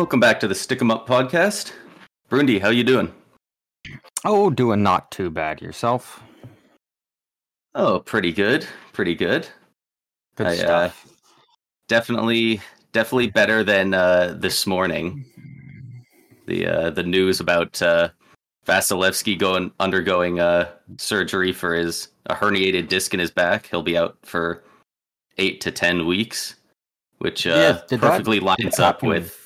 Welcome 0.00 0.18
back 0.18 0.40
to 0.40 0.48
the 0.48 0.54
Stick 0.54 0.80
'em 0.80 0.90
Up 0.90 1.06
podcast. 1.06 1.74
Brundy, 2.30 2.58
how 2.58 2.70
you 2.70 2.84
doing? 2.84 3.12
Oh, 4.24 4.48
doing 4.48 4.82
not 4.82 5.10
too 5.10 5.28
bad 5.28 5.60
yourself. 5.60 6.22
Oh, 7.74 7.98
pretty 8.00 8.32
good. 8.32 8.66
Pretty 8.94 9.14
good. 9.14 9.46
Good 10.36 10.46
I, 10.46 10.52
uh, 10.52 10.54
stuff. 10.54 11.06
Definitely 11.88 12.62
definitely 12.92 13.26
better 13.26 13.62
than 13.62 13.92
uh, 13.92 14.36
this 14.38 14.66
morning. 14.66 15.26
The 16.46 16.66
uh, 16.66 16.90
the 16.90 17.02
news 17.02 17.40
about 17.40 17.82
uh, 17.82 18.08
Vasilevskiy 18.66 19.38
going 19.38 19.70
undergoing 19.80 20.40
uh, 20.40 20.70
surgery 20.96 21.52
for 21.52 21.74
his 21.74 22.08
a 22.24 22.34
herniated 22.34 22.88
disc 22.88 23.12
in 23.12 23.20
his 23.20 23.30
back. 23.30 23.66
He'll 23.66 23.82
be 23.82 23.98
out 23.98 24.16
for 24.22 24.64
eight 25.36 25.60
to 25.60 25.70
ten 25.70 26.06
weeks, 26.06 26.54
which 27.18 27.46
uh, 27.46 27.50
Yeah, 27.50 27.72
did 27.86 28.00
that- 28.00 28.12
perfectly 28.12 28.40
lines 28.40 28.78
up 28.78 29.02
with 29.02 29.36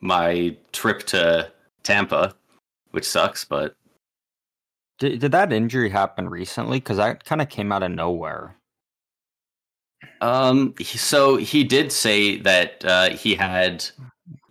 my 0.00 0.56
trip 0.72 1.04
to 1.08 1.50
Tampa, 1.82 2.34
which 2.90 3.04
sucks. 3.04 3.44
But 3.44 3.74
Did, 4.98 5.20
did 5.20 5.32
that 5.32 5.52
injury 5.52 5.90
happen 5.90 6.28
recently? 6.28 6.78
Because 6.78 6.96
that 6.98 7.24
kind 7.24 7.40
of 7.40 7.48
came 7.48 7.72
out 7.72 7.82
of 7.82 7.90
nowhere. 7.90 8.56
Um, 10.20 10.74
so 10.82 11.36
he 11.36 11.64
did 11.64 11.92
say 11.92 12.38
that 12.38 12.84
uh, 12.84 13.10
he 13.10 13.34
had 13.34 13.86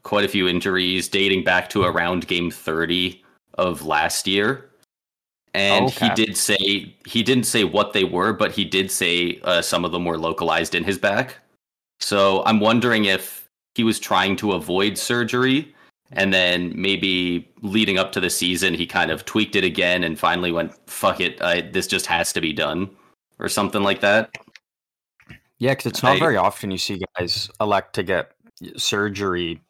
quite 0.03 0.25
a 0.25 0.27
few 0.27 0.48
injuries 0.48 1.08
dating 1.08 1.44
back 1.44 1.70
to 1.70 1.84
around 1.84 2.27
game 2.27 2.50
30 2.50 3.23
of 3.55 3.86
last 3.86 4.27
year. 4.27 4.70
And 5.53 5.89
he 5.89 6.09
did 6.11 6.38
say 6.38 6.95
he 7.05 7.23
didn't 7.23 7.45
say 7.45 7.63
what 7.63 7.94
they 7.94 8.03
were, 8.03 8.34
but 8.34 8.52
he 8.52 8.63
did 8.63 8.91
say 8.91 9.39
uh, 9.44 9.61
some 9.61 9.84
of 9.84 9.91
them 9.91 10.05
were 10.05 10.17
localized 10.17 10.75
in 10.75 10.84
his 10.84 10.97
back. 10.97 11.38
So 12.00 12.44
I'm 12.45 12.59
wondering 12.59 13.05
if 13.05 13.39
he 13.80 13.83
was 13.85 13.97
trying 13.97 14.35
to 14.35 14.52
avoid 14.52 14.97
surgery 14.97 15.73
and 16.11 16.33
then 16.33 16.73
maybe 16.75 17.49
leading 17.61 17.97
up 17.97 18.11
to 18.11 18.19
the 18.19 18.30
season 18.30 18.73
he 18.73 18.86
kind 18.86 19.09
of 19.09 19.23
tweaked 19.23 19.55
it 19.55 19.63
again 19.63 20.03
and 20.03 20.19
finally 20.19 20.52
went 20.52 20.73
fuck 20.89 21.21
it, 21.21 21.41
I, 21.41 21.61
this 21.61 21.88
just 21.88 22.05
has 22.08 22.33
to 22.33 22.41
be 22.41 22.52
done 22.52 22.89
or 23.39 23.47
something 23.47 23.81
like 23.83 24.02
that. 24.02 24.31
Yeah, 25.59 25.71
because 25.71 25.86
it's 25.86 26.03
not 26.03 26.17
I- 26.17 26.19
very 26.19 26.36
often 26.36 26.71
you 26.71 26.77
see 26.77 27.02
guys 27.17 27.49
elect 27.61 27.95
to 27.95 28.03
get 28.03 28.33
surgery, 28.75 29.61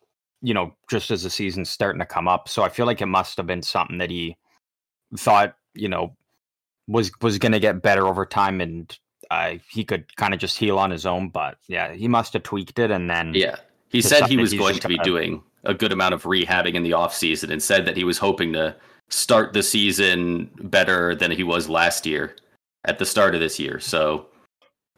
you 0.41 0.55
know, 0.55 0.73
just 0.89 1.11
as 1.11 1.21
the 1.21 1.29
season's 1.29 1.69
starting 1.69 1.99
to 1.99 2.05
come 2.07 2.27
up. 2.27 2.49
So 2.49 2.63
I 2.63 2.69
feel 2.69 2.87
like 2.87 3.01
it 3.01 3.05
must 3.05 3.37
have 3.37 3.45
been 3.45 3.61
something 3.61 3.99
that 3.99 4.09
he 4.09 4.35
thought, 5.17 5.55
you 5.75 5.87
know, 5.87 6.15
was 6.87 7.11
was 7.21 7.37
going 7.37 7.51
to 7.51 7.59
get 7.59 7.83
better 7.83 8.07
over 8.07 8.25
time, 8.25 8.61
and 8.61 8.97
uh, 9.29 9.55
he 9.69 9.83
could 9.83 10.15
kind 10.15 10.33
of 10.33 10.39
just 10.39 10.57
heal 10.57 10.79
on 10.79 10.89
his 10.89 11.05
own. 11.05 11.29
But 11.29 11.57
yeah, 11.67 11.93
he 11.93 12.07
must 12.07 12.33
have 12.33 12.41
tweaked 12.43 12.79
it, 12.79 12.89
and 12.89 13.07
then 13.09 13.33
Yeah. 13.35 13.57
He 13.89 14.01
said 14.01 14.27
he 14.27 14.37
was 14.37 14.53
going 14.53 14.79
to 14.79 14.87
be 14.87 14.97
doing 14.99 15.41
a 15.63 15.73
good 15.73 15.91
amount 15.91 16.13
of 16.13 16.23
rehabbing 16.23 16.75
in 16.75 16.83
the 16.83 16.93
off 16.93 17.13
season 17.13 17.51
and 17.51 17.61
said 17.61 17.85
that 17.85 17.97
he 17.97 18.03
was 18.03 18.17
hoping 18.17 18.53
to 18.53 18.75
start 19.09 19.53
the 19.53 19.63
season 19.63 20.49
better 20.61 21.15
than 21.15 21.31
he 21.31 21.43
was 21.43 21.67
last 21.67 22.05
year 22.05 22.35
at 22.85 22.99
the 22.99 23.05
start 23.05 23.33
of 23.33 23.41
this 23.41 23.59
year. 23.59 23.79
So 23.79 24.27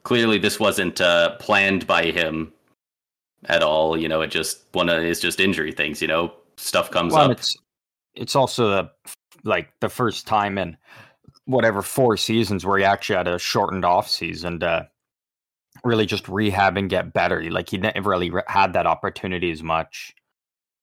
clearly 0.04 0.38
this 0.38 0.60
wasn't 0.60 1.00
uh, 1.02 1.38
planned 1.38 1.88
by 1.88 2.12
him 2.12 2.52
at 3.46 3.64
all. 3.64 3.98
You 3.98 4.08
know, 4.08 4.22
it 4.22 4.32
just 4.32 4.66
one 4.74 4.90
of 4.90 5.04
it's 5.04 5.20
just 5.20 5.40
injury 5.40 5.72
things, 5.72 6.02
you 6.02 6.08
know. 6.08 6.34
Stuff 6.58 6.92
comes 6.92 7.14
well, 7.14 7.26
up. 7.26 7.32
it's 7.32 7.58
it's 8.14 8.36
also 8.36 8.70
the 8.70 8.92
like 9.44 9.72
the 9.80 9.90
first 9.90 10.28
time 10.28 10.58
in 10.58 10.78
whatever 11.46 11.82
four 11.82 12.18
seasons 12.18 12.66
where 12.66 12.78
he 12.78 12.84
actually 12.84 13.16
had 13.16 13.28
a 13.28 13.40
shortened 13.40 13.86
off 13.86 14.08
season 14.08 14.60
to 14.60 14.88
really 15.84 16.06
just 16.06 16.28
rehab 16.30 16.78
and 16.78 16.90
get 16.90 17.14
better. 17.14 17.42
Like 17.50 17.70
he 17.70 17.78
never 17.78 18.10
really 18.10 18.30
re- 18.30 18.44
had 18.48 18.74
that 18.74 18.88
opportunity 18.88 19.52
as 19.52 19.64
much. 19.64 20.14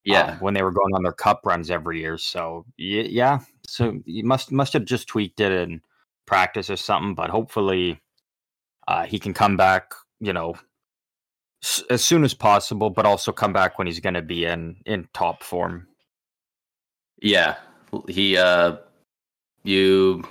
Yeah. 0.05 0.21
um, 0.31 0.37
when 0.39 0.53
they 0.53 0.63
were 0.63 0.71
going 0.71 0.95
on 0.95 1.03
their 1.03 1.11
cup 1.11 1.41
runs 1.45 1.69
every 1.69 1.99
year. 1.99 2.17
So 2.17 2.65
yeah, 2.77 3.39
so 3.67 3.99
you 4.05 4.23
must 4.23 4.51
must 4.51 4.73
have 4.73 4.85
just 4.85 5.07
tweaked 5.07 5.39
it 5.41 5.51
in 5.51 5.81
practice 6.25 6.69
or 6.69 6.77
something. 6.77 7.15
But 7.15 7.29
hopefully, 7.29 7.99
uh, 8.87 9.05
he 9.05 9.19
can 9.19 9.33
come 9.33 9.57
back. 9.57 9.93
You 10.19 10.33
know. 10.33 10.55
s- 11.63 11.83
As 11.89 12.03
soon 12.03 12.23
as 12.23 12.33
possible, 12.33 12.89
but 12.89 13.05
also 13.05 13.31
come 13.31 13.53
back 13.53 13.77
when 13.77 13.87
he's 13.87 13.99
going 13.99 14.13
to 14.15 14.21
be 14.21 14.45
in 14.45 14.77
in 14.85 15.07
top 15.13 15.43
form. 15.43 15.87
Yeah, 17.21 17.57
he 18.07 18.37
uh 18.37 18.77
you 19.63 20.23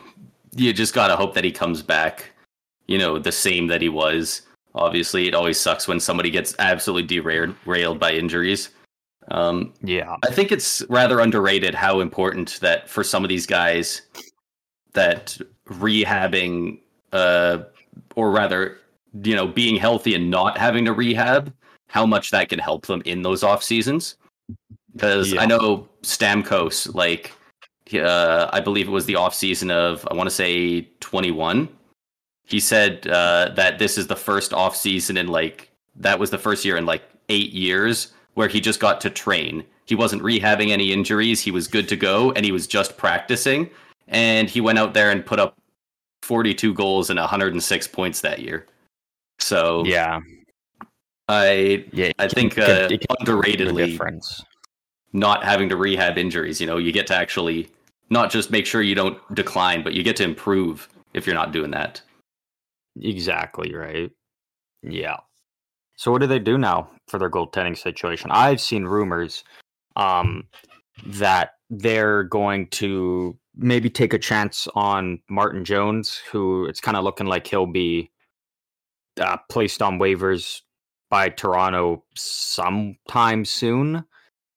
you 0.56 0.73
just 0.73 0.95
got 0.95 1.09
to 1.09 1.17
hope 1.17 1.35
that 1.35 1.45
he 1.45 1.53
comes 1.53 1.83
back, 1.83 2.31
you 2.87 2.97
know, 2.99 3.19
the 3.19 3.33
same 3.33 3.67
that 3.69 3.83
he 3.83 3.89
was. 3.91 4.43
Obviously, 4.75 5.27
it 5.27 5.34
always 5.34 5.59
sucks 5.59 5.89
when 5.89 6.01
somebody 6.01 6.31
gets 6.31 6.55
absolutely 6.59 7.06
derailed 7.06 7.55
railed 7.65 7.99
by 7.99 8.12
injuries. 8.12 8.71
Um 9.31 9.75
Yeah, 9.83 10.17
I 10.25 10.31
think 10.31 10.53
it's 10.53 10.83
rather 10.89 11.21
underrated 11.21 11.75
how 11.75 12.01
important 12.01 12.59
that 12.61 12.89
for 12.89 13.05
some 13.05 13.25
of 13.25 13.29
these 13.29 13.47
guys 13.47 14.03
that 14.93 15.39
rehabbing 15.69 16.81
uh 17.12 17.59
or 18.17 18.31
rather, 18.31 18.79
you 19.23 19.34
know, 19.34 19.47
being 19.47 19.77
healthy 19.77 20.15
and 20.15 20.31
not 20.31 20.59
having 20.59 20.85
to 20.85 20.93
rehab, 20.93 21.53
how 21.89 22.06
much 22.06 22.31
that 22.31 22.49
can 22.49 22.59
help 22.59 22.87
them 22.87 23.03
in 23.05 23.23
those 23.23 23.43
off 23.43 23.62
seasons. 23.62 24.17
Because 24.93 25.37
I 25.37 25.47
know 25.47 25.89
Stamkos, 26.03 26.95
like 26.95 27.33
uh, 27.95 28.50
I 28.53 28.61
believe 28.61 28.89
it 28.89 28.91
was 28.91 29.06
the 29.06 29.17
off 29.17 29.35
season 29.35 29.71
of 29.71 30.06
I 30.11 30.15
want 30.15 30.29
to 30.29 30.35
say 30.35 30.83
21. 31.00 31.69
He 32.49 32.61
said 32.61 33.07
uh, 33.07 33.51
that 33.57 33.79
this 33.79 33.99
is 33.99 34.07
the 34.07 34.17
first 34.17 34.55
off 34.55 34.75
season 34.75 35.19
in 35.19 35.29
like 35.29 35.71
that 35.97 36.19
was 36.19 36.31
the 36.31 36.39
first 36.39 36.65
year 36.65 36.79
in 36.79 36.87
like 36.87 37.03
eight 37.29 37.53
years 37.53 38.13
where 38.35 38.49
he 38.49 38.59
just 38.59 38.81
got 38.81 39.03
to 39.03 39.11
train. 39.11 39.63
He 39.85 39.95
wasn't 39.95 40.23
rehabbing 40.23 40.71
any 40.71 40.91
injuries. 40.91 41.43
He 41.43 41.51
was 41.51 41.69
good 41.69 41.89
to 41.91 41.97
go, 41.97 42.33
and 42.33 42.47
he 42.47 42.53
was 42.53 42.67
just 42.67 42.97
practicing. 42.97 43.69
And 44.07 44.49
he 44.49 44.63
went 44.63 44.79
out 44.79 44.95
there 44.95 45.11
and 45.11 45.25
put 45.27 45.39
up 45.39 45.59
42 46.23 46.73
goals 46.73 47.11
and 47.11 47.19
106 47.19 47.89
points 47.89 48.23
that 48.23 48.39
year. 48.39 48.67
So 49.39 49.85
yeah, 49.85 50.21
I 51.29 51.85
yeah. 51.93 52.13
I 52.19 52.29
can- 52.29 52.31
think 52.31 52.59
uh, 52.59 52.89
can 52.89 52.99
underratedly 53.21 53.99
not 55.13 55.45
having 55.45 55.69
to 55.69 55.77
rehab 55.77 56.17
injuries. 56.17 56.63
You 56.63 56.67
know, 56.67 56.79
you 56.79 56.93
get 56.93 57.07
to 57.09 57.15
actually 57.15 57.69
not 58.09 58.31
just 58.31 58.51
make 58.51 58.65
sure 58.65 58.81
you 58.81 58.95
don't 58.95 59.19
decline, 59.35 59.83
but 59.83 59.93
you 59.93 60.03
get 60.03 60.17
to 60.17 60.25
improve 60.25 60.89
if 61.13 61.27
you're 61.27 61.35
not 61.37 61.53
doing 61.53 61.73
that. 61.73 62.01
Exactly 63.01 63.75
right. 63.75 64.11
Yeah. 64.83 65.17
So 65.97 66.13
what 66.13 66.21
do 66.21 66.27
they 66.27 66.39
do 66.39 66.59
now 66.59 66.91
for 67.09 67.19
their 67.19 67.31
goaltending 67.31 67.77
situation? 67.77 68.31
I've 68.31 68.61
seen 68.61 68.85
rumors 68.85 69.43
um, 69.97 70.47
that 71.07 71.55
they're 71.71 72.25
going 72.25 72.69
to 72.69 73.37
maybe 73.57 73.91
take 73.91 74.13
a 74.13 74.19
chance 74.19 74.69
on 74.75 75.21
Martin 75.29 75.65
Jones, 75.65 76.21
who 76.31 76.67
it's 76.67 76.81
kind 76.81 76.97
of 76.97 77.05
looking 77.05 77.27
like 77.27 77.47
he'll 77.47 77.67
be 77.67 78.11
uh, 79.21 79.37
placed 79.51 79.83
on 79.83 79.99
waivers 79.99 80.61
by 81.11 81.29
Toronto 81.29 82.05
sometime 82.15 83.45
soon. 83.45 84.05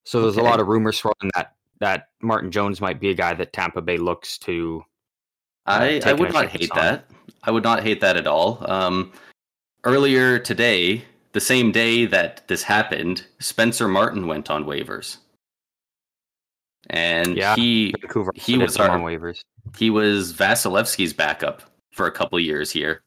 So 0.06 0.22
there's 0.22 0.38
a 0.38 0.44
lot 0.44 0.60
of 0.60 0.68
rumors 0.68 0.98
swirling 0.98 1.32
that 1.36 1.54
that 1.80 2.10
Martin 2.22 2.52
Jones 2.52 2.80
might 2.80 3.00
be 3.00 3.10
a 3.10 3.16
guy 3.16 3.34
that 3.34 3.54
Tampa 3.54 3.82
Bay 3.82 3.98
looks 3.98 4.38
to. 4.40 4.84
I, 5.66 6.02
I 6.06 6.14
would 6.14 6.34
not 6.34 6.48
hate 6.50 6.72
that. 6.76 7.06
I 7.44 7.52
would 7.52 7.64
not 7.64 7.84
hate 7.84 8.02
that 8.02 8.18
at 8.18 8.28
all. 8.28 8.64
Um, 8.70 9.12
earlier 9.84 10.40
today, 10.40 11.04
the 11.34 11.40
same 11.40 11.72
day 11.72 12.06
that 12.06 12.48
this 12.48 12.64
happened, 12.64 13.26
Spencer 13.40 13.88
Martin 13.88 14.28
went 14.28 14.50
on 14.50 14.66
waivers, 14.66 15.18
and 16.90 17.36
Yeah, 17.38 17.56
he 17.56 17.94
Vancouver 18.02 18.32
he 18.36 18.58
was 18.58 18.78
our- 18.78 18.90
on 18.90 19.02
waivers. 19.02 19.42
he 19.78 19.90
was 19.90 20.34
Vasilevskiy's 20.34 21.14
backup 21.14 21.62
for 21.92 22.06
a 22.08 22.12
couple 22.12 22.40
years 22.40 22.72
here. 22.72 23.02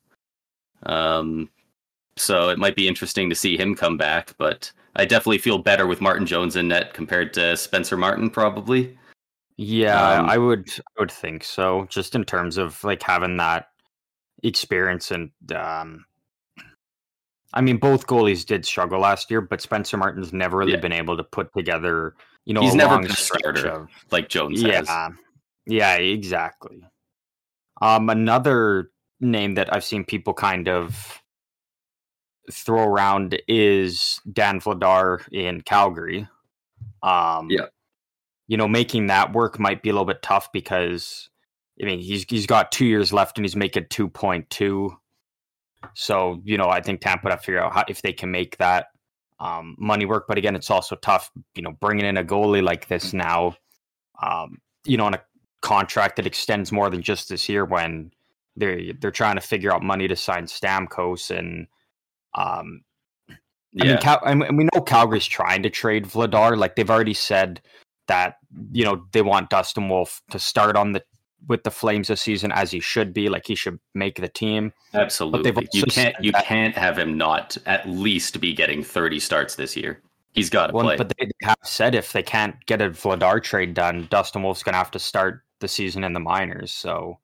Um, 0.84 1.48
so 2.16 2.48
it 2.50 2.58
might 2.58 2.76
be 2.76 2.86
interesting 2.88 3.28
to 3.30 3.34
see 3.34 3.56
him 3.56 3.74
come 3.74 3.96
back, 3.96 4.34
but 4.38 4.70
I 4.96 5.04
definitely 5.04 5.38
feel 5.38 5.58
better 5.58 5.86
with 5.86 6.00
Martin 6.00 6.26
Jones 6.26 6.54
in 6.56 6.68
net 6.68 6.94
compared 6.94 7.32
to 7.34 7.56
Spencer 7.56 7.96
Martin, 7.96 8.30
probably. 8.30 8.96
Yeah, 9.56 10.18
Um, 10.20 10.28
I 10.28 10.36
would 10.38 10.68
I 10.78 11.00
would 11.00 11.12
think 11.12 11.44
so. 11.44 11.86
Just 11.88 12.14
in 12.14 12.24
terms 12.24 12.56
of 12.56 12.82
like 12.82 13.02
having 13.02 13.36
that 13.36 13.68
experience 14.42 15.10
and 15.10 15.30
um 15.54 16.04
I 17.52 17.60
mean 17.60 17.76
both 17.78 18.06
goalies 18.06 18.44
did 18.44 18.66
struggle 18.66 19.00
last 19.00 19.30
year, 19.30 19.40
but 19.40 19.60
Spencer 19.60 19.96
Martin's 19.96 20.32
never 20.32 20.58
really 20.58 20.72
Yeah. 20.72 20.80
been 20.80 20.92
able 20.92 21.16
to 21.16 21.24
put 21.24 21.52
together, 21.54 22.14
you 22.44 22.52
know, 22.52 22.62
He's 22.62 22.74
never 22.74 22.98
been 22.98 23.10
a 23.12 23.14
starter. 23.14 23.68
of 23.70 23.88
Like 24.10 24.28
Jones 24.28 24.60
yeah, 24.60 24.82
has. 24.84 25.14
yeah, 25.66 25.94
exactly. 25.94 26.82
Um, 27.80 28.10
another 28.10 28.90
name 29.20 29.54
that 29.54 29.72
I've 29.72 29.84
seen 29.84 30.04
people 30.04 30.34
kind 30.34 30.68
of 30.68 31.22
throw 32.52 32.82
around 32.84 33.40
is 33.48 34.20
Dan 34.30 34.60
Vladar 34.60 35.26
in 35.32 35.60
Calgary. 35.62 36.28
Um, 37.02 37.48
Yeah. 37.50 37.66
You 38.46 38.56
know, 38.56 38.68
making 38.68 39.06
that 39.08 39.32
work 39.32 39.58
might 39.58 39.82
be 39.82 39.90
a 39.90 39.92
little 39.92 40.06
bit 40.06 40.22
tough 40.22 40.52
because 40.52 41.30
I 41.82 41.86
mean 41.86 42.00
he's 42.00 42.24
he's 42.28 42.46
got 42.46 42.72
two 42.72 42.86
years 42.86 43.12
left 43.12 43.38
and 43.38 43.44
he's 43.44 43.56
making 43.56 43.86
two 43.90 44.08
point 44.08 44.50
two. 44.50 44.96
So 45.94 46.40
you 46.44 46.56
know, 46.58 46.68
I 46.68 46.80
think 46.80 47.00
Tampa 47.00 47.24
would 47.24 47.30
have 47.32 47.40
to 47.40 47.46
figure 47.46 47.62
out 47.62 47.72
how, 47.74 47.84
if 47.88 48.02
they 48.02 48.12
can 48.12 48.30
make 48.30 48.56
that. 48.58 48.86
um, 49.40 49.74
money 49.78 50.06
work. 50.06 50.26
But 50.28 50.38
again, 50.38 50.56
it's 50.56 50.70
also 50.70 50.96
tough, 50.96 51.30
you 51.54 51.62
know, 51.62 51.72
bringing 51.80 52.06
in 52.06 52.16
a 52.16 52.24
goalie 52.24 52.62
like 52.62 52.88
this 52.88 53.12
now, 53.12 53.56
um, 54.22 54.58
you 54.86 54.96
know, 54.96 55.06
on 55.06 55.14
a 55.14 55.22
contract 55.60 56.16
that 56.16 56.26
extends 56.26 56.70
more 56.72 56.88
than 56.88 57.02
just 57.02 57.28
this 57.28 57.48
year 57.48 57.64
when 57.64 58.12
they're 58.56 58.92
they're 59.00 59.10
trying 59.10 59.34
to 59.34 59.40
figure 59.40 59.72
out 59.74 59.82
money 59.82 60.08
to 60.08 60.16
sign 60.16 60.44
Stamkos 60.46 61.36
and 61.36 61.66
um, 62.34 62.82
I 63.80 63.84
mean, 63.84 63.98
Cal- 63.98 64.22
I 64.24 64.34
mean, 64.34 64.56
we 64.56 64.68
know 64.72 64.80
Calgary's 64.82 65.26
trying 65.26 65.62
to 65.64 65.70
trade 65.70 66.06
Vladar. 66.06 66.56
Like 66.56 66.76
they've 66.76 66.90
already 66.90 67.14
said 67.14 67.60
that 68.06 68.36
you 68.72 68.84
know 68.84 69.04
they 69.12 69.22
want 69.22 69.50
Dustin 69.50 69.88
Wolf 69.88 70.22
to 70.30 70.38
start 70.38 70.76
on 70.76 70.92
the 70.92 71.02
with 71.46 71.62
the 71.62 71.70
Flames 71.70 72.08
this 72.08 72.22
season 72.22 72.52
as 72.52 72.70
he 72.70 72.80
should 72.80 73.12
be. 73.12 73.28
Like 73.28 73.46
he 73.46 73.54
should 73.54 73.78
make 73.94 74.20
the 74.20 74.28
team. 74.28 74.72
Absolutely, 74.92 75.68
you 75.72 75.84
can't 75.84 76.16
you 76.20 76.32
that- 76.32 76.44
can't 76.44 76.76
have 76.76 76.98
him 76.98 77.16
not 77.16 77.56
at 77.66 77.88
least 77.88 78.40
be 78.40 78.52
getting 78.52 78.82
thirty 78.82 79.20
starts 79.20 79.56
this 79.56 79.76
year. 79.76 80.00
He's 80.32 80.50
got 80.50 80.68
to 80.68 80.72
well, 80.72 80.86
play. 80.86 80.96
But 80.96 81.12
they 81.16 81.30
have 81.42 81.58
said 81.62 81.94
if 81.94 82.12
they 82.12 82.22
can't 82.22 82.56
get 82.66 82.82
a 82.82 82.90
Vladar 82.90 83.40
trade 83.40 83.72
done, 83.72 84.08
Dustin 84.10 84.42
Wolf's 84.42 84.64
going 84.64 84.72
to 84.72 84.78
have 84.78 84.90
to 84.90 84.98
start 84.98 85.44
the 85.60 85.68
season 85.68 86.02
in 86.02 86.12
the 86.12 86.18
minors. 86.18 86.72
So 86.72 87.20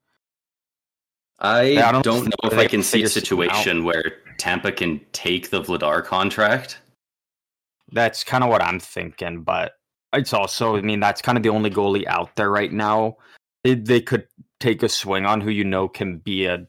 I, 1.40 1.82
I 1.82 1.90
don't, 1.90 2.04
don't, 2.04 2.26
know 2.26 2.50
if 2.50 2.56
I 2.56 2.68
can 2.68 2.84
see 2.84 3.02
a 3.02 3.08
situation 3.08 3.82
where 3.82 4.18
Tampa 4.38 4.70
can 4.70 5.00
take 5.12 5.50
the 5.50 5.60
Vladar 5.60 6.04
contract. 6.04 6.80
That's 7.90 8.22
kind 8.22 8.44
of 8.44 8.50
what 8.50 8.62
I'm 8.62 8.78
thinking, 8.78 9.42
but 9.42 9.72
it's 10.12 10.32
also, 10.32 10.76
I 10.76 10.82
mean, 10.82 11.00
that's 11.00 11.22
kind 11.22 11.38
of 11.38 11.42
the 11.42 11.50
only 11.50 11.70
goalie 11.70 12.06
out 12.06 12.34
there 12.36 12.50
right 12.50 12.72
now. 12.72 13.16
They, 13.64 13.74
they 13.74 14.00
could 14.00 14.26
take 14.58 14.82
a 14.82 14.88
swing 14.88 15.26
on 15.26 15.40
who 15.40 15.50
you 15.50 15.64
know 15.64 15.88
can 15.88 16.18
be 16.18 16.46
a, 16.46 16.66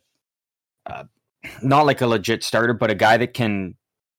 uh, 0.85 1.03
not 1.61 1.85
like 1.85 2.01
a 2.01 2.07
legit 2.07 2.43
starter, 2.43 2.73
but 2.73 2.91
a 2.91 2.95
guy 2.95 3.17
that 3.17 3.33
can 3.33 3.75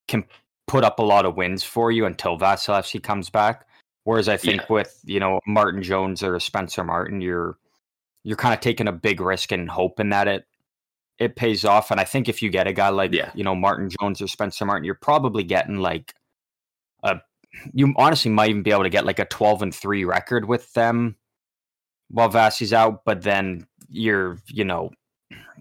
can 0.08 0.24
put 0.66 0.84
up 0.84 0.98
a 0.98 1.02
lot 1.02 1.24
of 1.24 1.36
wins 1.36 1.62
for 1.62 1.92
you 1.92 2.06
until 2.06 2.38
Vasilevskiy 2.38 3.02
comes 3.02 3.30
back. 3.30 3.66
Whereas 4.04 4.28
I 4.28 4.36
think 4.36 4.62
yeah. 4.62 4.66
with 4.68 5.00
you 5.04 5.20
know 5.20 5.40
Martin 5.46 5.82
Jones 5.82 6.22
or 6.22 6.38
Spencer 6.40 6.82
Martin, 6.82 7.20
you're 7.20 7.56
you're 8.24 8.36
kind 8.36 8.54
of 8.54 8.60
taking 8.60 8.88
a 8.88 8.92
big 8.92 9.20
risk 9.20 9.52
and 9.52 9.70
hoping 9.70 10.10
that 10.10 10.26
it 10.26 10.44
it 11.18 11.36
pays 11.36 11.64
off. 11.64 11.90
And 11.90 12.00
I 12.00 12.04
think 12.04 12.28
if 12.28 12.42
you 12.42 12.50
get 12.50 12.66
a 12.66 12.72
guy 12.72 12.88
like 12.88 13.12
yeah. 13.12 13.30
you 13.34 13.44
know 13.44 13.54
Martin 13.54 13.90
Jones 14.00 14.20
or 14.20 14.26
Spencer 14.26 14.64
Martin, 14.64 14.84
you're 14.84 14.94
probably 14.94 15.44
getting 15.44 15.76
like 15.76 16.14
you 17.72 17.92
honestly 17.96 18.30
might 18.30 18.50
even 18.50 18.62
be 18.62 18.70
able 18.70 18.82
to 18.82 18.90
get 18.90 19.06
like 19.06 19.18
a 19.18 19.24
12 19.26 19.62
and 19.62 19.74
3 19.74 20.04
record 20.04 20.46
with 20.46 20.72
them 20.72 21.16
while 22.08 22.28
Vasi's 22.30 22.72
out, 22.72 23.04
but 23.04 23.22
then 23.22 23.66
you're, 23.88 24.38
you 24.48 24.64
know, 24.64 24.90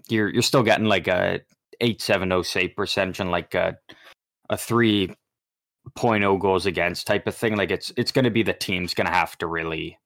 you're 0.08 0.28
you're 0.28 0.42
still 0.42 0.62
getting 0.62 0.86
like 0.86 1.06
a 1.06 1.40
870 1.80 2.42
save 2.42 2.76
percentage 2.76 3.20
and 3.20 3.30
like 3.30 3.54
a 3.54 3.76
a 4.50 4.56
3.0 4.56 6.40
goals 6.40 6.66
against 6.66 7.06
type 7.06 7.26
of 7.26 7.34
thing. 7.34 7.56
Like 7.56 7.70
it's 7.70 7.92
it's 7.96 8.12
going 8.12 8.24
to 8.24 8.30
be 8.30 8.42
the 8.42 8.52
team's 8.52 8.94
going 8.94 9.06
to 9.06 9.12
have 9.12 9.36
to 9.38 9.46
really 9.46 9.98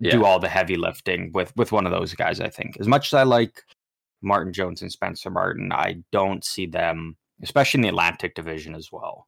yeah. 0.00 0.12
do 0.12 0.24
all 0.24 0.38
the 0.38 0.48
heavy 0.48 0.76
lifting 0.76 1.30
with 1.32 1.52
with 1.56 1.72
one 1.72 1.86
of 1.86 1.92
those 1.92 2.14
guys. 2.14 2.40
I 2.40 2.48
think 2.48 2.78
as 2.80 2.88
much 2.88 3.08
as 3.08 3.14
I 3.14 3.22
like 3.24 3.62
Martin 4.22 4.52
Jones 4.52 4.82
and 4.82 4.90
Spencer 4.90 5.30
Martin, 5.30 5.72
I 5.72 6.02
don't 6.12 6.44
see 6.44 6.66
them, 6.66 7.16
especially 7.42 7.78
in 7.78 7.82
the 7.82 7.88
Atlantic 7.88 8.34
Division 8.34 8.74
as 8.74 8.90
well, 8.90 9.26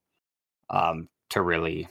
um, 0.70 1.08
to 1.30 1.42
really 1.42 1.88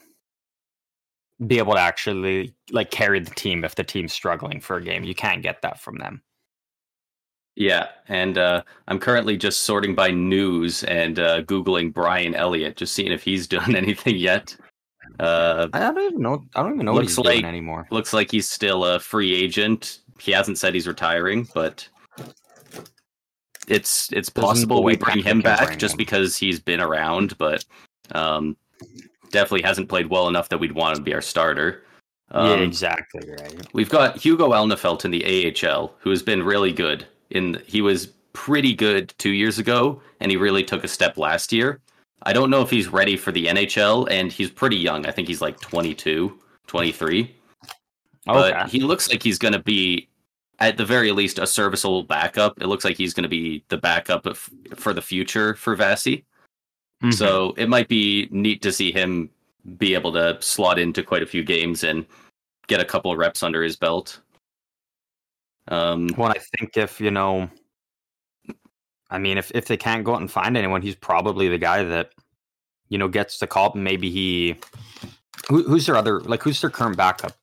be 1.45 1.57
able 1.57 1.73
to 1.73 1.79
actually 1.79 2.53
like 2.71 2.91
carry 2.91 3.19
the 3.19 3.33
team 3.35 3.63
if 3.63 3.75
the 3.75 3.83
team's 3.83 4.13
struggling 4.13 4.61
for 4.61 4.77
a 4.77 4.83
game. 4.83 5.03
You 5.03 5.15
can't 5.15 5.43
get 5.43 5.61
that 5.61 5.79
from 5.79 5.97
them. 5.97 6.21
Yeah, 7.55 7.87
and 8.09 8.37
uh, 8.37 8.63
I'm 8.87 8.99
currently 8.99 9.37
just 9.37 9.61
sorting 9.61 9.95
by 9.95 10.11
news 10.11 10.83
and 10.83 11.19
uh, 11.19 11.41
googling 11.43 11.93
Brian 11.93 12.35
Elliott, 12.35 12.75
just 12.75 12.93
seeing 12.93 13.13
if 13.13 13.23
he's 13.23 13.47
done 13.47 13.75
anything 13.75 14.17
yet. 14.17 14.55
Uh, 15.19 15.67
I 15.71 15.79
don't 15.79 15.99
even 15.99 16.21
know. 16.21 16.43
I 16.55 16.63
don't 16.63 16.73
even 16.73 16.85
know 16.85 16.93
looks 16.93 17.17
what 17.17 17.27
he's 17.27 17.35
like, 17.35 17.41
doing 17.41 17.45
anymore. 17.45 17.87
Looks 17.91 18.11
like 18.11 18.31
he's 18.31 18.49
still 18.49 18.83
a 18.83 18.99
free 18.99 19.33
agent. 19.33 19.99
He 20.19 20.31
hasn't 20.31 20.57
said 20.57 20.73
he's 20.73 20.87
retiring, 20.87 21.47
but 21.53 21.87
it's 23.67 24.11
it's 24.11 24.29
possible 24.29 24.83
we 24.83 24.97
bring 24.97 25.23
him 25.23 25.41
back 25.41 25.77
just 25.77 25.93
him. 25.93 25.97
because 25.97 26.35
he's 26.35 26.59
been 26.59 26.81
around, 26.81 27.37
but 27.37 27.63
um, 28.11 28.57
definitely 29.31 29.63
hasn't 29.63 29.89
played 29.89 30.07
well 30.07 30.27
enough 30.27 30.49
that 30.49 30.59
we'd 30.59 30.73
want 30.73 30.97
him 30.97 31.03
to 31.03 31.03
be 31.03 31.13
our 31.13 31.21
starter. 31.21 31.83
Um, 32.31 32.47
yeah, 32.47 32.65
exactly 32.65 33.29
right. 33.29 33.67
We've 33.73 33.89
got 33.89 34.17
Hugo 34.17 34.49
Alnefelt 34.49 35.05
in 35.05 35.11
the 35.11 35.23
AHL, 35.25 35.93
who 35.99 36.09
has 36.09 36.23
been 36.23 36.43
really 36.43 36.71
good. 36.71 37.05
In 37.31 37.61
he 37.65 37.81
was 37.81 38.07
pretty 38.33 38.73
good 38.73 39.13
two 39.17 39.31
years 39.31 39.59
ago, 39.59 40.01
and 40.19 40.31
he 40.31 40.37
really 40.37 40.63
took 40.63 40.83
a 40.83 40.87
step 40.87 41.17
last 41.17 41.51
year. 41.51 41.81
I 42.23 42.33
don't 42.33 42.49
know 42.49 42.61
if 42.61 42.69
he's 42.69 42.87
ready 42.87 43.17
for 43.17 43.31
the 43.31 43.47
NHL, 43.47 44.07
and 44.09 44.31
he's 44.31 44.49
pretty 44.49 44.77
young. 44.77 45.05
I 45.05 45.11
think 45.11 45.27
he's 45.27 45.41
like 45.41 45.59
22, 45.59 46.37
23. 46.67 47.21
Okay. 47.21 47.31
But 48.25 48.69
he 48.69 48.79
looks 48.79 49.09
like 49.09 49.21
he's 49.21 49.37
going 49.37 49.53
to 49.53 49.59
be, 49.59 50.09
at 50.59 50.77
the 50.77 50.85
very 50.85 51.11
least, 51.11 51.37
a 51.37 51.45
serviceable 51.45 52.03
backup. 52.03 52.59
It 52.59 52.67
looks 52.67 52.83
like 52.83 52.97
he's 52.97 53.13
going 53.13 53.23
to 53.23 53.29
be 53.29 53.63
the 53.69 53.77
backup 53.77 54.25
of, 54.25 54.49
for 54.75 54.93
the 54.93 55.01
future 55.01 55.53
for 55.55 55.77
Vasi. 55.77 56.23
Mm-hmm. 57.05 57.11
So 57.11 57.53
it 57.55 57.69
might 57.69 57.87
be 57.87 58.27
neat 58.31 58.63
to 58.63 58.71
see 58.71 58.91
him 58.91 59.29
be 59.77 59.93
able 59.93 60.11
to 60.13 60.37
slot 60.41 60.79
into 60.79 61.03
quite 61.03 61.21
a 61.21 61.27
few 61.27 61.43
games 61.43 61.83
and 61.83 62.03
get 62.67 62.79
a 62.79 62.85
couple 62.85 63.11
of 63.11 63.19
reps 63.19 63.43
under 63.43 63.61
his 63.61 63.75
belt. 63.75 64.19
Um, 65.67 66.09
well, 66.17 66.31
I 66.31 66.39
think 66.57 66.77
if 66.77 66.99
you 66.99 67.11
know, 67.11 67.47
I 69.11 69.19
mean, 69.19 69.37
if 69.37 69.51
if 69.53 69.67
they 69.67 69.77
can't 69.77 70.03
go 70.03 70.15
out 70.15 70.21
and 70.21 70.31
find 70.31 70.57
anyone, 70.57 70.81
he's 70.81 70.95
probably 70.95 71.47
the 71.47 71.59
guy 71.59 71.83
that 71.83 72.11
you 72.89 72.97
know 72.97 73.07
gets 73.07 73.37
the 73.37 73.45
call. 73.45 73.73
Maybe 73.75 74.09
he, 74.09 74.55
who, 75.47 75.61
who's 75.63 75.85
their 75.85 75.95
other 75.95 76.21
like 76.21 76.41
who's 76.41 76.61
their 76.61 76.71
current 76.71 76.97
backup 76.97 77.33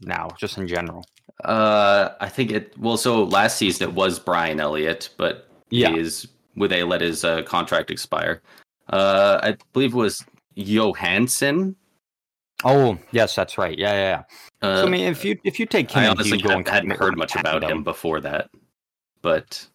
now, 0.00 0.28
just 0.38 0.58
in 0.58 0.68
general. 0.68 1.06
Uh, 1.44 2.10
I 2.20 2.28
think 2.28 2.50
it. 2.50 2.78
Well, 2.78 2.98
so 2.98 3.24
last 3.24 3.56
season 3.56 3.88
it 3.88 3.94
was 3.94 4.18
Brian 4.18 4.60
Elliott, 4.60 5.08
but 5.16 5.48
yeah. 5.70 5.90
he 5.90 6.00
is 6.00 6.28
with 6.54 6.70
they 6.70 6.82
let 6.82 7.00
his 7.00 7.24
uh, 7.24 7.42
contract 7.42 7.90
expire. 7.90 8.42
Uh, 8.88 9.40
I 9.42 9.56
believe 9.72 9.94
it 9.94 9.96
was 9.96 10.24
Johansson. 10.54 11.76
Oh 12.64 12.98
yes, 13.10 13.34
that's 13.34 13.58
right. 13.58 13.76
Yeah, 13.76 13.92
yeah. 13.92 14.22
yeah. 14.62 14.68
Uh, 14.68 14.80
so 14.80 14.86
I 14.86 14.90
mean, 14.90 15.06
if 15.06 15.24
you 15.24 15.38
if 15.44 15.60
you 15.60 15.66
take 15.66 15.90
him, 15.90 16.04
I 16.04 16.08
honestly 16.08 16.38
hadn't, 16.38 16.68
hadn't 16.68 16.98
heard 16.98 17.16
much 17.16 17.36
about 17.36 17.62
him 17.62 17.82
before 17.84 18.20
that, 18.20 18.50
but 19.22 19.66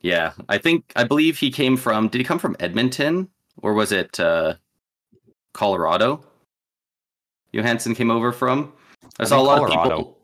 yeah, 0.00 0.32
I 0.48 0.58
think 0.58 0.92
I 0.94 1.04
believe 1.04 1.38
he 1.38 1.50
came 1.50 1.76
from. 1.76 2.08
Did 2.08 2.18
he 2.18 2.24
come 2.24 2.38
from 2.38 2.56
Edmonton 2.60 3.28
or 3.62 3.74
was 3.74 3.92
it 3.92 4.18
uh, 4.20 4.54
Colorado? 5.54 6.24
Johansson 7.52 7.94
came 7.94 8.10
over 8.10 8.30
from. 8.30 8.72
I, 9.18 9.24
I 9.24 9.26
saw 9.26 9.40
a 9.40 9.42
lot 9.42 9.58
Colorado. 9.58 9.80
of 9.80 9.98
people. 9.98 10.18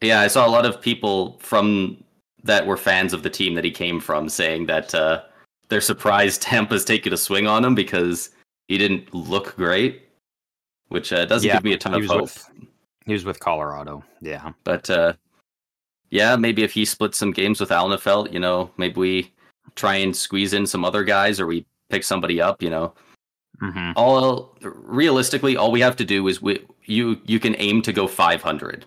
Yeah, 0.00 0.20
I 0.20 0.28
saw 0.28 0.46
a 0.46 0.48
lot 0.48 0.64
of 0.64 0.80
people 0.80 1.38
from 1.40 2.02
that 2.42 2.66
were 2.66 2.76
fans 2.76 3.12
of 3.12 3.22
the 3.22 3.28
team 3.28 3.54
that 3.54 3.64
he 3.64 3.70
came 3.70 4.00
from 4.00 4.28
saying 4.28 4.66
that 4.66 4.94
uh, 4.94 5.22
they're 5.70 5.80
surprised 5.80 6.42
Tampa's 6.42 6.84
taking 6.84 7.12
a 7.12 7.16
swing 7.16 7.46
on 7.46 7.64
him 7.64 7.74
because 7.74 8.30
he 8.68 8.76
didn't 8.76 9.14
look 9.14 9.56
great, 9.56 10.02
which 10.88 11.12
uh, 11.12 11.24
doesn't 11.24 11.46
yeah, 11.46 11.54
give 11.54 11.64
me 11.64 11.72
a 11.72 11.78
ton 11.78 11.94
of 11.94 12.04
hope. 12.04 12.22
With, 12.22 12.50
he 13.06 13.12
was 13.14 13.24
with 13.24 13.40
Colorado, 13.40 14.04
yeah. 14.20 14.52
But 14.64 14.90
uh, 14.90 15.14
yeah, 16.10 16.36
maybe 16.36 16.62
if 16.62 16.72
he 16.72 16.84
splits 16.84 17.16
some 17.16 17.32
games 17.32 17.60
with 17.60 17.70
Alnefelt, 17.70 18.32
you 18.32 18.40
know, 18.40 18.70
maybe 18.76 19.00
we 19.00 19.32
try 19.76 19.94
and 19.94 20.14
squeeze 20.14 20.52
in 20.52 20.66
some 20.66 20.84
other 20.84 21.04
guys 21.04 21.40
or 21.40 21.46
we 21.46 21.64
pick 21.88 22.04
somebody 22.04 22.40
up, 22.40 22.62
you 22.62 22.70
know. 22.70 22.92
Mm-hmm. 23.62 23.92
All 23.96 24.56
realistically, 24.62 25.56
all 25.56 25.70
we 25.70 25.80
have 25.80 25.96
to 25.96 26.04
do 26.04 26.26
is 26.28 26.42
we 26.42 26.64
you 26.84 27.20
you 27.26 27.38
can 27.38 27.54
aim 27.58 27.82
to 27.82 27.92
go 27.92 28.06
500. 28.06 28.84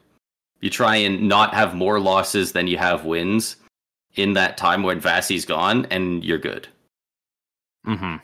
You 0.62 0.70
try 0.70 0.96
and 0.96 1.28
not 1.28 1.54
have 1.54 1.76
more 1.76 2.00
losses 2.00 2.52
than 2.52 2.68
you 2.68 2.78
have 2.78 3.06
wins 3.06 3.58
in 4.16 4.34
that 4.34 4.58
time 4.58 4.84
when 4.84 5.00
Vasi's 5.00 5.46
gone, 5.46 5.86
and 5.90 6.24
you're 6.24 6.38
good. 6.38 6.68
Mm-hmm. 7.88 8.16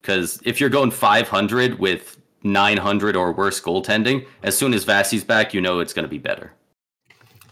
Because 0.00 0.40
if 0.44 0.60
you're 0.60 0.70
going 0.70 0.90
500 0.90 1.78
with 1.78 2.20
900 2.44 3.16
or 3.16 3.32
worse 3.32 3.60
goaltending, 3.60 4.26
as 4.42 4.56
soon 4.56 4.72
as 4.72 4.84
Vasi's 4.84 5.24
back, 5.24 5.52
you 5.52 5.60
know 5.60 5.80
it's 5.80 5.92
going 5.92 6.04
to 6.04 6.08
be 6.08 6.18
better. 6.18 6.52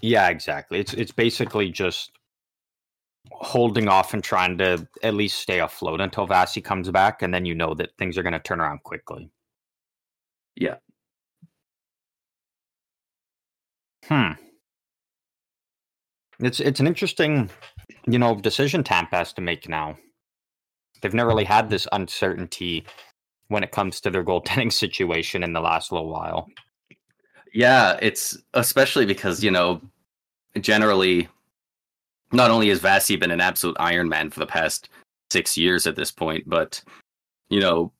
Yeah, 0.00 0.28
exactly. 0.28 0.78
It's 0.78 0.92
it's 0.94 1.12
basically 1.12 1.70
just 1.70 2.12
holding 3.32 3.88
off 3.88 4.14
and 4.14 4.22
trying 4.22 4.58
to 4.58 4.86
at 5.02 5.14
least 5.14 5.40
stay 5.40 5.60
afloat 5.60 6.00
until 6.00 6.28
Vasi 6.28 6.62
comes 6.62 6.90
back, 6.90 7.22
and 7.22 7.34
then 7.34 7.44
you 7.44 7.54
know 7.54 7.74
that 7.74 7.96
things 7.98 8.16
are 8.16 8.22
going 8.22 8.32
to 8.32 8.38
turn 8.38 8.60
around 8.60 8.82
quickly. 8.84 9.30
Yeah. 10.54 10.76
Hmm. 14.04 14.32
It's 16.38 16.60
it's 16.60 16.80
an 16.80 16.86
interesting, 16.86 17.50
you 18.06 18.18
know, 18.18 18.34
decision 18.36 18.84
Tampa 18.84 19.16
has 19.16 19.32
to 19.34 19.40
make 19.40 19.68
now. 19.68 19.96
They've 21.00 21.14
never 21.14 21.28
really 21.28 21.44
had 21.44 21.70
this 21.70 21.86
uncertainty 21.92 22.84
when 23.48 23.62
it 23.62 23.72
comes 23.72 24.00
to 24.00 24.10
their 24.10 24.24
goaltending 24.24 24.72
situation 24.84 25.42
in 25.42 25.52
the 25.52 25.60
last 25.60 25.92
little 25.92 26.08
while. 26.08 26.48
Yeah, 27.52 27.98
it's 28.02 28.36
especially 28.54 29.06
because, 29.06 29.42
you 29.42 29.50
know, 29.50 29.80
generally 30.60 31.28
not 32.32 32.50
only 32.50 32.68
has 32.68 32.80
Vasi 32.80 33.18
been 33.18 33.30
an 33.30 33.40
absolute 33.40 33.76
Iron 33.78 34.08
Man 34.08 34.30
for 34.30 34.40
the 34.40 34.46
past 34.46 34.88
six 35.30 35.56
years 35.56 35.86
at 35.86 35.96
this 35.96 36.10
point, 36.10 36.48
but 36.48 36.82
you 37.48 37.60
know, 37.60 37.92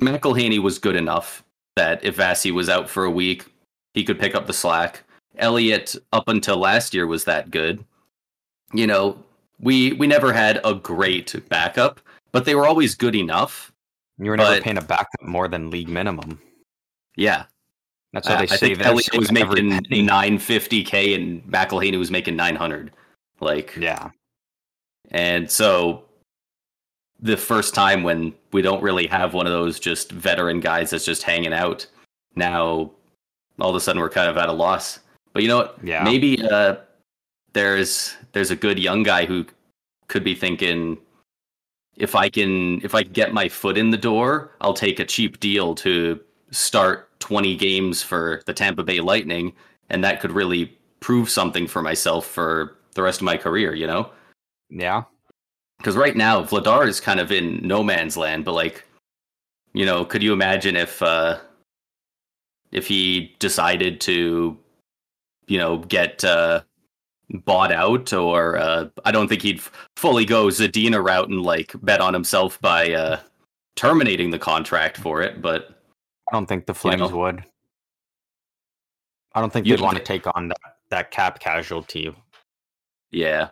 McElhinney 0.00 0.62
was 0.62 0.78
good 0.78 0.96
enough 0.96 1.42
that 1.76 2.04
if 2.04 2.16
Vasi 2.16 2.52
was 2.52 2.68
out 2.68 2.88
for 2.88 3.04
a 3.04 3.10
week, 3.10 3.46
he 3.94 4.04
could 4.04 4.18
pick 4.18 4.34
up 4.34 4.46
the 4.46 4.52
slack. 4.52 5.02
Elliott, 5.38 5.96
up 6.12 6.28
until 6.28 6.56
last 6.56 6.94
year, 6.94 7.06
was 7.06 7.24
that 7.24 7.50
good. 7.50 7.84
You 8.72 8.86
know, 8.86 9.22
we 9.60 9.92
we 9.94 10.06
never 10.06 10.32
had 10.32 10.60
a 10.64 10.74
great 10.74 11.34
backup, 11.48 12.00
but 12.36 12.44
they 12.44 12.54
were 12.54 12.66
always 12.66 12.94
good 12.94 13.14
enough. 13.14 13.72
You 14.18 14.30
were 14.30 14.36
never 14.36 14.56
But- 14.56 14.62
paying 14.62 14.76
a 14.76 14.82
backup 14.82 15.22
more 15.22 15.48
than 15.48 15.70
league 15.70 15.88
minimum. 15.88 16.38
Yeah, 17.16 17.44
That's 18.12 18.28
how 18.28 18.34
I, 18.34 18.36
they 18.44 18.52
I 18.52 18.56
save 18.56 18.60
think 18.76 18.80
it. 18.80 18.86
Elliott 18.86 19.16
was 19.16 19.32
making 19.32 20.04
nine 20.04 20.38
fifty 20.38 20.84
k 20.84 21.14
and 21.14 21.42
McElhinney 21.44 21.98
was 21.98 22.10
making 22.10 22.36
nine 22.36 22.54
hundred. 22.56 22.92
Like, 23.40 23.74
Yeah, 23.76 24.10
And 25.10 25.50
so 25.50 26.04
the 27.20 27.36
first 27.38 27.74
time 27.74 28.02
when 28.02 28.34
we 28.52 28.60
don't 28.60 28.82
really 28.82 29.06
have 29.06 29.32
one 29.32 29.46
of 29.46 29.52
those 29.52 29.80
just 29.80 30.12
veteran 30.12 30.60
guys 30.60 30.90
that's 30.90 31.04
just 31.06 31.22
hanging 31.22 31.54
out, 31.54 31.86
now 32.34 32.90
all 33.58 33.70
of 33.70 33.76
a 33.76 33.80
sudden 33.80 34.00
we're 34.00 34.10
kind 34.10 34.28
of 34.28 34.36
at 34.36 34.50
a 34.50 34.52
loss. 34.52 35.00
But 35.32 35.42
you 35.42 35.48
know 35.48 35.56
what? 35.56 35.78
Yeah. 35.82 36.04
Maybe 36.04 36.42
uh, 36.42 36.76
there's 37.54 38.14
there's 38.32 38.50
a 38.50 38.56
good 38.56 38.78
young 38.78 39.02
guy 39.02 39.24
who 39.24 39.46
could 40.08 40.24
be 40.24 40.34
thinking 40.34 40.98
if 41.96 42.14
I 42.14 42.28
can 42.28 42.80
if 42.84 42.94
I 42.94 43.02
get 43.02 43.32
my 43.32 43.48
foot 43.48 43.78
in 43.78 43.90
the 43.90 43.96
door, 43.96 44.52
I'll 44.60 44.74
take 44.74 45.00
a 45.00 45.04
cheap 45.04 45.40
deal 45.40 45.74
to 45.76 46.20
start 46.50 47.18
20 47.20 47.56
games 47.56 48.02
for 48.02 48.42
the 48.46 48.54
Tampa 48.54 48.82
Bay 48.82 49.00
Lightning 49.00 49.52
and 49.90 50.02
that 50.04 50.20
could 50.20 50.32
really 50.32 50.76
prove 51.00 51.30
something 51.30 51.66
for 51.66 51.82
myself 51.82 52.26
for 52.26 52.76
the 52.94 53.02
rest 53.02 53.20
of 53.20 53.24
my 53.24 53.36
career, 53.36 53.74
you 53.74 53.86
know? 53.86 54.10
yeah. 54.70 55.04
because 55.78 55.96
right 55.96 56.16
now 56.16 56.42
Vladar 56.42 56.86
is 56.86 57.00
kind 57.00 57.20
of 57.20 57.30
in 57.30 57.66
no 57.66 57.82
man's 57.82 58.16
land. 58.16 58.44
But 58.44 58.52
like, 58.52 58.84
you 59.72 59.84
know, 59.86 60.04
could 60.04 60.22
you 60.22 60.32
imagine 60.32 60.76
if 60.76 61.02
uh, 61.02 61.38
if 62.72 62.86
he 62.86 63.34
decided 63.38 64.00
to, 64.02 64.56
you 65.46 65.58
know, 65.58 65.78
get 65.78 66.24
uh, 66.24 66.62
bought 67.30 67.72
out, 67.72 68.12
or 68.12 68.56
uh, 68.56 68.88
I 69.04 69.10
don't 69.12 69.28
think 69.28 69.42
he'd 69.42 69.60
fully 69.96 70.24
go 70.24 70.46
Zadina 70.46 71.04
route 71.04 71.28
and 71.28 71.42
like 71.42 71.72
bet 71.82 72.00
on 72.00 72.14
himself 72.14 72.60
by 72.60 72.92
uh, 72.92 73.20
terminating 73.74 74.30
the 74.30 74.38
contract 74.38 74.96
for 74.96 75.22
it. 75.22 75.42
But 75.42 75.80
I 76.30 76.34
don't 76.36 76.46
think 76.46 76.66
the 76.66 76.74
Flames 76.74 77.10
know? 77.10 77.16
would. 77.16 77.44
I 79.34 79.40
don't 79.40 79.52
think 79.52 79.66
they'd 79.66 79.80
want 79.80 79.98
to 79.98 80.02
take 80.02 80.26
on 80.34 80.48
that, 80.48 80.76
that 80.90 81.10
cap 81.10 81.40
casualty. 81.40 82.14
yeah, 83.10 83.48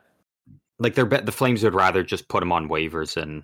Like 0.79 0.95
they're 0.95 1.05
bet 1.05 1.27
the 1.27 1.33
Flames 1.33 1.63
would 1.63 1.75
rather 1.75 2.03
just 2.03 2.29
put 2.29 2.43
him 2.43 2.53
on 2.53 2.69
waivers 2.69 3.21
and 3.21 3.43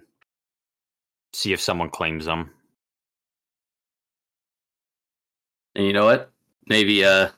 see 1.35 1.53
if 1.53 1.61
someone 1.61 1.91
claims 1.91 2.25
them. 2.25 2.51
and 5.75 5.87
you 5.87 5.93
know 5.93 6.05
what? 6.05 6.31
Maybe 6.67 7.05
uh, 7.05 7.29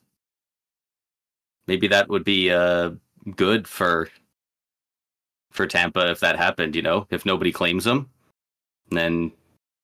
maybe 1.67 1.89
that 1.89 2.09
would 2.09 2.25
be 2.25 2.51
uh 2.51 2.91
good 3.37 3.67
for 3.69 4.09
for 5.51 5.67
Tampa 5.67 6.11
if 6.11 6.21
that 6.21 6.37
happened. 6.39 6.75
You 6.77 6.83
know, 6.83 7.07
if 7.11 7.25
nobody 7.27 7.53
claims 7.53 7.87
him, 7.87 8.09
and 8.91 8.99
then 8.99 9.33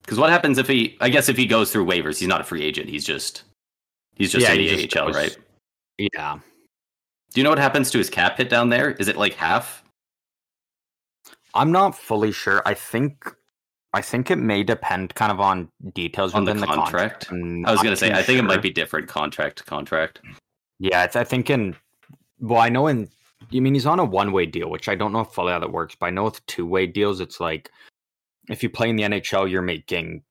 because 0.03 0.19
what 0.19 0.31
happens 0.31 0.59
if 0.59 0.67
he? 0.69 0.97
I 1.01 1.09
guess 1.11 1.29
if 1.29 1.37
he 1.37 1.47
goes 1.47 1.71
through 1.73 1.87
waivers, 1.87 2.19
he's 2.19 2.29
not 2.29 2.41
a 2.41 2.45
free 2.45 2.63
agent. 2.63 2.89
He's 2.89 3.05
just 3.05 3.43
he's 4.17 4.33
just 4.33 4.47
Yeah, 4.47 4.53
in 4.53 4.59
the 4.59 4.69
just 4.87 4.97
AHL, 4.97 5.07
goes- 5.07 5.17
right? 5.17 5.37
Yeah. 5.99 6.39
Do 7.35 7.41
you 7.41 7.45
know 7.45 7.51
what 7.51 7.59
happens 7.59 7.91
to 7.91 7.99
his 7.99 8.09
cap 8.09 8.39
hit 8.39 8.49
down 8.49 8.71
there? 8.71 8.93
Is 8.93 9.09
it 9.09 9.17
like 9.17 9.35
half? 9.35 9.85
I'm 11.55 11.73
not 11.73 11.97
fully 11.97 12.33
sure. 12.33 12.63
I 12.65 12.73
think 12.75 13.35
I 13.93 14.01
think 14.01 14.31
it 14.31 14.37
may 14.37 14.63
depend 14.63 15.15
kind 15.15 15.33
of 15.33 15.41
on 15.41 15.69
details 15.95 16.35
On 16.35 16.45
the 16.45 16.55
contract? 16.55 17.29
I'm 17.31 17.67
I 17.67 17.73
was 17.73 17.83
gonna 17.83 17.97
say 17.97 18.13
I 18.13 18.23
think 18.23 18.39
it 18.39 18.43
might 18.43 18.63
be 18.63 18.71
different 18.71 19.09
contract 19.09 19.59
to 19.59 19.65
contract. 19.65 20.21
Yeah, 20.79 21.05
it's, 21.05 21.17
I 21.17 21.25
think 21.25 21.51
in 21.51 21.77
well, 22.41 22.61
I 22.61 22.69
know 22.69 22.87
in 22.87 23.09
you 23.51 23.63
mean 23.63 23.75
he's 23.75 23.87
on 23.87 23.99
a 23.99 24.05
one 24.05 24.33
way 24.33 24.47
deal, 24.47 24.71
which 24.71 24.89
I 24.89 24.95
don't 24.95 25.13
know 25.13 25.25
fully 25.25 25.53
how 25.53 25.59
that 25.59 25.73
works, 25.73 25.97
but 25.99 26.07
I 26.07 26.11
know 26.11 26.25
with 26.25 26.45
two 26.47 26.67
way 26.67 26.87
deals, 26.87 27.21
it's 27.21 27.41
like 27.41 27.71
if 28.49 28.63
you 28.63 28.71
play 28.71 28.89
in 28.91 28.97
the 28.97 29.05
NHL, 29.05 29.51
you're 29.51 29.63
making 29.63 30.23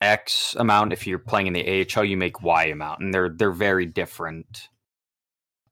X 0.00 0.54
amount. 0.58 0.92
If 0.92 1.06
you're 1.06 1.18
playing 1.18 1.48
in 1.48 1.52
the 1.52 1.86
AHL, 1.96 2.04
you 2.04 2.16
make 2.16 2.42
Y 2.42 2.66
amount, 2.66 3.00
and 3.00 3.12
they're 3.14 3.30
they're 3.30 3.50
very 3.50 3.86
different 3.86 4.68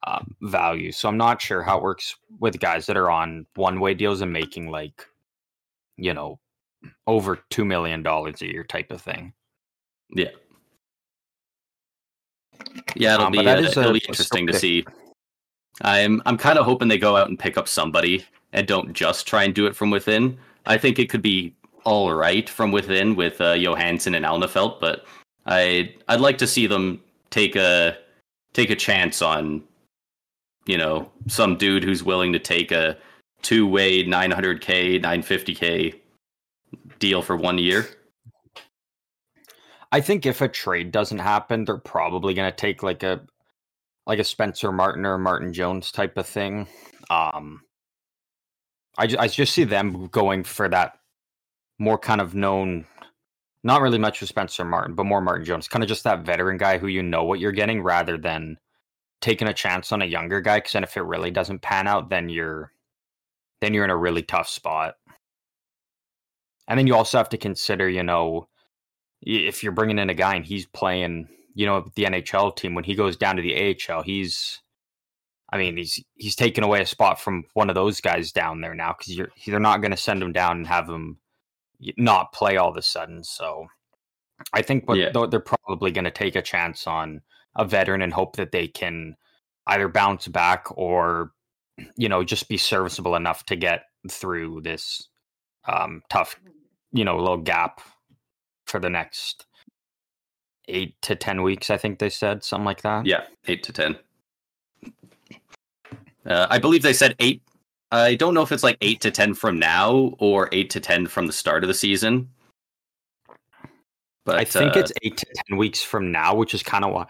um, 0.07 0.35
values. 0.43 0.97
So 0.97 1.09
I'm 1.09 1.19
not 1.19 1.41
sure 1.41 1.63
how 1.63 1.79
it 1.79 1.83
works 1.83 2.17
with 2.41 2.59
guys 2.59 2.87
that 2.87 2.97
are 2.97 3.11
on 3.11 3.47
one 3.55 3.81
way 3.81 3.95
deals 3.95 4.21
and 4.21 4.33
making 4.33 4.71
like 4.71 5.07
you 5.97 6.15
know 6.15 6.41
over 7.07 7.39
two 7.51 7.65
million 7.65 8.03
dollars 8.03 8.43
a 8.43 8.47
year 8.47 8.65
type 8.65 8.91
of 8.91 9.01
thing. 9.03 9.35
Yeah. 10.15 10.31
Yeah, 12.97 13.15
it'll 13.15 13.27
Um, 13.27 13.33
be 13.33 13.47
uh, 13.47 13.61
it'll 13.61 13.93
be 13.93 14.03
interesting 14.07 14.47
to 14.47 14.53
see. 14.53 14.85
I'm 15.83 16.23
I'm 16.27 16.37
kind 16.37 16.59
of 16.59 16.65
hoping 16.65 16.89
they 16.89 16.99
go 16.99 17.17
out 17.17 17.29
and 17.29 17.39
pick 17.39 17.57
up 17.57 17.69
somebody 17.69 18.25
and 18.53 18.67
don't 18.67 18.93
just 18.93 19.27
try 19.27 19.45
and 19.45 19.55
do 19.55 19.67
it 19.67 19.75
from 19.75 19.91
within. 19.91 20.39
I 20.67 20.79
think 20.79 20.99
it 20.99 21.09
could 21.09 21.23
be 21.23 21.55
all 21.85 22.13
right 22.13 22.49
from 22.49 22.71
within 22.71 23.17
with 23.17 23.41
uh, 23.41 23.55
Johansson 23.55 24.15
and 24.15 24.25
Alnefelt, 24.25 24.81
but 24.81 25.05
I 25.47 25.95
I'd 26.09 26.21
like 26.21 26.39
to 26.39 26.47
see 26.47 26.67
them 26.67 27.01
take 27.31 27.57
a 27.57 27.97
take 28.53 28.71
a 28.71 28.77
chance 28.77 29.23
on 29.23 29.63
you 30.67 30.79
know 30.79 31.11
some 31.27 31.57
dude 31.57 31.83
who's 31.83 32.05
willing 32.05 32.33
to 32.33 32.39
take 32.39 32.71
a 32.71 32.97
two 33.41 33.67
way 33.67 34.05
900k 34.05 35.03
950k 35.03 35.95
deal 36.99 37.23
for 37.23 37.37
one 37.37 37.59
year. 37.59 37.87
I 39.93 40.01
think 40.01 40.25
if 40.25 40.41
a 40.41 40.49
trade 40.49 40.91
doesn't 40.91 41.19
happen, 41.19 41.67
they're 41.67 41.77
probably 41.77 42.33
going 42.33 42.51
to 42.51 42.57
take 42.57 42.83
like 42.83 43.03
a 43.03 43.21
like 44.07 44.19
a 44.19 44.25
Spencer 44.25 44.73
Martin 44.73 45.05
or 45.05 45.19
Martin 45.19 45.53
Jones 45.53 45.93
type 45.93 46.17
of 46.17 46.27
thing. 46.27 46.67
Um, 47.11 47.61
I 48.97 49.07
ju- 49.07 49.19
I 49.19 49.29
just 49.29 49.53
see 49.53 49.65
them 49.65 50.09
going 50.09 50.45
for 50.45 50.69
that 50.71 50.99
more 51.79 51.99
kind 51.99 52.21
of 52.21 52.35
known, 52.35 52.87
not 53.63 53.83
really 53.83 53.99
much 53.99 54.21
with 54.21 54.31
Spencer 54.31 54.65
Martin, 54.65 54.95
but 54.95 55.05
more 55.05 55.21
Martin 55.21 55.45
Jones, 55.45 55.69
kind 55.69 55.83
of 55.83 55.89
just 55.89 56.05
that 56.05 56.25
veteran 56.25 56.57
guy 56.57 56.79
who 56.79 56.87
you 56.87 57.03
know 57.03 57.25
what 57.25 57.39
you're 57.39 57.53
getting, 57.53 57.83
rather 57.83 58.17
than 58.17 58.57
taking 59.21 59.47
a 59.47 59.55
chance 59.55 59.93
on 59.93 60.03
a 60.03 60.07
younger 60.07 60.41
guy. 60.41 60.59
Because 60.59 60.73
then 60.73 60.85
if 60.85 60.97
it 60.97 61.03
really 61.03 61.31
doesn't 61.31 61.63
pan 61.63 61.87
out, 61.87 62.09
then 62.09 62.31
you're 62.31 62.73
then 63.61 63.75
you're 63.75 63.85
in 63.85 63.91
a 63.91 63.97
really 63.97 64.23
tough 64.23 64.49
spot. 64.49 64.95
And 66.67 66.79
then 66.79 66.87
you 66.87 66.95
also 66.95 67.19
have 67.19 67.29
to 67.31 67.39
consider, 67.39 67.89
you 67.89 68.03
know, 68.03 68.49
if 69.23 69.63
you're 69.63 69.73
bringing 69.73 69.99
in 69.99 70.11
a 70.11 70.15
guy 70.15 70.35
and 70.35 70.45
he's 70.45 70.67
playing, 70.67 71.29
you 71.55 71.67
know, 71.67 71.91
the 71.95 72.05
NHL 72.05 72.57
team, 72.57 72.75
when 72.75 72.85
he 72.85 72.95
goes 72.95 73.17
down 73.17 73.37
to 73.37 73.43
the 73.43 73.77
AHL, 73.89 74.03
he's, 74.03 74.61
I 75.53 75.59
mean, 75.59 75.77
he's 75.77 76.03
he's 76.15 76.37
taking 76.37 76.65
away 76.65 76.81
a 76.81 76.87
spot 76.87 77.21
from 77.21 77.45
one 77.55 77.69
of 77.69 77.75
those 77.75 78.01
guys 78.01 78.33
down 78.33 78.61
there 78.61 78.75
now 78.75 78.95
because 78.97 79.17
you're 79.17 79.31
they're 79.47 79.61
not 79.61 79.81
going 79.81 79.91
to 79.91 79.97
send 79.97 80.23
him 80.23 80.33
down 80.33 80.59
and 80.59 80.67
have 80.67 80.89
him 80.89 81.19
not 81.97 82.33
play 82.33 82.57
all 82.57 82.71
of 82.71 82.77
a 82.77 82.83
sudden. 82.83 83.23
So, 83.23 83.67
I 84.53 84.63
think 84.63 84.89
what 84.89 84.99
Yeah. 84.99 85.11
they're 85.13 85.27
they're 85.27 85.41
probably 85.41 85.91
going 85.91 86.05
to 86.05 86.11
take 86.11 86.37
a 86.37 86.43
chance 86.43 86.87
on 86.87 87.21
a 87.55 87.65
veteran 87.65 88.03
and 88.03 88.13
hope 88.13 88.37
that 88.37 88.51
they 88.53 88.67
can 88.67 89.17
either 89.67 89.89
bounce 89.89 90.27
back 90.27 90.67
or, 90.71 91.33
you 91.97 92.09
know, 92.09 92.25
just 92.25 92.49
be 92.49 92.57
serviceable 92.57 93.15
enough 93.15 93.45
to 93.47 93.57
get 93.57 93.85
through 94.11 94.63
this 94.63 95.09
um, 95.67 96.03
tough, 96.11 96.35
you 96.93 97.05
know, 97.05 97.19
little 97.19 97.37
gap 97.37 97.81
for 98.73 98.81
the 98.81 98.91
next 98.91 99.47
eight 100.67 101.01
to 101.03 101.15
ten 101.15 101.43
weeks. 101.43 101.71
I 101.71 101.77
think 101.77 101.99
they 101.99 102.09
said 102.09 102.43
something 102.43 102.65
like 102.65 102.83
that. 102.83 103.07
Yeah, 103.07 103.25
eight 103.47 103.63
to 103.65 103.73
ten. 103.73 103.97
Uh, 106.25 106.47
I 106.51 106.59
believe 106.59 106.83
they 106.83 106.95
said 106.95 107.15
eight. 107.21 107.43
I 107.93 108.15
don't 108.15 108.33
know 108.33 108.43
if 108.43 108.51
it's 108.51 108.63
like 108.63 108.79
eight 108.81 109.03
to 109.03 109.11
ten 109.11 109.35
from 109.35 109.59
now 109.59 110.15
or 110.19 110.49
eight 110.53 110.71
to 110.71 110.81
ten 110.81 111.07
from 111.07 111.27
the 111.27 111.33
start 111.33 111.63
of 111.63 111.69
the 111.69 111.75
season. 111.75 112.31
But 114.25 114.37
I 114.37 114.45
think 114.45 114.77
uh, 114.77 114.81
it's 114.81 114.93
eight 115.03 115.19
to 115.19 115.27
ten 115.35 115.59
weeks 115.59 115.83
from 115.83 116.11
now, 116.11 116.35
which 116.35 116.55
is 116.55 116.63
kind 116.63 116.85
of 116.85 116.93
why 116.93 117.07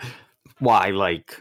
why 0.58 0.90
like 0.90 1.40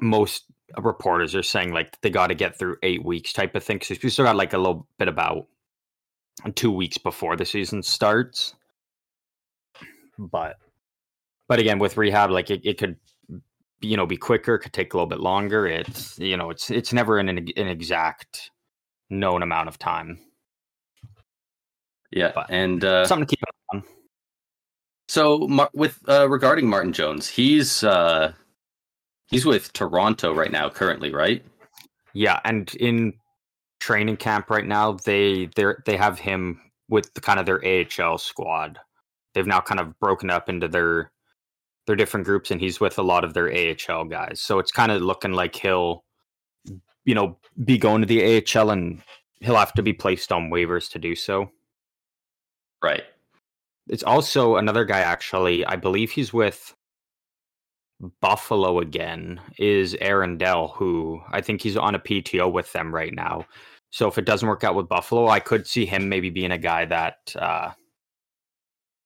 most 0.00 0.44
reporters 0.78 1.34
are 1.34 1.42
saying 1.42 1.72
like 1.72 2.00
they 2.02 2.10
got 2.10 2.28
to 2.28 2.34
get 2.34 2.56
through 2.56 2.76
eight 2.84 3.04
weeks 3.04 3.32
type 3.32 3.56
of 3.56 3.64
thing 3.64 3.80
So 3.80 3.96
we 4.00 4.08
still 4.08 4.24
got 4.24 4.36
like 4.36 4.52
a 4.52 4.58
little 4.58 4.86
bit 4.98 5.08
about 5.08 5.48
two 6.54 6.70
weeks 6.70 6.96
before 6.96 7.34
the 7.34 7.44
season 7.44 7.82
starts. 7.82 8.54
But 10.20 10.56
but 11.48 11.58
again, 11.58 11.78
with 11.78 11.96
rehab, 11.96 12.30
like 12.30 12.50
it, 12.50 12.60
it 12.64 12.76
could 12.78 12.96
you 13.80 13.96
know 13.96 14.04
be 14.06 14.16
quicker, 14.18 14.58
could 14.58 14.72
take 14.74 14.92
a 14.92 14.96
little 14.96 15.08
bit 15.08 15.20
longer. 15.20 15.66
It's 15.66 16.18
you 16.18 16.36
know 16.36 16.50
it's 16.50 16.70
it's 16.70 16.92
never 16.92 17.18
in 17.18 17.28
an, 17.30 17.38
an 17.38 17.68
exact 17.68 18.50
known 19.08 19.42
amount 19.42 19.68
of 19.68 19.78
time. 19.78 20.18
yeah, 22.12 22.32
but- 22.34 22.46
and 22.50 22.84
uh, 22.84 23.06
Something 23.06 23.26
to 23.26 23.36
keep 23.36 23.42
an 23.42 23.48
eye 23.48 23.76
on. 23.78 23.84
so 25.08 25.38
Mar- 25.48 25.70
with 25.72 25.98
uh, 26.08 26.28
regarding 26.28 26.68
Martin 26.68 26.92
Jones, 26.92 27.26
he's 27.28 27.82
uh, 27.82 28.32
he's 29.28 29.46
with 29.46 29.72
Toronto 29.72 30.34
right 30.34 30.52
now, 30.52 30.68
currently, 30.68 31.12
right? 31.14 31.42
Yeah, 32.12 32.40
and 32.44 32.72
in 32.74 33.14
training 33.80 34.18
camp 34.18 34.50
right 34.50 34.66
now, 34.66 34.92
they 34.92 35.46
they 35.56 35.64
they 35.86 35.96
have 35.96 36.18
him 36.18 36.60
with 36.88 37.14
the 37.14 37.20
kind 37.20 37.40
of 37.40 37.46
their 37.46 37.62
AHL 37.64 38.18
squad. 38.18 38.78
They've 39.34 39.46
now 39.46 39.60
kind 39.60 39.80
of 39.80 39.98
broken 39.98 40.30
up 40.30 40.48
into 40.48 40.68
their 40.68 41.12
their 41.86 41.96
different 41.96 42.26
groups, 42.26 42.50
and 42.50 42.60
he's 42.60 42.80
with 42.80 42.98
a 42.98 43.02
lot 43.02 43.24
of 43.24 43.34
their 43.34 43.50
AHL 43.52 44.04
guys. 44.04 44.40
So 44.40 44.58
it's 44.58 44.72
kind 44.72 44.92
of 44.92 45.02
looking 45.02 45.32
like 45.32 45.56
he'll, 45.56 46.04
you 47.04 47.14
know, 47.14 47.38
be 47.64 47.78
going 47.78 48.02
to 48.02 48.06
the 48.06 48.42
AHL, 48.56 48.70
and 48.70 49.02
he'll 49.40 49.56
have 49.56 49.72
to 49.74 49.82
be 49.82 49.92
placed 49.92 50.30
on 50.30 50.50
waivers 50.50 50.90
to 50.92 50.98
do 50.98 51.14
so. 51.14 51.50
Right. 52.82 53.04
It's 53.88 54.04
also 54.04 54.56
another 54.56 54.84
guy, 54.84 55.00
actually. 55.00 55.64
I 55.66 55.76
believe 55.76 56.10
he's 56.10 56.32
with 56.32 56.74
Buffalo 58.20 58.78
again. 58.78 59.40
Is 59.58 59.96
Aaron 60.00 60.38
Dell, 60.38 60.68
who 60.68 61.20
I 61.30 61.40
think 61.40 61.62
he's 61.62 61.76
on 61.76 61.94
a 61.94 61.98
PTO 61.98 62.52
with 62.52 62.72
them 62.72 62.94
right 62.94 63.12
now. 63.12 63.46
So 63.90 64.06
if 64.06 64.18
it 64.18 64.24
doesn't 64.24 64.48
work 64.48 64.62
out 64.62 64.76
with 64.76 64.88
Buffalo, 64.88 65.28
I 65.28 65.40
could 65.40 65.66
see 65.66 65.84
him 65.84 66.08
maybe 66.08 66.30
being 66.30 66.52
a 66.52 66.58
guy 66.58 66.84
that 66.84 67.34
uh, 67.36 67.72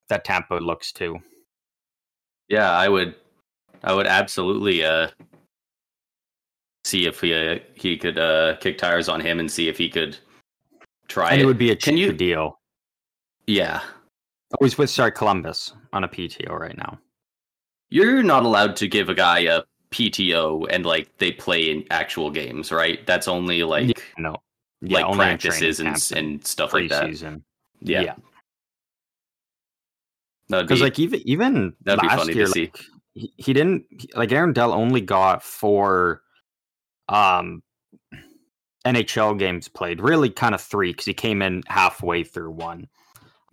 that 0.09 0.25
Tampa 0.25 0.55
looks 0.55 0.93
to. 0.93 1.19
Yeah, 2.49 2.71
I 2.71 2.89
would. 2.89 3.15
I 3.83 3.93
would 3.95 4.07
absolutely 4.07 4.85
uh, 4.85 5.09
see 6.85 7.07
if 7.07 7.21
he 7.21 7.35
uh, 7.35 7.59
he 7.75 7.97
could 7.97 8.19
uh, 8.19 8.57
kick 8.57 8.79
tires 8.79 9.09
on 9.09 9.21
him 9.21 9.41
and 9.41 9.51
see 9.51 9.69
if 9.69 9.79
he 9.79 9.89
could 9.89 10.17
try. 11.09 11.33
And 11.33 11.41
it, 11.41 11.45
it 11.45 11.47
would 11.47 11.59
be 11.59 11.71
a 11.71 11.77
Can 11.77 11.97
you- 11.97 12.13
deal. 12.13 12.59
Yeah, 13.47 13.83
Oh, 14.59 14.65
he's 14.65 14.79
with 14.79 14.89
sorry 14.89 15.13
Columbus 15.13 15.75
on 15.93 16.05
a 16.05 16.09
PTO 16.09 16.49
right 16.59 16.77
now. 16.79 16.99
you're 17.91 18.23
not 18.23 18.45
allowed 18.45 18.75
to 18.77 18.89
give 18.89 19.11
a 19.11 19.15
guy 19.15 19.41
a 19.41 19.63
PTO 19.91 20.67
and 20.71 20.87
like 20.87 21.15
they 21.19 21.31
play 21.31 21.71
in 21.71 21.85
actual 21.91 22.31
games, 22.31 22.73
right? 22.73 23.07
That's 23.07 23.29
only 23.29 23.63
like 23.63 23.89
Yeah, 23.89 24.05
no, 24.17 24.37
yeah, 24.81 24.97
like 24.99 25.05
only 25.05 25.17
practices 25.19 25.81
and 25.81 25.97
and 26.17 26.47
stuff 26.47 26.73
like 26.73 26.89
that. 26.89 27.11
Yeah, 27.81 28.01
yeah. 28.01 28.15
Because 30.49 30.81
be 30.81 30.85
like 30.85 30.99
even 30.99 31.21
even 31.25 31.73
that'd 31.83 32.01
be 32.01 32.09
funny 32.09 32.33
to 32.33 32.39
year, 32.39 32.47
see. 32.47 32.61
like, 32.63 32.81
he, 33.15 33.33
he 33.37 33.53
didn't 33.53 33.85
like 34.15 34.33
Aaron 34.33 34.53
Dell 34.53 34.73
only 34.73 35.01
got 35.01 35.43
four 35.43 36.23
um 37.09 37.63
NHL 38.85 39.39
games 39.39 39.69
played, 39.69 40.01
really 40.01 40.31
kind 40.31 40.55
of 40.55 40.61
three 40.61 40.93
because 40.93 41.07
he 41.07 41.15
came 41.15 41.41
in 41.41 41.63
halfway 41.67 42.23
through 42.23 42.51
one. 42.51 42.89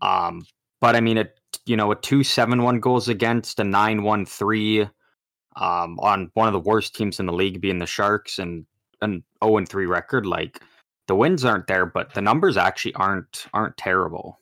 Um, 0.01 0.45
but 0.81 0.95
I 0.95 1.01
mean, 1.01 1.17
it 1.17 1.39
you 1.65 1.77
know 1.77 1.91
a 1.91 1.95
two 1.95 2.23
seven 2.23 2.63
one 2.63 2.79
goals 2.79 3.07
against 3.07 3.59
a 3.59 3.63
nine 3.63 4.03
one 4.03 4.25
three, 4.25 4.81
um, 5.55 5.99
on 5.99 6.29
one 6.33 6.47
of 6.47 6.53
the 6.53 6.59
worst 6.59 6.95
teams 6.95 7.19
in 7.19 7.25
the 7.25 7.33
league 7.33 7.61
being 7.61 7.79
the 7.79 7.85
Sharks 7.85 8.39
and 8.39 8.65
an 9.01 9.23
zero 9.43 9.57
and 9.57 9.69
three 9.69 9.85
record. 9.85 10.25
Like 10.25 10.61
the 11.07 11.15
wins 11.15 11.45
aren't 11.45 11.67
there, 11.67 11.85
but 11.85 12.13
the 12.13 12.21
numbers 12.21 12.57
actually 12.57 12.95
aren't 12.95 13.45
aren't 13.53 13.77
terrible. 13.77 14.39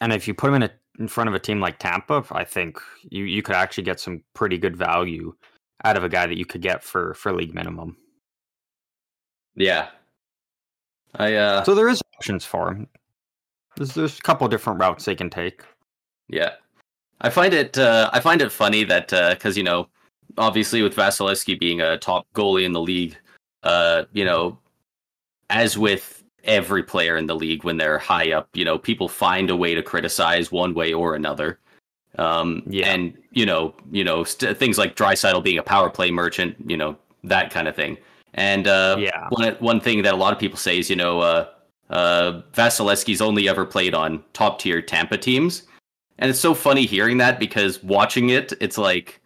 And 0.00 0.12
if 0.12 0.28
you 0.28 0.34
put 0.34 0.48
him 0.48 0.56
in 0.56 0.62
a, 0.64 0.70
in 0.98 1.08
front 1.08 1.28
of 1.28 1.34
a 1.34 1.38
team 1.38 1.60
like 1.60 1.78
Tampa, 1.78 2.24
I 2.32 2.44
think 2.44 2.78
you 3.02 3.24
you 3.24 3.42
could 3.42 3.54
actually 3.54 3.84
get 3.84 4.00
some 4.00 4.22
pretty 4.34 4.58
good 4.58 4.76
value 4.76 5.34
out 5.84 5.96
of 5.96 6.04
a 6.04 6.08
guy 6.08 6.26
that 6.26 6.36
you 6.36 6.44
could 6.44 6.62
get 6.62 6.82
for 6.82 7.14
for 7.14 7.32
league 7.32 7.54
minimum. 7.54 7.96
Yeah, 9.54 9.88
I 11.16 11.34
uh 11.34 11.64
So 11.64 11.74
there 11.74 11.88
is 11.88 12.02
options 12.16 12.44
for 12.44 12.70
him. 12.70 12.88
There's 13.76 13.94
there's 13.94 14.18
a 14.18 14.22
couple 14.22 14.48
different 14.48 14.80
routes 14.80 15.04
they 15.04 15.14
can 15.14 15.30
take. 15.30 15.62
Yeah, 16.28 16.54
I 17.20 17.30
find 17.30 17.54
it. 17.54 17.78
Uh, 17.78 18.10
I 18.12 18.20
find 18.20 18.42
it 18.42 18.52
funny 18.52 18.84
that 18.84 19.08
because 19.08 19.56
you 19.56 19.62
know, 19.62 19.88
obviously 20.36 20.82
with 20.82 20.94
Vasilevskiy 20.94 21.58
being 21.58 21.80
a 21.80 21.98
top 21.98 22.26
goalie 22.34 22.64
in 22.64 22.72
the 22.72 22.80
league, 22.80 23.16
uh, 23.62 24.04
you 24.12 24.24
know, 24.24 24.58
as 25.50 25.78
with 25.78 26.17
every 26.48 26.82
player 26.82 27.16
in 27.18 27.26
the 27.26 27.36
league 27.36 27.62
when 27.62 27.76
they're 27.76 27.98
high 27.98 28.32
up, 28.32 28.48
you 28.54 28.64
know, 28.64 28.78
people 28.78 29.08
find 29.08 29.50
a 29.50 29.56
way 29.56 29.74
to 29.74 29.82
criticize 29.82 30.50
one 30.50 30.74
way 30.74 30.92
or 30.92 31.14
another. 31.14 31.60
Um, 32.16 32.62
Yeah. 32.66 32.88
and 32.88 33.16
you 33.30 33.46
know, 33.46 33.74
you 33.92 34.02
know, 34.02 34.24
st- 34.24 34.56
things 34.56 34.78
like 34.78 34.96
Draisaitl 34.96 35.44
being 35.44 35.58
a 35.58 35.62
power 35.62 35.90
play 35.90 36.10
merchant, 36.10 36.56
you 36.66 36.76
know, 36.76 36.96
that 37.22 37.50
kind 37.50 37.68
of 37.68 37.76
thing. 37.76 37.96
And 38.34 38.66
uh, 38.66 38.96
Yeah. 38.98 39.28
one 39.28 39.54
one 39.60 39.80
thing 39.80 40.02
that 40.02 40.14
a 40.14 40.16
lot 40.16 40.32
of 40.32 40.38
people 40.38 40.58
say 40.58 40.78
is, 40.78 40.90
you 40.90 40.96
know, 40.96 41.20
uh, 41.20 41.46
uh, 41.90 42.42
Vasilevskiy's 42.54 43.20
only 43.20 43.48
ever 43.48 43.64
played 43.64 43.94
on 43.94 44.24
top 44.32 44.58
tier 44.58 44.82
Tampa 44.82 45.16
teams, 45.18 45.62
and 46.18 46.30
it's 46.30 46.40
so 46.40 46.54
funny 46.54 46.86
hearing 46.86 47.18
that 47.18 47.38
because 47.38 47.82
watching 47.82 48.30
it, 48.30 48.52
it's 48.60 48.78
like 48.78 49.20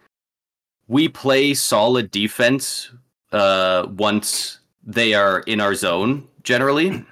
we 0.88 1.08
play 1.08 1.54
solid 1.54 2.11
defense 2.11 2.90
uh, 3.32 3.87
once 3.96 4.58
they 4.85 5.14
are 5.14 5.40
in 5.46 5.61
our 5.61 5.74
zone 5.74 6.26
generally, 6.42 7.04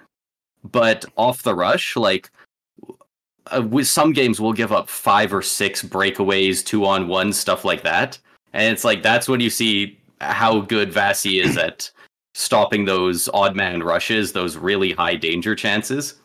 but 0.65 1.05
off 1.17 1.43
the 1.43 1.55
rush, 1.55 1.97
like 1.97 2.31
uh, 3.47 3.63
with 3.63 3.87
some 3.87 4.13
games, 4.13 4.41
we'll 4.41 4.53
give 4.53 4.73
up 4.73 4.89
five 4.89 5.33
or 5.33 5.43
six 5.43 5.83
breakaways, 5.83 6.65
two 6.65 6.85
on 6.85 7.09
one, 7.09 7.33
stuff 7.33 7.65
like 7.65 7.83
that, 7.83 8.19
and 8.53 8.73
it's 8.73 8.85
like 8.85 9.03
that's 9.03 9.29
when 9.29 9.41
you 9.41 9.51
see 9.51 9.99
how 10.21 10.61
good 10.61 10.93
Vasi 10.93 11.43
is 11.43 11.57
at 11.57 11.91
stopping 12.35 12.85
those 12.85 13.29
odd 13.33 13.57
man 13.57 13.83
rushes, 13.83 14.33
those 14.33 14.57
really 14.57 14.93
high 14.93 15.17
danger 15.17 15.55
chances. 15.55 16.17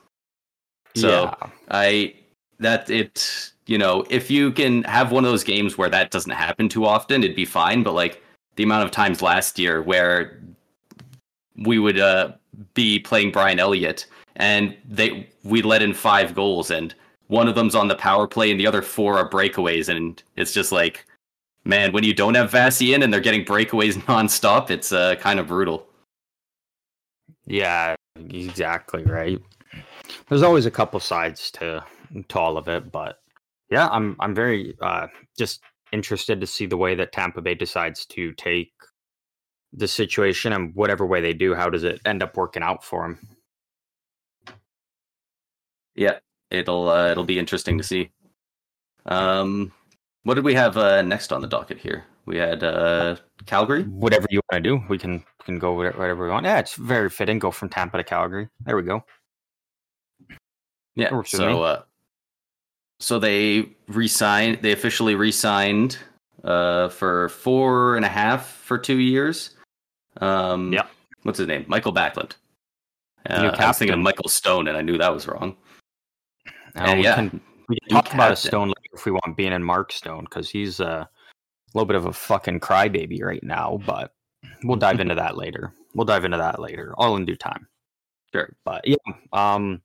So 0.95 1.23
yeah. 1.23 1.49
I 1.69 2.15
that 2.59 2.89
it 2.89 3.51
you 3.65 3.77
know 3.77 4.05
if 4.09 4.29
you 4.29 4.51
can 4.51 4.83
have 4.83 5.11
one 5.11 5.25
of 5.25 5.31
those 5.31 5.43
games 5.43 5.77
where 5.77 5.89
that 5.89 6.11
doesn't 6.11 6.31
happen 6.31 6.69
too 6.69 6.85
often, 6.85 7.23
it'd 7.23 7.35
be 7.35 7.45
fine. 7.45 7.83
But 7.83 7.93
like 7.93 8.21
the 8.55 8.63
amount 8.63 8.85
of 8.85 8.91
times 8.91 9.21
last 9.21 9.59
year 9.59 9.81
where 9.81 10.39
we 11.57 11.79
would 11.79 11.99
uh, 11.99 12.33
be 12.73 12.99
playing 12.99 13.31
Brian 13.31 13.59
Elliott 13.59 14.05
and 14.35 14.75
they 14.87 15.29
we 15.43 15.61
let 15.61 15.81
in 15.81 15.93
five 15.93 16.35
goals 16.35 16.71
and 16.71 16.93
one 17.27 17.47
of 17.47 17.55
them's 17.55 17.75
on 17.75 17.87
the 17.87 17.95
power 17.95 18.27
play 18.27 18.51
and 18.51 18.59
the 18.59 18.67
other 18.67 18.81
four 18.81 19.17
are 19.17 19.29
breakaways 19.29 19.89
and 19.89 20.21
it's 20.35 20.53
just 20.53 20.71
like 20.71 21.05
man 21.63 21.91
when 21.91 22.03
you 22.03 22.13
don't 22.13 22.35
have 22.35 22.51
Vasi 22.51 22.93
in 22.93 23.01
and 23.01 23.11
they're 23.13 23.21
getting 23.21 23.45
breakaways 23.45 23.93
nonstop 24.05 24.69
it's 24.69 24.91
uh, 24.91 25.15
kind 25.15 25.39
of 25.39 25.47
brutal. 25.47 25.87
Yeah, 27.47 27.95
exactly 28.29 29.03
right. 29.03 29.39
There's 30.29 30.43
always 30.43 30.65
a 30.65 30.71
couple 30.71 30.99
sides 30.99 31.51
to 31.51 31.83
to 32.29 32.39
all 32.39 32.57
of 32.57 32.67
it, 32.67 32.91
but 32.91 33.19
yeah, 33.69 33.87
I'm 33.89 34.15
I'm 34.19 34.33
very 34.33 34.75
uh 34.81 35.07
just 35.37 35.61
interested 35.91 36.41
to 36.41 36.47
see 36.47 36.65
the 36.65 36.77
way 36.77 36.95
that 36.95 37.11
Tampa 37.11 37.41
Bay 37.41 37.55
decides 37.55 38.05
to 38.07 38.33
take 38.33 38.71
the 39.73 39.87
situation 39.87 40.53
and 40.53 40.73
whatever 40.73 41.05
way 41.05 41.21
they 41.21 41.33
do, 41.33 41.53
how 41.53 41.69
does 41.69 41.83
it 41.83 41.99
end 42.05 42.23
up 42.23 42.37
working 42.37 42.63
out 42.63 42.83
for 42.83 43.03
them? 43.03 43.34
Yeah, 45.95 46.19
it'll 46.51 46.89
uh, 46.89 47.09
it'll 47.11 47.23
be 47.23 47.39
interesting 47.39 47.77
to 47.77 47.83
see. 47.83 48.11
Um, 49.05 49.71
what 50.23 50.35
did 50.35 50.43
we 50.43 50.53
have 50.55 50.77
uh, 50.77 51.01
next 51.01 51.31
on 51.31 51.41
the 51.41 51.47
docket 51.47 51.77
here? 51.77 52.03
We 52.25 52.37
had 52.37 52.63
uh, 52.63 53.17
Calgary. 53.45 53.83
Whatever 53.83 54.25
you 54.29 54.41
want 54.51 54.63
to 54.63 54.69
do, 54.69 54.83
we 54.89 54.97
can 54.97 55.13
we 55.13 55.45
can 55.45 55.59
go 55.59 55.73
whatever 55.73 55.99
whatever 55.99 56.25
we 56.25 56.31
want. 56.31 56.45
Yeah, 56.45 56.59
it's 56.59 56.75
very 56.75 57.09
fitting. 57.09 57.39
Go 57.39 57.51
from 57.51 57.69
Tampa 57.69 57.97
to 57.97 58.03
Calgary. 58.03 58.49
There 58.65 58.75
we 58.75 58.83
go. 58.83 59.03
Yeah. 60.95 61.21
So 61.23 61.63
uh, 61.63 61.81
so 62.99 63.19
they 63.19 63.69
re-signed. 63.87 64.59
They 64.61 64.71
officially 64.71 65.15
re-signed 65.15 65.97
uh, 66.43 66.89
for 66.89 67.29
four 67.29 67.95
and 67.95 68.05
a 68.05 68.09
half 68.09 68.47
for 68.47 68.77
two 68.77 68.97
years. 68.97 69.51
Um, 70.21 70.73
Yep. 70.73 70.89
What's 71.23 71.39
his 71.39 71.47
name? 71.47 71.65
Mikael 71.67 71.93
Backlund. 71.93 72.33
Uh, 73.29 73.51
I 73.57 73.67
was 73.67 73.77
thinking 73.79 73.95
of. 73.95 73.99
Michael 73.99 74.29
Stone, 74.29 74.67
and 74.67 74.77
I 74.77 74.81
knew 74.81 74.97
that 74.97 75.11
was 75.13 75.27
wrong. 75.27 75.57
Now, 76.75 76.85
And 76.85 76.99
we 76.99 77.05
yeah, 77.05 77.15
can 77.15 77.41
we 77.67 77.79
can 77.79 77.89
talk 77.89 78.13
about 78.13 78.33
a. 78.33 78.35
Stone 78.35 78.67
later 78.67 78.93
if 78.93 79.05
we 79.05 79.11
want 79.11 79.37
being 79.37 79.53
in 79.53 79.63
Mark 79.63 79.91
Stone 79.91 80.25
because 80.25 80.49
he's 80.49 80.79
a 80.79 81.09
little 81.73 81.87
bit 81.87 81.95
of 81.95 82.05
a 82.05 82.13
fucking 82.13 82.59
crybaby 82.59 83.23
right 83.23 83.43
now. 83.43 83.79
But 83.85 84.13
we'll 84.63 84.77
dive 84.77 84.99
into 84.99 85.15
that 85.15 85.37
later. 85.37 85.73
We'll 85.93 86.05
dive 86.05 86.25
into 86.25 86.37
that 86.37 86.59
later, 86.59 86.93
all 86.97 87.15
in 87.15 87.25
due 87.25 87.37
time. 87.37 87.67
Sure. 88.33 88.53
But 88.65 88.85
yeah, 88.85 88.95
um, 89.31 89.81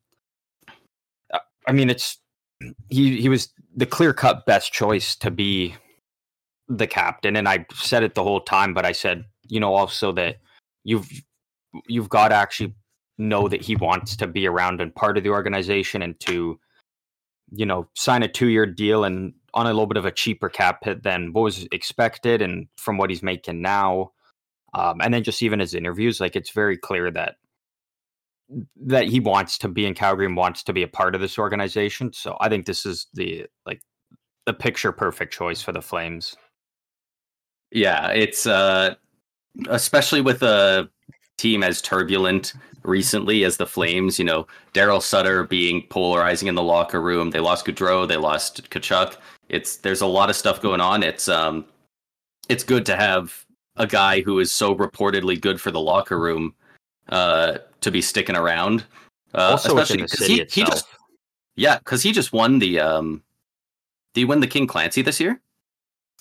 uh, 1.32 1.38
I 1.68 1.72
mean, 1.72 1.88
it's 1.88 2.18
he 2.88 3.20
he 3.20 3.28
was 3.28 3.50
the 3.76 3.86
clear 3.86 4.12
cut 4.12 4.44
best 4.46 4.72
choice 4.72 5.14
to 5.16 5.30
be 5.30 5.74
the 6.68 6.86
captain, 6.86 7.36
and 7.36 7.48
I 7.48 7.66
said 7.72 8.02
it 8.02 8.14
the 8.14 8.24
whole 8.24 8.40
time. 8.40 8.74
But 8.74 8.84
I 8.84 8.92
said, 8.92 9.24
you 9.46 9.60
know, 9.60 9.74
also 9.74 10.10
that 10.12 10.38
you've 10.82 11.08
you've 11.86 12.08
got 12.08 12.28
to 12.28 12.34
actually 12.34 12.74
know 13.18 13.48
that 13.48 13.62
he 13.62 13.76
wants 13.76 14.16
to 14.16 14.26
be 14.26 14.46
around 14.46 14.80
and 14.80 14.94
part 14.94 15.16
of 15.16 15.22
the 15.22 15.30
organization 15.30 16.02
and 16.02 16.18
to 16.20 16.58
you 17.52 17.66
know 17.66 17.88
sign 17.94 18.22
a 18.22 18.28
two 18.28 18.48
year 18.48 18.66
deal 18.66 19.04
and 19.04 19.34
on 19.54 19.66
a 19.66 19.70
little 19.70 19.86
bit 19.86 19.96
of 19.96 20.04
a 20.04 20.12
cheaper 20.12 20.48
cap 20.48 20.84
hit 20.84 21.02
than 21.02 21.32
what 21.32 21.42
was 21.42 21.66
expected 21.72 22.40
and 22.40 22.68
from 22.76 22.96
what 22.96 23.10
he's 23.10 23.22
making 23.22 23.60
now. 23.60 24.12
Um, 24.72 25.00
and 25.00 25.12
then 25.12 25.24
just 25.24 25.42
even 25.42 25.58
his 25.58 25.74
interviews 25.74 26.20
like 26.20 26.36
it's 26.36 26.50
very 26.50 26.76
clear 26.76 27.10
that 27.10 27.36
that 28.76 29.08
he 29.08 29.20
wants 29.20 29.58
to 29.58 29.68
be 29.68 29.86
in 29.86 29.94
calgary 29.94 30.26
and 30.26 30.36
wants 30.36 30.62
to 30.64 30.72
be 30.72 30.82
a 30.82 30.88
part 30.88 31.14
of 31.14 31.20
this 31.20 31.38
organization. 31.38 32.12
So 32.12 32.36
i 32.40 32.48
think 32.48 32.66
this 32.66 32.86
is 32.86 33.06
the 33.14 33.46
like 33.66 33.82
the 34.46 34.54
picture 34.54 34.92
perfect 34.92 35.32
choice 35.32 35.62
for 35.62 35.72
the 35.72 35.82
flames. 35.82 36.36
Yeah, 37.72 38.08
it's 38.08 38.46
uh 38.46 38.94
especially 39.68 40.20
with 40.20 40.42
a 40.42 40.88
team 41.36 41.62
as 41.62 41.82
turbulent 41.82 42.54
recently 42.82 43.44
as 43.44 43.56
the 43.56 43.66
Flames. 43.66 44.18
You 44.18 44.24
know, 44.24 44.46
Daryl 44.74 45.02
Sutter 45.02 45.44
being 45.44 45.82
polarizing 45.88 46.48
in 46.48 46.54
the 46.54 46.62
locker 46.62 47.00
room. 47.00 47.30
They 47.30 47.40
lost 47.40 47.66
Gaudreau. 47.66 48.06
They 48.06 48.16
lost 48.16 48.70
Tkachuk. 48.70 49.16
It's 49.48 49.76
there's 49.76 50.00
a 50.00 50.06
lot 50.06 50.30
of 50.30 50.36
stuff 50.36 50.60
going 50.60 50.80
on. 50.80 51.02
It's 51.02 51.28
um, 51.28 51.64
it's 52.48 52.64
good 52.64 52.86
to 52.86 52.96
have 52.96 53.44
a 53.76 53.86
guy 53.86 54.20
who 54.20 54.38
is 54.38 54.52
so 54.52 54.74
reportedly 54.74 55.40
good 55.40 55.60
for 55.60 55.70
the 55.70 55.80
locker 55.80 56.18
room 56.18 56.54
uh, 57.08 57.58
to 57.80 57.90
be 57.90 58.02
sticking 58.02 58.36
around. 58.36 58.84
Uh, 59.32 59.50
also 59.52 59.76
especially 59.76 60.02
because 60.02 60.26
he, 60.26 60.44
he 60.50 60.64
just 60.64 60.86
yeah, 61.56 61.78
because 61.78 62.02
he 62.02 62.12
just 62.12 62.32
won 62.32 62.58
the 62.58 62.80
um, 62.80 63.22
did 64.14 64.22
he 64.22 64.24
win 64.24 64.40
the 64.40 64.46
King 64.46 64.66
Clancy 64.66 65.02
this 65.02 65.20
year? 65.20 65.40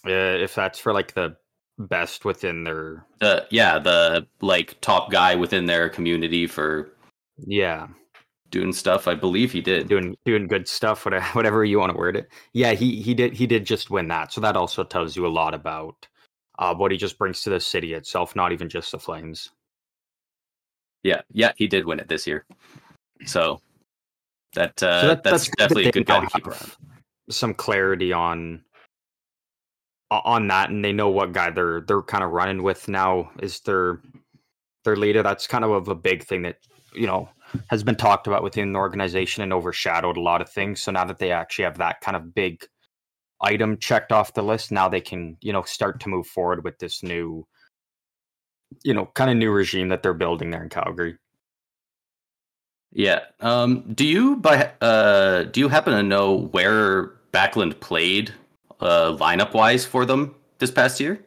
Uh, 0.05 0.11
if 0.11 0.55
that's 0.55 0.79
for 0.79 0.93
like 0.93 1.13
the 1.13 1.35
best 1.79 2.25
within 2.25 2.63
their 2.65 3.05
The 3.19 3.47
yeah, 3.51 3.79
the 3.79 4.27
like 4.41 4.79
top 4.81 5.11
guy 5.11 5.35
within 5.35 5.65
their 5.67 5.89
community 5.89 6.47
for 6.47 6.91
yeah 7.37 7.87
doing 8.51 8.73
stuff. 8.73 9.07
I 9.07 9.15
believe 9.15 9.51
he 9.53 9.61
did. 9.61 9.89
doing 9.89 10.15
doing 10.25 10.47
good 10.47 10.67
stuff 10.67 11.05
whatever, 11.05 11.25
whatever 11.33 11.65
you 11.65 11.79
want 11.79 11.91
to 11.91 11.97
word 11.97 12.17
it 12.17 12.29
yeah 12.53 12.73
he 12.73 13.01
he 13.01 13.13
did 13.13 13.33
he 13.33 13.47
did 13.47 13.65
just 13.65 13.89
win 13.91 14.07
that 14.09 14.33
so 14.33 14.41
that 14.41 14.57
also 14.57 14.83
tells 14.83 15.15
you 15.15 15.25
a 15.27 15.29
lot 15.29 15.53
about 15.53 16.07
uh, 16.59 16.75
what 16.75 16.91
he 16.91 16.97
just 16.97 17.17
brings 17.17 17.41
to 17.43 17.49
the 17.51 17.59
city 17.59 17.93
itself 17.93 18.35
not 18.35 18.51
even 18.51 18.69
just 18.69 18.91
the 18.91 18.99
flames 18.99 19.49
Yeah, 21.03 21.21
yeah, 21.31 21.53
he 21.55 21.67
did 21.67 21.85
win 21.85 21.99
it 21.99 22.07
this 22.09 22.27
year. 22.27 22.45
So 23.25 23.61
that 24.55 24.81
uh, 24.83 25.01
So 25.01 25.07
that- 25.07 25.23
that's, 25.23 25.47
good 25.49 25.57
definitely 25.57 25.85
a 25.85 25.91
good 25.91 26.05
guy 26.05 26.19
to 26.21 26.27
keep 26.27 26.47
around. 26.47 26.75
some 27.29 27.53
clarity 27.53 28.13
on 28.13 28.63
on 30.11 30.47
that 30.47 30.69
and 30.69 30.83
they 30.83 30.91
know 30.91 31.09
what 31.09 31.33
guy 31.33 31.49
they're 31.49 31.81
they're 31.81 32.01
kind 32.01 32.23
of 32.23 32.31
running 32.31 32.63
with 32.63 32.87
now 32.87 33.29
is 33.41 33.59
their 33.61 34.01
their 34.83 34.95
leader 34.95 35.21
that's 35.21 35.47
kind 35.47 35.63
of 35.63 35.87
a 35.87 35.95
big 35.95 36.23
thing 36.23 36.41
that 36.41 36.57
you 36.93 37.05
know 37.05 37.29
has 37.69 37.83
been 37.83 37.95
talked 37.95 38.27
about 38.27 38.43
within 38.43 38.73
the 38.73 38.79
organization 38.79 39.43
and 39.43 39.53
overshadowed 39.53 40.17
a 40.17 40.21
lot 40.21 40.41
of 40.41 40.49
things 40.49 40.81
so 40.81 40.91
now 40.91 41.05
that 41.05 41.19
they 41.19 41.31
actually 41.31 41.63
have 41.63 41.77
that 41.77 42.01
kind 42.01 42.17
of 42.17 42.33
big 42.33 42.65
item 43.41 43.77
checked 43.77 44.11
off 44.11 44.33
the 44.33 44.41
list 44.41 44.71
now 44.71 44.89
they 44.89 45.01
can 45.01 45.37
you 45.41 45.53
know 45.53 45.61
start 45.61 45.99
to 45.99 46.09
move 46.09 46.25
forward 46.25 46.63
with 46.63 46.77
this 46.79 47.03
new 47.03 47.45
you 48.83 48.93
know 48.93 49.05
kind 49.13 49.29
of 49.29 49.37
new 49.37 49.51
regime 49.51 49.89
that 49.89 50.01
they're 50.01 50.13
building 50.13 50.49
there 50.49 50.63
in 50.63 50.69
calgary 50.69 51.17
Yeah. 52.91 53.21
Um, 53.39 53.83
do 53.93 54.05
you 54.05 54.37
by 54.37 54.71
uh 54.81 55.43
do 55.43 55.59
you 55.59 55.69
happen 55.69 55.93
to 55.93 56.03
know 56.03 56.47
where 56.51 57.11
Backlund 57.31 57.79
played 57.79 58.33
uh 58.79 59.13
lineup 59.17 59.53
wise 59.53 59.85
for 59.85 60.05
them 60.05 60.35
this 60.59 60.71
past 60.71 60.99
year? 60.99 61.25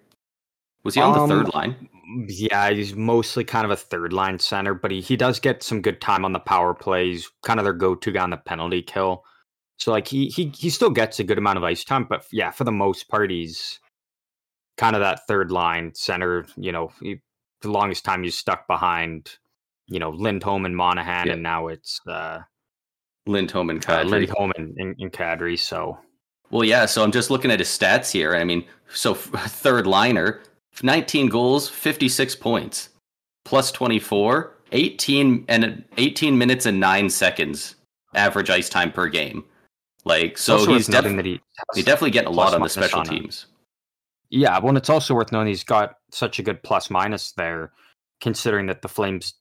Was 0.84 0.94
he 0.94 1.00
on 1.00 1.16
Um, 1.18 1.28
the 1.28 1.34
third 1.34 1.54
line? 1.54 1.88
Yeah, 2.28 2.70
he's 2.70 2.94
mostly 2.94 3.44
kind 3.44 3.64
of 3.64 3.70
a 3.70 3.76
third 3.76 4.12
line 4.12 4.38
center, 4.38 4.74
but 4.74 4.90
he, 4.90 5.00
he 5.00 5.16
does 5.16 5.38
get 5.40 5.62
some 5.62 5.80
good 5.80 6.00
time 6.00 6.24
on 6.24 6.32
the 6.32 6.40
power 6.40 6.74
plays, 6.74 7.30
kind 7.42 7.58
of 7.60 7.64
their 7.64 7.72
go 7.72 7.94
to 7.94 8.10
guy 8.10 8.22
on 8.22 8.30
the 8.30 8.36
penalty 8.36 8.82
kill. 8.82 9.24
So 9.78 9.92
like 9.92 10.08
he 10.08 10.26
he 10.28 10.52
he 10.56 10.68
still 10.70 10.90
gets 10.90 11.18
a 11.20 11.24
good 11.24 11.38
amount 11.38 11.58
of 11.58 11.64
ice 11.64 11.84
time, 11.84 12.04
but 12.04 12.26
yeah, 12.32 12.50
for 12.50 12.64
the 12.64 12.72
most 12.72 13.08
part, 13.08 13.30
he's 13.30 13.80
kind 14.76 14.94
of 14.96 15.00
that 15.00 15.26
third 15.26 15.50
line 15.50 15.92
center. 15.94 16.46
You 16.56 16.72
know, 16.72 16.92
he, 17.00 17.20
the 17.62 17.70
longest 17.70 18.04
time 18.04 18.22
he's 18.22 18.36
stuck 18.36 18.66
behind, 18.66 19.30
you 19.86 19.98
know, 19.98 20.10
Lindholm 20.10 20.66
and 20.66 20.76
Monahan, 20.76 21.28
Yeah. 21.28 21.32
and 21.34 21.42
now 21.42 21.68
it's 21.68 22.00
uh, 22.06 22.40
Lindholm 23.26 23.70
and 23.70 23.88
uh 23.88 24.02
Lindholm 24.02 24.52
and, 24.56 24.76
and, 24.78 24.96
and 24.98 25.12
Kadri. 25.12 25.58
So 25.58 25.98
Well, 26.52 26.64
yeah. 26.64 26.86
So 26.86 27.02
I'm 27.02 27.10
just 27.10 27.30
looking 27.30 27.50
at 27.50 27.58
his 27.58 27.68
stats 27.68 28.12
here. 28.12 28.36
I 28.36 28.44
mean, 28.44 28.64
so 28.92 29.14
third 29.14 29.86
liner, 29.86 30.40
19 30.82 31.28
goals, 31.28 31.68
56 31.68 32.36
points, 32.36 32.90
plus 33.44 33.72
24, 33.72 34.54
18 34.70 35.44
and 35.48 35.84
18 35.96 36.38
minutes 36.38 36.66
and 36.66 36.78
nine 36.78 37.10
seconds 37.10 37.74
average 38.14 38.50
ice 38.50 38.68
time 38.68 38.92
per 38.92 39.08
game. 39.08 39.44
Like, 40.04 40.36
so 40.36 40.54
also 40.54 40.72
he's 40.72 40.88
worth 40.88 40.94
noting 40.94 41.16
definitely 41.16 41.32
that 41.34 41.42
he 41.74 41.78
he's 41.78 41.84
definitely 41.84 42.10
getting 42.10 42.28
a 42.28 42.32
lot 42.32 42.54
on 42.54 42.60
the 42.60 42.68
special 42.68 43.00
on 43.00 43.06
teams. 43.06 43.46
Yeah, 44.30 44.58
well, 44.58 44.70
and 44.70 44.78
it's 44.78 44.90
also 44.90 45.14
worth 45.14 45.30
knowing 45.30 45.46
he's 45.46 45.64
got 45.64 45.96
such 46.10 46.38
a 46.38 46.42
good 46.42 46.62
plus 46.62 46.90
minus 46.90 47.32
there, 47.32 47.72
considering 48.20 48.66
that 48.66 48.82
the 48.82 48.88
Flames 48.88 49.34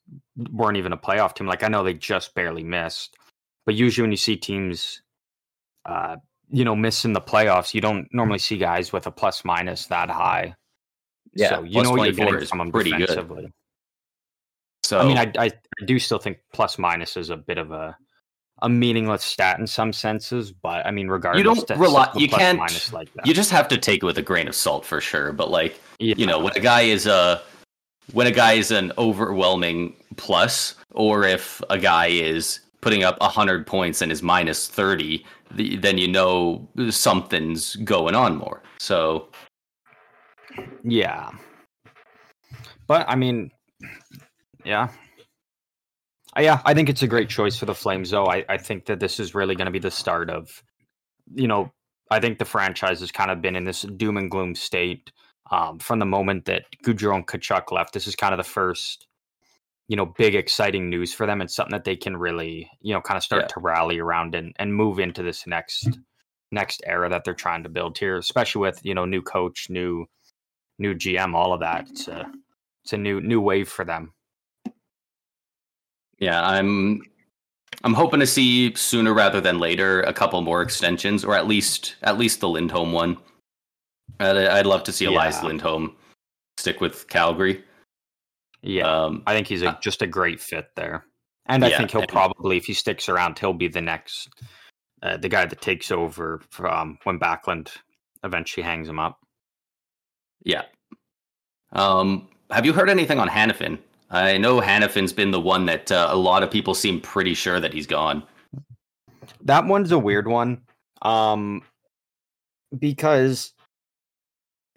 weren't 0.51 0.77
even 0.77 0.93
a 0.93 0.97
playoff 0.97 1.33
team. 1.33 1.47
Like 1.47 1.63
I 1.63 1.67
know 1.67 1.83
they 1.83 1.93
just 1.93 2.35
barely 2.35 2.63
missed, 2.63 3.15
but 3.65 3.73
usually 3.73 4.03
when 4.03 4.11
you 4.11 4.17
see 4.17 4.35
teams, 4.35 5.01
uh, 5.85 6.17
you 6.51 6.65
know, 6.65 6.75
miss 6.75 7.05
in 7.05 7.13
the 7.13 7.21
playoffs, 7.21 7.73
you 7.73 7.81
don't 7.81 8.07
normally 8.13 8.39
see 8.39 8.57
guys 8.57 8.91
with 8.91 9.07
a 9.07 9.11
plus 9.11 9.45
minus 9.45 9.87
that 9.87 10.09
high. 10.09 10.55
Yeah, 11.33 11.49
so 11.49 11.63
you 11.63 11.81
know 11.81 11.95
you're 11.95 12.11
getting 12.11 12.45
from 12.45 12.57
them 12.59 12.71
pretty 12.71 12.91
good. 12.91 13.51
So 14.83 14.99
I 14.99 15.05
mean, 15.05 15.17
I, 15.17 15.31
I 15.37 15.45
I 15.45 15.85
do 15.85 15.97
still 15.99 16.19
think 16.19 16.39
plus 16.53 16.77
minus 16.77 17.15
is 17.15 17.29
a 17.29 17.37
bit 17.37 17.57
of 17.57 17.71
a 17.71 17.95
a 18.61 18.69
meaningless 18.69 19.23
stat 19.23 19.59
in 19.59 19.65
some 19.65 19.91
senses, 19.93 20.51
but 20.51 20.85
I 20.85 20.91
mean, 20.91 21.07
regardless, 21.07 21.39
you 21.39 21.65
don't 21.65 21.79
rely- 21.79 22.11
you 22.15 22.27
can't- 22.27 22.59
minus 22.59 22.93
like 22.93 23.11
that. 23.13 23.25
you 23.25 23.33
just 23.33 23.51
have 23.51 23.67
to 23.69 23.77
take 23.77 24.03
it 24.03 24.05
with 24.05 24.17
a 24.17 24.21
grain 24.21 24.47
of 24.47 24.55
salt 24.55 24.85
for 24.85 25.01
sure. 25.01 25.31
But 25.31 25.49
like, 25.49 25.79
yeah. 25.99 26.15
you 26.17 26.25
know, 26.25 26.39
when 26.39 26.55
a 26.55 26.59
guy 26.59 26.81
is 26.81 27.07
a 27.07 27.41
when 28.13 28.27
a 28.27 28.31
guy 28.31 28.53
is 28.53 28.71
an 28.71 28.91
overwhelming 28.97 29.95
plus, 30.17 30.75
or 30.91 31.23
if 31.23 31.61
a 31.69 31.77
guy 31.77 32.07
is 32.07 32.59
putting 32.81 33.03
up 33.03 33.21
hundred 33.21 33.65
points 33.65 34.01
and 34.01 34.11
is 34.11 34.21
minus 34.21 34.67
thirty, 34.67 35.25
the, 35.55 35.77
then 35.77 35.97
you 35.97 36.07
know 36.07 36.67
something's 36.89 37.75
going 37.77 38.15
on 38.15 38.35
more. 38.37 38.61
So 38.79 39.29
Yeah. 40.83 41.31
But 42.87 43.07
I 43.07 43.15
mean, 43.15 43.51
yeah. 44.65 44.89
Uh, 46.35 46.41
yeah, 46.41 46.61
I 46.65 46.73
think 46.73 46.89
it's 46.89 47.03
a 47.03 47.07
great 47.07 47.29
choice 47.29 47.57
for 47.57 47.65
the 47.65 47.75
Flames, 47.75 48.09
though. 48.09 48.27
I, 48.27 48.45
I 48.47 48.57
think 48.57 48.85
that 48.85 48.99
this 48.99 49.19
is 49.19 49.35
really 49.35 49.55
going 49.55 49.65
to 49.65 49.71
be 49.71 49.79
the 49.79 49.91
start 49.91 50.29
of, 50.29 50.63
you 51.33 51.47
know, 51.47 51.71
I 52.09 52.19
think 52.19 52.39
the 52.39 52.45
franchise 52.45 52.99
has 53.01 53.11
kind 53.11 53.31
of 53.31 53.41
been 53.41 53.55
in 53.55 53.65
this 53.65 53.81
doom 53.81 54.17
and 54.17 54.31
gloom 54.31 54.55
state 54.55 55.11
um, 55.51 55.79
from 55.79 55.99
the 55.99 56.05
moment 56.05 56.45
that 56.45 56.63
Gaudreau 56.85 57.15
and 57.15 57.27
Tkachuk 57.27 57.71
left. 57.71 57.93
This 57.93 58.07
is 58.07 58.15
kind 58.15 58.33
of 58.33 58.37
the 58.37 58.49
first, 58.49 59.07
you 59.91 59.97
know, 59.97 60.05
big 60.05 60.35
exciting 60.35 60.89
news 60.89 61.13
for 61.13 61.25
them 61.25 61.41
and 61.41 61.51
something 61.51 61.73
that 61.73 61.83
they 61.83 61.97
can 61.97 62.15
really, 62.15 62.69
you 62.79 62.93
know, 62.93 63.01
kind 63.01 63.17
of 63.17 63.23
start 63.23 63.41
Yeah. 63.43 63.47
to 63.47 63.59
rally 63.59 63.99
around 63.99 64.35
and, 64.35 64.55
and 64.57 64.73
move 64.73 64.99
into 64.99 65.21
this 65.21 65.45
next 65.45 65.99
next 66.53 66.81
era 66.85 67.09
that 67.09 67.25
they're 67.25 67.33
trying 67.33 67.63
to 67.63 67.69
build 67.69 67.97
here, 67.97 68.15
especially 68.17 68.61
with 68.61 68.79
you 68.83 68.93
know 68.95 69.03
new 69.03 69.21
coach, 69.21 69.67
new 69.69 70.05
new 70.79 70.93
GM, 70.95 71.35
all 71.35 71.51
of 71.51 71.59
that. 71.59 71.89
It's 71.89 72.07
a 72.07 72.31
it's 72.85 72.93
a 72.93 72.97
new 72.97 73.19
new 73.19 73.41
wave 73.41 73.67
for 73.67 73.83
them. 73.83 74.13
yeah, 76.19 76.41
I'm 76.47 77.01
I'm 77.83 77.93
hoping 77.93 78.19
to 78.21 78.27
see 78.27 78.73
sooner 78.75 79.13
rather 79.13 79.41
than 79.41 79.59
later 79.59 80.01
a 80.03 80.13
couple 80.13 80.39
more 80.41 80.61
extensions, 80.61 81.25
or 81.25 81.35
at 81.35 81.47
least 81.47 81.95
at 82.03 82.17
least 82.17 82.39
the 82.39 82.47
Lindholm 82.49 82.93
one. 82.93 83.17
I'd, 84.21 84.37
I'd 84.37 84.65
love 84.65 84.83
to 84.83 84.91
see 84.93 85.05
Elias 85.05 85.37
Yeah. 85.41 85.47
Lindholm 85.49 85.95
stick 86.57 86.79
with 86.79 87.07
Calgary. 87.09 87.63
Yeah, 88.63 88.85
Um, 89.05 89.23
I 89.25 89.33
think 89.33 89.47
he's 89.47 89.61
a, 89.63 89.69
uh, 89.69 89.79
just 89.79 90.01
a 90.01 90.07
great 90.07 90.39
fit 90.39 90.67
there, 90.75 91.05
and 91.47 91.65
I 91.65 91.69
Yeah, 91.69 91.77
think 91.79 91.91
he'll 91.91 92.01
and- 92.01 92.09
probably, 92.09 92.57
if 92.57 92.65
he 92.65 92.73
sticks 92.73 93.09
around, 93.09 93.39
he'll 93.39 93.53
be 93.53 93.67
the 93.67 93.81
next 93.81 94.29
uh, 95.03 95.17
the 95.17 95.29
guy 95.29 95.45
that 95.45 95.59
takes 95.61 95.89
over 95.91 96.41
from 96.51 96.99
when 97.05 97.17
Backlund 97.19 97.71
eventually 98.23 98.63
hangs 98.63 98.87
him 98.87 98.99
up. 98.99 99.19
Yeah. 100.43 100.63
Um, 101.71 102.29
have 102.51 102.67
you 102.67 102.73
heard 102.73 102.87
anything 102.89 103.17
on 103.19 103.27
Hanifin? 103.27 103.79
I 104.11 104.37
know 104.37 104.61
Hanifin's 104.61 105.11
been 105.13 105.31
the 105.31 105.39
one 105.41 105.65
that 105.65 105.91
uh, 105.91 106.09
a 106.11 106.15
lot 106.15 106.43
of 106.43 106.51
people 106.51 106.75
seem 106.75 107.01
pretty 107.01 107.33
sure 107.33 107.59
that 107.59 107.73
he's 107.73 107.87
gone. 107.87 108.21
That 109.41 109.65
one's 109.65 109.91
a 109.91 109.97
weird 109.97 110.27
one, 110.27 110.61
um, 111.01 111.63
because 112.77 113.53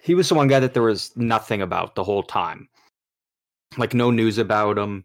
he 0.01 0.15
was 0.15 0.29
the 0.31 0.37
one 0.37 0.49
guy 0.49 0.61
that 0.61 0.73
there 0.73 0.83
was 0.83 1.15
nothing 1.17 1.61
about 1.61 1.97
the 1.97 2.05
whole 2.05 2.23
time, 2.23 2.69
like 3.79 3.95
no 3.95 4.11
news 4.11 4.39
about 4.39 4.79
him, 4.79 5.05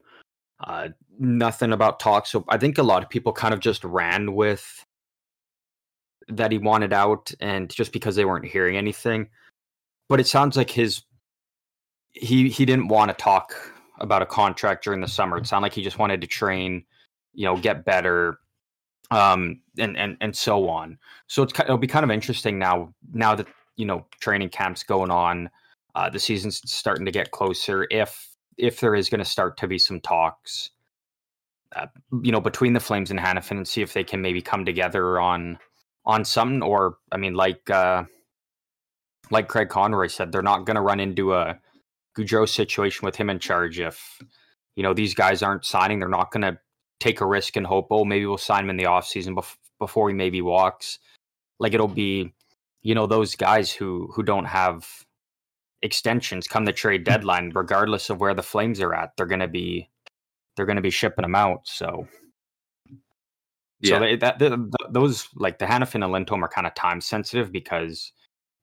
uh, 0.61 0.89
nothing 1.19 1.73
about 1.73 1.99
talks. 1.99 2.31
So 2.31 2.45
I 2.49 2.57
think 2.57 2.77
a 2.77 2.83
lot 2.83 3.03
of 3.03 3.09
people 3.09 3.33
kind 3.33 3.53
of 3.53 3.59
just 3.59 3.83
ran 3.83 4.33
with 4.33 4.85
that 6.27 6.51
he 6.51 6.57
wanted 6.57 6.93
out, 6.93 7.31
and 7.39 7.69
just 7.69 7.91
because 7.91 8.15
they 8.15 8.25
weren't 8.25 8.45
hearing 8.45 8.77
anything. 8.77 9.29
But 10.07 10.19
it 10.19 10.27
sounds 10.27 10.57
like 10.57 10.69
his 10.69 11.03
he 12.13 12.49
he 12.49 12.65
didn't 12.65 12.87
want 12.87 13.09
to 13.09 13.23
talk 13.23 13.53
about 13.99 14.21
a 14.21 14.25
contract 14.25 14.83
during 14.83 15.01
the 15.01 15.07
summer. 15.07 15.37
It 15.37 15.47
sounded 15.47 15.65
like 15.65 15.73
he 15.73 15.83
just 15.83 15.99
wanted 15.99 16.21
to 16.21 16.27
train, 16.27 16.83
you 17.33 17.45
know, 17.45 17.57
get 17.57 17.85
better, 17.85 18.39
um, 19.11 19.61
and 19.77 19.97
and 19.97 20.17
and 20.21 20.35
so 20.35 20.69
on. 20.69 20.97
So 21.27 21.43
it's 21.43 21.57
it'll 21.59 21.77
be 21.77 21.87
kind 21.87 22.03
of 22.03 22.11
interesting 22.11 22.59
now. 22.59 22.93
Now 23.13 23.35
that 23.35 23.47
you 23.75 23.85
know 23.85 24.05
training 24.19 24.49
camps 24.49 24.83
going 24.83 25.11
on, 25.11 25.49
uh, 25.95 26.09
the 26.09 26.19
season's 26.19 26.61
starting 26.69 27.05
to 27.05 27.11
get 27.11 27.31
closer. 27.31 27.87
If 27.89 28.28
if 28.59 28.79
there 28.79 28.95
is 28.95 29.09
going 29.09 29.19
to 29.19 29.25
start 29.25 29.57
to 29.57 29.67
be 29.67 29.79
some 29.79 29.99
talks, 29.99 30.71
uh, 31.75 31.87
you 32.21 32.31
know, 32.31 32.41
between 32.41 32.73
the 32.73 32.79
Flames 32.79 33.11
and 33.11 33.19
Hanifin, 33.19 33.57
and 33.57 33.67
see 33.67 33.81
if 33.81 33.93
they 33.93 34.03
can 34.03 34.21
maybe 34.21 34.41
come 34.41 34.65
together 34.65 35.19
on 35.19 35.57
on 36.05 36.25
something. 36.25 36.61
Or 36.61 36.97
I 37.11 37.17
mean, 37.17 37.35
like 37.35 37.69
uh, 37.69 38.03
like 39.31 39.47
Craig 39.47 39.69
Conroy 39.69 40.07
said, 40.07 40.31
they're 40.31 40.41
not 40.41 40.65
going 40.65 40.75
to 40.75 40.81
run 40.81 40.99
into 40.99 41.33
a 41.33 41.59
Gaudreau 42.17 42.47
situation 42.47 43.05
with 43.05 43.15
him 43.15 43.29
in 43.29 43.39
charge 43.39 43.79
if 43.79 44.19
you 44.75 44.83
know 44.83 44.93
these 44.93 45.13
guys 45.13 45.41
aren't 45.41 45.65
signing. 45.65 45.99
They're 45.99 46.09
not 46.09 46.31
going 46.31 46.41
to 46.41 46.59
take 46.99 47.21
a 47.21 47.25
risk 47.25 47.55
and 47.55 47.65
hope. 47.65 47.87
Oh, 47.91 48.05
maybe 48.05 48.25
we'll 48.25 48.37
sign 48.37 48.65
him 48.65 48.71
in 48.71 48.77
the 48.77 48.83
offseason 48.83 49.35
bef- 49.35 49.57
before 49.79 50.09
he 50.09 50.15
maybe 50.15 50.41
walks. 50.41 50.99
Like 51.59 51.73
it'll 51.73 51.87
be, 51.87 52.33
you 52.81 52.95
know, 52.95 53.07
those 53.07 53.35
guys 53.35 53.71
who 53.71 54.09
who 54.13 54.23
don't 54.23 54.45
have 54.45 54.87
extensions 55.81 56.47
come 56.47 56.65
the 56.65 56.73
trade 56.73 57.01
hmm. 57.01 57.11
deadline, 57.11 57.51
regardless 57.53 58.09
of 58.09 58.19
where 58.19 58.33
the 58.33 58.43
Flames 58.43 58.81
are 58.81 58.93
at. 58.93 59.11
They're 59.17 59.25
going 59.25 59.39
to 59.39 59.47
be 59.47 59.89
they're 60.55 60.65
going 60.65 60.75
to 60.75 60.81
be 60.81 60.89
shipping 60.89 61.23
them 61.23 61.35
out. 61.35 61.61
So. 61.65 62.07
Yeah. 63.81 63.95
So 63.95 63.99
they, 63.99 64.15
that 64.17 64.39
the, 64.39 64.49
the, 64.49 64.89
those 64.91 65.29
like 65.35 65.57
the 65.57 65.65
Hanifin 65.65 66.03
and 66.03 66.11
Lindholm 66.11 66.43
are 66.43 66.49
kind 66.49 66.67
of 66.67 66.75
time 66.75 66.99
sensitive 66.99 67.49
because 67.49 68.11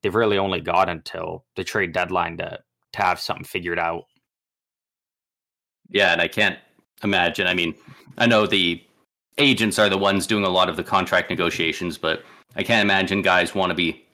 they've 0.03 0.15
really 0.15 0.37
only 0.37 0.61
got 0.61 0.91
until 0.91 1.47
the 1.57 1.65
trade 1.65 1.93
deadline 1.93 2.37
to 2.37 2.59
to 2.93 3.03
have 3.03 3.19
something 3.19 3.45
figured 3.45 3.79
out. 3.79 4.05
Yeah, 5.89 6.13
and 6.13 6.21
I 6.21 6.29
can't 6.29 6.59
imagine. 7.03 7.47
I 7.47 7.55
mean, 7.55 7.75
I 8.19 8.27
know 8.27 8.47
the 8.47 8.83
agents 9.39 9.79
are 9.79 9.89
the 9.89 9.99
ones 9.99 10.27
doing 10.27 10.45
a 10.45 10.49
lot 10.49 10.69
of 10.69 10.77
the 10.77 10.85
contract 10.85 11.31
negotiations, 11.31 11.99
but 11.99 12.23
I 12.57 12.63
can't 12.63 12.85
imagine 12.85 13.23
guys 13.23 13.55
want 13.55 13.71
to 13.71 13.75
be 13.75 14.06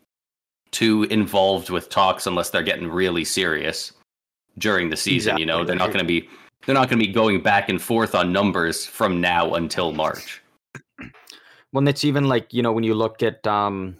too 0.72 1.04
involved 1.04 1.70
with 1.70 1.88
talks 1.88 2.26
unless 2.26 2.50
they're 2.50 2.62
getting 2.62 2.88
really 2.88 3.24
serious 3.24 3.92
during 4.58 4.90
the 4.90 4.96
season. 4.96 5.38
you 5.38 5.46
know, 5.46 5.64
they're 5.64 5.76
not 5.76 5.88
going 5.88 6.00
to 6.00 6.04
be 6.04 6.28
they're 6.66 6.74
not 6.74 6.88
going 6.88 6.98
to 6.98 7.06
be 7.06 7.12
going 7.12 7.42
back 7.42 7.68
and 7.68 7.80
forth 7.80 8.14
on 8.14 8.32
numbers 8.32 8.85
from 8.87 9.20
now 9.20 9.54
until 9.54 9.92
March. 9.92 10.42
Well, 11.72 11.87
it's 11.88 12.04
even 12.04 12.24
like 12.24 12.52
you 12.52 12.62
know 12.62 12.72
when 12.72 12.85
you 12.85 12.94
look 12.94 13.22
at 13.22 13.46
um, 13.46 13.96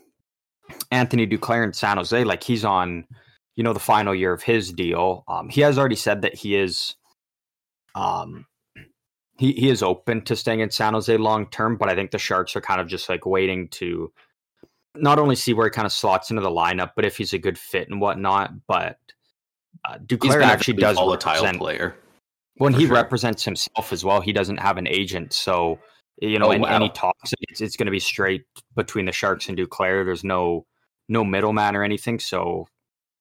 Anthony 0.91 1.27
Duclair 1.27 1.65
in 1.65 1.73
San 1.73 1.97
Jose, 1.97 2.25
like 2.25 2.43
he's 2.43 2.65
on, 2.65 3.07
you 3.57 3.65
know, 3.65 3.73
the 3.73 3.81
final 3.81 4.15
year 4.15 4.33
of 4.33 4.43
his 4.43 4.73
deal. 4.73 5.25
Um, 5.29 5.49
he 5.49 5.61
has 5.63 5.79
already 5.79 5.97
said 5.97 6.23
that 6.23 6.35
he 6.35 6.57
is, 6.57 6.97
um, 7.95 8.47
he 9.39 9.53
he 9.53 9.69
is 9.69 9.83
open 9.83 10.23
to 10.23 10.37
staying 10.37 10.61
in 10.61 10.71
San 10.71 10.93
Jose 10.93 11.17
long 11.17 11.47
term. 11.47 11.77
But 11.77 11.89
I 11.89 11.95
think 11.95 12.11
the 12.11 12.19
Sharks 12.19 12.55
are 12.57 12.61
kind 12.61 12.81
of 12.81 12.89
just 12.89 13.09
like 13.09 13.27
waiting 13.27 13.69
to 13.69 14.13
not 14.95 15.19
only 15.19 15.37
see 15.37 15.55
where 15.55 15.67
he 15.67 15.71
kind 15.71 15.87
of 15.87 15.93
slots 15.93 16.31
into 16.31 16.43
the 16.43 16.51
lineup, 16.51 16.91
but 16.97 17.05
if 17.05 17.17
he's 17.17 17.33
a 17.33 17.39
good 17.39 17.59
fit 17.59 17.89
and 17.89 18.01
whatnot. 18.01 18.53
But 18.67 18.99
uh, 19.85 19.99
Duclair 19.99 20.43
actually 20.43 20.75
does 20.75 20.97
volatile 20.97 21.53
player. 21.55 21.97
when 22.57 22.73
he 22.73 22.87
sure. 22.87 22.95
represents 22.95 23.45
himself 23.45 23.93
as 23.93 24.05
well. 24.05 24.21
He 24.21 24.33
doesn't 24.33 24.59
have 24.59 24.77
an 24.79 24.87
agent, 24.87 25.33
so 25.33 25.79
you 26.21 26.39
know, 26.39 26.53
Oh, 26.53 26.59
wow. 26.59 26.87
talks, 26.89 27.33
it's 27.41 27.61
it's 27.61 27.77
going 27.77 27.87
to 27.87 27.91
be 27.93 27.99
straight 27.99 28.45
between 28.77 29.07
the 29.07 29.13
Sharks 29.13 29.49
and 29.49 29.59
Duclair. 29.59 30.05
There's 30.05 30.25
no 30.25 30.67
no 31.09 31.25
middleman 31.25 31.75
or 31.75 31.83
anything. 31.83 32.19
So, 32.21 32.69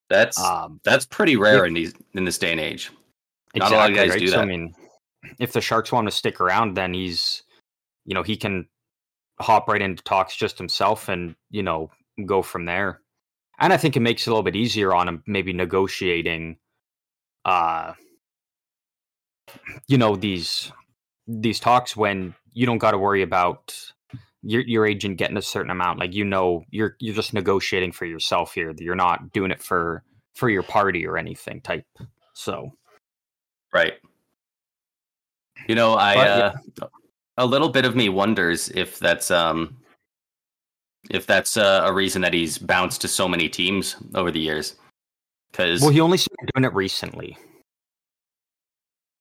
That's 0.10 0.38
um, 0.40 0.82
that's 0.84 1.06
pretty 1.06 1.36
rare 1.36 1.66
in 1.66 1.74
these 1.74 1.94
in 2.14 2.26
this 2.26 2.38
day 2.38 2.52
and 2.52 2.60
age. 2.60 2.92
Not 3.56 3.72
a 3.72 3.76
lot 3.76 3.90
of 3.90 3.96
guys 3.96 4.12
right? 4.12 4.20
do 4.20 4.28
So, 4.28 4.40
I 4.40 4.46
mean, 4.46 4.74
if 5.40 5.54
the 5.54 5.62
Sharks 5.62 5.92
want 5.92 6.08
to 6.08 6.12
stick 6.12 6.40
around, 6.40 6.76
then 6.76 6.94
he's, 6.94 7.44
you 8.06 8.14
know, 8.14 8.24
he 8.24 8.38
can 8.38 8.68
hop 9.40 9.68
right 9.68 9.82
into 9.82 10.04
talks 10.04 10.36
just 10.36 10.58
himself, 10.58 11.10
and 11.10 11.36
you 11.50 11.64
know, 11.64 11.90
go 12.26 12.42
from 12.42 12.66
there. 12.66 13.02
And 13.60 13.72
I 13.72 13.78
think 13.78 13.96
it 13.96 14.02
makes 14.02 14.26
it 14.26 14.30
a 14.30 14.34
little 14.34 14.44
bit 14.44 14.56
easier 14.56 14.94
on 14.94 15.08
him, 15.08 15.24
maybe 15.28 15.54
negotiating, 15.54 16.58
uh, 17.46 17.94
you 19.88 19.98
know, 19.98 20.16
these 20.16 20.72
these 21.28 21.60
talks 21.60 21.96
when 21.96 22.34
you 22.54 22.66
don't 22.66 22.80
got 22.80 22.92
to 22.92 22.98
worry 22.98 23.22
about 23.22 23.76
your 24.42 24.62
your 24.62 24.86
agent 24.86 25.18
getting 25.18 25.38
a 25.38 25.42
certain 25.42 25.72
amount. 25.72 26.00
Like 26.00 26.14
you 26.14 26.26
know, 26.26 26.64
you're 26.72 26.96
you're 27.00 27.16
just 27.16 27.34
negotiating 27.34 27.92
for 27.92 28.06
yourself 28.06 28.54
here. 28.54 28.74
You're 28.78 28.96
not 28.96 29.32
doing 29.32 29.52
it 29.52 29.62
for 29.62 30.04
for 30.36 30.50
your 30.50 30.64
party 30.64 31.06
or 31.06 31.18
anything 31.18 31.62
type. 31.62 31.86
So 32.34 32.72
Right. 33.74 33.94
You 35.68 35.76
know, 35.76 35.94
I 35.94 36.16
But, 36.16 36.28
uh, 36.28 36.54
yeah. 36.82 36.88
A 37.38 37.46
little 37.46 37.70
bit 37.70 37.86
of 37.86 37.96
me 37.96 38.10
wonders 38.10 38.70
if 38.70 39.00
that's 39.00 39.32
um 39.32 39.78
if 41.10 41.26
that's 41.26 41.58
uh, 41.58 41.82
a 41.84 41.92
reason 41.94 42.22
that 42.22 42.34
he's 42.34 42.58
bounced 42.58 43.02
to 43.02 43.08
so 43.08 43.28
many 43.28 43.50
teams 43.50 43.96
over 44.14 44.30
the 44.32 44.40
years. 44.40 44.76
Because 45.52 45.82
well, 45.82 45.90
he 45.90 46.00
only 46.00 46.18
started 46.18 46.52
doing 46.54 46.64
it 46.66 46.74
recently. 46.74 47.38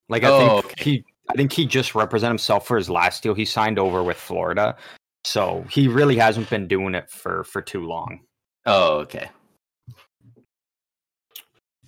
Like 0.08 0.22
I 0.24 0.28
Oh, 0.28 0.60
think 0.60 0.78
he, 0.78 1.04
I 1.28 1.34
think 1.34 1.52
he 1.52 1.64
just 1.66 1.94
represented 1.94 2.32
himself 2.32 2.66
for 2.66 2.76
his 2.76 2.90
last 2.90 3.22
deal. 3.22 3.34
He 3.34 3.44
signed 3.44 3.78
over 3.78 4.02
with 4.02 4.16
Florida, 4.16 4.76
so 5.24 5.64
he 5.70 5.88
really 5.88 6.16
hasn't 6.16 6.50
been 6.50 6.68
doing 6.68 6.94
it 6.94 7.10
for 7.10 7.44
for 7.44 7.62
too 7.62 7.86
long. 7.86 8.20
oh, 8.66 8.98
okay, 8.98 9.30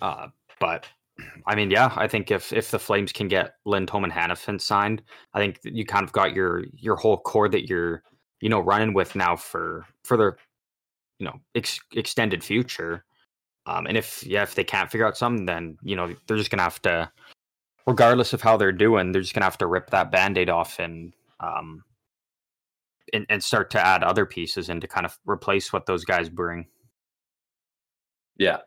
Uh, 0.01 0.29
but 0.59 0.87
I 1.47 1.55
mean, 1.55 1.71
yeah, 1.71 1.93
I 1.97 2.09
think 2.09 2.31
if 2.31 2.53
if 2.53 2.71
the 2.71 2.79
Flames 2.79 3.13
can 3.13 3.29
get 3.29 3.55
Lindholm 3.65 4.05
and 4.05 4.13
Hanifin 4.13 4.61
signed, 4.61 5.03
I 5.35 5.41
think 5.41 5.61
you 5.63 5.85
kind 5.85 6.05
of 6.05 6.13
got 6.13 6.35
your 6.35 6.65
your 6.75 6.97
whole 6.97 7.19
core 7.19 7.49
that 7.49 7.69
you're 7.69 8.03
you 8.41 8.49
know 8.49 8.61
running 8.61 8.95
with 8.95 9.15
now 9.15 9.37
for 9.37 9.87
for 10.05 10.17
the 10.17 10.33
you 11.19 11.27
know 11.27 11.39
ex- 11.55 11.81
extended 11.93 12.43
future. 12.43 13.05
Um, 13.67 13.87
and 13.87 13.97
if 13.97 14.25
yeah, 14.27 14.43
if 14.43 14.55
they 14.55 14.65
can't 14.65 14.91
figure 14.91 15.07
out 15.07 15.17
something, 15.17 15.47
then 15.47 15.77
you 15.83 15.97
know 15.97 16.15
they're 16.27 16.37
just 16.37 16.51
gonna 16.51 16.63
have 16.63 16.83
to, 16.83 17.11
regardless 17.87 18.33
of 18.33 18.43
how 18.43 18.57
they're 18.57 18.73
doing, 18.73 19.13
they're 19.13 19.23
just 19.23 19.35
gonna 19.35 19.45
have 19.45 19.59
to 19.59 19.67
rip 19.67 19.91
that 19.91 20.11
band-aid 20.11 20.51
off 20.51 20.79
and 20.79 21.13
um 21.41 21.85
and, 23.13 23.27
and 23.29 23.43
start 23.45 23.71
to 23.71 23.85
add 23.87 24.03
other 24.03 24.27
pieces 24.27 24.69
and 24.69 24.81
to 24.81 24.89
kind 24.89 25.07
of 25.07 25.19
replace 25.27 25.73
what 25.73 25.87
those 25.87 26.05
guys 26.05 26.29
bring. 26.29 26.67
yeah. 28.39 28.59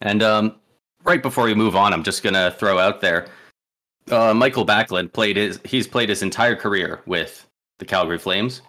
And 0.00 0.22
um, 0.22 0.60
right 1.04 1.22
before 1.22 1.44
we 1.44 1.54
move 1.54 1.76
on, 1.76 1.92
I'm 1.92 2.02
just 2.02 2.22
gonna 2.22 2.50
throw 2.52 2.78
out 2.78 3.00
there, 3.00 3.28
uh, 4.10 4.34
Mikael 4.34 4.66
Backlund 4.66 5.12
played 5.12 5.36
his 5.36 5.60
he's 5.64 5.86
played 5.86 6.08
his 6.08 6.22
entire 6.22 6.56
career 6.56 7.00
with 7.06 7.46
the 7.78 7.84
Calgary 7.84 8.18
Flames, 8.18 8.62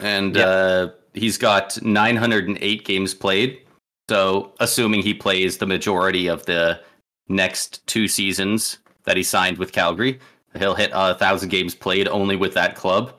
and 0.00 0.36
Yeah. 0.36 0.46
uh, 0.46 0.88
he's 1.14 1.38
got 1.38 1.80
908 1.82 2.84
games 2.84 3.14
played. 3.14 3.60
So, 4.08 4.52
assuming 4.60 5.02
he 5.02 5.14
plays 5.14 5.56
the 5.58 5.66
majority 5.66 6.26
of 6.26 6.44
the 6.46 6.80
next 7.28 7.86
two 7.86 8.06
seasons 8.06 8.78
that 9.04 9.16
he 9.16 9.22
signed 9.22 9.56
with 9.56 9.72
Calgary, 9.72 10.20
he'll 10.58 10.74
hit 10.74 10.90
a 10.92 11.14
thousand 11.14 11.48
games 11.48 11.74
played 11.74 12.06
only 12.08 12.36
with 12.36 12.52
that 12.54 12.74
club. 12.76 13.14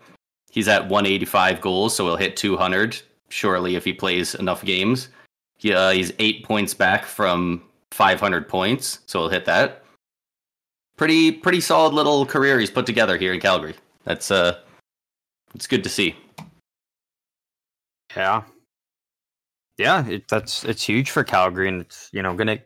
He's 0.51 0.67
at 0.67 0.87
185 0.87 1.59
goals, 1.59 1.95
so 1.95 2.05
he'll 2.05 2.17
hit 2.17 2.37
200 2.37 3.01
surely 3.29 3.75
if 3.75 3.83
he 3.83 3.91
plays 3.93 4.35
enough 4.35 4.63
games. 4.63 5.09
He, 5.57 5.73
uh, 5.73 5.89
he's 5.89 6.13
eight 6.19 6.43
points 6.45 6.73
back 6.75 7.05
from 7.05 7.63
500 7.95 8.47
points, 8.47 8.99
so 9.05 9.19
he'll 9.21 9.29
hit 9.29 9.45
that. 9.45 9.83
Pretty 10.97 11.31
pretty 11.31 11.61
solid 11.61 11.93
little 11.93 12.25
career 12.25 12.59
he's 12.59 12.71
put 12.71 12.85
together 12.85 13.17
here 13.17 13.33
in 13.33 13.39
Calgary. 13.39 13.75
That's 14.03 14.31
uh, 14.31 14.59
it's 15.53 15.67
good 15.67 15.83
to 15.83 15.89
see. 15.89 16.15
Yeah, 18.15 18.43
yeah, 19.77 20.07
it, 20.07 20.27
that's 20.27 20.63
it's 20.65 20.83
huge 20.83 21.11
for 21.11 21.23
Calgary, 21.23 21.67
and 21.67 21.81
it's 21.81 22.09
you 22.13 22.21
know 22.21 22.33
gonna. 22.35 22.59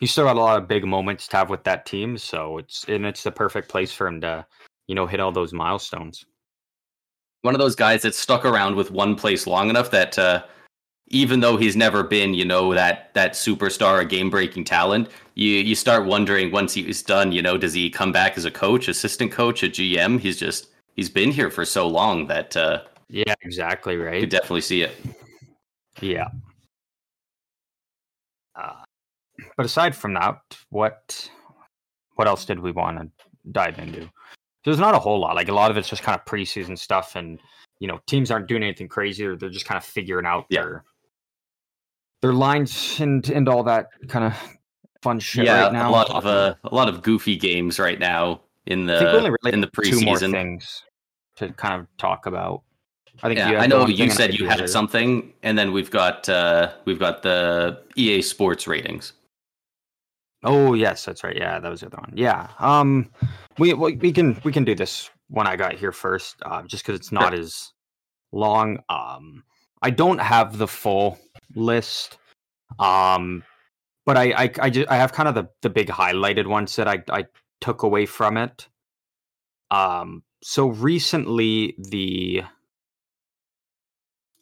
He's 0.00 0.12
still 0.12 0.24
got 0.24 0.36
a 0.36 0.40
lot 0.40 0.58
of 0.60 0.68
big 0.68 0.84
moments 0.84 1.28
to 1.28 1.36
have 1.36 1.50
with 1.50 1.64
that 1.64 1.86
team, 1.86 2.18
so 2.18 2.58
it's 2.58 2.84
and 2.88 3.06
it's 3.06 3.22
the 3.22 3.32
perfect 3.32 3.68
place 3.68 3.92
for 3.92 4.06
him 4.06 4.20
to, 4.22 4.44
you 4.88 4.94
know, 4.94 5.06
hit 5.06 5.20
all 5.20 5.32
those 5.32 5.52
milestones. 5.52 6.24
one 7.42 7.54
of 7.54 7.60
those 7.60 7.76
guys 7.76 8.02
that's 8.02 8.18
stuck 8.18 8.44
around 8.44 8.76
with 8.76 8.90
one 8.90 9.14
place 9.16 9.46
long 9.46 9.70
enough 9.70 9.90
that 9.90 10.18
uh, 10.18 10.42
even 11.12 11.40
though 11.40 11.56
he's 11.56 11.76
never 11.76 12.02
been, 12.02 12.34
you 12.34 12.44
know, 12.44 12.74
that 12.74 13.12
that 13.14 13.32
superstar 13.34 14.00
or 14.00 14.04
game 14.04 14.30
breaking 14.30 14.64
talent, 14.64 15.08
you 15.34 15.48
you 15.50 15.74
start 15.74 16.06
wondering 16.06 16.50
once 16.50 16.72
he's 16.74 17.02
done, 17.02 17.30
you 17.30 17.42
know, 17.42 17.56
does 17.56 17.74
he 17.74 17.88
come 17.90 18.10
back 18.10 18.36
as 18.36 18.44
a 18.44 18.50
coach, 18.50 18.88
assistant 18.88 19.30
coach, 19.30 19.62
a 19.62 19.68
GM? 19.68 20.18
He's 20.18 20.38
just 20.38 20.68
he's 20.96 21.08
been 21.10 21.30
here 21.30 21.50
for 21.50 21.64
so 21.64 21.86
long 21.86 22.26
that 22.26 22.56
uh, 22.56 22.82
Yeah, 23.08 23.34
exactly 23.42 23.96
right. 23.96 24.20
could 24.20 24.30
definitely 24.30 24.62
see 24.62 24.82
it. 24.82 24.96
Yeah. 26.00 26.28
Uh, 28.56 28.82
but 29.56 29.66
aside 29.66 29.94
from 29.94 30.14
that, 30.14 30.40
what 30.70 31.30
what 32.14 32.26
else 32.26 32.44
did 32.44 32.58
we 32.58 32.72
want 32.72 32.98
to 32.98 33.08
dive 33.52 33.78
into? 33.78 34.08
There's 34.64 34.78
not 34.78 34.94
a 34.94 34.98
whole 34.98 35.18
lot. 35.18 35.34
Like 35.34 35.48
a 35.48 35.54
lot 35.54 35.70
of 35.70 35.76
it's 35.76 35.88
just 35.88 36.02
kind 36.02 36.18
of 36.18 36.24
preseason 36.24 36.78
stuff, 36.78 37.16
and 37.16 37.38
you 37.80 37.88
know, 37.88 38.00
teams 38.06 38.30
aren't 38.30 38.46
doing 38.46 38.62
anything 38.62 38.88
crazy, 38.88 39.26
or 39.26 39.36
they're 39.36 39.50
just 39.50 39.66
kind 39.66 39.76
of 39.76 39.84
figuring 39.84 40.24
out 40.24 40.46
Yeah. 40.48 40.62
their 40.62 40.84
their 42.22 42.32
lines 42.32 42.98
and 43.00 43.28
and 43.28 43.48
all 43.48 43.62
that 43.64 43.88
kind 44.08 44.24
of 44.24 44.58
fun 45.02 45.18
shit 45.18 45.44
yeah, 45.44 45.64
right 45.64 45.72
now. 45.72 45.90
a 45.90 45.92
lot 45.92 46.10
of 46.10 46.24
uh, 46.24 46.54
a 46.64 46.74
lot 46.74 46.88
of 46.88 47.02
goofy 47.02 47.36
games 47.36 47.78
right 47.78 47.98
now 47.98 48.40
in 48.66 48.88
I 48.88 48.98
think 48.98 49.12
we 49.12 49.18
only 49.18 49.30
the 49.42 49.48
in 49.50 49.60
the 49.60 49.70
have 49.74 49.84
two 49.84 50.00
more 50.04 50.16
preseason. 50.16 50.30
things 50.30 50.84
to 51.36 51.52
kind 51.52 51.80
of 51.80 51.86
talk 51.98 52.26
about. 52.26 52.62
I 53.22 53.28
think 53.28 53.38
Yeah, 53.38 53.50
you 53.50 53.56
I 53.58 53.66
know 53.66 53.86
you 53.86 53.96
thing 53.96 54.02
and 54.04 54.12
I 54.12 54.14
said 54.14 54.38
you 54.38 54.48
had 54.48 54.68
something, 54.70 55.32
and 55.42 55.58
then 55.58 55.72
we've 55.72 55.90
got 55.90 56.28
uh, 56.28 56.72
we've 56.84 56.98
got 56.98 57.22
the 57.22 57.82
EA 57.96 58.22
Sports 58.22 58.66
ratings. 58.66 59.12
Oh 60.44 60.74
yes, 60.74 61.04
that's 61.04 61.22
right. 61.22 61.36
Yeah, 61.36 61.60
that 61.60 61.68
was 61.68 61.80
the 61.80 61.86
other 61.86 61.98
one. 61.98 62.12
Yeah. 62.14 62.48
Um, 62.58 63.10
we 63.58 63.74
we, 63.74 64.12
can 64.12 64.40
we 64.44 64.52
can 64.52 64.64
do 64.64 64.74
this 64.74 65.10
when 65.28 65.46
I 65.46 65.56
got 65.56 65.74
here 65.74 65.92
first, 65.92 66.36
uh, 66.42 66.62
just 66.62 66.84
because 66.84 66.98
it's 66.98 67.12
not 67.12 67.34
as 67.34 67.72
long. 68.32 68.78
Um, 68.88 69.44
I 69.82 69.90
don't 69.90 70.18
have 70.18 70.58
the 70.58 70.68
full 70.68 71.18
list. 71.54 72.18
Um, 72.78 73.44
but 74.04 74.16
I 74.16 74.32
I 74.32 74.50
I, 74.60 74.70
ju- 74.70 74.86
I 74.88 74.96
have 74.96 75.12
kind 75.12 75.28
of 75.28 75.34
the 75.34 75.48
the 75.62 75.70
big 75.70 75.88
highlighted 75.88 76.46
ones 76.46 76.76
that 76.76 76.88
I 76.88 77.02
I 77.10 77.26
took 77.60 77.82
away 77.82 78.06
from 78.06 78.36
it. 78.36 78.68
Um, 79.70 80.22
so 80.42 80.68
recently, 80.68 81.74
the 81.78 82.42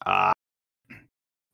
uh, 0.06 0.32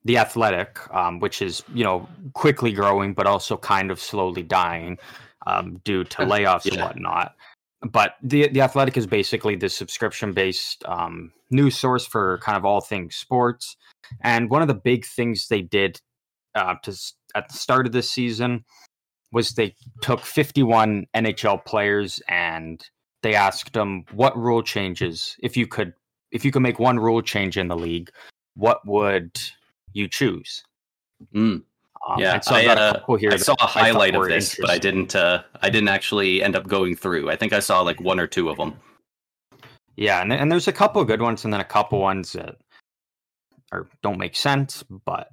the 0.05 0.17
Athletic, 0.17 0.79
um, 0.93 1.19
which 1.19 1.41
is 1.41 1.63
you 1.73 1.83
know 1.83 2.07
quickly 2.33 2.71
growing 2.71 3.13
but 3.13 3.27
also 3.27 3.57
kind 3.57 3.91
of 3.91 3.99
slowly 3.99 4.43
dying 4.43 4.97
um, 5.45 5.81
due 5.83 6.03
to 6.05 6.17
layoffs 6.23 6.65
yeah. 6.65 6.73
and 6.73 6.81
whatnot. 6.81 7.35
But 7.81 8.15
the 8.23 8.47
the 8.49 8.61
Athletic 8.61 8.97
is 8.97 9.05
basically 9.05 9.55
the 9.55 9.69
subscription 9.69 10.33
based 10.33 10.83
um, 10.85 11.31
news 11.51 11.77
source 11.77 12.05
for 12.05 12.39
kind 12.39 12.57
of 12.57 12.65
all 12.65 12.81
things 12.81 13.15
sports. 13.15 13.75
And 14.21 14.49
one 14.49 14.61
of 14.61 14.67
the 14.67 14.73
big 14.73 15.05
things 15.05 15.47
they 15.47 15.61
did 15.61 16.01
uh, 16.55 16.75
to 16.83 16.97
at 17.35 17.49
the 17.49 17.57
start 17.57 17.85
of 17.85 17.91
this 17.91 18.09
season 18.09 18.65
was 19.31 19.51
they 19.51 19.75
took 20.01 20.21
51 20.21 21.05
NHL 21.15 21.63
players 21.65 22.21
and 22.27 22.83
they 23.21 23.35
asked 23.35 23.73
them 23.73 24.05
what 24.13 24.37
rule 24.37 24.63
changes 24.63 25.35
if 25.41 25.57
you 25.57 25.67
could 25.67 25.93
if 26.31 26.43
you 26.43 26.51
could 26.51 26.61
make 26.61 26.79
one 26.79 26.99
rule 26.99 27.21
change 27.21 27.57
in 27.57 27.67
the 27.67 27.75
league, 27.75 28.09
what 28.55 28.85
would 28.85 29.39
you 29.93 30.07
choose? 30.07 30.63
Mm. 31.33 31.63
Um, 32.07 32.19
yeah, 32.19 32.39
so 32.39 32.55
I, 32.55 32.65
uh, 32.67 33.01
I 33.09 33.35
saw 33.35 33.55
a 33.59 33.65
highlight 33.65 34.15
of 34.15 34.25
this, 34.27 34.57
but 34.59 34.69
I 34.69 34.77
didn't. 34.77 35.13
Uh, 35.13 35.43
I 35.61 35.69
didn't 35.69 35.89
actually 35.89 36.41
end 36.41 36.55
up 36.55 36.65
going 36.65 36.95
through. 36.95 37.29
I 37.29 37.35
think 37.35 37.51
I 37.51 37.59
saw 37.59 37.81
like 37.81 37.99
one 37.99 38.19
or 38.19 38.27
two 38.27 38.49
of 38.49 38.57
them. 38.57 38.79
Yeah, 39.97 40.21
and, 40.21 40.31
and 40.31 40.49
there's 40.49 40.69
a 40.69 40.73
couple 40.73 41.03
good 41.03 41.21
ones, 41.21 41.43
and 41.43 41.53
then 41.53 41.59
a 41.59 41.65
couple 41.65 41.99
ones 41.99 42.31
that 42.31 42.55
are 43.73 43.89
don't 44.01 44.17
make 44.17 44.37
sense. 44.37 44.83
But 45.05 45.29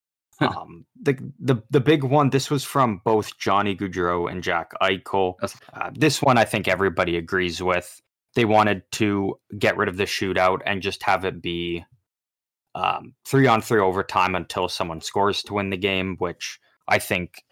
um, 0.40 0.84
the 1.00 1.16
the 1.40 1.62
the 1.70 1.80
big 1.80 2.04
one. 2.04 2.28
This 2.28 2.50
was 2.50 2.62
from 2.62 3.00
both 3.06 3.38
Johnny 3.38 3.74
Gaudreau 3.74 4.30
and 4.30 4.42
Jack 4.42 4.72
Eichel. 4.82 5.36
Uh, 5.72 5.90
this 5.94 6.20
one 6.20 6.36
I 6.36 6.44
think 6.44 6.68
everybody 6.68 7.16
agrees 7.16 7.62
with. 7.62 8.02
They 8.34 8.44
wanted 8.44 8.82
to 8.92 9.38
get 9.58 9.78
rid 9.78 9.88
of 9.88 9.96
the 9.96 10.04
shootout 10.04 10.60
and 10.66 10.82
just 10.82 11.02
have 11.04 11.24
it 11.24 11.40
be 11.40 11.86
um, 12.78 13.14
three 13.26 13.46
on 13.46 13.60
three 13.60 13.80
overtime 13.80 14.34
until 14.34 14.68
someone 14.68 15.00
scores 15.00 15.42
to 15.42 15.54
win 15.54 15.70
the 15.70 15.76
game, 15.76 16.16
which 16.18 16.60
I 16.86 16.98
think 16.98 17.42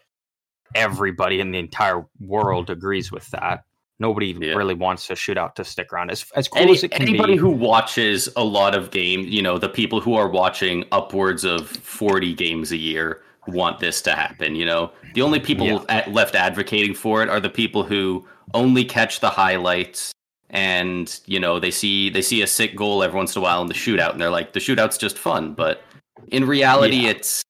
everybody 0.73 1.41
in 1.41 1.51
the 1.51 1.59
entire 1.59 2.05
world 2.19 2.69
agrees 2.69 3.11
with 3.11 3.27
that. 3.31 3.65
Nobody 3.99 4.37
yeah. 4.39 4.53
really 4.53 4.75
wants 4.75 5.09
a 5.09 5.13
shootout 5.13 5.55
to 5.55 5.65
stick 5.65 5.91
around. 5.91 6.11
As 6.11 6.25
as 6.35 6.47
cool 6.47 6.61
Any, 6.61 6.73
as 6.73 6.83
it 6.83 6.91
can 6.91 7.05
be. 7.05 7.09
anybody 7.09 7.33
be, 7.33 7.39
who 7.39 7.49
watches 7.49 8.29
a 8.37 8.43
lot 8.43 8.73
of 8.73 8.91
games, 8.91 9.27
you 9.27 9.41
know, 9.41 9.57
the 9.57 9.69
people 9.69 9.99
who 9.99 10.13
are 10.13 10.29
watching 10.29 10.85
upwards 10.91 11.43
of 11.43 11.67
forty 11.67 12.33
games 12.33 12.71
a 12.71 12.77
year 12.77 13.21
want 13.47 13.79
this 13.79 14.01
to 14.03 14.11
happen. 14.11 14.55
You 14.55 14.65
know, 14.65 14.91
the 15.13 15.21
only 15.23 15.39
people 15.39 15.67
yeah. 15.67 16.07
left 16.09 16.35
advocating 16.35 16.93
for 16.93 17.23
it 17.23 17.29
are 17.29 17.39
the 17.39 17.49
people 17.49 17.83
who 17.83 18.25
only 18.53 18.85
catch 18.85 19.19
the 19.19 19.29
highlights 19.29 20.13
and 20.49 21.19
you 21.25 21.39
know 21.39 21.59
they 21.59 21.71
see 21.71 22.09
they 22.09 22.21
see 22.21 22.41
a 22.41 22.47
sick 22.47 22.75
goal 22.75 23.03
every 23.03 23.17
once 23.17 23.35
in 23.35 23.41
a 23.41 23.43
while 23.43 23.61
in 23.61 23.67
the 23.67 23.73
shootout 23.73 24.11
and 24.11 24.21
they're 24.21 24.29
like 24.29 24.53
the 24.53 24.59
shootout's 24.59 24.97
just 24.97 25.17
fun. 25.17 25.53
But 25.53 25.81
in 26.29 26.45
reality 26.45 26.97
yeah. 26.97 27.09
it's 27.11 27.43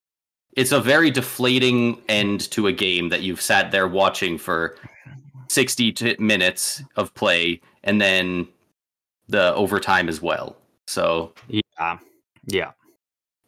it's 0.55 0.71
a 0.71 0.81
very 0.81 1.11
deflating 1.11 2.01
end 2.09 2.49
to 2.51 2.67
a 2.67 2.71
game 2.71 3.09
that 3.09 3.21
you've 3.21 3.41
sat 3.41 3.71
there 3.71 3.87
watching 3.87 4.37
for 4.39 4.75
60 5.49 6.15
minutes 6.19 6.83
of 6.95 7.13
play 7.13 7.61
and 7.83 8.01
then 8.01 8.47
the 9.27 9.53
overtime 9.53 10.09
as 10.09 10.21
well. 10.21 10.57
So 10.87 11.33
yeah. 11.47 11.97
Yeah. 12.45 12.71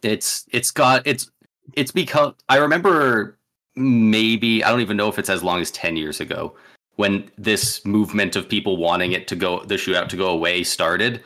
it's 0.03 0.45
it's 0.51 0.71
got 0.71 1.07
it's 1.07 1.31
it's 1.73 1.91
because 1.91 2.33
i 2.49 2.57
remember 2.57 3.37
maybe 3.75 4.63
i 4.63 4.69
don't 4.69 4.81
even 4.81 4.97
know 4.97 5.07
if 5.07 5.17
it's 5.17 5.29
as 5.29 5.43
long 5.43 5.61
as 5.61 5.71
10 5.71 5.95
years 5.95 6.19
ago 6.19 6.55
when 6.99 7.31
this 7.37 7.85
movement 7.85 8.35
of 8.35 8.49
people 8.49 8.75
wanting 8.75 9.13
it 9.13 9.25
to 9.25 9.33
go 9.33 9.63
the 9.63 9.75
shootout 9.75 10.09
to 10.09 10.17
go 10.17 10.31
away 10.31 10.65
started 10.65 11.23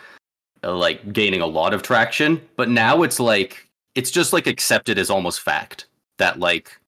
uh, 0.63 0.71
like 0.71 1.12
gaining 1.12 1.41
a 1.41 1.47
lot 1.47 1.73
of 1.73 1.81
traction. 1.81 2.39
But 2.57 2.69
now 2.69 3.01
it's 3.01 3.19
like 3.19 3.67
it's 3.95 4.12
just 4.12 4.33
like 4.33 4.45
accepted 4.45 4.99
as 4.99 5.09
almost 5.09 5.39
fact 5.39 5.88
that 6.19 6.39
like 6.39 6.79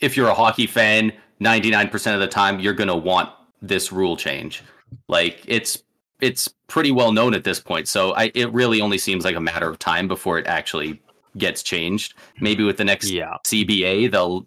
if 0.00 0.16
you're 0.16 0.30
a 0.30 0.34
hockey 0.34 0.66
fan 0.66 1.12
99% 1.42 2.14
of 2.14 2.20
the 2.20 2.26
time 2.26 2.58
you're 2.58 2.72
going 2.72 2.88
to 2.88 2.96
want 2.96 3.28
this 3.60 3.92
rule 3.92 4.16
change. 4.16 4.62
Like 5.08 5.42
it's 5.46 5.82
it's 6.22 6.48
pretty 6.68 6.90
well 6.90 7.12
known 7.12 7.34
at 7.34 7.44
this 7.44 7.60
point. 7.60 7.86
So 7.86 8.12
I, 8.14 8.32
it 8.34 8.50
really 8.50 8.80
only 8.80 8.96
seems 8.96 9.26
like 9.26 9.36
a 9.36 9.40
matter 9.42 9.68
of 9.68 9.78
time 9.78 10.08
before 10.08 10.38
it 10.38 10.46
actually 10.46 11.02
gets 11.36 11.62
changed. 11.62 12.14
Maybe 12.40 12.64
with 12.64 12.78
the 12.78 12.84
next 12.86 13.10
yeah. 13.10 13.36
cba 13.44 14.10
they'll 14.10 14.46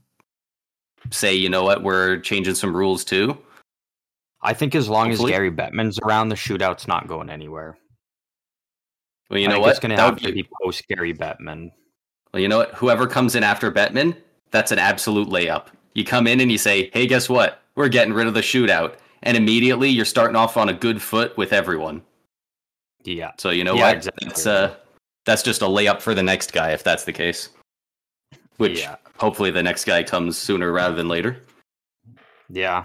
say 1.12 1.36
you 1.36 1.50
know 1.50 1.64
what? 1.64 1.84
We're 1.84 2.18
changing 2.18 2.56
some 2.56 2.76
rules 2.76 3.06
too 3.06 3.38
I 4.46 4.54
think 4.54 4.76
as 4.76 4.88
long 4.88 5.10
Hopefully. 5.10 5.34
as 5.34 5.38
Gary 5.38 5.52
Bettman's 5.52 6.00
around, 6.00 6.30
the 6.30 6.36
shootout's 6.36 6.88
not 6.88 7.08
going 7.08 7.30
anywhere. 7.30 7.78
Well, 9.30 9.40
you 9.40 9.48
know 9.48 9.60
what? 9.60 9.72
It's 9.72 9.80
going 9.80 9.96
to 9.96 10.02
have 10.02 10.20
to 10.22 10.32
be 10.32 10.48
post 10.62 10.88
Gary 10.88 11.14
Bettman. 11.14 11.72
Well, 12.32 12.42
you 12.42 12.48
know 12.48 12.60
what? 12.60 12.72
Whoever 12.76 13.08
comes 13.08 13.36
in 13.36 13.44
after 13.44 13.72
Bettman, 13.72 14.16
that's 14.52 14.72
an 14.72 14.78
absolute 14.78 15.30
layup. 15.30 15.68
You 15.96 16.06
come 16.06 16.28
in 16.28 16.40
and 16.42 16.52
you 16.52 16.60
say, 16.60 16.92
"Hey, 16.94 17.08
guess 17.08 17.28
what? 17.28 17.62
We're 17.76 17.90
getting 17.90 18.14
rid 18.14 18.28
of 18.28 18.36
the 18.36 18.42
shootout," 18.42 18.96
and 19.24 19.36
immediately 19.36 19.90
you're 19.90 20.06
starting 20.06 20.36
off 20.36 20.58
on 20.58 20.70
a 20.70 20.74
good 20.74 21.02
foot 21.02 21.36
with 21.38 21.52
everyone. 21.52 22.04
Yeah. 23.04 23.32
So 23.38 23.50
you 23.50 23.64
know 23.64 23.74
yeah, 23.74 23.88
what? 23.88 23.96
Exactly. 23.98 24.28
That's 24.28 24.46
uh, 24.46 24.76
that's 25.26 25.42
just 25.42 25.64
a 25.64 25.66
layup 25.66 26.02
for 26.02 26.14
the 26.14 26.24
next 26.24 26.54
guy 26.54 26.72
if 26.72 26.84
that's 26.84 27.04
the 27.04 27.14
case. 27.14 27.50
Which 28.58 28.82
yeah. 28.82 28.98
hopefully 29.18 29.50
the 29.50 29.64
next 29.64 29.86
guy 29.86 30.04
comes 30.04 30.38
sooner 30.38 30.72
rather 30.72 30.96
than 30.96 31.08
later. 31.08 31.42
Yeah, 32.50 32.84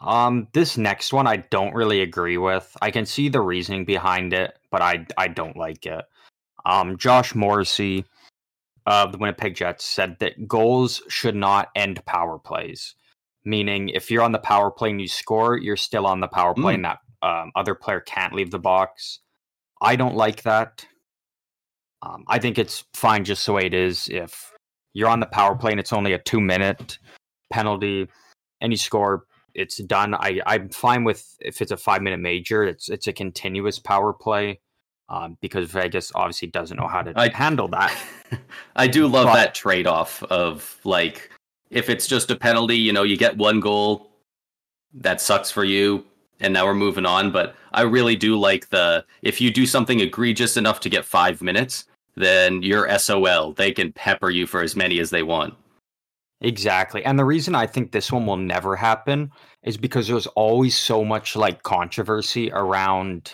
um, 0.00 0.48
this 0.52 0.76
next 0.76 1.12
one 1.12 1.26
I 1.26 1.36
don't 1.36 1.74
really 1.74 2.02
agree 2.02 2.38
with. 2.38 2.76
I 2.82 2.90
can 2.90 3.06
see 3.06 3.28
the 3.28 3.40
reasoning 3.40 3.84
behind 3.84 4.32
it, 4.32 4.58
but 4.70 4.82
I 4.82 5.06
I 5.16 5.28
don't 5.28 5.56
like 5.56 5.86
it. 5.86 6.04
Um, 6.64 6.98
Josh 6.98 7.34
Morrissey 7.34 8.04
of 8.86 9.12
the 9.12 9.18
Winnipeg 9.18 9.54
Jets 9.54 9.84
said 9.84 10.16
that 10.20 10.46
goals 10.46 11.02
should 11.08 11.34
not 11.34 11.70
end 11.74 12.04
power 12.06 12.38
plays. 12.38 12.94
Meaning, 13.44 13.90
if 13.90 14.10
you're 14.10 14.24
on 14.24 14.32
the 14.32 14.38
power 14.38 14.70
play 14.70 14.90
and 14.90 15.00
you 15.00 15.08
score, 15.08 15.56
you're 15.56 15.76
still 15.76 16.06
on 16.06 16.20
the 16.20 16.26
power 16.26 16.52
play, 16.52 16.72
mm. 16.72 16.76
and 16.76 16.84
that 16.84 16.98
um, 17.22 17.52
other 17.54 17.74
player 17.74 18.00
can't 18.00 18.34
leave 18.34 18.50
the 18.50 18.58
box. 18.58 19.20
I 19.80 19.96
don't 19.96 20.16
like 20.16 20.42
that. 20.42 20.84
Um, 22.02 22.24
I 22.28 22.38
think 22.38 22.58
it's 22.58 22.84
fine 22.94 23.24
just 23.24 23.46
the 23.46 23.52
way 23.52 23.66
it 23.66 23.74
is. 23.74 24.08
If 24.08 24.52
you're 24.94 25.08
on 25.08 25.20
the 25.20 25.26
power 25.26 25.54
play 25.54 25.70
and 25.70 25.80
it's 25.80 25.92
only 25.92 26.12
a 26.12 26.18
two 26.18 26.40
minute 26.40 26.98
penalty 27.52 28.08
and 28.60 28.72
you 28.72 28.76
score, 28.76 29.25
it's 29.56 29.78
done. 29.78 30.14
I 30.14 30.40
I'm 30.46 30.68
fine 30.68 31.02
with 31.02 31.36
if 31.40 31.60
it's 31.60 31.72
a 31.72 31.76
five 31.76 32.02
minute 32.02 32.20
major. 32.20 32.62
It's 32.64 32.88
it's 32.88 33.08
a 33.08 33.12
continuous 33.12 33.78
power 33.78 34.12
play. 34.12 34.60
Um, 35.08 35.38
because 35.40 35.70
Vegas 35.70 36.10
obviously 36.16 36.48
doesn't 36.48 36.76
know 36.76 36.88
how 36.88 37.00
to 37.00 37.12
I, 37.14 37.28
handle 37.28 37.68
that. 37.68 37.96
I 38.76 38.88
do 38.88 39.06
love 39.06 39.26
but, 39.26 39.34
that 39.34 39.54
trade 39.54 39.86
off 39.86 40.20
of 40.24 40.80
like 40.82 41.30
if 41.70 41.88
it's 41.88 42.08
just 42.08 42.32
a 42.32 42.36
penalty, 42.36 42.76
you 42.76 42.92
know, 42.92 43.04
you 43.04 43.16
get 43.16 43.36
one 43.36 43.60
goal, 43.60 44.10
that 44.94 45.20
sucks 45.20 45.48
for 45.48 45.62
you, 45.62 46.04
and 46.40 46.52
now 46.52 46.66
we're 46.66 46.74
moving 46.74 47.06
on. 47.06 47.30
But 47.30 47.54
I 47.72 47.82
really 47.82 48.16
do 48.16 48.36
like 48.36 48.68
the 48.70 49.04
if 49.22 49.40
you 49.40 49.52
do 49.52 49.64
something 49.64 50.00
egregious 50.00 50.56
enough 50.56 50.80
to 50.80 50.88
get 50.88 51.04
five 51.04 51.40
minutes, 51.40 51.84
then 52.16 52.62
you're 52.62 52.98
SOL. 52.98 53.52
They 53.52 53.70
can 53.70 53.92
pepper 53.92 54.30
you 54.30 54.46
for 54.46 54.60
as 54.60 54.74
many 54.74 54.98
as 54.98 55.10
they 55.10 55.22
want. 55.22 55.54
Exactly. 56.46 57.04
And 57.04 57.18
the 57.18 57.24
reason 57.24 57.56
I 57.56 57.66
think 57.66 57.90
this 57.90 58.12
one 58.12 58.24
will 58.24 58.36
never 58.36 58.76
happen 58.76 59.32
is 59.64 59.76
because 59.76 60.06
there's 60.06 60.28
always 60.28 60.78
so 60.78 61.04
much 61.04 61.34
like 61.34 61.64
controversy 61.64 62.52
around 62.52 63.32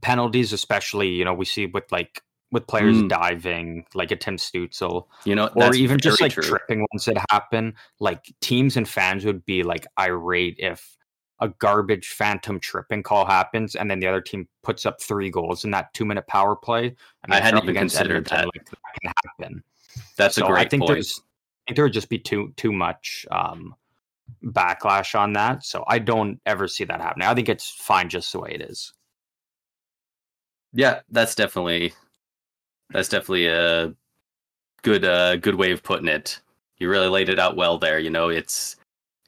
penalties, 0.00 0.54
especially, 0.54 1.08
you 1.08 1.22
know, 1.22 1.34
we 1.34 1.44
see 1.44 1.66
with 1.66 1.84
like 1.92 2.22
with 2.50 2.66
players 2.66 2.96
mm. 2.96 3.10
diving, 3.10 3.84
like 3.94 4.10
a 4.10 4.16
Tim 4.16 4.38
Stützle, 4.38 5.04
you 5.26 5.34
know, 5.34 5.48
or 5.54 5.74
even 5.74 6.00
just 6.00 6.22
like 6.22 6.32
true. 6.32 6.42
tripping 6.42 6.86
ones 6.92 7.04
that 7.04 7.18
happen. 7.30 7.74
Like 7.98 8.32
teams 8.40 8.78
and 8.78 8.88
fans 8.88 9.26
would 9.26 9.44
be 9.44 9.62
like 9.62 9.86
irate 9.98 10.56
if 10.58 10.96
a 11.40 11.48
garbage 11.48 12.08
phantom 12.08 12.58
tripping 12.58 13.02
call 13.02 13.26
happens 13.26 13.74
and 13.74 13.90
then 13.90 14.00
the 14.00 14.06
other 14.06 14.22
team 14.22 14.48
puts 14.62 14.86
up 14.86 14.98
three 15.02 15.30
goals 15.30 15.66
in 15.66 15.72
that 15.72 15.92
two 15.92 16.06
minute 16.06 16.26
power 16.26 16.56
play. 16.56 16.96
I, 17.28 17.36
I 17.36 17.40
hadn't 17.40 17.64
even 17.64 17.74
considered 17.74 18.24
that. 18.28 18.46
Like, 18.46 18.64
that 18.64 18.78
can 19.02 19.12
happen. 19.26 19.64
That's 20.16 20.36
so 20.36 20.46
a 20.46 20.48
great 20.48 20.66
I 20.66 20.68
think 20.68 20.84
point. 20.84 20.94
There's, 20.94 21.20
think 21.70 21.76
there 21.76 21.84
would 21.84 21.92
just 21.92 22.08
be 22.08 22.18
too 22.18 22.52
too 22.56 22.72
much 22.72 23.24
um, 23.30 23.74
backlash 24.44 25.18
on 25.18 25.32
that. 25.34 25.64
So 25.64 25.84
I 25.86 26.00
don't 26.00 26.40
ever 26.44 26.66
see 26.66 26.84
that 26.84 27.00
happening. 27.00 27.28
I 27.28 27.34
think 27.34 27.48
it's 27.48 27.70
fine 27.70 28.08
just 28.08 28.32
the 28.32 28.40
way 28.40 28.50
it 28.52 28.62
is. 28.62 28.92
Yeah, 30.72 31.00
that's 31.10 31.36
definitely 31.36 31.92
that's 32.90 33.08
definitely 33.08 33.46
a 33.46 33.94
good 34.82 35.04
uh 35.04 35.36
good 35.36 35.54
way 35.54 35.70
of 35.70 35.82
putting 35.82 36.08
it. 36.08 36.40
You 36.78 36.88
really 36.90 37.08
laid 37.08 37.28
it 37.28 37.38
out 37.38 37.56
well 37.56 37.78
there. 37.78 38.00
You 38.00 38.10
know, 38.10 38.28
it's 38.30 38.76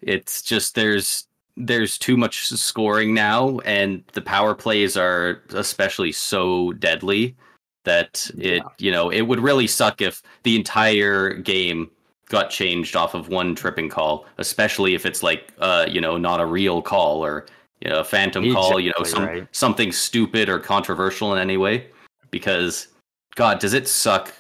it's 0.01 0.43
just 0.43 0.75
there's 0.75 1.29
there's 1.57 1.97
too 1.97 2.17
much 2.17 2.49
scoring 2.49 3.15
now, 3.15 3.61
and 3.61 4.03
the 4.15 4.23
power 4.23 4.55
plays 4.55 4.97
are 4.97 5.43
especially 5.51 6.11
so 6.11 6.73
deadly 6.73 7.37
that 7.85 8.29
it 8.39 8.63
yeah. 8.63 8.69
you 8.79 8.91
know 8.91 9.11
it 9.11 9.23
would 9.23 9.41
really 9.41 9.67
suck 9.69 10.01
if 10.01 10.23
the 10.43 10.57
entire 10.57 11.35
game 11.35 11.91
got 12.33 12.51
changed 12.51 12.97
off 12.97 13.15
of 13.15 13.29
one 13.29 13.55
tripping 13.55 13.91
call, 13.91 14.27
especially 14.39 14.95
if 14.95 15.05
it's 15.07 15.23
like 15.23 15.53
uh, 15.59 15.87
you 15.89 16.01
know, 16.01 16.17
not 16.17 16.41
a 16.41 16.47
real 16.47 16.83
call 16.83 17.25
or 17.25 17.47
you 17.83 17.91
know, 17.91 18.01
a 18.01 18.05
phantom 18.05 18.43
exactly 18.43 18.71
call, 18.71 18.81
you 18.81 18.93
know, 18.99 19.05
some, 19.05 19.25
right. 19.25 19.47
something 19.53 19.93
stupid 19.93 20.49
or 20.49 20.59
controversial 20.59 21.35
in 21.35 21.39
any 21.39 21.59
way. 21.59 21.87
Because 22.31 22.89
God, 23.35 23.61
does 23.61 23.75
it 23.75 23.87
suck 23.87 24.35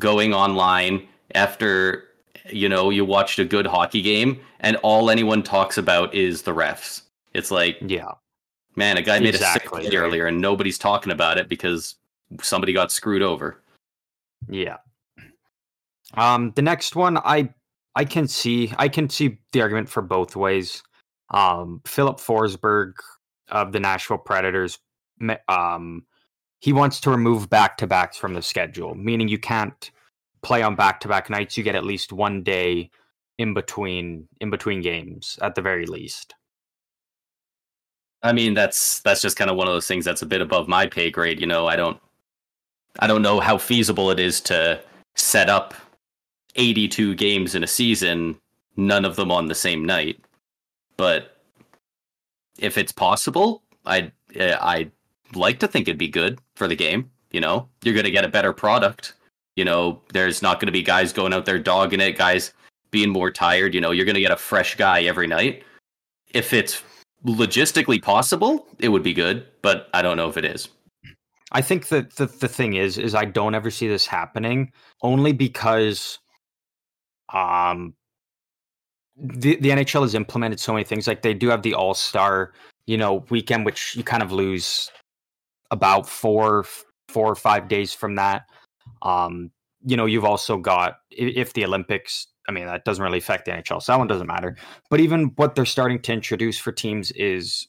going 0.00 0.34
online 0.34 1.06
after 1.34 2.04
you 2.50 2.68
know 2.68 2.90
you 2.90 3.04
watched 3.04 3.38
a 3.38 3.44
good 3.44 3.66
hockey 3.66 4.02
game 4.02 4.40
and 4.60 4.76
all 4.82 5.08
anyone 5.08 5.42
talks 5.42 5.78
about 5.78 6.12
is 6.14 6.42
the 6.42 6.52
refs. 6.52 7.02
It's 7.32 7.52
like, 7.52 7.78
yeah, 7.80 8.12
man, 8.74 8.96
a 8.96 9.02
guy 9.02 9.20
made 9.20 9.34
exactly, 9.34 9.82
a 9.82 9.84
sick 9.84 9.92
right. 9.92 10.02
earlier 10.02 10.26
and 10.26 10.40
nobody's 10.40 10.78
talking 10.78 11.12
about 11.12 11.38
it 11.38 11.48
because 11.48 11.94
somebody 12.42 12.72
got 12.72 12.90
screwed 12.90 13.22
over. 13.22 13.60
Yeah. 14.48 14.78
Um, 16.16 16.52
the 16.56 16.62
next 16.62 16.96
one, 16.96 17.18
I 17.18 17.50
I 17.94 18.04
can 18.04 18.28
see 18.28 18.72
I 18.78 18.88
can 18.88 19.08
see 19.08 19.38
the 19.52 19.62
argument 19.62 19.88
for 19.88 20.02
both 20.02 20.36
ways. 20.36 20.82
Um, 21.30 21.80
Filip 21.86 22.18
Forsberg 22.18 22.92
of 23.48 23.72
the 23.72 23.80
Nashville 23.80 24.18
Predators, 24.18 24.78
um, 25.48 26.04
he 26.60 26.72
wants 26.72 27.00
to 27.00 27.10
remove 27.10 27.50
back 27.50 27.76
to 27.78 27.86
backs 27.86 28.16
from 28.16 28.34
the 28.34 28.42
schedule, 28.42 28.94
meaning 28.94 29.28
you 29.28 29.38
can't 29.38 29.90
play 30.42 30.62
on 30.62 30.76
back 30.76 31.00
to 31.00 31.08
back 31.08 31.28
nights. 31.30 31.56
You 31.56 31.64
get 31.64 31.74
at 31.74 31.84
least 31.84 32.12
one 32.12 32.42
day 32.42 32.90
in 33.38 33.54
between 33.54 34.28
in 34.40 34.50
between 34.50 34.80
games 34.80 35.38
at 35.42 35.54
the 35.54 35.62
very 35.62 35.86
least. 35.86 36.34
I 38.22 38.32
mean, 38.32 38.54
that's 38.54 39.00
that's 39.00 39.22
just 39.22 39.36
kind 39.36 39.50
of 39.50 39.56
one 39.56 39.68
of 39.68 39.74
those 39.74 39.86
things 39.86 40.04
that's 40.04 40.22
a 40.22 40.26
bit 40.26 40.40
above 40.40 40.68
my 40.68 40.86
pay 40.86 41.10
grade. 41.10 41.40
You 41.40 41.46
know, 41.46 41.66
I 41.66 41.76
don't 41.76 42.00
I 43.00 43.06
don't 43.06 43.22
know 43.22 43.40
how 43.40 43.58
feasible 43.58 44.10
it 44.10 44.18
is 44.18 44.40
to 44.42 44.80
set 45.14 45.48
up 45.48 45.74
82 46.56 47.14
games 47.14 47.54
in 47.54 47.62
a 47.62 47.66
season, 47.66 48.38
none 48.76 49.04
of 49.04 49.16
them 49.16 49.30
on 49.30 49.46
the 49.46 49.54
same 49.54 49.84
night. 49.84 50.20
But 50.96 51.36
if 52.58 52.78
it's 52.78 52.92
possible, 52.92 53.62
I'd 53.84 54.12
eh, 54.34 54.56
I'd 54.60 54.90
like 55.34 55.58
to 55.60 55.68
think 55.68 55.88
it'd 55.88 55.98
be 55.98 56.08
good 56.08 56.40
for 56.54 56.68
the 56.68 56.76
game. 56.76 57.10
You 57.30 57.40
know, 57.40 57.68
you're 57.82 57.94
going 57.94 58.04
to 58.04 58.10
get 58.10 58.24
a 58.24 58.28
better 58.28 58.52
product. 58.52 59.14
You 59.56 59.64
know, 59.64 60.00
there's 60.12 60.42
not 60.42 60.60
going 60.60 60.66
to 60.66 60.72
be 60.72 60.82
guys 60.82 61.12
going 61.12 61.32
out 61.32 61.46
there 61.46 61.58
dogging 61.58 62.00
it, 62.00 62.16
guys 62.16 62.52
being 62.90 63.10
more 63.10 63.30
tired. 63.30 63.74
You 63.74 63.80
know, 63.80 63.90
you're 63.90 64.04
going 64.04 64.14
to 64.14 64.20
get 64.20 64.30
a 64.30 64.36
fresh 64.36 64.76
guy 64.76 65.02
every 65.02 65.26
night. 65.26 65.62
If 66.32 66.52
it's 66.52 66.82
logistically 67.24 68.02
possible, 68.02 68.66
it 68.78 68.88
would 68.88 69.02
be 69.02 69.14
good, 69.14 69.46
but 69.62 69.88
I 69.94 70.02
don't 70.02 70.16
know 70.16 70.28
if 70.28 70.36
it 70.36 70.44
is. 70.44 70.68
I 71.52 71.62
think 71.62 71.88
that 71.88 72.16
the, 72.16 72.26
the 72.26 72.48
thing 72.48 72.74
is, 72.74 72.98
is 72.98 73.14
I 73.14 73.24
don't 73.24 73.54
ever 73.54 73.70
see 73.70 73.88
this 73.88 74.06
happening 74.06 74.72
only 75.02 75.32
because 75.32 76.18
um 77.32 77.94
the, 79.16 79.56
the 79.56 79.70
NHL 79.70 80.02
has 80.02 80.14
implemented 80.14 80.60
so 80.60 80.72
many 80.72 80.84
things. 80.84 81.06
Like 81.06 81.22
they 81.22 81.34
do 81.34 81.48
have 81.48 81.62
the 81.62 81.74
All 81.74 81.94
Star, 81.94 82.52
you 82.86 82.96
know, 82.96 83.24
weekend, 83.30 83.64
which 83.64 83.96
you 83.96 84.04
kind 84.04 84.22
of 84.22 84.30
lose 84.32 84.90
about 85.70 86.08
four, 86.08 86.64
four 87.08 87.26
or 87.26 87.34
five 87.34 87.68
days 87.68 87.92
from 87.92 88.16
that. 88.16 88.46
Um, 89.02 89.50
you 89.84 89.96
know, 89.96 90.06
you've 90.06 90.24
also 90.24 90.56
got 90.58 90.98
if 91.10 91.52
the 91.52 91.64
Olympics. 91.64 92.26
I 92.48 92.52
mean, 92.52 92.66
that 92.66 92.84
doesn't 92.84 93.02
really 93.02 93.18
affect 93.18 93.44
the 93.46 93.50
NHL, 93.50 93.82
so 93.82 93.92
that 93.92 93.98
one 93.98 94.06
doesn't 94.06 94.26
matter. 94.26 94.56
But 94.88 95.00
even 95.00 95.32
what 95.34 95.56
they're 95.56 95.64
starting 95.64 96.00
to 96.02 96.12
introduce 96.12 96.58
for 96.58 96.70
teams 96.70 97.10
is 97.12 97.66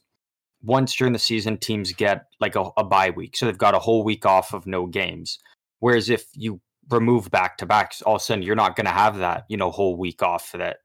once 0.61 0.95
during 0.95 1.13
the 1.13 1.19
season, 1.19 1.57
teams 1.57 1.93
get 1.93 2.25
like 2.39 2.55
a, 2.55 2.69
a 2.77 2.83
bye 2.83 3.09
week, 3.09 3.35
so 3.35 3.45
they've 3.45 3.57
got 3.57 3.73
a 3.73 3.79
whole 3.79 4.03
week 4.03 4.25
off 4.25 4.53
of 4.53 4.67
no 4.67 4.85
games. 4.85 5.39
Whereas 5.79 6.09
if 6.09 6.25
you 6.33 6.61
remove 6.89 7.29
back 7.31 7.57
to 7.57 7.65
backs, 7.65 8.01
all 8.01 8.15
of 8.15 8.21
a 8.21 8.23
sudden 8.23 8.43
you're 8.43 8.55
not 8.55 8.75
going 8.75 8.85
to 8.85 8.91
have 8.91 9.17
that 9.17 9.45
you 9.49 9.57
know 9.57 9.71
whole 9.71 9.97
week 9.97 10.21
off 10.23 10.51
that 10.53 10.77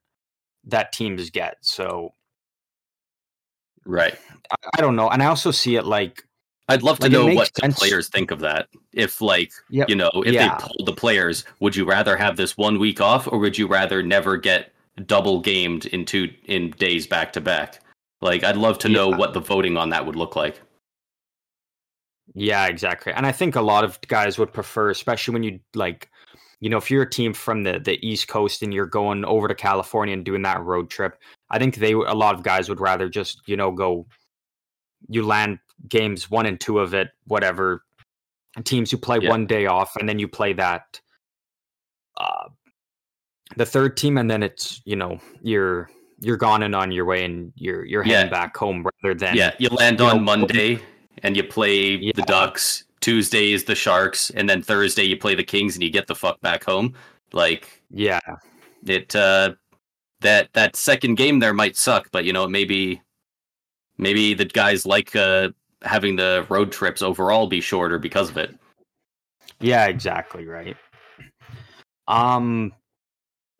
that 0.65 0.93
teams 0.93 1.31
get. 1.31 1.57
So, 1.61 2.15
right, 3.85 4.17
I, 4.51 4.57
I 4.79 4.81
don't 4.81 4.97
know, 4.97 5.09
and 5.09 5.23
I 5.23 5.27
also 5.27 5.51
see 5.51 5.77
it 5.77 5.85
like 5.85 6.25
I'd 6.69 6.83
love 6.83 6.99
to 7.01 7.05
like 7.05 7.13
know 7.13 7.35
what 7.35 7.55
sense. 7.57 7.75
the 7.75 7.79
players 7.81 8.09
think 8.09 8.31
of 8.31 8.41
that. 8.41 8.69
If 8.93 9.21
like 9.21 9.53
yep. 9.69 9.89
you 9.89 9.97
know, 9.97 10.11
if 10.25 10.33
yeah. 10.33 10.57
they 10.57 10.65
pulled 10.65 10.87
the 10.87 10.93
players, 10.93 11.45
would 11.61 11.77
you 11.77 11.85
rather 11.85 12.17
have 12.17 12.37
this 12.37 12.57
one 12.57 12.79
week 12.79 13.01
off 13.01 13.27
or 13.27 13.39
would 13.39 13.59
you 13.59 13.67
rather 13.67 14.03
never 14.03 14.37
get 14.37 14.73
double 15.07 15.41
gamed 15.41 15.87
in 15.87 16.05
two 16.05 16.31
in 16.47 16.71
days 16.73 17.07
back 17.07 17.33
to 17.35 17.41
back? 17.41 17.81
Like 18.21 18.45
I'd 18.45 18.57
love 18.57 18.79
to 18.79 18.89
know 18.89 19.11
yeah. 19.11 19.17
what 19.17 19.35
the 19.35 19.41
voting 19.41 19.77
on 19.77 19.91
that 19.91 20.07
would 20.07 20.17
look 20.17 20.37
like. 20.37 20.61
Yeah, 22.35 22.67
exactly. 22.67 23.13
And 23.13 23.27
I 23.27 23.33
think 23.33 23.57
a 23.57 23.61
lot 23.61 23.85
of 23.85 24.01
guys 24.03 24.39
would 24.39 24.53
prefer, 24.53 24.91
especially 24.91 25.35
when 25.35 25.43
you 25.43 25.61
like, 25.75 26.11
you 26.61 26.71
know, 26.71 26.79
if 26.79 26.91
you're 26.91 27.03
a 27.03 27.11
team 27.11 27.35
from 27.35 27.63
the 27.65 27.79
the 27.79 28.05
East 28.07 28.29
Coast 28.29 28.63
and 28.63 28.73
you're 28.73 28.87
going 28.87 29.25
over 29.25 29.49
to 29.49 29.55
California 29.55 30.15
and 30.15 30.25
doing 30.25 30.43
that 30.43 30.63
road 30.63 30.89
trip, 30.91 31.19
I 31.51 31.59
think 31.59 31.77
they 31.77 31.93
a 31.93 32.15
lot 32.15 32.35
of 32.35 32.43
guys 32.43 32.69
would 32.69 32.81
rather 32.81 33.09
just 33.09 33.43
you 33.47 33.57
know 33.57 33.73
go, 33.73 34.07
you 35.09 35.27
land 35.27 35.59
games 35.89 36.31
one 36.31 36.47
and 36.47 36.61
two 36.61 36.79
of 36.79 36.95
it, 36.95 37.09
whatever. 37.27 37.85
Teams 38.65 38.91
who 38.91 38.99
play 38.99 39.19
yeah. 39.21 39.31
one 39.31 39.47
day 39.47 39.65
off 39.65 39.97
and 39.97 40.07
then 40.07 40.19
you 40.19 40.29
play 40.29 40.53
that, 40.53 41.01
uh, 42.19 42.49
the 43.57 43.65
third 43.65 43.97
team, 43.97 44.19
and 44.19 44.31
then 44.31 44.43
it's 44.43 44.81
you 44.85 44.95
know 44.95 45.19
you're 45.43 45.91
you're 46.21 46.37
gone 46.37 46.63
and 46.63 46.75
on 46.75 46.93
your 46.93 47.05
way 47.05 47.25
and 47.25 47.53
you're 47.57 47.85
you're 47.85 48.03
heading 48.03 48.27
yeah. 48.27 48.31
back 48.31 48.57
home 48.57 48.87
rather 49.03 49.15
than 49.15 49.35
yeah 49.35 49.53
you 49.59 49.69
land 49.71 49.99
you 49.99 50.07
on 50.07 50.19
know, 50.19 50.23
Monday 50.23 50.81
and 51.23 51.37
you 51.37 51.45
play 51.45 51.97
yeah. 51.97 52.13
the 52.15 52.23
Ducks. 52.23 52.85
Tuesday 53.01 53.53
is 53.53 53.65
the 53.65 53.75
Sharks, 53.75 54.31
and 54.31 54.49
then 54.49 54.63
Thursday 54.63 55.03
you 55.03 55.17
play 55.17 55.35
the 55.35 55.43
Kings, 55.43 55.75
and 55.75 55.83
you 55.83 55.91
get 55.91 56.07
the 56.07 56.15
fuck 56.15 56.41
back 56.41 56.63
home. 56.63 56.95
Like, 57.33 57.83
yeah, 57.91 58.21
it 58.87 59.15
uh, 59.17 59.55
that 60.21 60.49
that 60.53 60.77
second 60.77 61.17
game 61.17 61.41
there 61.41 61.55
might 61.55 61.77
suck, 61.77 62.09
but 62.13 62.25
you 62.25 62.33
know 62.33 62.47
maybe 62.47 63.03
maybe 63.99 64.35
the 64.35 64.45
guys 64.45 64.87
like 64.87 65.15
uh, 65.17 65.49
having 65.83 66.17
the 66.17 66.47
road 66.49 66.73
trips 66.73 67.03
overall 67.03 67.47
be 67.47 67.61
shorter 67.61 67.99
because 67.99 68.31
of 68.31 68.37
it. 68.37 68.55
Yeah, 69.61 69.87
exactly 69.87 70.47
right. 70.47 70.77
Um, 72.09 72.73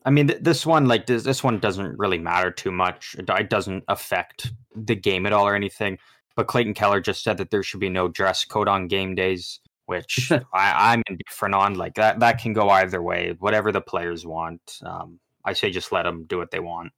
I 0.05 0.11
mean, 0.11 0.29
th- 0.29 0.43
this 0.43 0.67
one, 0.67 0.87
like 0.87 1.07
this, 1.07 1.23
this 1.23 1.45
one 1.45 1.59
doesn't 1.59 1.99
really 1.99 2.19
matter 2.19 2.51
too 2.51 2.73
much. 2.73 3.15
It, 3.19 3.31
it, 3.31 3.49
doesn't 3.51 3.85
affect 3.89 4.53
the 4.75 4.97
game 4.97 5.27
at 5.27 5.33
all 5.33 5.47
or 5.47 5.55
anything. 5.55 5.99
But 6.37 6.47
Clayton 6.47 6.75
Keller 6.75 7.01
just 7.01 7.23
said 7.23 7.39
that 7.39 7.51
there 7.51 7.63
should 7.63 7.81
be 7.81 7.89
no 7.89 8.09
dress 8.09 8.45
code 8.45 8.69
on 8.69 8.89
game 8.89 9.15
days, 9.15 9.61
which 9.87 10.31
I, 10.55 10.95
am 10.95 11.03
indifferent 11.09 11.55
on. 11.55 11.75
Like 11.75 11.95
that, 11.95 12.21
that 12.21 12.39
can 12.39 12.53
go 12.53 12.69
either 12.71 13.03
way. 13.03 13.37
Whatever 13.39 13.73
the 13.73 13.81
players 13.81 14.27
want, 14.27 14.81
um, 14.85 15.19
I 15.45 15.53
say 15.53 15.71
just 15.71 15.93
let 15.93 16.05
them 16.05 16.25
do 16.25 16.39
what 16.39 16.51
they 16.51 16.61
want. 16.61 16.93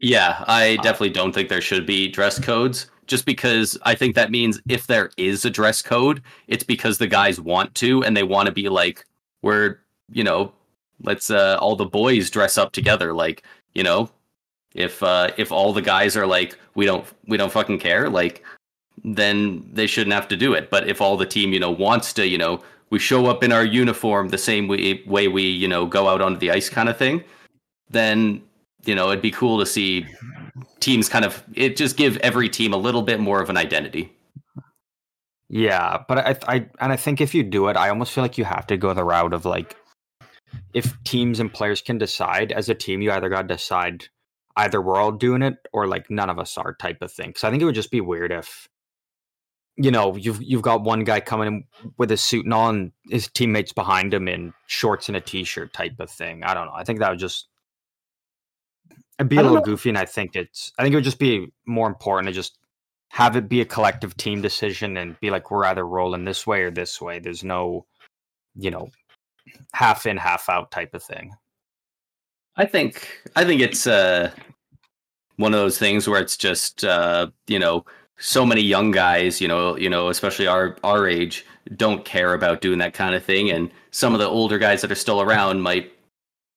Yeah, 0.00 0.44
I 0.46 0.76
uh, 0.76 0.82
definitely 0.82 1.10
don't 1.10 1.32
think 1.32 1.48
there 1.48 1.60
should 1.60 1.86
be 1.86 2.08
dress 2.08 2.38
codes. 2.38 2.90
Just 3.06 3.26
because 3.26 3.76
I 3.82 3.96
think 3.96 4.14
that 4.14 4.30
means 4.30 4.60
if 4.68 4.86
there 4.86 5.10
is 5.16 5.44
a 5.44 5.50
dress 5.50 5.82
code, 5.82 6.22
it's 6.46 6.62
because 6.62 6.98
the 6.98 7.08
guys 7.08 7.40
want 7.40 7.74
to 7.76 8.04
and 8.04 8.16
they 8.16 8.22
want 8.22 8.46
to 8.46 8.52
be 8.52 8.68
like, 8.68 9.04
we're, 9.42 9.78
you 10.12 10.22
know, 10.22 10.52
let's 11.02 11.28
uh, 11.28 11.58
all 11.60 11.76
the 11.76 11.84
boys 11.84 12.30
dress 12.30 12.56
up 12.56 12.72
together. 12.72 13.12
Like, 13.12 13.42
you 13.74 13.82
know, 13.82 14.10
if 14.74 15.02
uh, 15.02 15.30
if 15.36 15.50
all 15.50 15.72
the 15.72 15.82
guys 15.82 16.16
are 16.16 16.26
like, 16.26 16.58
we 16.74 16.86
don't 16.86 17.04
we 17.26 17.36
don't 17.36 17.52
fucking 17.52 17.80
care. 17.80 18.08
Like, 18.08 18.44
then 19.04 19.68
they 19.72 19.86
shouldn't 19.86 20.14
have 20.14 20.28
to 20.28 20.36
do 20.36 20.52
it. 20.52 20.70
But 20.70 20.88
if 20.88 21.00
all 21.00 21.16
the 21.16 21.26
team, 21.26 21.52
you 21.52 21.60
know, 21.60 21.70
wants 21.70 22.12
to, 22.14 22.26
you 22.26 22.38
know, 22.38 22.62
we 22.90 22.98
show 22.98 23.26
up 23.26 23.44
in 23.44 23.52
our 23.52 23.64
uniform 23.64 24.28
the 24.28 24.38
same 24.38 24.68
way, 24.68 25.02
way 25.06 25.28
we, 25.28 25.44
you 25.44 25.68
know, 25.68 25.86
go 25.86 26.08
out 26.08 26.20
onto 26.20 26.38
the 26.38 26.50
ice 26.50 26.68
kind 26.68 26.88
of 26.88 26.96
thing, 26.96 27.22
then, 27.88 28.42
you 28.84 28.94
know, 28.94 29.10
it'd 29.10 29.22
be 29.22 29.30
cool 29.30 29.58
to 29.58 29.66
see 29.66 30.06
teams 30.80 31.08
kind 31.08 31.24
of, 31.24 31.42
it 31.54 31.76
just 31.76 31.96
give 31.96 32.16
every 32.18 32.48
team 32.48 32.72
a 32.72 32.76
little 32.76 33.02
bit 33.02 33.20
more 33.20 33.40
of 33.40 33.48
an 33.48 33.56
identity. 33.56 34.12
Yeah, 35.48 36.02
but 36.06 36.18
I, 36.18 36.36
I, 36.46 36.54
and 36.80 36.92
I 36.92 36.96
think 36.96 37.20
if 37.20 37.34
you 37.34 37.42
do 37.42 37.68
it, 37.68 37.76
I 37.76 37.88
almost 37.88 38.12
feel 38.12 38.22
like 38.22 38.38
you 38.38 38.44
have 38.44 38.66
to 38.68 38.76
go 38.76 38.92
the 38.94 39.04
route 39.04 39.32
of 39.32 39.44
like, 39.44 39.76
if 40.74 41.00
teams 41.04 41.40
and 41.40 41.52
players 41.52 41.80
can 41.80 41.98
decide 41.98 42.52
as 42.52 42.68
a 42.68 42.74
team, 42.74 43.02
you 43.02 43.12
either 43.12 43.28
got 43.28 43.42
to 43.42 43.54
decide 43.54 44.06
either 44.56 44.80
we're 44.80 44.96
all 44.96 45.12
doing 45.12 45.42
it 45.42 45.54
or 45.72 45.86
like 45.86 46.10
none 46.10 46.30
of 46.30 46.38
us 46.38 46.58
are 46.58 46.74
type 46.74 47.02
of 47.02 47.12
thing. 47.12 47.30
Because 47.30 47.44
I 47.44 47.50
think 47.50 47.62
it 47.62 47.66
would 47.66 47.74
just 47.74 47.90
be 47.90 48.00
weird 48.00 48.32
if 48.32 48.68
you 49.82 49.90
know, 49.90 50.14
you've 50.14 50.42
you've 50.42 50.62
got 50.62 50.82
one 50.82 51.04
guy 51.04 51.20
coming 51.20 51.48
in 51.48 51.64
with 51.96 52.10
his 52.10 52.22
suit 52.22 52.44
and 52.44 52.52
all, 52.52 52.68
and 52.68 52.92
his 53.08 53.28
teammates 53.28 53.72
behind 53.72 54.12
him 54.12 54.28
in 54.28 54.52
shorts 54.66 55.08
and 55.08 55.16
a 55.16 55.20
t-shirt 55.20 55.72
type 55.72 55.98
of 55.98 56.10
thing. 56.10 56.42
I 56.44 56.52
don't 56.52 56.66
know. 56.66 56.74
I 56.74 56.84
think 56.84 56.98
that 56.98 57.10
would 57.10 57.18
just 57.18 57.48
it'd 59.18 59.30
be 59.30 59.38
a 59.38 59.42
little 59.42 59.56
know. 59.56 59.62
goofy, 59.62 59.88
and 59.88 59.98
I 59.98 60.04
think 60.04 60.36
it's 60.36 60.72
I 60.78 60.82
think 60.82 60.92
it 60.92 60.96
would 60.96 61.04
just 61.04 61.18
be 61.18 61.48
more 61.66 61.86
important 61.86 62.28
to 62.28 62.32
just 62.32 62.58
have 63.08 63.36
it 63.36 63.48
be 63.48 63.62
a 63.62 63.64
collective 63.64 64.16
team 64.16 64.42
decision 64.42 64.96
and 64.96 65.18
be 65.20 65.30
like 65.30 65.50
we're 65.50 65.64
either 65.64 65.86
rolling 65.86 66.24
this 66.24 66.46
way 66.46 66.62
or 66.62 66.70
this 66.70 67.00
way. 67.00 67.18
There's 67.18 67.42
no, 67.42 67.86
you 68.54 68.70
know, 68.70 68.90
half 69.72 70.04
in, 70.04 70.18
half 70.18 70.48
out 70.50 70.70
type 70.70 70.94
of 70.94 71.02
thing. 71.02 71.32
I 72.56 72.66
think 72.66 73.08
I 73.34 73.44
think 73.44 73.62
it's 73.62 73.86
uh 73.86 74.30
one 75.36 75.54
of 75.54 75.60
those 75.60 75.78
things 75.78 76.06
where 76.06 76.20
it's 76.20 76.36
just 76.36 76.84
uh, 76.84 77.28
you 77.46 77.58
know 77.58 77.86
so 78.20 78.46
many 78.46 78.60
young 78.60 78.90
guys, 78.90 79.40
you 79.40 79.48
know, 79.48 79.76
you 79.76 79.90
know, 79.90 80.08
especially 80.08 80.46
our 80.46 80.76
our 80.84 81.08
age, 81.08 81.44
don't 81.76 82.04
care 82.04 82.34
about 82.34 82.60
doing 82.60 82.78
that 82.78 82.94
kind 82.94 83.14
of 83.14 83.24
thing, 83.24 83.50
and 83.50 83.70
some 83.90 84.14
of 84.14 84.20
the 84.20 84.28
older 84.28 84.58
guys 84.58 84.82
that 84.82 84.92
are 84.92 84.96
still 84.96 85.20
around 85.20 85.60
might 85.60 85.92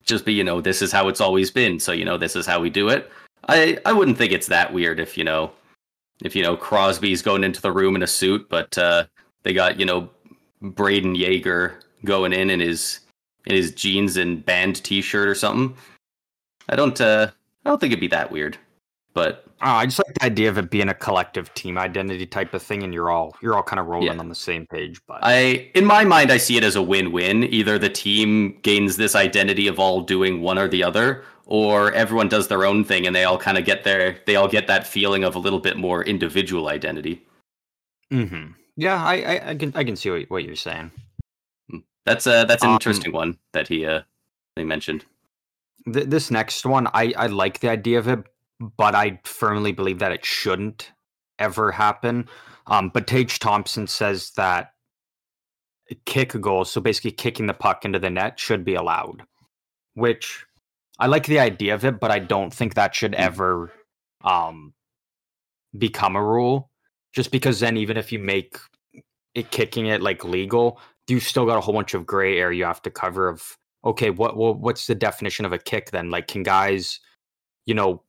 just 0.04 0.24
be 0.24 0.34
you 0.34 0.44
know 0.44 0.60
this 0.60 0.82
is 0.82 0.92
how 0.92 1.08
it's 1.08 1.20
always 1.20 1.50
been. 1.50 1.80
So 1.80 1.92
you 1.92 2.04
know 2.04 2.16
this 2.16 2.36
is 2.36 2.46
how 2.46 2.60
we 2.60 2.70
do 2.70 2.88
it. 2.88 3.10
I 3.48 3.78
I 3.84 3.92
wouldn't 3.92 4.18
think 4.18 4.32
it's 4.32 4.46
that 4.48 4.72
weird 4.72 5.00
if 5.00 5.18
you 5.18 5.24
know 5.24 5.50
if 6.22 6.36
you 6.36 6.42
know 6.42 6.56
Crosby's 6.56 7.22
going 7.22 7.44
into 7.44 7.60
the 7.60 7.72
room 7.72 7.96
in 7.96 8.02
a 8.02 8.06
suit, 8.06 8.48
but 8.48 8.76
uh, 8.78 9.06
they 9.42 9.52
got 9.52 9.80
you 9.80 9.86
know 9.86 10.08
Brayden 10.62 11.16
Yager 11.16 11.80
going 12.04 12.32
in 12.32 12.50
in 12.50 12.60
his 12.60 13.00
in 13.46 13.56
his 13.56 13.72
jeans 13.72 14.16
and 14.16 14.44
band 14.44 14.82
T-shirt 14.84 15.28
or 15.28 15.34
something. 15.34 15.76
I 16.68 16.76
don't 16.76 17.00
uh, 17.00 17.30
I 17.64 17.68
don't 17.68 17.80
think 17.80 17.92
it'd 17.92 18.00
be 18.00 18.08
that 18.08 18.30
weird, 18.30 18.58
but 19.14 19.44
oh, 19.62 19.70
I 19.70 19.86
just 19.86 19.98
like 19.98 20.14
the 20.14 20.24
idea 20.24 20.48
of 20.48 20.58
it 20.58 20.70
being 20.70 20.88
a 20.88 20.94
collective 20.94 21.52
team 21.54 21.78
identity 21.78 22.26
type 22.26 22.52
of 22.52 22.62
thing, 22.62 22.82
and 22.82 22.92
you're 22.92 23.10
all 23.10 23.36
you're 23.40 23.54
all 23.54 23.62
kind 23.62 23.80
of 23.80 23.86
rolling 23.86 24.14
yeah. 24.14 24.18
on 24.18 24.28
the 24.28 24.34
same 24.34 24.66
page. 24.66 25.00
But 25.06 25.20
I, 25.22 25.70
in 25.74 25.84
my 25.84 26.04
mind, 26.04 26.30
I 26.30 26.36
see 26.36 26.56
it 26.56 26.64
as 26.64 26.76
a 26.76 26.82
win-win. 26.82 27.44
Either 27.44 27.78
the 27.78 27.88
team 27.88 28.58
gains 28.62 28.96
this 28.96 29.14
identity 29.14 29.68
of 29.68 29.78
all 29.78 30.00
doing 30.02 30.42
one 30.42 30.58
or 30.58 30.68
the 30.68 30.82
other, 30.82 31.24
or 31.46 31.92
everyone 31.92 32.28
does 32.28 32.48
their 32.48 32.64
own 32.64 32.84
thing 32.84 33.06
and 33.06 33.14
they 33.14 33.24
all 33.24 33.38
kind 33.38 33.58
of 33.58 33.64
get 33.64 33.84
their 33.84 34.18
they 34.26 34.36
all 34.36 34.48
get 34.48 34.66
that 34.66 34.86
feeling 34.86 35.24
of 35.24 35.34
a 35.34 35.38
little 35.38 35.60
bit 35.60 35.76
more 35.76 36.02
individual 36.04 36.68
identity. 36.68 37.22
Hmm. 38.10 38.52
Yeah, 38.76 39.02
I, 39.02 39.14
I, 39.14 39.50
I 39.50 39.54
can 39.54 39.72
I 39.74 39.84
can 39.84 39.96
see 39.96 40.10
what, 40.10 40.30
what 40.30 40.44
you're 40.44 40.56
saying. 40.56 40.90
Hmm. 41.70 41.78
That's 42.06 42.26
uh 42.26 42.44
that's 42.44 42.62
an 42.62 42.70
um, 42.70 42.74
interesting 42.74 43.12
one 43.12 43.38
that 43.52 43.68
he 43.68 43.86
uh 43.86 44.02
they 44.56 44.64
mentioned. 44.64 45.04
Th- 45.92 46.06
this 46.06 46.30
next 46.30 46.64
one, 46.64 46.86
I 46.88 47.12
I 47.16 47.26
like 47.26 47.60
the 47.60 47.68
idea 47.68 47.98
of 47.98 48.08
it, 48.08 48.24
but 48.60 48.94
I 48.94 49.20
firmly 49.24 49.72
believe 49.72 49.98
that 49.98 50.12
it 50.12 50.24
shouldn't 50.24 50.92
ever 51.38 51.72
happen. 51.72 52.28
Um, 52.66 52.90
but 52.92 53.06
Tage 53.06 53.38
Thompson 53.38 53.86
says 53.86 54.30
that 54.36 54.70
kick 56.06 56.40
goals, 56.40 56.70
so 56.70 56.80
basically 56.80 57.10
kicking 57.10 57.46
the 57.46 57.54
puck 57.54 57.84
into 57.84 57.98
the 57.98 58.10
net, 58.10 58.38
should 58.38 58.64
be 58.64 58.74
allowed, 58.74 59.22
which 59.94 60.44
I 60.98 61.06
like 61.08 61.26
the 61.26 61.40
idea 61.40 61.74
of 61.74 61.84
it, 61.84 62.00
but 62.00 62.10
I 62.10 62.18
don't 62.18 62.52
think 62.52 62.74
that 62.74 62.94
should 62.94 63.12
mm. 63.12 63.18
ever 63.18 63.72
um, 64.22 64.72
become 65.76 66.16
a 66.16 66.24
rule. 66.24 66.70
Just 67.12 67.30
because 67.30 67.60
then, 67.60 67.76
even 67.76 67.96
if 67.96 68.10
you 68.12 68.18
make 68.18 68.56
it 69.34 69.50
kicking 69.50 69.86
it 69.86 70.02
like 70.02 70.24
legal, 70.24 70.80
you 71.08 71.20
still 71.20 71.46
got 71.46 71.58
a 71.58 71.60
whole 71.60 71.74
bunch 71.74 71.94
of 71.94 72.06
gray 72.06 72.38
area 72.38 72.58
you 72.58 72.64
have 72.64 72.82
to 72.82 72.90
cover. 72.90 73.28
Of 73.28 73.56
okay, 73.84 74.10
what 74.10 74.36
well, 74.36 74.54
what's 74.54 74.86
the 74.86 74.94
definition 74.94 75.44
of 75.44 75.52
a 75.52 75.58
kick 75.58 75.90
then? 75.90 76.10
Like, 76.10 76.28
can 76.28 76.42
guys, 76.42 77.00
you 77.66 77.74
know, 77.74 78.02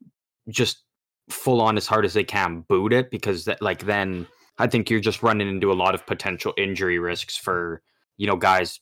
just 0.50 0.84
full 1.30 1.62
on 1.62 1.78
as 1.78 1.88
hard 1.88 2.06
as 2.06 2.14
they 2.14 2.24
can 2.24 2.62
boot 2.68 2.94
it? 2.94 3.12
Because 3.12 3.46
that, 3.46 3.62
like, 3.62 3.86
then 3.86 4.28
I 4.58 4.68
think 4.68 4.90
you're 4.90 5.00
just 5.00 5.24
running 5.24 5.50
into 5.50 5.72
a 5.72 5.74
lot 5.74 5.96
of 5.96 6.06
potential 6.06 6.54
injury 6.58 7.00
risks 7.00 7.38
for 7.38 7.82
you 8.18 8.28
know 8.28 8.36
guys 8.36 8.80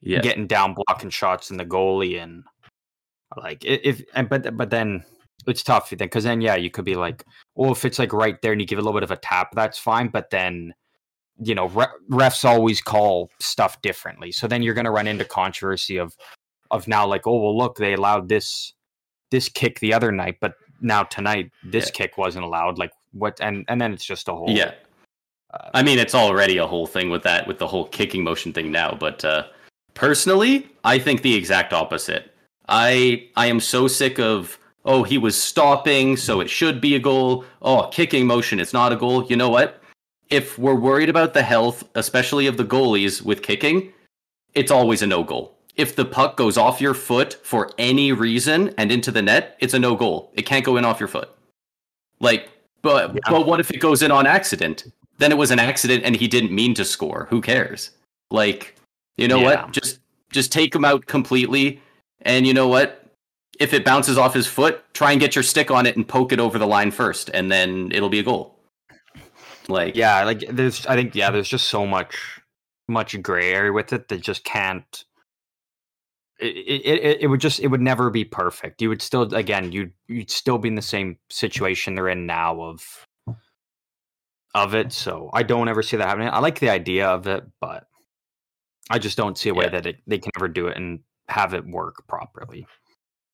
yeah. 0.00 0.20
getting 0.20 0.46
down 0.46 0.74
blocking 0.74 1.10
shots 1.10 1.50
in 1.50 1.56
the 1.56 1.64
goalie 1.64 2.22
and 2.22 2.44
like 3.36 3.64
if 3.64 4.02
and 4.14 4.28
but 4.28 4.56
but 4.56 4.70
then 4.70 5.04
it's 5.46 5.62
tough 5.62 5.90
then 5.90 5.98
because 5.98 6.24
then 6.24 6.40
yeah 6.40 6.54
you 6.54 6.70
could 6.70 6.84
be 6.84 6.94
like 6.94 7.24
well 7.54 7.72
if 7.72 7.84
it's 7.84 7.98
like 7.98 8.12
right 8.12 8.40
there 8.42 8.52
and 8.52 8.60
you 8.60 8.66
give 8.66 8.78
a 8.78 8.82
little 8.82 8.98
bit 8.98 9.02
of 9.02 9.10
a 9.10 9.16
tap 9.16 9.50
that's 9.54 9.78
fine 9.78 10.08
but 10.08 10.30
then 10.30 10.72
you 11.42 11.54
know 11.54 11.68
re- 11.68 11.86
refs 12.10 12.44
always 12.44 12.80
call 12.80 13.30
stuff 13.40 13.80
differently 13.82 14.30
so 14.30 14.46
then 14.46 14.62
you're 14.62 14.74
going 14.74 14.84
to 14.84 14.90
run 14.90 15.06
into 15.06 15.24
controversy 15.24 15.96
of 15.96 16.16
of 16.70 16.86
now 16.86 17.06
like 17.06 17.26
oh 17.26 17.40
well 17.40 17.56
look 17.56 17.76
they 17.76 17.94
allowed 17.94 18.28
this 18.28 18.72
this 19.30 19.48
kick 19.48 19.80
the 19.80 19.92
other 19.92 20.12
night 20.12 20.36
but 20.40 20.54
now 20.80 21.02
tonight 21.02 21.50
this 21.64 21.86
yeah. 21.86 21.92
kick 21.92 22.18
wasn't 22.18 22.44
allowed 22.44 22.78
like 22.78 22.92
what 23.12 23.38
and 23.40 23.64
and 23.68 23.80
then 23.80 23.92
it's 23.92 24.04
just 24.04 24.28
a 24.28 24.32
whole 24.32 24.50
yeah 24.50 24.72
uh, 25.52 25.70
i 25.74 25.82
mean 25.82 25.98
it's 25.98 26.14
already 26.14 26.58
a 26.58 26.66
whole 26.66 26.86
thing 26.86 27.10
with 27.10 27.22
that 27.22 27.46
with 27.46 27.58
the 27.58 27.66
whole 27.66 27.86
kicking 27.86 28.22
motion 28.22 28.52
thing 28.52 28.70
now 28.70 28.96
but 28.98 29.24
uh 29.24 29.44
personally 29.94 30.68
i 30.84 30.98
think 30.98 31.22
the 31.22 31.34
exact 31.34 31.72
opposite 31.72 32.34
I 32.68 33.28
I 33.36 33.46
am 33.46 33.60
so 33.60 33.88
sick 33.88 34.18
of 34.18 34.58
oh 34.84 35.02
he 35.02 35.18
was 35.18 35.40
stopping 35.40 36.16
so 36.16 36.40
it 36.40 36.50
should 36.50 36.80
be 36.80 36.94
a 36.94 36.98
goal. 36.98 37.44
Oh 37.62 37.88
kicking 37.88 38.26
motion 38.26 38.60
it's 38.60 38.72
not 38.72 38.92
a 38.92 38.96
goal. 38.96 39.24
You 39.26 39.36
know 39.36 39.50
what? 39.50 39.80
If 40.30 40.58
we're 40.58 40.74
worried 40.74 41.10
about 41.10 41.34
the 41.34 41.42
health, 41.42 41.84
especially 41.94 42.46
of 42.46 42.56
the 42.56 42.64
goalies 42.64 43.22
with 43.22 43.42
kicking, 43.42 43.92
it's 44.54 44.70
always 44.70 45.02
a 45.02 45.06
no 45.06 45.22
goal. 45.22 45.53
If 45.76 45.96
the 45.96 46.04
puck 46.04 46.36
goes 46.36 46.56
off 46.56 46.80
your 46.80 46.94
foot 46.94 47.34
for 47.42 47.70
any 47.78 48.12
reason 48.12 48.72
and 48.78 48.92
into 48.92 49.10
the 49.10 49.22
net, 49.22 49.56
it's 49.58 49.74
a 49.74 49.78
no 49.78 49.96
goal. 49.96 50.30
It 50.34 50.42
can't 50.42 50.64
go 50.64 50.76
in 50.76 50.84
off 50.84 51.00
your 51.00 51.08
foot. 51.08 51.30
Like, 52.20 52.48
but 52.82 53.14
yeah. 53.14 53.20
but 53.28 53.46
what 53.46 53.60
if 53.60 53.70
it 53.70 53.78
goes 53.78 54.02
in 54.02 54.10
on 54.10 54.26
accident? 54.26 54.84
Then 55.18 55.32
it 55.32 55.38
was 55.38 55.50
an 55.50 55.58
accident 55.58 56.04
and 56.04 56.14
he 56.14 56.28
didn't 56.28 56.52
mean 56.52 56.74
to 56.74 56.84
score. 56.84 57.26
Who 57.30 57.40
cares? 57.40 57.90
Like, 58.30 58.76
you 59.16 59.26
know 59.26 59.38
yeah. 59.38 59.62
what? 59.62 59.72
Just 59.72 59.98
just 60.30 60.52
take 60.52 60.74
him 60.74 60.84
out 60.84 61.06
completely 61.06 61.80
and 62.22 62.46
you 62.46 62.54
know 62.54 62.68
what? 62.68 63.00
If 63.60 63.72
it 63.72 63.84
bounces 63.84 64.18
off 64.18 64.34
his 64.34 64.46
foot, 64.46 64.82
try 64.94 65.12
and 65.12 65.20
get 65.20 65.36
your 65.36 65.44
stick 65.44 65.70
on 65.70 65.86
it 65.86 65.96
and 65.96 66.06
poke 66.06 66.32
it 66.32 66.40
over 66.40 66.58
the 66.58 66.66
line 66.66 66.90
first, 66.90 67.30
and 67.32 67.52
then 67.52 67.90
it'll 67.92 68.08
be 68.08 68.18
a 68.18 68.24
goal. 68.24 68.58
Like 69.68 69.94
yeah, 69.94 70.24
like 70.24 70.44
there's 70.50 70.86
I 70.86 70.96
think 70.96 71.14
yeah, 71.14 71.30
there's 71.30 71.48
just 71.48 71.68
so 71.68 71.86
much 71.86 72.40
much 72.88 73.20
gray 73.22 73.52
area 73.52 73.72
with 73.72 73.92
it 73.92 74.08
that 74.08 74.20
just 74.20 74.44
can't. 74.44 75.04
It, 76.44 76.82
it, 76.84 77.20
it 77.22 77.26
would 77.26 77.40
just 77.40 77.60
it 77.60 77.68
would 77.68 77.80
never 77.80 78.10
be 78.10 78.24
perfect. 78.24 78.82
You 78.82 78.88
would 78.90 79.02
still 79.02 79.34
again 79.34 79.72
you'd 79.72 79.92
you'd 80.08 80.30
still 80.30 80.58
be 80.58 80.68
in 80.68 80.74
the 80.74 80.82
same 80.82 81.18
situation 81.30 81.94
they're 81.94 82.08
in 82.08 82.26
now 82.26 82.60
of 82.60 83.06
of 84.54 84.74
it. 84.74 84.92
So 84.92 85.30
I 85.32 85.42
don't 85.42 85.68
ever 85.68 85.82
see 85.82 85.96
that 85.96 86.06
happening. 86.06 86.28
I 86.28 86.38
like 86.38 86.60
the 86.60 86.70
idea 86.70 87.08
of 87.08 87.26
it, 87.26 87.44
but 87.60 87.86
I 88.90 88.98
just 88.98 89.16
don't 89.16 89.38
see 89.38 89.48
a 89.48 89.54
way 89.54 89.64
yeah. 89.64 89.70
that 89.70 89.86
it, 89.86 89.96
they 90.06 90.18
can 90.18 90.32
ever 90.36 90.48
do 90.48 90.68
it 90.68 90.76
and 90.76 91.00
have 91.28 91.54
it 91.54 91.66
work 91.66 92.06
properly. 92.06 92.66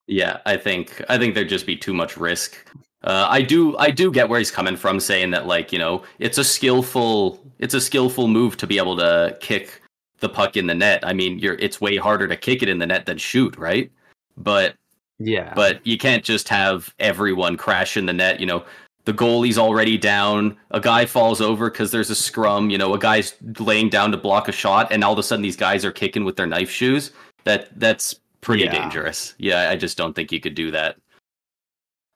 Yeah, 0.07 0.39
I 0.47 0.57
think 0.57 1.05
I 1.09 1.19
think 1.19 1.35
there'd 1.35 1.49
just 1.49 1.67
be 1.67 1.77
too 1.77 1.95
much 1.95 2.17
risk. 2.17 2.57
Uh, 3.03 3.27
I 3.29 3.43
do 3.43 3.77
I 3.79 3.91
do 3.91 4.11
get 4.11 4.29
where 4.29 4.39
he's 4.39 4.51
coming 4.51 4.77
from, 4.77 5.01
saying 5.01 5.31
that 5.31 5.47
like 5.47 5.73
you 5.73 5.79
know 5.79 6.03
it's 6.19 6.39
a 6.39 6.45
skillful 6.45 7.41
it's 7.59 7.75
a 7.75 7.81
skillful 7.81 8.29
move 8.29 8.57
to 8.59 8.67
be 8.67 8.79
able 8.79 8.97
to 8.97 9.37
kick 9.41 9.80
the 10.21 10.29
puck 10.29 10.57
in 10.57 10.67
the 10.67 10.75
net. 10.75 11.01
I 11.07 11.13
mean, 11.13 11.39
you're 11.39 11.55
it's 11.55 11.81
way 11.81 11.97
harder 11.97 12.29
to 12.29 12.37
kick 12.37 12.63
it 12.63 12.69
in 12.69 12.79
the 12.79 12.87
net 12.87 13.07
than 13.07 13.19
shoot, 13.19 13.57
right? 13.57 13.91
But 14.37 14.75
yeah, 15.19 15.53
but 15.55 15.85
you 15.87 15.99
can't 15.99 16.25
just 16.25 16.49
have 16.49 16.95
everyone 16.99 17.57
crash 17.57 17.97
in 17.97 18.07
the 18.07 18.13
net. 18.13 18.41
You 18.41 18.47
know, 18.47 18.65
the 19.05 19.13
goalie's 19.13 19.59
already 19.59 19.99
down. 19.99 20.57
A 20.71 20.81
guy 20.81 21.07
falls 21.07 21.41
over 21.41 21.71
because 21.71 21.91
there's 21.91 22.11
a 22.11 22.15
scrum. 22.15 22.71
You 22.71 22.79
know, 22.79 22.95
a 22.95 22.99
guy's 22.99 23.35
laying 23.59 23.89
down 23.89 24.13
to 24.13 24.17
block 24.17 24.49
a 24.49 24.53
shot, 24.53 24.93
and 24.93 25.03
all 25.03 25.13
of 25.13 25.19
a 25.19 25.23
sudden 25.23 25.43
these 25.43 25.57
guys 25.57 25.85
are 25.85 25.93
kicking 25.93 26.25
with 26.25 26.37
their 26.37 26.47
knife 26.47 26.71
shoes. 26.71 27.13
That 27.45 27.79
that's 27.79 28.21
pretty 28.41 28.65
yeah. 28.65 28.73
dangerous. 28.73 29.35
Yeah, 29.39 29.71
I 29.71 29.77
just 29.77 29.97
don't 29.97 30.15
think 30.15 30.33
you 30.33 30.41
could 30.41 30.55
do 30.55 30.71
that. 30.71 30.97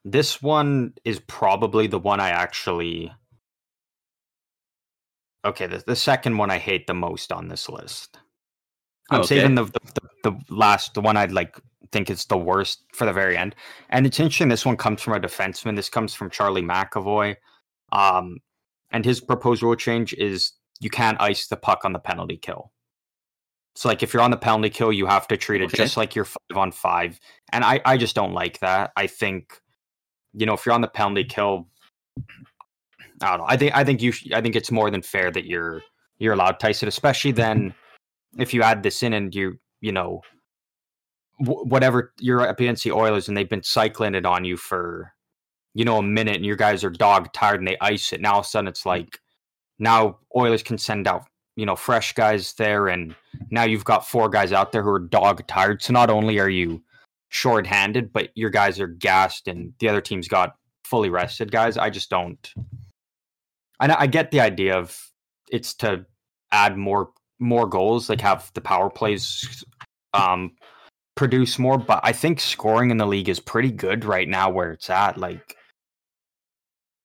This 0.04 0.42
one 0.42 0.92
is 1.04 1.20
probably 1.20 1.86
the 1.86 1.98
one 1.98 2.20
I 2.20 2.28
actually 2.28 3.10
Okay, 5.44 5.66
the, 5.66 5.82
the 5.86 5.96
second 5.96 6.38
one 6.38 6.50
I 6.50 6.58
hate 6.58 6.86
the 6.86 6.94
most 6.94 7.32
on 7.32 7.48
this 7.48 7.68
list. 7.68 8.18
I'm 9.10 9.20
okay. 9.20 9.40
saving 9.40 9.54
the, 9.54 9.64
the, 9.64 9.80
the 9.94 10.00
the 10.24 10.54
last 10.54 10.94
the 10.94 11.00
one 11.00 11.16
I'd 11.16 11.32
like 11.32 11.60
think 11.92 12.10
is 12.10 12.24
the 12.24 12.38
worst 12.38 12.84
for 12.92 13.04
the 13.04 13.12
very 13.12 13.36
end. 13.36 13.54
And 13.90 14.06
it's 14.06 14.18
interesting 14.18 14.48
this 14.48 14.66
one 14.66 14.76
comes 14.76 15.02
from 15.02 15.12
a 15.12 15.20
defenseman. 15.20 15.76
This 15.76 15.90
comes 15.90 16.14
from 16.14 16.30
Charlie 16.30 16.62
McAvoy. 16.62 17.36
Um 17.92 18.38
and 18.90 19.04
his 19.04 19.20
proposed 19.20 19.62
rule 19.62 19.76
change 19.76 20.14
is 20.14 20.52
you 20.80 20.90
can't 20.90 21.20
ice 21.20 21.46
the 21.46 21.56
puck 21.56 21.84
on 21.84 21.92
the 21.92 21.98
penalty 21.98 22.36
kill. 22.36 22.72
So 23.76 23.88
like 23.88 24.02
if 24.02 24.14
you're 24.14 24.22
on 24.22 24.30
the 24.30 24.36
penalty 24.36 24.70
kill, 24.70 24.92
you 24.92 25.06
have 25.06 25.28
to 25.28 25.36
treat 25.36 25.60
it 25.60 25.66
okay. 25.66 25.76
just 25.76 25.96
like 25.96 26.14
you're 26.14 26.24
five 26.24 26.56
on 26.56 26.72
five. 26.72 27.20
And 27.52 27.64
I, 27.64 27.80
I 27.84 27.96
just 27.96 28.14
don't 28.14 28.32
like 28.32 28.60
that. 28.60 28.92
I 28.96 29.06
think, 29.06 29.60
you 30.32 30.46
know, 30.46 30.54
if 30.54 30.64
you're 30.64 30.74
on 30.74 30.80
the 30.80 30.88
penalty 30.88 31.24
kill, 31.24 31.68
I 33.20 33.30
don't 33.30 33.38
know. 33.38 33.46
I 33.46 33.56
think 33.56 33.74
I 33.74 33.84
think 33.84 34.02
you 34.02 34.12
I 34.34 34.40
think 34.40 34.56
it's 34.56 34.70
more 34.70 34.90
than 34.90 35.02
fair 35.02 35.30
that 35.30 35.46
you're 35.46 35.82
you're 36.18 36.34
allowed 36.34 36.60
to 36.60 36.68
ice 36.68 36.82
it, 36.82 36.88
especially 36.88 37.32
mm-hmm. 37.32 37.40
then 37.40 37.74
if 38.38 38.52
you 38.52 38.62
add 38.62 38.82
this 38.82 39.02
in 39.02 39.12
and 39.12 39.34
you 39.34 39.58
you 39.80 39.92
know 39.92 40.20
w- 41.40 41.64
whatever 41.64 42.12
you're 42.18 42.40
up 42.40 42.60
against 42.60 42.84
the 42.84 42.92
Oilers 42.92 43.28
and 43.28 43.36
they've 43.36 43.48
been 43.48 43.62
cycling 43.62 44.14
it 44.14 44.26
on 44.26 44.44
you 44.44 44.56
for 44.56 45.12
you 45.74 45.84
know 45.84 45.98
a 45.98 46.02
minute 46.02 46.36
and 46.36 46.46
your 46.46 46.56
guys 46.56 46.84
are 46.84 46.90
dog 46.90 47.32
tired 47.32 47.60
and 47.60 47.68
they 47.68 47.76
ice 47.80 48.12
it. 48.12 48.20
Now 48.20 48.34
all 48.34 48.40
of 48.40 48.46
a 48.46 48.48
sudden 48.48 48.68
it's 48.68 48.80
mm-hmm. 48.80 48.88
like 48.90 49.20
now 49.78 50.18
Oilers 50.36 50.62
can 50.62 50.78
send 50.78 51.06
out 51.06 51.26
you 51.56 51.66
know 51.66 51.76
fresh 51.76 52.14
guys 52.14 52.52
there 52.54 52.88
and 52.88 53.14
now 53.50 53.64
you've 53.64 53.84
got 53.84 54.06
four 54.06 54.28
guys 54.28 54.52
out 54.52 54.72
there 54.72 54.82
who 54.82 54.90
are 54.90 54.98
dog 54.98 55.46
tired 55.46 55.82
so 55.82 55.92
not 55.92 56.10
only 56.10 56.38
are 56.38 56.48
you 56.48 56.82
short-handed 57.28 58.12
but 58.12 58.30
your 58.34 58.50
guys 58.50 58.80
are 58.80 58.86
gassed 58.86 59.48
and 59.48 59.72
the 59.78 59.88
other 59.88 60.00
team's 60.00 60.28
got 60.28 60.56
fully 60.84 61.10
rested 61.10 61.50
guys 61.50 61.76
i 61.76 61.88
just 61.88 62.10
don't 62.10 62.54
i, 63.92 64.02
I 64.02 64.06
get 64.06 64.30
the 64.30 64.40
idea 64.40 64.76
of 64.76 64.98
it's 65.50 65.74
to 65.74 66.04
add 66.52 66.76
more 66.76 67.10
more 67.38 67.66
goals 67.66 68.08
like 68.08 68.20
have 68.20 68.50
the 68.54 68.60
power 68.60 68.90
plays 68.90 69.64
um 70.14 70.52
produce 71.16 71.58
more 71.58 71.78
but 71.78 72.00
i 72.02 72.12
think 72.12 72.40
scoring 72.40 72.90
in 72.90 72.96
the 72.96 73.06
league 73.06 73.28
is 73.28 73.40
pretty 73.40 73.70
good 73.70 74.04
right 74.04 74.28
now 74.28 74.50
where 74.50 74.72
it's 74.72 74.90
at 74.90 75.18
like 75.18 75.56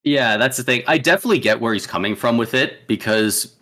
yeah 0.04 0.38
that's 0.38 0.58
the 0.58 0.64
thing 0.64 0.84
i 0.88 0.98
definitely 0.98 1.40
get 1.40 1.60
where 1.60 1.74
he's 1.74 1.88
coming 1.88 2.16
from 2.16 2.38
with 2.38 2.54
it 2.54 2.88
because 2.88 3.60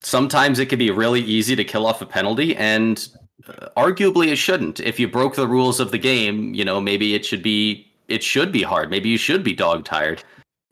sometimes 0.00 0.58
it 0.58 0.66
can 0.66 0.78
be 0.78 0.90
really 0.90 1.20
easy 1.20 1.56
to 1.56 1.64
kill 1.64 1.86
off 1.86 2.02
a 2.02 2.06
penalty 2.06 2.56
and 2.56 3.08
uh, 3.46 3.68
arguably 3.76 4.28
it 4.28 4.36
shouldn't. 4.36 4.80
If 4.80 4.98
you 4.98 5.08
broke 5.08 5.36
the 5.36 5.48
rules 5.48 5.80
of 5.80 5.90
the 5.90 5.98
game, 5.98 6.54
you 6.54 6.64
know, 6.64 6.80
maybe 6.80 7.14
it 7.14 7.24
should 7.24 7.42
be 7.42 7.86
it 8.08 8.22
should 8.22 8.52
be 8.52 8.62
hard. 8.62 8.90
Maybe 8.90 9.08
you 9.08 9.18
should 9.18 9.44
be 9.44 9.52
dog 9.52 9.84
tired. 9.84 10.22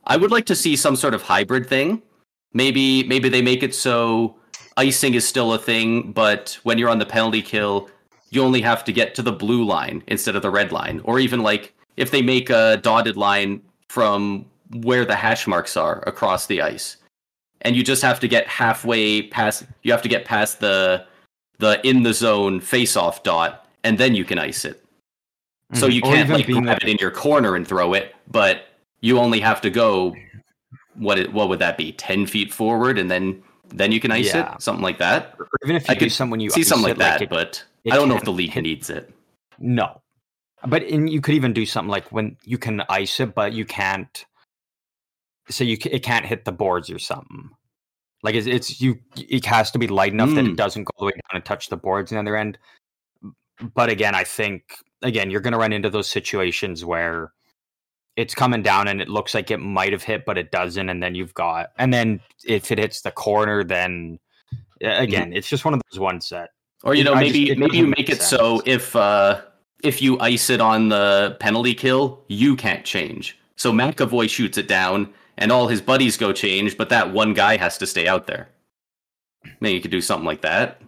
I 0.07 0.17
would 0.17 0.31
like 0.31 0.45
to 0.45 0.55
see 0.55 0.75
some 0.75 0.95
sort 0.95 1.13
of 1.13 1.21
hybrid 1.21 1.67
thing. 1.67 2.01
Maybe 2.53 3.03
maybe 3.03 3.29
they 3.29 3.41
make 3.41 3.61
it 3.61 3.75
so 3.75 4.35
icing 4.77 5.13
is 5.13 5.27
still 5.27 5.53
a 5.53 5.59
thing, 5.59 6.11
but 6.13 6.57
when 6.63 6.77
you're 6.77 6.89
on 6.89 6.99
the 6.99 7.05
penalty 7.05 7.41
kill, 7.41 7.89
you 8.29 8.41
only 8.41 8.61
have 8.61 8.83
to 8.85 8.93
get 8.93 9.15
to 9.15 9.21
the 9.21 9.31
blue 9.31 9.63
line 9.63 10.03
instead 10.07 10.35
of 10.35 10.41
the 10.41 10.49
red 10.49 10.71
line. 10.71 11.01
Or 11.03 11.19
even 11.19 11.43
like 11.43 11.73
if 11.97 12.11
they 12.11 12.21
make 12.21 12.49
a 12.49 12.77
dotted 12.77 13.17
line 13.17 13.61
from 13.89 14.45
where 14.81 15.05
the 15.05 15.15
hash 15.15 15.45
marks 15.47 15.77
are 15.77 16.03
across 16.07 16.47
the 16.47 16.61
ice. 16.61 16.97
And 17.61 17.75
you 17.75 17.83
just 17.83 18.01
have 18.01 18.19
to 18.21 18.27
get 18.27 18.47
halfway 18.47 19.23
past 19.23 19.65
you 19.83 19.91
have 19.91 20.01
to 20.03 20.09
get 20.09 20.25
past 20.25 20.59
the 20.59 21.05
the 21.59 21.85
in 21.85 22.03
the 22.03 22.13
zone 22.13 22.61
face 22.61 22.95
off 22.95 23.23
dot 23.23 23.67
and 23.83 23.97
then 23.97 24.15
you 24.15 24.23
can 24.23 24.39
ice 24.39 24.63
it. 24.63 24.77
Mm-hmm. 24.77 25.79
So 25.79 25.87
you 25.87 26.01
can't 26.01 26.29
like 26.29 26.45
grab 26.45 26.77
it 26.81 26.87
in 26.87 26.97
your 26.97 27.11
corner 27.11 27.55
and 27.55 27.67
throw 27.67 27.93
it, 27.93 28.15
but 28.29 28.66
you 29.01 29.19
only 29.19 29.39
have 29.39 29.61
to 29.61 29.69
go 29.69 30.15
what 30.95 31.19
it, 31.19 31.31
what 31.33 31.49
would 31.49 31.59
that 31.59 31.77
be? 31.77 31.91
Ten 31.91 32.25
feet 32.25 32.53
forward 32.53 32.97
and 32.97 33.09
then 33.09 33.43
then 33.69 33.91
you 33.91 33.99
can 33.99 34.11
ice 34.11 34.33
yeah. 34.33 34.55
it, 34.55 34.61
something 34.61 34.83
like 34.83 34.97
that. 34.99 35.35
Or 35.39 35.47
even 35.63 35.75
if 35.75 35.87
you 35.87 35.91
I 35.91 35.95
could 35.95 36.11
someone 36.11 36.39
you 36.39 36.49
see 36.49 36.63
something 36.63 36.89
like 36.89 36.97
that, 36.97 37.19
like 37.19 37.23
it, 37.23 37.29
but 37.29 37.63
I 37.91 37.95
don't 37.95 38.09
know 38.09 38.15
if 38.15 38.23
the 38.23 38.31
league 38.31 38.55
needs 38.55 38.89
it. 38.89 39.13
No, 39.59 40.01
but 40.65 40.83
in, 40.83 41.07
you 41.07 41.21
could 41.21 41.35
even 41.35 41.53
do 41.53 41.65
something 41.65 41.89
like 41.89 42.11
when 42.11 42.37
you 42.43 42.57
can 42.57 42.83
ice 42.89 43.19
it, 43.19 43.35
but 43.35 43.53
you 43.53 43.65
can't. 43.65 44.25
So 45.49 45.63
you 45.63 45.77
it 45.85 46.03
can't 46.03 46.25
hit 46.25 46.45
the 46.45 46.51
boards 46.51 46.89
or 46.89 46.99
something. 46.99 47.49
Like 48.23 48.35
it's, 48.35 48.47
it's 48.47 48.81
you. 48.81 48.99
It 49.15 49.45
has 49.45 49.71
to 49.71 49.79
be 49.79 49.87
light 49.87 50.13
enough 50.13 50.29
mm. 50.29 50.35
that 50.35 50.45
it 50.45 50.49
hmm. 50.49 50.55
doesn't 50.55 50.83
go 50.83 50.91
all 50.95 51.05
the 51.05 51.13
way 51.13 51.13
down 51.13 51.35
and 51.35 51.45
touch 51.45 51.69
the 51.69 51.77
boards 51.77 52.11
on 52.11 52.15
the 52.15 52.31
other 52.31 52.37
end. 52.37 52.57
But 53.73 53.89
again, 53.89 54.15
I 54.15 54.23
think 54.23 54.75
again 55.01 55.29
you're 55.29 55.41
going 55.41 55.53
to 55.53 55.59
run 55.59 55.73
into 55.73 55.89
those 55.89 56.09
situations 56.09 56.83
where 56.83 57.31
it's 58.17 58.33
coming 58.33 58.63
down 58.63 58.87
and 58.87 58.99
it 58.99 59.07
looks 59.07 59.33
like 59.35 59.51
it 59.51 59.59
might 59.59 59.93
have 59.93 60.03
hit, 60.03 60.25
but 60.25 60.37
it 60.37 60.51
doesn't. 60.51 60.89
And 60.89 61.01
then 61.01 61.15
you've 61.15 61.35
got, 61.35 61.71
and 61.77 61.93
then 61.93 62.19
if 62.43 62.71
it 62.71 62.79
hits 62.79 63.01
the 63.01 63.11
corner, 63.11 63.63
then 63.63 64.19
mm-hmm. 64.81 65.03
again, 65.03 65.31
it's 65.33 65.47
just 65.47 65.63
one 65.63 65.75
of 65.75 65.81
those 65.89 65.99
ones 65.99 66.27
that. 66.29 66.49
Or 66.83 66.95
you 66.95 67.03
know, 67.03 67.15
maybe 67.15 67.45
just, 67.45 67.59
maybe 67.59 67.77
you 67.77 67.87
make 67.87 68.09
it 68.09 68.17
sense. 68.17 68.29
so 68.29 68.61
if 68.65 68.95
uh 68.95 69.41
if 69.83 70.01
you 70.01 70.19
ice 70.19 70.49
it 70.49 70.61
on 70.61 70.89
the 70.89 71.37
penalty 71.39 71.73
kill, 71.73 72.23
you 72.27 72.55
can't 72.55 72.85
change. 72.85 73.37
So 73.55 73.71
McAvoy 73.71 74.29
shoots 74.29 74.57
it 74.57 74.67
down, 74.67 75.11
and 75.37 75.51
all 75.51 75.67
his 75.67 75.81
buddies 75.81 76.17
go 76.17 76.33
change, 76.33 76.77
but 76.77 76.89
that 76.89 77.11
one 77.11 77.33
guy 77.33 77.57
has 77.57 77.77
to 77.79 77.87
stay 77.87 78.07
out 78.07 78.27
there. 78.27 78.49
Maybe 79.59 79.75
you 79.75 79.81
could 79.81 79.91
do 79.91 80.01
something 80.01 80.25
like 80.25 80.41
that, 80.41 80.81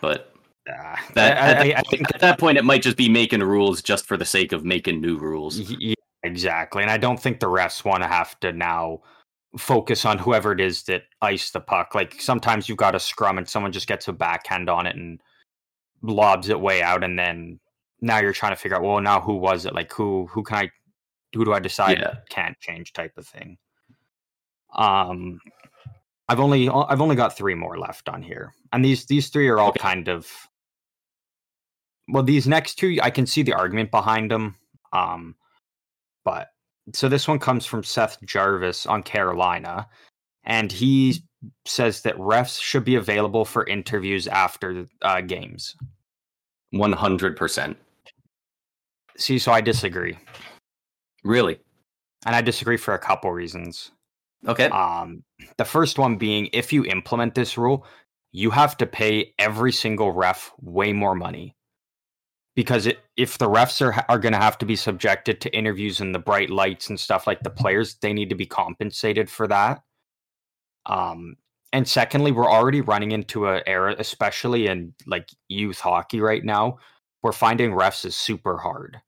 but 0.00 0.32
uh, 0.68 0.96
that, 1.14 1.38
I, 1.38 1.70
at, 1.70 1.76
that 1.76 1.86
point, 1.86 2.14
at, 2.14 2.20
that 2.20 2.38
point, 2.38 2.58
it 2.58 2.64
might 2.64 2.82
just 2.82 2.96
be 2.96 3.08
making 3.08 3.40
rules 3.40 3.82
just 3.82 4.06
for 4.06 4.16
the 4.16 4.24
sake 4.24 4.52
of 4.52 4.64
making 4.64 5.00
new 5.00 5.18
rules. 5.18 5.58
Yeah, 5.58 5.94
Exactly. 6.22 6.82
And 6.82 6.90
I 6.90 6.98
don't 6.98 7.18
think 7.18 7.40
the 7.40 7.46
refs 7.46 7.84
want 7.84 8.02
to 8.02 8.08
have 8.08 8.38
to 8.40 8.52
now 8.52 9.00
focus 9.56 10.04
on 10.04 10.18
whoever 10.18 10.52
it 10.52 10.60
is 10.60 10.84
that 10.84 11.04
iced 11.22 11.52
the 11.52 11.60
puck. 11.60 11.94
Like 11.94 12.20
sometimes 12.20 12.68
you've 12.68 12.78
got 12.78 12.94
a 12.94 13.00
scrum 13.00 13.38
and 13.38 13.48
someone 13.48 13.72
just 13.72 13.88
gets 13.88 14.06
a 14.08 14.12
backhand 14.12 14.68
on 14.68 14.86
it 14.86 14.96
and 14.96 15.20
lobs 16.02 16.48
it 16.48 16.60
way 16.60 16.82
out 16.82 17.04
and 17.04 17.18
then 17.18 17.58
now 18.00 18.18
you're 18.18 18.32
trying 18.32 18.52
to 18.52 18.56
figure 18.56 18.76
out 18.76 18.82
well 18.82 19.00
now 19.00 19.20
who 19.20 19.34
was 19.34 19.66
it? 19.66 19.74
Like 19.74 19.92
who 19.92 20.26
who 20.26 20.42
can 20.42 20.56
I 20.56 20.70
who 21.34 21.44
do 21.44 21.52
I 21.52 21.58
decide 21.58 21.98
yeah. 21.98 22.14
can't 22.28 22.58
change 22.60 22.92
type 22.92 23.16
of 23.16 23.26
thing. 23.26 23.58
Um 24.74 25.40
I've 26.28 26.40
only 26.40 26.68
I've 26.68 27.00
only 27.00 27.16
got 27.16 27.36
3 27.36 27.54
more 27.54 27.78
left 27.78 28.08
on 28.08 28.22
here. 28.22 28.54
And 28.72 28.84
these 28.84 29.06
these 29.06 29.28
three 29.30 29.48
are 29.48 29.58
all 29.58 29.70
okay. 29.70 29.80
kind 29.80 30.08
of 30.08 30.30
well 32.08 32.22
these 32.22 32.46
next 32.46 32.76
two 32.76 32.98
I 33.02 33.10
can 33.10 33.26
see 33.26 33.42
the 33.42 33.54
argument 33.54 33.90
behind 33.90 34.30
them. 34.30 34.56
Um 34.92 35.34
but 36.24 36.48
so 36.94 37.08
this 37.08 37.28
one 37.28 37.38
comes 37.38 37.66
from 37.66 37.84
Seth 37.84 38.18
Jarvis 38.24 38.86
on 38.86 39.02
Carolina, 39.02 39.86
and 40.44 40.72
he 40.72 41.22
says 41.66 42.02
that 42.02 42.16
refs 42.16 42.60
should 42.60 42.84
be 42.84 42.96
available 42.96 43.44
for 43.44 43.66
interviews 43.66 44.26
after 44.26 44.86
uh, 45.02 45.20
games. 45.20 45.76
One 46.70 46.92
hundred 46.92 47.36
percent. 47.36 47.76
See, 49.16 49.38
so 49.38 49.52
I 49.52 49.60
disagree. 49.60 50.16
Really? 51.24 51.58
And 52.24 52.36
I 52.36 52.42
disagree 52.42 52.76
for 52.76 52.94
a 52.94 52.98
couple 52.98 53.32
reasons. 53.32 53.90
Okay. 54.46 54.66
Um, 54.66 55.22
the 55.58 55.64
first 55.64 55.98
one 55.98 56.16
being 56.16 56.48
if 56.52 56.72
you 56.72 56.84
implement 56.84 57.34
this 57.34 57.58
rule, 57.58 57.84
you 58.32 58.50
have 58.50 58.76
to 58.78 58.86
pay 58.86 59.34
every 59.38 59.72
single 59.72 60.12
ref 60.12 60.52
way 60.60 60.92
more 60.92 61.14
money 61.14 61.54
because 62.60 62.86
it, 62.86 62.98
if 63.16 63.38
the 63.38 63.48
refs 63.48 63.80
are 63.80 64.04
are 64.10 64.18
going 64.18 64.34
to 64.34 64.38
have 64.38 64.58
to 64.58 64.66
be 64.66 64.76
subjected 64.76 65.40
to 65.40 65.56
interviews 65.56 65.98
and 65.98 66.14
the 66.14 66.18
bright 66.18 66.50
lights 66.50 66.90
and 66.90 67.00
stuff 67.00 67.26
like 67.26 67.40
the 67.40 67.48
players, 67.48 67.94
they 68.02 68.12
need 68.12 68.28
to 68.28 68.34
be 68.34 68.44
compensated 68.44 69.30
for 69.30 69.48
that. 69.48 69.82
Um, 70.84 71.36
and 71.72 71.88
secondly, 71.88 72.32
we're 72.32 72.50
already 72.50 72.82
running 72.82 73.12
into 73.12 73.46
a 73.46 73.62
era, 73.66 73.96
especially 73.98 74.66
in 74.66 74.92
like 75.06 75.30
youth 75.48 75.80
hockey 75.80 76.20
right 76.20 76.44
now, 76.44 76.76
where 77.22 77.32
finding 77.32 77.70
refs 77.70 78.04
is 78.04 78.14
super 78.14 78.58
hard. 78.58 79.00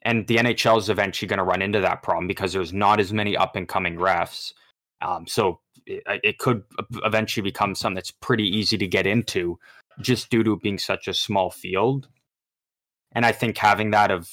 And 0.00 0.26
the 0.26 0.36
NHL 0.36 0.78
is 0.78 0.88
eventually 0.88 1.28
going 1.28 1.36
to 1.36 1.44
run 1.44 1.60
into 1.60 1.80
that 1.80 2.02
problem 2.02 2.28
because 2.28 2.54
there's 2.54 2.72
not 2.72 2.98
as 2.98 3.12
many 3.12 3.36
up 3.36 3.56
and 3.56 3.68
coming 3.68 3.96
refs. 3.96 4.54
Um, 5.02 5.26
so 5.26 5.60
it, 5.84 6.02
it 6.24 6.38
could 6.38 6.62
eventually 7.04 7.42
become 7.42 7.74
something 7.74 7.96
that's 7.96 8.10
pretty 8.10 8.48
easy 8.48 8.78
to 8.78 8.86
get 8.86 9.06
into 9.06 9.58
just 10.00 10.30
due 10.30 10.42
to 10.44 10.56
being 10.56 10.78
such 10.78 11.08
a 11.08 11.14
small 11.14 11.50
field. 11.50 12.08
And 13.14 13.26
I 13.26 13.32
think 13.32 13.56
having 13.58 13.90
that 13.90 14.10
of, 14.10 14.28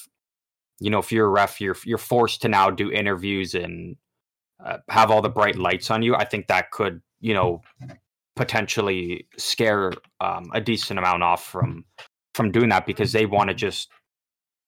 you 0.78 0.90
know, 0.90 0.98
if 0.98 1.12
you're 1.12 1.26
a 1.26 1.30
ref, 1.30 1.60
you're 1.60 1.76
you're 1.84 1.98
forced 1.98 2.42
to 2.42 2.48
now 2.48 2.70
do 2.70 2.90
interviews 2.90 3.54
and 3.54 3.96
uh, 4.64 4.78
have 4.88 5.10
all 5.10 5.22
the 5.22 5.28
bright 5.28 5.56
lights 5.56 5.90
on 5.90 6.02
you. 6.02 6.14
I 6.14 6.24
think 6.24 6.46
that 6.48 6.70
could, 6.70 7.00
you 7.20 7.34
know, 7.34 7.62
potentially 8.36 9.26
scare 9.36 9.92
um, 10.20 10.50
a 10.54 10.60
decent 10.60 10.98
amount 10.98 11.22
off 11.22 11.44
from 11.44 11.84
from 12.34 12.50
doing 12.50 12.70
that 12.70 12.86
because 12.86 13.12
they 13.12 13.26
want 13.26 13.48
to 13.48 13.54
just 13.54 13.90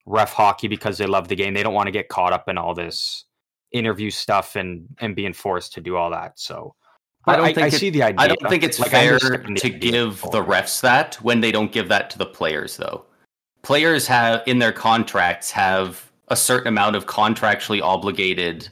ref 0.04 0.32
hockey 0.32 0.68
because 0.68 0.98
they 0.98 1.06
love 1.06 1.28
the 1.28 1.36
game. 1.36 1.54
They 1.54 1.62
don't 1.62 1.74
want 1.74 1.86
to 1.86 1.92
get 1.92 2.08
caught 2.08 2.32
up 2.32 2.48
in 2.48 2.58
all 2.58 2.74
this 2.74 3.24
interview 3.72 4.10
stuff 4.10 4.56
and 4.56 4.86
and 4.98 5.16
being 5.16 5.32
forced 5.32 5.72
to 5.74 5.80
do 5.80 5.96
all 5.96 6.10
that. 6.10 6.38
So 6.38 6.74
I 7.26 7.36
don't 7.36 7.46
I, 7.46 7.52
think 7.52 7.66
I, 7.66 7.76
see 7.76 7.90
the 7.90 8.02
idea. 8.02 8.20
I 8.20 8.28
don't 8.28 8.50
think 8.50 8.64
it's 8.64 8.80
like, 8.80 8.90
fair 8.90 9.18
to 9.18 9.70
give 9.70 10.20
the 10.32 10.42
refs 10.44 10.80
that 10.80 11.14
when 11.16 11.40
they 11.40 11.52
don't 11.52 11.70
give 11.70 11.88
that 11.88 12.10
to 12.10 12.18
the 12.18 12.26
players, 12.26 12.76
though. 12.76 13.04
Players 13.62 14.06
have 14.06 14.42
in 14.46 14.58
their 14.58 14.72
contracts 14.72 15.50
have 15.50 16.10
a 16.28 16.36
certain 16.36 16.68
amount 16.68 16.96
of 16.96 17.06
contractually 17.06 17.80
obligated 17.80 18.68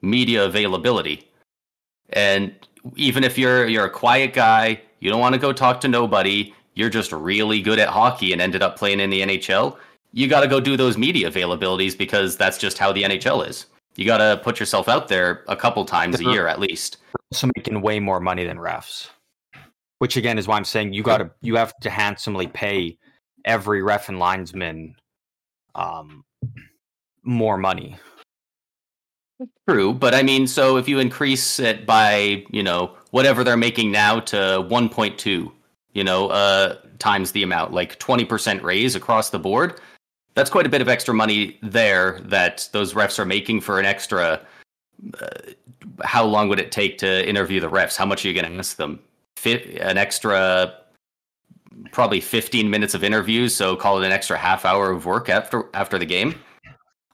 media 0.00 0.44
availability, 0.44 1.28
and 2.10 2.54
even 2.96 3.24
if 3.24 3.36
you're 3.36 3.66
you're 3.66 3.84
a 3.84 3.90
quiet 3.90 4.32
guy, 4.32 4.80
you 5.00 5.10
don't 5.10 5.20
want 5.20 5.34
to 5.34 5.40
go 5.40 5.52
talk 5.52 5.80
to 5.82 5.88
nobody. 5.88 6.54
You're 6.74 6.90
just 6.90 7.12
really 7.12 7.60
good 7.60 7.78
at 7.78 7.88
hockey 7.88 8.32
and 8.32 8.40
ended 8.40 8.62
up 8.62 8.78
playing 8.78 9.00
in 9.00 9.10
the 9.10 9.20
NHL. 9.20 9.76
You 10.12 10.28
got 10.28 10.40
to 10.40 10.48
go 10.48 10.60
do 10.60 10.76
those 10.76 10.96
media 10.96 11.30
availabilities 11.30 11.96
because 11.96 12.36
that's 12.36 12.56
just 12.56 12.78
how 12.78 12.92
the 12.92 13.02
NHL 13.02 13.46
is. 13.46 13.66
You 13.96 14.06
got 14.06 14.18
to 14.18 14.40
put 14.42 14.58
yourself 14.58 14.88
out 14.88 15.08
there 15.08 15.44
a 15.48 15.56
couple 15.56 15.84
times 15.84 16.20
a 16.20 16.24
year 16.24 16.46
at 16.46 16.58
least. 16.58 16.96
Also 17.30 17.50
making 17.56 17.80
way 17.82 18.00
more 18.00 18.20
money 18.20 18.44
than 18.44 18.56
refs, 18.56 19.10
which 19.98 20.16
again 20.16 20.38
is 20.38 20.48
why 20.48 20.56
I'm 20.56 20.64
saying 20.64 20.94
you 20.94 21.02
got 21.02 21.18
to 21.18 21.30
you 21.42 21.56
have 21.56 21.74
to 21.80 21.90
handsomely 21.90 22.46
pay 22.46 22.96
every 23.44 23.82
ref 23.82 24.08
and 24.08 24.18
linesman 24.18 24.96
um, 25.74 26.24
more 27.22 27.56
money. 27.56 27.96
True, 29.68 29.92
but 29.92 30.14
I 30.14 30.22
mean, 30.22 30.46
so 30.46 30.76
if 30.76 30.88
you 30.88 30.98
increase 30.98 31.58
it 31.58 31.84
by 31.86 32.44
you 32.50 32.62
know 32.62 32.94
whatever 33.10 33.42
they're 33.42 33.56
making 33.56 33.90
now 33.90 34.20
to 34.20 34.36
1.2, 34.36 35.52
you 35.92 36.04
know, 36.04 36.28
uh, 36.28 36.76
times 36.98 37.32
the 37.32 37.42
amount, 37.42 37.72
like 37.72 37.98
20% 37.98 38.62
raise 38.62 38.94
across 38.94 39.30
the 39.30 39.38
board, 39.38 39.80
that's 40.34 40.50
quite 40.50 40.66
a 40.66 40.70
bit 40.70 40.80
of 40.80 40.88
extra 40.88 41.12
money 41.12 41.58
there 41.62 42.20
that 42.24 42.68
those 42.72 42.94
refs 42.94 43.18
are 43.18 43.24
making 43.24 43.60
for 43.60 43.78
an 43.78 43.86
extra. 43.86 44.40
Uh, 45.20 45.26
how 46.04 46.24
long 46.24 46.48
would 46.48 46.60
it 46.60 46.72
take 46.72 46.98
to 46.98 47.28
interview 47.28 47.60
the 47.60 47.68
refs? 47.68 47.96
How 47.96 48.06
much 48.06 48.24
are 48.24 48.28
you 48.28 48.34
going 48.34 48.50
to 48.50 48.58
ask 48.58 48.76
them? 48.76 49.00
Fit 49.36 49.78
an 49.80 49.98
extra, 49.98 50.74
probably 51.92 52.20
15 52.20 52.68
minutes 52.68 52.94
of 52.94 53.04
interviews. 53.04 53.54
So 53.54 53.76
call 53.76 54.02
it 54.02 54.06
an 54.06 54.12
extra 54.12 54.36
half 54.36 54.64
hour 54.64 54.90
of 54.90 55.06
work 55.06 55.28
after 55.28 55.68
after 55.74 55.98
the 55.98 56.06
game. 56.06 56.34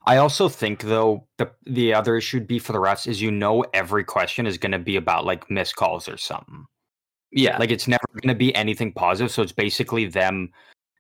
I 0.07 0.17
also 0.17 0.49
think 0.49 0.83
though 0.83 1.27
the 1.37 1.51
the 1.67 1.93
other 1.93 2.17
issue 2.17 2.39
would 2.39 2.47
be 2.47 2.59
for 2.59 2.73
the 2.73 2.79
refs 2.79 3.07
is 3.07 3.21
you 3.21 3.31
know 3.31 3.65
every 3.75 4.05
question 4.05 4.47
is 4.47 4.57
going 4.57 4.73
to 4.73 4.79
be 4.79 4.97
about 4.97 5.27
like 5.27 5.51
missed 5.51 5.77
calls 5.77 6.09
or 6.09 6.17
something. 6.17 6.65
Yeah, 7.31 7.59
like 7.59 7.71
it's 7.71 7.87
never 7.87 8.07
going 8.15 8.33
to 8.33 8.39
be 8.39 8.55
anything 8.55 8.93
positive. 8.93 9.31
So 9.31 9.43
it's 9.43 9.53
basically 9.53 10.07
them 10.07 10.51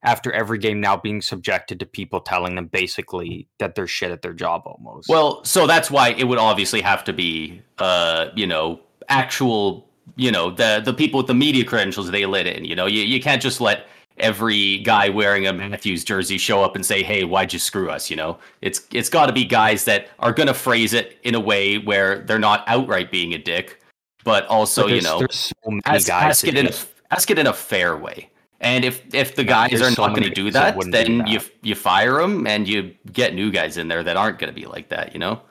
after 0.05 0.31
every 0.33 0.59
game 0.59 0.81
now 0.81 0.97
being 0.97 1.22
subjected 1.22 1.81
to 1.81 1.87
people 1.87 2.20
telling 2.20 2.55
them 2.55 2.66
basically 2.66 3.49
that 3.59 3.74
they're 3.74 3.87
shit 3.87 4.11
at 4.11 4.22
their 4.22 4.35
job 4.35 4.62
almost. 4.66 5.09
Well, 5.09 5.43
so 5.45 5.66
that's 5.66 5.91
why 5.91 6.11
it 6.11 6.24
would 6.24 6.39
obviously 6.39 6.83
have 6.83 7.03
to 7.05 7.12
be 7.12 7.62
uh, 7.79 8.26
you 8.35 8.47
know, 8.47 8.81
actual, 9.09 9.88
you 10.17 10.31
know, 10.31 10.51
the 10.51 10.83
the 10.85 10.93
people 10.93 11.19
with 11.19 11.27
the 11.27 11.35
media 11.35 11.65
credentials 11.65 12.11
they 12.11 12.27
let 12.27 12.47
in, 12.47 12.65
you 12.65 12.75
know. 12.75 12.87
You 12.87 13.03
you 13.03 13.21
can't 13.21 13.43
just 13.43 13.61
let 13.61 13.87
every 14.19 14.79
guy 14.79 15.09
wearing 15.09 15.47
a 15.47 15.53
Matthews 15.53 16.05
jersey 16.05 16.39
show 16.39 16.63
up 16.63 16.75
and 16.75 16.85
say, 16.85 17.03
"Hey, 17.03 17.25
why'd 17.25 17.53
you 17.53 17.59
screw 17.59 17.91
us?" 17.91 18.11
You 18.11 18.17
know, 18.17 18.39
it's 18.63 18.83
it's 18.93 19.09
got 19.09 19.27
to 19.27 19.33
be 19.33 19.45
guys 19.45 19.85
that 19.85 20.09
are 20.19 20.33
going 20.33 20.47
to 20.47 20.55
phrase 20.55 20.93
it 20.93 21.19
in 21.23 21.35
a 21.35 21.41
way 21.41 21.79
where 21.79 22.21
they're 22.21 22.39
not 22.39 22.65
outright 22.67 23.11
being 23.11 23.35
a 23.35 23.39
dick, 23.39 23.81
but 24.25 24.47
also 24.47 24.85
But 24.85 24.93
you 24.93 25.03
know 25.03 25.27
so 25.31 25.53
ask, 25.85 26.11
ask 26.11 26.47
it 26.47 26.57
in 26.57 26.67
a, 26.67 26.73
ask 27.11 27.31
it 27.31 27.39
in 27.39 27.47
a 27.47 27.53
fair 27.53 27.97
way. 27.97 28.31
And 28.61 28.85
if 28.85 29.03
if 29.15 29.37
the 29.37 29.45
guys 29.45 29.81
are 29.81 29.91
so 29.91 30.07
not 30.07 30.17
going 30.17 30.29
to 30.29 30.35
do 30.35 30.51
that 30.51 30.77
wouldn't 30.77 30.95
do 30.95 31.05
then 31.05 31.19
that. 31.19 31.29
you 31.29 31.41
you 31.63 31.75
fire 31.75 32.21
them 32.21 32.47
and 32.47 32.67
you 32.67 32.95
get 33.13 33.35
new 33.35 33.51
guys 33.51 33.77
in 33.77 33.89
there 33.89 34.03
that 34.03 34.17
aren't 34.17 34.39
going 34.39 34.53
to 34.53 34.61
be 34.61 34.67
like 34.67 34.89
that. 34.89 35.13
You 35.13 35.21
know. 35.21 35.43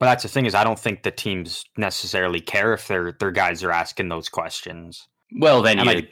But 0.00 0.06
that's 0.06 0.22
the 0.24 0.28
thing 0.28 0.46
is, 0.46 0.54
I 0.54 0.64
don't 0.64 0.78
think 0.78 1.02
the 1.02 1.10
teams 1.10 1.64
necessarily 1.76 2.40
care 2.40 2.72
if 2.74 2.88
their 2.88 3.12
their 3.12 3.30
guys 3.30 3.62
are 3.62 3.70
asking 3.72 4.08
those 4.08 4.28
questions. 4.28 5.06
Well, 5.40 5.62
then 5.62 5.78
you, 5.78 5.84
like, 5.84 6.10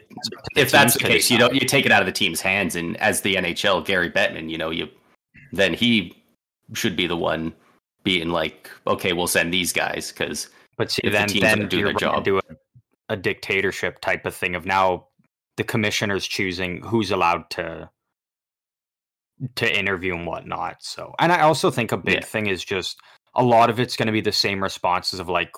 the 0.55 0.61
if 0.61 0.71
that's 0.71 0.95
the 0.95 1.01
case, 1.01 1.31
you 1.31 1.39
don't 1.39 1.55
you 1.55 1.61
take 1.61 1.85
it 1.87 1.93
out 1.93 2.01
of 2.03 2.07
the 2.07 2.13
team's 2.13 2.41
hands, 2.41 2.77
and 2.77 2.97
as 2.99 3.21
the 3.21 3.35
NHL, 3.37 3.85
Gary 3.85 4.11
Bettman, 4.11 4.49
you 4.51 4.59
know, 4.59 4.71
you 4.71 4.89
then 5.53 5.75
he 5.75 6.17
should 6.75 6.97
be 6.97 7.07
the 7.07 7.17
one 7.17 7.53
being 8.05 8.31
like, 8.31 8.71
okay, 8.87 9.13
we'll 9.13 9.27
send 9.27 9.53
these 9.53 9.73
guys 9.73 10.11
because 10.11 10.49
But 10.77 10.91
see, 10.91 11.03
If 11.05 11.13
the 11.13 11.41
then 11.41 11.59
then 11.59 11.69
you're 11.71 11.91
their 11.93 11.95
job. 11.95 12.19
into 12.19 12.39
a, 12.39 12.43
a 13.11 13.17
dictatorship 13.17 14.01
type 14.01 14.25
of 14.27 14.35
thing 14.35 14.55
of 14.55 14.65
now 14.65 15.09
the 15.57 15.65
commissioners 15.65 16.27
choosing 16.27 16.83
who's 16.83 17.11
allowed 17.11 17.51
to 17.51 17.91
to 19.57 19.79
interview 19.79 20.15
and 20.15 20.27
whatnot. 20.27 20.77
So, 20.81 21.15
and 21.19 21.33
I 21.33 21.41
also 21.41 21.71
think 21.71 21.93
a 21.93 21.97
big 21.97 22.15
Yeah. 22.21 22.25
thing 22.25 22.47
is 22.47 22.65
just 22.65 22.99
a 23.35 23.43
lot 23.43 23.71
of 23.71 23.81
it's 23.81 23.97
going 23.97 24.07
to 24.07 24.13
be 24.13 24.21
the 24.21 24.33
same 24.33 24.63
responses 24.63 25.21
of 25.21 25.29
like, 25.29 25.53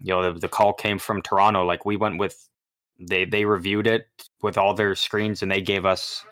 you 0.00 0.12
know, 0.12 0.32
the, 0.32 0.40
the 0.40 0.48
call 0.48 0.72
came 0.72 0.98
from 0.98 1.22
Toronto. 1.22 1.64
Like 1.64 1.84
we 1.84 1.96
went 1.96 2.18
with 2.18 2.48
they 2.98 3.24
they 3.24 3.44
reviewed 3.44 3.86
it 3.86 4.06
with 4.42 4.56
all 4.58 4.74
their 4.74 4.94
screens 4.94 5.42
and 5.42 5.50
they 5.50 5.60
gave 5.60 5.84
us, 5.84 6.24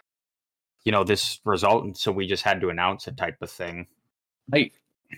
you 0.85 0.93
know, 0.93 1.05
this 1.05 1.41
result, 1.45 1.85
and 1.85 1.97
so 1.97 2.13
we 2.13 2.27
just 2.27 2.43
had 2.43 2.61
to 2.61 2.69
announce 2.69 3.07
it 3.07 3.17
type 3.17 3.37
of 3.41 3.51
thing. 3.51 3.87
I 4.53 4.71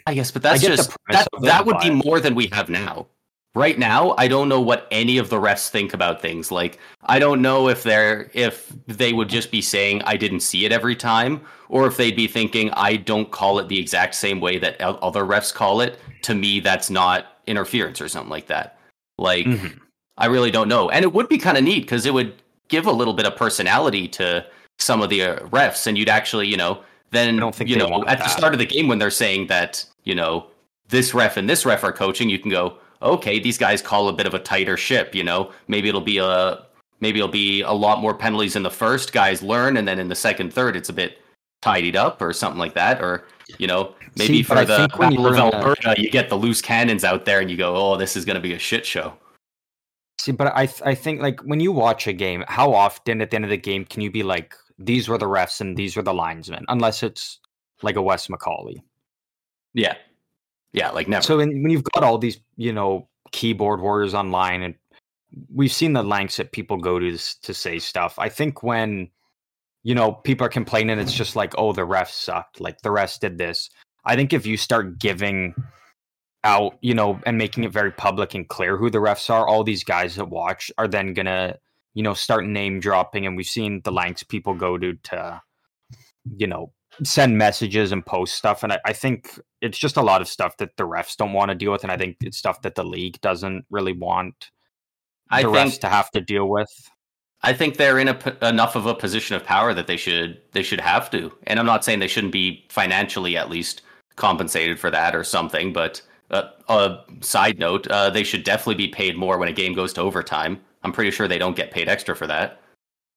I 0.06 0.14
guess, 0.14 0.30
but 0.30 0.42
that's 0.42 0.60
get 0.60 0.70
the 0.70 0.76
just 0.76 0.96
that 1.10 1.28
that 1.42 1.66
would 1.66 1.78
be 1.78 1.90
more 1.90 2.20
than 2.20 2.34
we 2.34 2.48
have 2.48 2.68
now. 2.68 3.06
Right 3.54 3.78
now, 3.78 4.14
I 4.16 4.28
don't 4.28 4.48
know 4.48 4.62
what 4.62 4.86
any 4.90 5.18
of 5.18 5.28
the 5.28 5.36
refs 5.36 5.68
think 5.68 5.92
about 5.92 6.22
things. 6.22 6.50
Like, 6.50 6.78
I 7.02 7.18
don't 7.18 7.42
know 7.42 7.68
if 7.68 7.82
they're 7.82 8.30
if 8.32 8.72
they 8.86 9.12
would 9.12 9.28
just 9.28 9.50
be 9.50 9.60
saying 9.60 10.00
I 10.06 10.16
didn't 10.16 10.40
see 10.40 10.64
it 10.64 10.72
every 10.72 10.96
time, 10.96 11.42
or 11.68 11.86
if 11.86 11.98
they'd 11.98 12.16
be 12.16 12.26
thinking 12.26 12.70
I 12.72 12.96
don't 12.96 13.30
call 13.30 13.58
it 13.58 13.68
the 13.68 13.78
exact 13.78 14.14
same 14.14 14.40
way 14.40 14.58
that 14.58 14.80
other 14.80 15.24
refs 15.24 15.52
call 15.52 15.82
it. 15.82 15.98
To 16.22 16.34
me, 16.34 16.60
that's 16.60 16.88
not 16.88 17.26
interference 17.46 18.00
or 18.00 18.08
something 18.08 18.30
like 18.30 18.46
that. 18.46 18.78
Like, 19.18 19.44
Mhm. 19.44 19.78
I 20.16 20.26
really 20.26 20.50
don't 20.50 20.68
know. 20.68 20.88
And 20.88 21.04
it 21.04 21.12
would 21.12 21.28
be 21.28 21.36
kind 21.36 21.58
of 21.58 21.64
neat 21.64 21.80
because 21.80 22.06
it 22.06 22.14
would 22.14 22.32
give 22.68 22.86
a 22.86 22.92
little 22.92 23.12
bit 23.14 23.26
of 23.26 23.36
personality 23.36 24.08
to 24.08 24.46
some 24.78 25.02
of 25.02 25.10
the 25.10 25.22
uh, 25.24 25.36
refs, 25.48 25.86
and 25.86 25.98
you'd 25.98 26.08
actually, 26.08 26.46
you 26.48 26.56
know, 26.56 26.82
then 27.10 27.36
I 27.36 27.40
don't 27.40 27.54
think 27.54 27.68
you 27.68 27.76
know 27.76 28.02
at 28.06 28.18
the 28.18 28.28
start 28.28 28.54
of 28.54 28.58
the 28.58 28.66
game 28.66 28.88
when 28.88 28.98
they're 28.98 29.10
saying 29.10 29.48
that 29.48 29.84
you 30.04 30.14
know 30.14 30.46
this 30.88 31.12
ref 31.12 31.36
and 31.36 31.50
this 31.50 31.66
ref 31.66 31.84
are 31.84 31.92
coaching, 31.92 32.30
you 32.30 32.38
can 32.38 32.50
go, 32.50 32.78
okay, 33.02 33.38
these 33.38 33.58
guys 33.58 33.82
call 33.82 34.08
a 34.08 34.12
bit 34.12 34.26
of 34.26 34.34
a 34.34 34.38
tighter 34.38 34.76
ship. 34.76 35.14
You 35.14 35.24
know, 35.24 35.52
maybe 35.68 35.88
it'll 35.88 36.00
be 36.00 36.18
a 36.18 36.64
maybe 37.00 37.18
it'll 37.18 37.28
be 37.30 37.62
a 37.62 37.72
lot 37.72 38.00
more 38.00 38.14
penalties 38.14 38.56
in 38.56 38.62
the 38.62 38.70
first. 38.70 39.12
Guys 39.12 39.42
learn, 39.42 39.76
and 39.76 39.86
then 39.86 39.98
in 39.98 40.08
the 40.08 40.14
second, 40.14 40.52
third, 40.52 40.76
it's 40.76 40.88
a 40.88 40.92
bit 40.92 41.18
tidied 41.60 41.96
up 41.96 42.22
or 42.22 42.32
something 42.32 42.58
like 42.58 42.74
that, 42.74 43.02
or 43.02 43.24
you 43.58 43.66
know. 43.66 43.94
Maybe 44.14 44.34
See, 44.34 44.42
for 44.42 44.56
the 44.56 44.90
Battle 44.98 45.26
of 45.26 45.36
Alberta, 45.36 45.94
you 45.96 46.10
get 46.10 46.28
the 46.28 46.36
loose 46.36 46.60
cannons 46.60 47.02
out 47.02 47.24
there, 47.24 47.40
and 47.40 47.50
you 47.50 47.56
go, 47.56 47.74
"Oh, 47.74 47.96
this 47.96 48.14
is 48.14 48.26
going 48.26 48.34
to 48.34 48.42
be 48.42 48.52
a 48.52 48.58
shit 48.58 48.84
show." 48.84 49.14
See, 50.20 50.32
but 50.32 50.54
I 50.54 50.66
th- 50.66 50.82
I 50.84 50.94
think 50.94 51.22
like 51.22 51.40
when 51.40 51.60
you 51.60 51.72
watch 51.72 52.06
a 52.06 52.12
game, 52.12 52.44
how 52.46 52.74
often 52.74 53.22
at 53.22 53.30
the 53.30 53.36
end 53.36 53.44
of 53.44 53.50
the 53.50 53.56
game 53.56 53.86
can 53.86 54.02
you 54.02 54.10
be 54.10 54.22
like, 54.22 54.54
these 54.78 55.08
were 55.08 55.18
the 55.18 55.26
refs 55.26 55.60
and 55.60 55.76
these 55.76 55.96
were 55.96 56.02
the 56.02 56.12
linesmen, 56.12 56.64
unless 56.68 57.02
it's 57.02 57.40
like 57.82 57.96
a 57.96 58.02
Wes 58.02 58.28
McCauley. 58.28 58.82
Yeah, 59.74 59.96
yeah, 60.72 60.90
like 60.90 61.08
never. 61.08 61.22
So 61.22 61.36
when, 61.36 61.62
when 61.62 61.70
you've 61.70 61.84
got 61.84 62.02
all 62.02 62.18
these, 62.18 62.38
you 62.56 62.72
know, 62.72 63.08
keyboard 63.30 63.80
warriors 63.80 64.14
online, 64.14 64.62
and 64.62 64.74
we've 65.52 65.72
seen 65.72 65.92
the 65.92 66.02
lengths 66.02 66.36
that 66.36 66.52
people 66.52 66.76
go 66.76 66.98
to 66.98 67.16
to 67.42 67.54
say 67.54 67.78
stuff. 67.78 68.18
I 68.18 68.28
think 68.28 68.62
when 68.62 69.10
you 69.82 69.94
know 69.94 70.12
people 70.12 70.46
are 70.46 70.50
complaining, 70.50 70.98
it's 70.98 71.12
just 71.12 71.36
like, 71.36 71.54
oh, 71.58 71.72
the 71.72 71.82
refs 71.82 72.12
sucked. 72.12 72.60
Like 72.60 72.80
the 72.82 72.88
refs 72.88 73.18
did 73.18 73.38
this. 73.38 73.70
I 74.04 74.16
think 74.16 74.32
if 74.32 74.46
you 74.46 74.56
start 74.56 74.98
giving 74.98 75.54
out, 76.44 76.76
you 76.80 76.94
know, 76.94 77.20
and 77.24 77.38
making 77.38 77.64
it 77.64 77.72
very 77.72 77.92
public 77.92 78.34
and 78.34 78.48
clear 78.48 78.76
who 78.76 78.90
the 78.90 78.98
refs 78.98 79.30
are, 79.30 79.46
all 79.46 79.62
these 79.62 79.84
guys 79.84 80.16
that 80.16 80.28
watch 80.28 80.72
are 80.78 80.88
then 80.88 81.14
gonna, 81.14 81.56
you 81.94 82.02
know, 82.02 82.14
start 82.14 82.46
name 82.46 82.80
dropping. 82.80 83.26
And 83.26 83.36
we've 83.36 83.46
seen 83.46 83.82
the 83.84 83.92
lengths 83.92 84.22
people 84.22 84.54
go 84.54 84.78
to 84.78 84.94
to, 84.94 85.42
you 86.36 86.46
know, 86.46 86.72
send 87.02 87.38
messages 87.38 87.92
and 87.92 88.04
post 88.04 88.34
stuff. 88.34 88.62
And 88.62 88.72
I, 88.72 88.80
I 88.84 88.92
think 88.92 89.38
it's 89.60 89.78
just 89.78 89.96
a 89.96 90.02
lot 90.02 90.20
of 90.20 90.28
stuff 90.28 90.56
that 90.58 90.76
the 90.76 90.84
refs 90.84 91.16
don't 91.16 91.32
want 91.32 91.50
to 91.50 91.54
deal 91.54 91.72
with. 91.72 91.82
And 91.82 91.92
I 91.92 91.96
think 91.96 92.16
it's 92.20 92.38
stuff 92.38 92.62
that 92.62 92.74
the 92.74 92.84
league 92.84 93.20
doesn't 93.20 93.64
really 93.70 93.92
want 93.92 94.50
I 95.30 95.42
the 95.42 95.50
think 95.50 95.72
refs 95.72 95.80
to 95.80 95.88
have 95.88 96.10
to 96.12 96.20
deal 96.20 96.48
with. 96.48 96.70
I 97.42 97.52
think 97.52 97.76
they're 97.76 97.98
in 97.98 98.08
a 98.08 98.36
enough 98.46 98.76
of 98.76 98.86
a 98.86 98.94
position 98.94 99.34
of 99.34 99.44
power 99.44 99.74
that 99.74 99.86
they 99.88 99.96
should 99.96 100.40
they 100.52 100.62
should 100.62 100.80
have 100.80 101.10
to. 101.10 101.32
And 101.46 101.58
I'm 101.58 101.66
not 101.66 101.84
saying 101.84 101.98
they 101.98 102.08
shouldn't 102.08 102.32
be 102.32 102.66
financially 102.68 103.36
at 103.36 103.50
least 103.50 103.82
compensated 104.16 104.78
for 104.78 104.90
that 104.90 105.16
or 105.16 105.24
something. 105.24 105.72
But 105.72 106.02
uh, 106.30 106.50
a 106.68 106.98
side 107.20 107.58
note, 107.58 107.88
uh, 107.88 108.10
they 108.10 108.22
should 108.22 108.44
definitely 108.44 108.76
be 108.76 108.88
paid 108.88 109.16
more 109.16 109.38
when 109.38 109.48
a 109.48 109.52
game 109.52 109.72
goes 109.72 109.92
to 109.94 110.02
overtime. 110.02 110.60
I'm 110.84 110.92
pretty 110.92 111.10
sure 111.10 111.26
they 111.26 111.38
don't 111.38 111.56
get 111.56 111.70
paid 111.70 111.88
extra 111.88 112.14
for 112.14 112.26
that. 112.28 112.60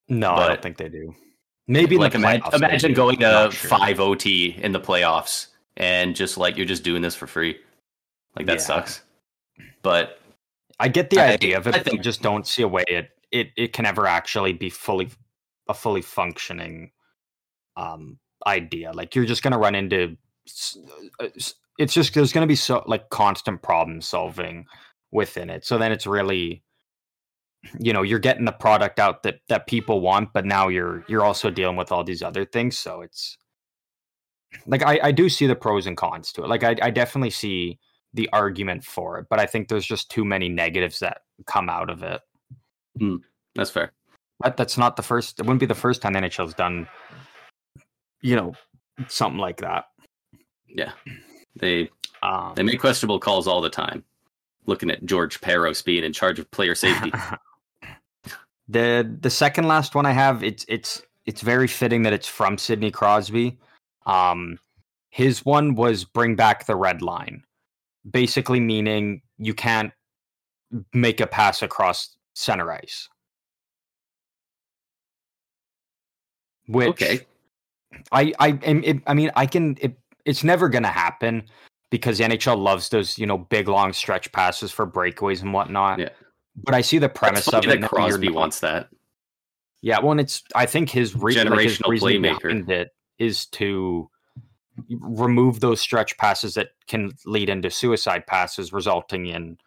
No, 0.08 0.34
I 0.34 0.48
don't 0.48 0.62
think 0.62 0.78
they 0.78 0.90
do. 0.90 1.14
Maybe 1.68 1.98
like 1.98 2.12
the 2.12 2.20
ima- 2.20 2.28
playoffs 2.40 2.54
imagine 2.54 2.94
going 2.94 3.18
to 3.20 3.50
sure. 3.52 3.70
five 3.70 4.00
OT 4.00 4.56
in 4.62 4.72
the 4.72 4.80
playoffs 4.80 5.48
and 5.78 6.16
just 6.16 6.38
like 6.38 6.58
you're 6.58 6.66
just 6.66 6.84
doing 6.84 7.02
this 7.02 7.16
for 7.16 7.28
free. 7.28 7.58
Like 8.36 8.46
that 8.48 8.58
Yeah. 8.60 8.64
sucks. 8.64 9.02
But 9.82 10.20
I 10.80 10.88
get 10.90 11.10
the 11.10 11.20
I- 11.20 11.34
idea 11.34 11.58
of 11.58 11.68
it. 11.68 11.76
I 11.76 11.80
I 11.94 11.98
just 11.98 12.22
don't 12.22 12.46
see 12.46 12.62
a 12.62 12.68
way 12.68 12.84
it 12.88 13.10
it 13.32 13.52
it 13.58 13.74
can 13.74 13.86
ever 13.86 14.06
actually 14.08 14.54
be 14.54 14.70
fully 14.70 15.10
a 15.68 15.74
fully 15.74 16.02
functioning 16.02 16.92
um 17.78 18.20
idea. 18.46 18.92
Like 18.92 19.16
you're 19.16 19.26
just 19.26 19.42
gonna 19.42 19.58
run 19.58 19.74
into 19.76 20.18
uh, 21.20 21.28
s- 21.36 21.56
it's 21.80 21.94
just 21.94 22.14
there's 22.14 22.32
gonna 22.34 22.46
be 22.48 22.56
so 22.56 22.84
like 22.86 23.10
constant 23.10 23.62
problem 23.64 24.02
solving 24.02 24.66
within 25.12 25.50
it. 25.50 25.66
So 25.66 25.78
then 25.78 25.92
it's 25.92 26.06
really 26.06 26.64
you 27.80 27.94
know 27.94 28.02
you're 28.02 28.20
getting 28.20 28.46
the 28.46 28.52
product 28.52 29.00
out 29.00 29.24
that 29.24 29.40
that 29.50 29.68
people 29.68 30.02
want, 30.02 30.34
but 30.34 30.46
now 30.46 30.68
you're 30.68 31.04
you're 31.08 31.24
also 31.24 31.50
dealing 31.50 31.76
with 31.76 31.92
all 31.92 32.04
these 32.04 32.22
other 32.22 32.46
things. 32.46 32.78
So 32.78 33.02
it's 33.02 33.38
like 34.68 34.84
I 34.84 35.00
I 35.04 35.12
do 35.12 35.30
see 35.30 35.48
the 35.48 35.56
pros 35.56 35.88
and 35.88 35.98
cons 35.98 36.32
to 36.34 36.44
it. 36.44 36.50
Like 36.50 36.64
I 36.64 36.76
I 36.82 36.92
definitely 36.92 37.32
see 37.32 37.80
the 38.14 38.30
argument 38.32 38.84
for 38.84 39.20
it, 39.20 39.28
but 39.30 39.40
I 39.40 39.46
think 39.46 39.68
there's 39.68 39.86
just 39.86 40.10
too 40.10 40.24
many 40.24 40.50
negatives 40.50 41.00
that 41.00 41.22
come 41.46 41.70
out 41.70 41.90
of 41.90 42.02
it. 42.02 42.22
that's 43.56 43.72
fair. 43.72 43.92
But 44.40 44.58
that's 44.58 44.78
not 44.78 44.96
the 44.96 45.04
first. 45.04 45.40
It 45.40 45.44
wouldn't 45.44 45.60
be 45.60 45.66
the 45.66 45.76
first 45.76 46.02
time 46.02 46.14
the 46.14 46.20
NHL's 46.20 46.54
done, 46.54 46.88
you 48.22 48.36
know, 48.36 48.54
something 49.08 49.40
like 49.40 49.58
that. 49.58 49.86
Yeah. 50.68 50.92
They 51.56 51.90
Um, 52.22 52.54
they 52.56 52.64
make 52.64 52.80
questionable 52.80 53.20
calls 53.20 53.48
all 53.48 53.62
the 53.62 53.70
time. 53.70 54.04
Looking 54.66 54.90
at 54.90 55.06
George 55.06 55.40
Parros 55.42 55.84
being 55.84 56.04
in 56.04 56.12
charge 56.12 56.40
of 56.40 56.50
player 56.52 56.76
safety. 56.76 57.12
the 58.68 59.18
the 59.22 59.30
second 59.30 59.68
last 59.68 59.96
one 59.96 60.06
I 60.06 60.12
have, 60.12 60.44
it's 60.44 60.66
it's 60.68 61.02
it's 61.26 61.42
very 61.42 61.68
fitting 61.68 62.04
that 62.04 62.14
it's 62.14 62.28
from 62.28 62.58
Sidney 62.58 62.92
Crosby. 62.92 63.60
Um, 64.06 64.60
his 65.10 65.46
one 65.46 65.76
was 65.76 66.04
bring 66.04 66.36
back 66.36 66.66
the 66.66 66.76
red 66.76 67.02
line, 67.02 67.44
basically 68.10 68.60
meaning 68.60 69.22
you 69.38 69.54
can't 69.54 69.92
make 70.94 71.22
a 71.22 71.28
pass 71.28 71.62
across 71.62 72.16
center 72.34 72.72
ice. 72.72 73.10
Which 76.68 76.90
okay. 76.90 77.20
I 78.12 78.34
I 78.40 78.60
it, 78.64 79.02
I 79.06 79.14
mean 79.14 79.32
I 79.36 79.46
can 79.46 79.78
it, 79.80 79.98
it's 80.26 80.44
never 80.44 80.70
gonna 80.70 80.88
happen 80.88 81.44
because 81.92 82.18
the 82.18 82.24
NHL 82.24 82.58
loves 82.58 82.90
those 82.90 83.18
you 83.18 83.28
know 83.28 83.38
big 83.38 83.68
long 83.68 83.94
stretch 83.94 84.32
passes 84.32 84.72
for 84.72 84.88
breakaways 84.88 85.42
and 85.42 85.54
whatnot. 85.54 86.00
Yeah. 86.00 86.10
But 86.64 86.74
I 86.74 86.82
see 86.82 86.98
the 86.98 87.10
premise 87.10 87.48
of 87.48 87.66
it. 87.66 87.82
that 87.82 87.90
Crosby 87.90 88.30
wants 88.30 88.60
that. 88.62 88.90
Yeah, 89.82 90.00
well, 90.00 90.12
and 90.12 90.20
it's 90.22 90.42
I 90.56 90.66
think 90.66 90.90
his, 90.90 91.16
re- 91.16 91.36
like 91.44 91.60
his 91.60 91.78
Generational 91.80 92.00
playmaker. 92.02 92.70
it 92.70 92.90
is 93.20 93.46
to 93.48 94.10
remove 94.90 95.60
those 95.60 95.80
stretch 95.80 96.18
passes 96.18 96.54
that 96.56 96.70
can 96.88 97.12
lead 97.26 97.50
into 97.50 97.70
suicide 97.70 98.26
passes, 98.28 98.74
resulting 98.74 99.28
in 99.28 99.58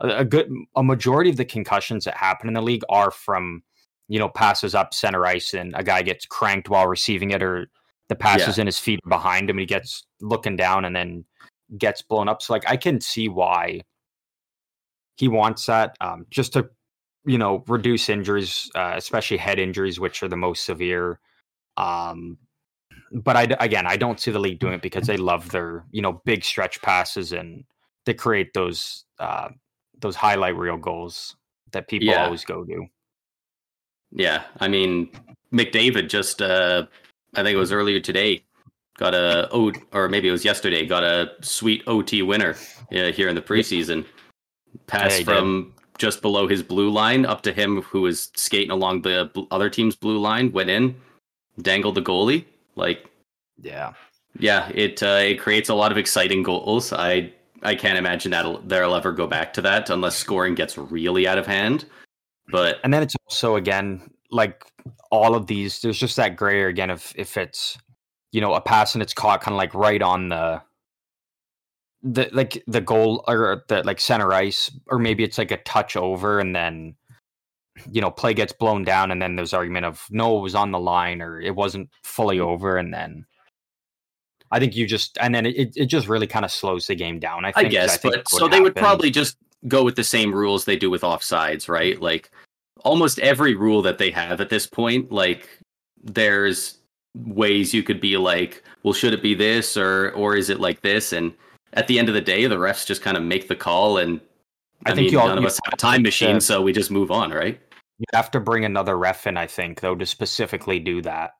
a, 0.00 0.08
a 0.18 0.24
good 0.24 0.50
a 0.76 0.82
majority 0.82 1.30
of 1.30 1.36
the 1.36 1.44
concussions 1.44 2.04
that 2.04 2.16
happen 2.16 2.48
in 2.48 2.54
the 2.54 2.62
league 2.62 2.82
are 2.88 3.10
from 3.10 3.62
you 4.08 4.18
know 4.18 4.28
passes 4.28 4.74
up 4.74 4.94
center 4.94 5.24
ice 5.26 5.52
and 5.54 5.74
a 5.76 5.82
guy 5.82 6.02
gets 6.02 6.26
cranked 6.26 6.68
while 6.68 6.86
receiving 6.86 7.30
it, 7.32 7.42
or 7.42 7.68
the 8.08 8.14
passes 8.16 8.56
Yeah. 8.56 8.62
in 8.62 8.66
his 8.66 8.78
feet 8.78 9.00
behind 9.08 9.50
him 9.50 9.56
and 9.56 9.60
he 9.60 9.66
gets 9.66 10.04
looking 10.20 10.56
down 10.56 10.84
and 10.84 10.94
then 10.96 11.24
gets 11.76 12.02
blown 12.02 12.28
up. 12.28 12.40
So 12.40 12.52
like 12.52 12.68
I 12.68 12.76
can 12.76 13.00
see 13.00 13.28
why 13.28 13.82
he 15.16 15.28
wants 15.28 15.66
that 15.66 15.96
um, 16.00 16.26
just 16.30 16.52
to 16.54 16.68
you 17.26 17.38
know, 17.38 17.64
reduce 17.66 18.08
injuries, 18.08 18.70
uh, 18.74 18.92
especially 18.96 19.36
head 19.36 19.58
injuries, 19.58 19.98
which 19.98 20.22
are 20.22 20.28
the 20.28 20.36
most 20.36 20.64
severe. 20.64 21.18
Um, 21.76 22.38
but 23.12 23.36
I 23.36 23.42
again, 23.60 23.86
I 23.86 23.96
don't 23.96 24.20
see 24.20 24.30
the 24.30 24.38
league 24.38 24.60
doing 24.60 24.74
it 24.74 24.82
because 24.82 25.06
they 25.06 25.16
love 25.16 25.50
their 25.50 25.84
you 25.90 26.02
know 26.02 26.22
big 26.24 26.44
stretch 26.44 26.80
passes 26.82 27.32
and 27.32 27.64
they 28.04 28.14
create 28.14 28.54
those 28.54 29.04
uh, 29.18 29.48
those 29.98 30.16
highlight 30.16 30.56
reel 30.56 30.76
goals 30.76 31.36
that 31.72 31.88
people 31.88 32.08
Yeah. 32.08 32.24
always 32.24 32.44
go 32.44 32.64
to. 32.64 32.86
Yeah, 34.12 34.44
I 34.60 34.68
mean 34.68 35.10
McDavid 35.52 36.08
just 36.08 36.40
uh 36.40 36.86
I 37.34 37.42
think 37.42 37.54
it 37.54 37.58
was 37.58 37.72
earlier 37.72 38.00
today 38.00 38.44
got 38.98 39.14
a 39.14 39.48
O 39.52 39.72
or 39.92 40.08
maybe 40.08 40.28
it 40.28 40.32
was 40.32 40.44
yesterday 40.44 40.86
got 40.86 41.04
a 41.04 41.32
sweet 41.42 41.82
OT 41.86 42.22
winner 42.22 42.56
uh, 42.92 43.12
here 43.12 43.28
in 43.28 43.34
the 43.34 43.42
preseason. 43.42 44.06
Pass 44.86 45.12
Yeah, 45.12 45.18
he 45.18 45.24
did. 45.24 45.26
from 45.26 45.74
just 45.98 46.22
below 46.22 46.46
his 46.46 46.62
blue 46.62 46.90
line 46.90 47.24
up 47.24 47.42
to 47.42 47.52
him 47.52 47.82
who 47.82 48.02
was 48.02 48.30
skating 48.36 48.70
along 48.70 49.02
the 49.02 49.30
other 49.50 49.70
team's 49.70 49.96
blue 49.96 50.18
line 50.18 50.52
went 50.52 50.70
in, 50.70 50.94
dangled 51.60 51.94
the 51.94 52.02
goalie. 52.02 52.44
Like 52.74 53.08
Yeah, 53.62 53.94
yeah, 54.38 54.70
it 54.74 55.02
uh, 55.02 55.20
it 55.22 55.40
creates 55.40 55.68
a 55.68 55.74
lot 55.74 55.92
of 55.92 55.98
exciting 55.98 56.42
goals. 56.42 56.92
I 56.92 57.32
I 57.62 57.74
can't 57.74 57.98
imagine 57.98 58.30
that 58.32 58.68
they'll 58.68 58.94
ever 58.94 59.12
go 59.12 59.26
back 59.26 59.52
to 59.54 59.62
that 59.62 59.90
unless 59.90 60.16
scoring 60.16 60.54
gets 60.54 60.76
really 60.76 61.26
out 61.26 61.38
of 61.38 61.46
hand. 61.46 61.86
But 62.48 62.78
and 62.84 62.92
then 62.92 63.02
it's 63.02 63.16
also 63.26 63.56
again 63.56 64.10
like 64.30 64.64
all 65.10 65.34
of 65.34 65.46
these. 65.46 65.80
There's 65.80 65.98
just 65.98 66.16
that 66.16 66.36
gray 66.36 66.64
again 66.64 66.90
if 66.90 67.12
if 67.16 67.36
it's 67.36 67.78
you 68.32 68.40
know 68.40 68.54
a 68.54 68.60
pass 68.60 68.94
and 68.94 69.02
it's 69.02 69.14
caught 69.14 69.40
kind 69.40 69.54
of 69.54 69.58
like 69.58 69.74
right 69.74 70.02
on 70.02 70.28
the 70.28 70.62
the 72.02 72.28
like 72.32 72.62
the 72.66 72.80
goal 72.80 73.24
or 73.26 73.64
the 73.68 73.82
like 73.82 74.00
center 74.00 74.32
ice, 74.32 74.70
or 74.88 74.98
maybe 74.98 75.24
it's 75.24 75.38
like 75.38 75.50
a 75.50 75.56
touch 75.58 75.96
over 75.96 76.40
and 76.40 76.54
then 76.54 76.94
you 77.90 78.00
know 78.00 78.10
play 78.10 78.32
gets 78.32 78.52
blown 78.52 78.84
down 78.84 79.10
and 79.10 79.20
then 79.20 79.36
there's 79.36 79.52
argument 79.52 79.84
of 79.84 80.06
no 80.10 80.38
it 80.38 80.40
was 80.40 80.54
on 80.54 80.70
the 80.70 80.80
line 80.80 81.20
or 81.20 81.40
it 81.40 81.54
wasn't 81.54 81.88
fully 82.04 82.38
mm. 82.38 82.46
over 82.46 82.78
and 82.78 82.92
then 82.92 83.26
I 84.50 84.58
think 84.58 84.76
you 84.76 84.86
just 84.86 85.18
and 85.20 85.34
then 85.34 85.46
it, 85.46 85.72
it 85.76 85.86
just 85.86 86.08
really 86.08 86.26
kind 86.26 86.44
of 86.44 86.50
slows 86.50 86.86
the 86.86 86.94
game 86.94 87.18
down. 87.18 87.44
I 87.44 87.48
I 87.48 87.52
think 87.52 87.66
'cause 87.66 87.72
guess, 87.72 87.98
think 87.98 88.14
but 88.14 88.28
so 88.28 88.48
they 88.48 88.60
would 88.60 88.76
probably 88.76 89.10
just 89.10 89.36
go 89.66 89.82
with 89.82 89.96
the 89.96 90.04
same 90.04 90.32
rules 90.32 90.64
they 90.64 90.76
do 90.76 90.90
with 90.90 91.02
offsides, 91.02 91.68
right? 91.68 92.00
Like 92.00 92.30
almost 92.84 93.18
every 93.18 93.54
rule 93.54 93.82
that 93.82 93.98
they 93.98 94.10
have 94.12 94.40
at 94.40 94.48
this 94.48 94.66
point, 94.66 95.10
like 95.10 95.48
there's 96.00 96.78
ways 97.14 97.74
you 97.74 97.82
could 97.82 98.00
be 98.00 98.16
like, 98.16 98.62
well, 98.82 98.92
should 98.92 99.14
it 99.14 99.22
be 99.22 99.34
this 99.34 99.76
or 99.76 100.12
or 100.12 100.36
is 100.36 100.48
it 100.48 100.60
like 100.60 100.82
this? 100.82 101.12
And 101.12 101.34
at 101.76 101.86
the 101.86 101.98
end 101.98 102.08
of 102.08 102.14
the 102.14 102.20
day, 102.20 102.46
the 102.46 102.56
refs 102.56 102.86
just 102.86 103.02
kind 103.02 103.16
of 103.16 103.22
make 103.22 103.48
the 103.48 103.56
call, 103.56 103.98
and 103.98 104.20
I, 104.86 104.90
I 104.92 104.94
think 104.94 105.04
mean, 105.06 105.12
you 105.12 105.20
all- 105.20 105.28
none 105.28 105.38
of 105.38 105.44
us 105.44 105.60
have 105.64 105.74
a 105.74 105.76
time 105.76 106.02
machine, 106.02 106.34
to- 106.36 106.40
so 106.40 106.60
we 106.62 106.72
just 106.72 106.90
move 106.90 107.10
on, 107.10 107.30
right? 107.30 107.60
You 107.98 108.04
have 108.14 108.30
to 108.32 108.40
bring 108.40 108.64
another 108.64 108.98
ref 108.98 109.26
in, 109.26 109.36
I 109.36 109.46
think, 109.46 109.80
though, 109.80 109.94
to 109.94 110.04
specifically 110.04 110.78
do 110.78 111.00
that. 111.02 111.32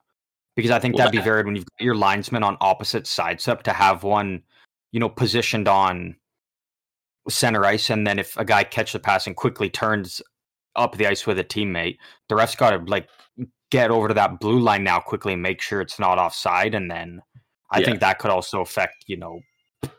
Because 0.54 0.70
I 0.70 0.78
think 0.78 0.94
Well, 0.94 1.00
that'd 1.04 1.12
be 1.12 1.18
that- 1.18 1.24
very 1.24 1.42
when 1.44 1.54
you've 1.56 1.66
got 1.66 1.84
your 1.84 1.94
linesman 1.96 2.42
on 2.42 2.56
opposite 2.60 3.06
sides 3.06 3.46
up 3.48 3.62
to 3.64 3.72
have 3.72 4.04
one, 4.04 4.42
you 4.92 5.00
know, 5.00 5.08
positioned 5.08 5.68
on 5.68 6.16
center 7.28 7.64
ice, 7.64 7.90
and 7.90 8.06
then 8.06 8.18
if 8.18 8.36
a 8.36 8.44
guy 8.44 8.62
catches 8.64 8.92
the 8.92 8.98
pass 9.00 9.26
and 9.26 9.36
quickly 9.36 9.68
turns 9.68 10.22
up 10.76 10.96
the 10.96 11.06
ice 11.06 11.26
with 11.26 11.38
a 11.38 11.44
teammate, 11.44 11.98
the 12.28 12.36
ref's 12.36 12.54
got 12.54 12.70
to 12.70 12.78
like 12.90 13.08
get 13.70 13.90
over 13.90 14.08
to 14.08 14.14
that 14.14 14.38
blue 14.40 14.60
line 14.60 14.84
now 14.84 15.00
quickly 15.00 15.32
and 15.32 15.42
make 15.42 15.60
sure 15.60 15.80
it's 15.80 15.98
not 15.98 16.18
offside, 16.18 16.74
and 16.74 16.90
then 16.90 17.20
I 17.70 17.80
Yeah. 17.80 17.86
think 17.86 18.00
that 18.00 18.18
could 18.18 18.30
also 18.30 18.60
affect 18.60 19.04
you 19.08 19.16
know 19.16 19.40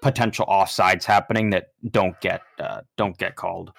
potential 0.01 0.45
offsides 0.47 1.03
happening 1.03 1.49
that 1.51 1.69
don't 1.91 2.19
get 2.21 2.41
uh, 2.59 2.81
don't 2.97 3.17
get 3.17 3.35
called. 3.35 3.71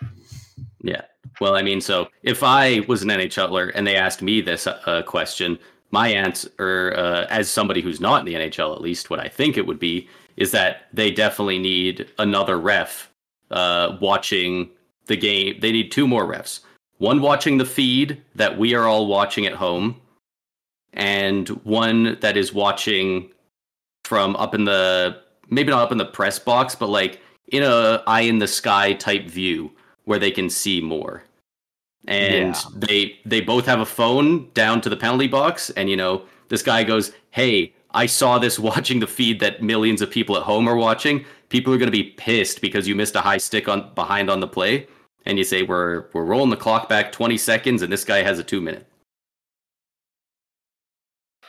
Yeah. 0.82 1.02
Well, 1.40 1.54
I 1.54 1.62
mean, 1.62 1.80
so 1.80 2.08
if 2.22 2.42
I 2.42 2.80
was 2.88 3.02
an 3.02 3.08
NHLer 3.08 3.72
and 3.74 3.86
they 3.86 3.96
asked 3.96 4.22
me 4.22 4.40
this 4.40 4.66
uh, 4.66 5.02
question, 5.06 5.58
my 5.90 6.08
answer, 6.08 6.94
uh, 6.96 7.26
as 7.30 7.50
somebody 7.50 7.80
who's 7.80 8.00
not 8.00 8.20
in 8.20 8.26
the 8.26 8.34
NHL, 8.34 8.74
at 8.74 8.80
least 8.80 9.10
what 9.10 9.20
I 9.20 9.28
think 9.28 9.56
it 9.56 9.66
would 9.66 9.78
be, 9.78 10.08
is 10.36 10.50
that 10.52 10.86
they 10.92 11.10
definitely 11.10 11.58
need 11.58 12.08
another 12.18 12.58
ref 12.58 13.10
uh, 13.50 13.96
watching 14.00 14.70
the 15.06 15.16
game. 15.16 15.58
They 15.60 15.72
need 15.72 15.90
two 15.90 16.06
more 16.06 16.26
refs. 16.26 16.60
One 16.98 17.20
watching 17.20 17.58
the 17.58 17.64
feed 17.64 18.22
that 18.34 18.58
we 18.58 18.74
are 18.74 18.86
all 18.86 19.06
watching 19.06 19.46
at 19.46 19.54
home, 19.54 20.00
and 20.92 21.48
one 21.64 22.18
that 22.20 22.36
is 22.36 22.52
watching 22.52 23.30
from 24.04 24.36
up 24.36 24.54
in 24.54 24.64
the 24.64 25.20
maybe 25.50 25.70
not 25.70 25.82
up 25.82 25.92
in 25.92 25.98
the 25.98 26.04
press 26.04 26.38
box, 26.38 26.74
but 26.74 26.88
like 26.88 27.20
in 27.48 27.62
a 27.62 28.02
eye 28.06 28.22
in 28.22 28.38
the 28.38 28.46
sky 28.48 28.92
type 28.92 29.26
view 29.26 29.70
where 30.04 30.18
they 30.18 30.30
can 30.30 30.50
see 30.50 30.80
more. 30.80 31.22
And 32.06 32.54
Yeah. 32.54 32.62
they 32.74 33.18
they 33.26 33.40
both 33.40 33.66
have 33.66 33.80
a 33.80 33.86
phone 33.86 34.48
down 34.54 34.80
to 34.82 34.88
the 34.88 34.96
penalty 34.96 35.26
box 35.28 35.70
and 35.70 35.90
you 35.90 35.96
know, 35.96 36.22
this 36.48 36.62
guy 36.62 36.82
goes, 36.84 37.12
"Hey, 37.30 37.74
I 37.92 38.06
saw 38.06 38.38
this 38.38 38.58
watching 38.70 39.00
the 39.00 39.06
feed 39.06 39.40
that 39.40 39.62
millions 39.62 40.00
of 40.02 40.10
people 40.10 40.36
at 40.36 40.42
home 40.44 40.68
are 40.68 40.76
watching. 40.76 41.24
People 41.50 41.72
are 41.74 41.78
going 41.78 41.90
to 41.92 41.92
be 41.92 42.04
pissed 42.04 42.60
because 42.60 42.86
you 42.88 42.94
missed 42.94 43.16
a 43.16 43.20
high 43.20 43.38
stick 43.38 43.68
on 43.68 43.92
behind 43.94 44.30
on 44.30 44.40
the 44.40 44.48
play." 44.48 44.86
And 45.26 45.36
you 45.36 45.44
say, 45.44 45.62
"We're 45.62 46.06
we're 46.14 46.24
rolling 46.24 46.50
the 46.50 46.56
clock 46.56 46.88
back 46.88 47.12
20 47.12 47.36
seconds 47.36 47.82
and 47.82 47.92
this 47.92 48.04
guy 48.04 48.22
has 48.22 48.38
a 48.38 48.44
2 48.44 48.60
minute." 48.62 48.86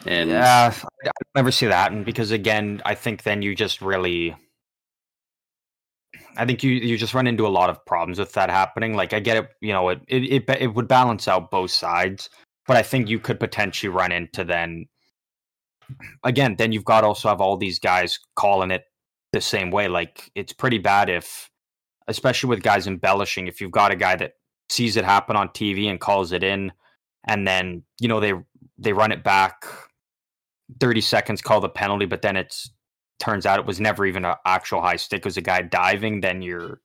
And 0.05 0.29
Yeah, 0.29 0.73
I 1.05 1.11
never 1.35 1.51
see 1.51 1.65
that, 1.67 1.91
and 1.91 2.05
because 2.05 2.31
again, 2.31 2.81
I 2.85 2.95
think 2.95 3.23
then 3.23 3.41
you 3.41 3.55
just 3.55 3.81
really, 3.81 4.35
I 6.37 6.45
think 6.45 6.63
you 6.63 6.71
you 6.71 6.97
just 6.97 7.13
run 7.13 7.27
into 7.27 7.45
a 7.45 7.49
lot 7.49 7.69
of 7.69 7.85
problems 7.85 8.19
with 8.19 8.33
that 8.33 8.49
happening. 8.49 8.95
Like 8.95 9.13
I 9.13 9.19
get 9.19 9.37
it, 9.37 9.49
you 9.61 9.73
know, 9.73 9.89
it 9.89 10.01
it 10.07 10.23
it, 10.23 10.49
it 10.61 10.73
would 10.73 10.87
balance 10.87 11.27
out 11.27 11.51
both 11.51 11.71
sides, 11.71 12.29
but 12.65 12.77
I 12.77 12.81
think 12.81 13.09
you 13.09 13.19
could 13.19 13.39
potentially 13.39 13.89
run 13.89 14.11
into 14.11 14.43
then, 14.45 14.87
again, 16.23 16.55
then 16.57 16.71
you've 16.71 16.85
got 16.85 17.03
also 17.03 17.27
have 17.29 17.41
all 17.41 17.57
these 17.57 17.79
guys 17.79 18.19
calling 18.35 18.71
it 18.71 18.85
the 19.33 19.41
same 19.41 19.69
way. 19.69 19.89
Like 19.89 20.31
it's 20.33 20.53
pretty 20.53 20.77
bad 20.77 21.09
if, 21.09 21.49
especially 22.07 22.49
with 22.49 22.63
guys 22.63 22.87
embellishing, 22.87 23.47
if 23.47 23.59
you've 23.59 23.71
got 23.71 23.91
a 23.91 23.97
guy 23.97 24.15
that 24.15 24.33
sees 24.69 24.95
it 24.95 25.03
happen 25.03 25.35
on 25.35 25.49
TV 25.49 25.89
and 25.89 25.99
calls 25.99 26.31
it 26.31 26.43
in, 26.43 26.71
and 27.27 27.45
then 27.45 27.83
you 27.99 28.07
know 28.07 28.21
they 28.21 28.33
they 28.77 28.93
run 28.93 29.11
it 29.11 29.25
back 29.25 29.65
30 30.79 31.01
seconds 31.01 31.41
call 31.41 31.59
the 31.59 31.69
penalty 31.69 32.05
but 32.05 32.21
then 32.21 32.35
it's 32.35 32.71
turns 33.19 33.45
out 33.45 33.59
it 33.59 33.65
was 33.65 33.79
never 33.79 34.05
even 34.05 34.23
an 34.23 34.35
actual 34.45 34.81
high 34.81 34.95
stick 34.95 35.19
it 35.19 35.25
was 35.25 35.37
a 35.37 35.41
guy 35.41 35.61
diving 35.61 36.21
then 36.21 36.41
you're 36.41 36.79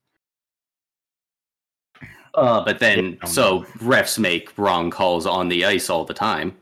Uh, 2.34 2.64
but 2.64 2.80
then, 2.80 3.16
so 3.24 3.62
refs 3.78 4.18
make 4.18 4.56
wrong 4.58 4.90
calls 4.90 5.26
on 5.26 5.48
the 5.48 5.64
ice 5.64 5.88
all 5.88 6.04
the 6.04 6.14
time. 6.14 6.56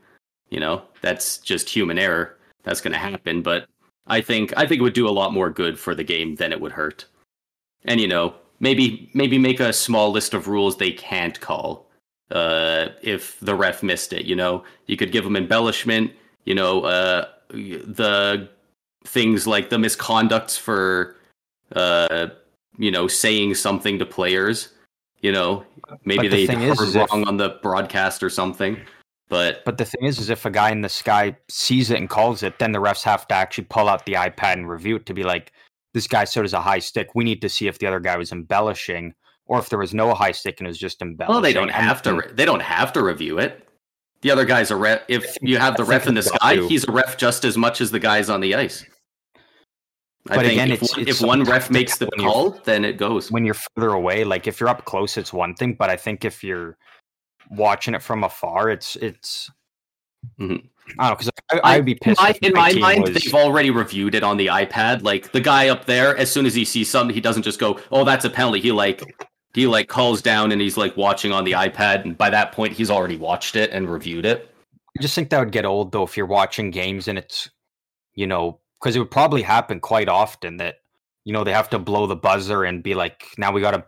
You 0.49 0.59
know, 0.59 0.83
that's 1.01 1.39
just 1.39 1.67
human 1.67 1.97
error. 1.97 2.37
That's 2.63 2.79
going 2.79 2.93
to 2.93 2.99
happen. 2.99 3.41
But 3.41 3.65
I 4.07 4.21
think 4.21 4.53
I 4.55 4.67
think 4.67 4.79
it 4.79 4.83
would 4.83 4.93
do 4.93 5.07
a 5.07 5.11
lot 5.11 5.33
more 5.33 5.49
good 5.49 5.79
for 5.79 5.95
the 5.95 6.03
game 6.03 6.35
than 6.35 6.51
it 6.51 6.61
would 6.61 6.71
hurt. 6.71 7.05
And 7.85 7.99
you 7.99 8.07
know, 8.07 8.35
maybe 8.59 9.09
maybe 9.13 9.37
make 9.37 9.59
a 9.59 9.73
small 9.73 10.11
list 10.11 10.33
of 10.33 10.47
rules 10.47 10.77
they 10.77 10.91
can't 10.91 11.39
call 11.41 11.87
uh, 12.31 12.89
if 13.01 13.39
the 13.39 13.55
ref 13.55 13.81
missed 13.81 14.13
it. 14.13 14.25
You 14.25 14.35
know, 14.35 14.63
you 14.85 14.95
could 14.95 15.11
give 15.11 15.23
them 15.23 15.35
embellishment. 15.35 16.11
You 16.45 16.55
know, 16.55 16.83
uh, 16.83 17.27
the 17.49 18.49
things 19.05 19.47
like 19.47 19.69
the 19.69 19.77
misconducts 19.77 20.57
for, 20.57 21.15
uh, 21.75 22.27
you 22.77 22.91
know, 22.91 23.07
saying 23.07 23.55
something 23.55 23.99
to 23.99 24.05
players. 24.05 24.69
You 25.21 25.31
know, 25.31 25.65
maybe 26.03 26.27
the 26.27 26.47
they 26.47 26.53
heard 26.53 26.71
is, 26.71 26.81
is 26.81 26.95
if- 26.95 27.09
wrong 27.11 27.25
on 27.27 27.37
the 27.37 27.59
broadcast 27.61 28.23
or 28.23 28.29
something. 28.29 28.77
But 29.29 29.63
but 29.65 29.77
the 29.77 29.85
thing 29.85 30.03
is 30.03 30.19
is 30.19 30.29
if 30.29 30.45
a 30.45 30.51
guy 30.51 30.69
in 30.69 30.81
the 30.81 30.89
sky 30.89 31.35
sees 31.49 31.89
it 31.89 31.97
and 31.97 32.09
calls 32.09 32.43
it 32.43 32.59
then 32.59 32.71
the 32.71 32.79
refs 32.79 33.01
have 33.03 33.25
to 33.29 33.33
actually 33.33 33.63
pull 33.63 33.87
out 33.87 34.05
the 34.05 34.13
ipad 34.13 34.53
and 34.53 34.69
review 34.69 34.97
it 34.97 35.05
to 35.07 35.13
be 35.13 35.23
like 35.23 35.53
this 35.93 36.07
guy 36.07 36.23
it 36.23 36.35
was 36.35 36.53
a 36.53 36.61
high 36.61 36.77
stick 36.77 37.15
we 37.15 37.23
need 37.23 37.41
to 37.41 37.49
see 37.49 37.67
if 37.67 37.79
the 37.79 37.87
other 37.87 38.01
guy 38.01 38.15
was 38.15 38.31
embellishing 38.31 39.15
or 39.45 39.59
if 39.59 39.69
there 39.69 39.79
was 39.79 39.93
no 39.93 40.13
high 40.13 40.31
stick 40.31 40.59
and 40.59 40.67
it 40.67 40.69
was 40.69 40.77
just 40.77 41.01
embellishing 41.01 41.33
well, 41.33 41.41
they 41.41 41.53
don't 41.53 41.69
have 41.69 42.01
to. 42.03 42.15
Re- 42.15 42.31
they 42.33 42.45
don't 42.45 42.61
have 42.61 42.93
to 42.93 43.03
review 43.03 43.39
it. 43.39 43.62
The 44.23 44.31
other 44.31 44.45
guy's 44.45 44.71
a 44.71 44.75
ref. 44.75 45.01
If 45.07 45.37
you 45.41 45.57
have 45.57 45.77
the 45.77 45.83
ref 45.83 46.07
in 46.07 46.15
the 46.15 46.23
sky, 46.23 46.55
he's 46.67 46.87
a 46.87 46.91
ref 46.91 47.17
just 47.17 47.45
as 47.45 47.57
much 47.57 47.79
as 47.81 47.91
the 47.91 47.99
guys 47.99 48.29
on 48.29 48.41
the 48.41 48.55
ice. 48.55 48.83
I 50.29 50.35
But 50.37 50.45
think 50.45 50.51
again, 50.53 50.71
if, 50.71 50.81
it's- 50.81 50.91
one- 50.97 51.01
it's 51.07 51.21
if 51.21 51.27
one 51.27 51.43
ref 51.43 51.69
makes 51.69 51.97
the 51.97 52.05
tactical 52.05 52.25
when 52.25 52.43
you're- 52.45 52.51
call, 52.55 52.61
then 52.63 52.85
it 52.85 52.97
goes. 52.97 53.29
when 53.31 53.43
you're 53.45 53.53
further 53.75 53.89
away 53.91 54.23
like 54.23 54.47
if 54.47 54.59
you're 54.59 54.69
up 54.69 54.85
close 54.85 55.17
it's 55.17 55.33
one 55.33 55.53
thing 55.53 55.73
but 55.73 55.89
i 55.89 55.97
think 55.97 56.23
if 56.23 56.41
you're 56.45 56.77
watching 57.51 57.93
it 57.93 58.01
from 58.01 58.23
afar 58.23 58.69
it's 58.69 58.95
it's 58.95 59.51
Mhm. 60.39 60.63
i 60.97 61.09
don't 61.09 61.09
know 61.09 61.15
because 61.15 61.29
I, 61.51 61.59
i'd 61.75 61.83
be 61.83 61.95
pissed 61.95 62.21
I, 62.21 62.33
in 62.41 62.53
my 62.53 62.71
my 62.71 62.79
mind, 62.79 63.01
was- 63.09 63.21
they've 63.21 63.33
already 63.35 63.69
reviewed 63.69 64.15
it 64.15 64.23
on 64.23 64.37
the 64.37 64.47
iPad. 64.47 65.03
Like 65.03 65.33
the 65.33 65.41
guy 65.41 65.67
up 65.67 65.83
there, 65.85 66.15
as 66.17 66.31
soon 66.31 66.45
as 66.45 66.55
he 66.55 66.63
sees 66.63 66.89
something, 66.89 67.13
he 67.13 67.19
doesn't 67.19 67.43
just 67.43 67.59
go, 67.59 67.77
"Oh, 67.91 68.05
that's 68.05 68.23
a 68.23 68.29
penalty." 68.29 68.61
He 68.61 68.71
like 68.71 69.03
he 69.53 69.67
like 69.67 69.87
calls 69.87 70.21
down 70.21 70.51
and 70.51 70.61
he's 70.61 70.77
like 70.77 70.97
watching 70.97 71.31
on 71.31 71.43
the 71.43 71.53
iPad, 71.53 72.03
and 72.03 72.17
by 72.17 72.29
that 72.29 72.51
point, 72.51 72.73
he's 72.73 72.89
already 72.89 73.17
watched 73.17 73.55
it 73.55 73.71
and 73.71 73.89
reviewed 73.89 74.25
it. 74.25 74.49
I 74.97 75.01
just 75.01 75.15
think 75.15 75.29
that 75.29 75.39
would 75.39 75.51
get 75.51 75.65
old 75.65 75.91
though 75.91 76.03
if 76.03 76.15
you're 76.17 76.25
watching 76.25 76.71
games 76.71 77.07
and 77.07 77.17
it's, 77.17 77.49
you 78.13 78.27
know, 78.27 78.59
because 78.79 78.95
it 78.95 78.99
would 78.99 79.11
probably 79.11 79.41
happen 79.41 79.79
quite 79.79 80.09
often 80.09 80.57
that, 80.57 80.75
you 81.23 81.33
know, 81.33 81.43
they 81.43 81.53
have 81.53 81.69
to 81.71 81.79
blow 81.79 82.05
the 82.05 82.15
buzzer 82.15 82.63
and 82.63 82.83
be 82.83 82.93
like, 82.93 83.25
now 83.37 83.51
we 83.51 83.61
got 83.61 83.71
to 83.71 83.85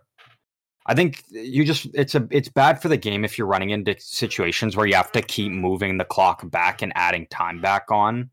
I 0.87 0.93
think 0.93 1.23
you 1.31 1.65
just 1.65 1.87
it's 1.95 2.13
a 2.13 2.27
it's 2.29 2.47
bad 2.47 2.79
for 2.79 2.89
the 2.89 2.97
game 2.97 3.25
if 3.25 3.37
you're 3.37 3.47
running 3.47 3.71
into 3.71 3.95
situations 3.99 4.75
where 4.75 4.85
you 4.85 4.93
have 4.93 5.11
to 5.13 5.21
keep 5.21 5.51
moving 5.51 5.97
the 5.97 6.05
clock 6.05 6.47
back 6.51 6.83
and 6.83 6.93
adding 6.95 7.25
time 7.27 7.59
back 7.59 7.89
on. 7.89 8.29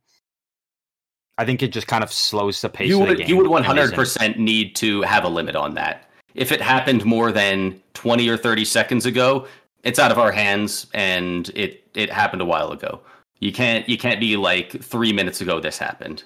I 1.39 1.47
think 1.47 1.63
it 1.63 1.73
just 1.73 1.87
kind 1.87 2.05
of 2.05 2.13
slows 2.13 2.61
the 2.61 2.69
pace. 2.69 2.91
You 2.91 3.01
of 3.01 3.09
the 3.09 3.09
would 3.09 3.19
game 3.19 3.29
you 3.29 3.37
would 3.39 3.47
one 3.47 3.65
hundred 3.65 3.95
percent 3.95 4.39
need 4.39 4.77
to 4.77 5.01
have 5.03 5.25
a 5.25 5.29
limit 5.29 5.57
on 5.57 5.75
that. 5.75 6.11
If 6.35 6.53
it 6.53 6.61
happened 6.61 7.05
more 7.05 7.33
than 7.33 7.81
twenty 7.95 8.29
or 8.29 8.37
thirty 8.37 8.65
seconds 8.65 9.07
ago, 9.07 9.47
it's 9.85 9.99
out 9.99 10.11
of 10.13 10.19
our 10.19 10.33
hands, 10.33 10.87
and 10.95 11.49
it 11.55 11.85
it 11.95 12.11
happened 12.11 12.43
a 12.43 12.47
while 12.47 12.73
ago. 12.73 13.01
You 13.41 13.53
can't 13.53 13.89
you 13.89 13.99
can't 13.99 14.21
be 14.21 14.37
like 14.37 14.83
three 14.83 15.13
minutes 15.13 15.41
ago 15.41 15.61
this 15.61 15.79
happened 15.79 16.23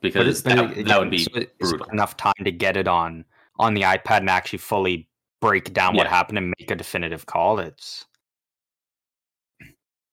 because 0.00 0.42
that, 0.44 0.58
it- 0.78 0.86
that 0.86 0.98
would 1.00 1.10
be 1.10 1.18
so 1.62 1.84
enough 1.92 2.16
time 2.16 2.32
to 2.44 2.52
get 2.52 2.76
it 2.76 2.88
on 2.88 3.24
on 3.58 3.74
the 3.74 3.82
iPad 3.82 4.18
and 4.18 4.30
actually 4.30 4.58
fully 4.60 5.08
break 5.40 5.72
down 5.72 5.94
what 5.96 6.06
happened 6.06 6.38
and 6.38 6.54
make 6.58 6.70
a 6.70 6.74
definitive 6.76 7.26
call. 7.26 7.58
It's 7.58 8.06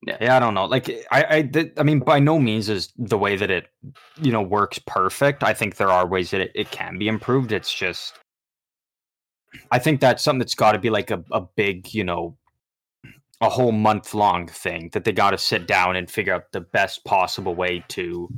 Yeah. 0.05 0.17
yeah, 0.21 0.37
I 0.37 0.39
don't 0.39 0.53
know. 0.53 0.65
Like 0.65 0.89
I, 1.11 1.23
I, 1.55 1.71
I 1.77 1.83
mean, 1.83 1.99
by 1.99 2.19
no 2.19 2.39
means 2.39 2.69
is 2.69 2.93
the 2.97 3.17
way 3.17 3.35
that 3.35 3.49
it, 3.51 3.67
you 4.21 4.31
know, 4.31 4.41
works 4.41 4.79
perfect. 4.85 5.43
I 5.43 5.53
think 5.53 5.75
there 5.77 5.89
are 5.91 6.05
ways 6.05 6.31
that 6.31 6.41
it, 6.41 6.51
it 6.55 6.71
can 6.71 6.97
be 6.97 7.07
improved. 7.07 7.51
It's 7.51 7.73
just, 7.73 8.13
I 9.71 9.79
think 9.79 10.01
that's 10.01 10.23
something 10.23 10.39
that's 10.39 10.55
got 10.55 10.73
to 10.73 10.79
be 10.79 10.89
like 10.89 11.11
a, 11.11 11.23
a 11.31 11.41
big, 11.41 11.93
you 11.93 12.03
know, 12.03 12.37
a 13.41 13.49
whole 13.49 13.71
month 13.71 14.13
long 14.13 14.47
thing 14.47 14.89
that 14.93 15.03
they 15.03 15.11
got 15.11 15.31
to 15.31 15.37
sit 15.37 15.67
down 15.67 15.95
and 15.95 16.09
figure 16.09 16.33
out 16.33 16.51
the 16.51 16.61
best 16.61 17.03
possible 17.05 17.55
way 17.55 17.83
to. 17.89 18.29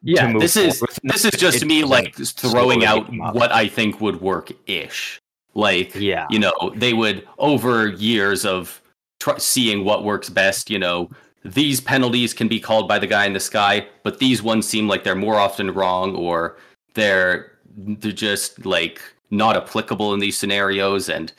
Yeah, 0.00 0.32
move 0.32 0.42
this 0.42 0.56
is 0.56 0.78
forward 0.78 0.96
this 1.02 1.24
is 1.24 1.32
just 1.32 1.62
It 1.62 1.66
me 1.66 1.82
like 1.82 2.14
throwing 2.14 2.84
out 2.84 3.10
what 3.34 3.50
I 3.50 3.66
think 3.66 4.00
would 4.00 4.20
work 4.20 4.52
ish. 4.68 5.20
Like 5.54 5.92
Yeah. 5.96 6.26
you 6.30 6.38
know, 6.38 6.54
they 6.76 6.92
would 6.92 7.26
over 7.38 7.88
years 7.88 8.44
of 8.44 8.80
tr- 9.18 9.38
seeing 9.38 9.84
what 9.84 10.04
works 10.04 10.28
best. 10.28 10.70
You 10.70 10.78
know, 10.78 11.10
these 11.44 11.80
penalties 11.80 12.32
can 12.32 12.46
be 12.46 12.60
called 12.60 12.86
by 12.86 13.00
the 13.00 13.08
guy 13.08 13.26
in 13.26 13.32
the 13.32 13.40
sky, 13.40 13.88
but 14.04 14.20
these 14.20 14.40
ones 14.40 14.68
seem 14.68 14.86
like 14.86 15.02
they're 15.02 15.16
more 15.16 15.36
often 15.36 15.72
wrong, 15.72 16.14
or 16.14 16.58
they're 16.94 17.58
they're 17.76 18.12
just 18.12 18.64
like 18.64 19.00
not 19.30 19.56
applicable 19.56 20.14
in 20.14 20.20
these 20.20 20.38
scenarios. 20.38 21.08
And 21.08 21.32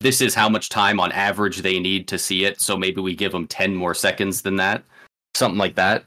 this 0.00 0.20
is 0.20 0.34
how 0.34 0.48
much 0.48 0.68
time 0.68 1.00
on 1.00 1.12
average 1.12 1.58
they 1.58 1.78
need 1.78 2.08
to 2.08 2.18
see 2.18 2.44
it. 2.44 2.60
So 2.60 2.76
maybe 2.76 3.00
we 3.00 3.14
give 3.14 3.32
them 3.32 3.46
ten 3.46 3.74
more 3.74 3.94
seconds 3.94 4.42
than 4.42 4.56
that, 4.56 4.82
something 5.34 5.58
like 5.58 5.74
that. 5.76 6.04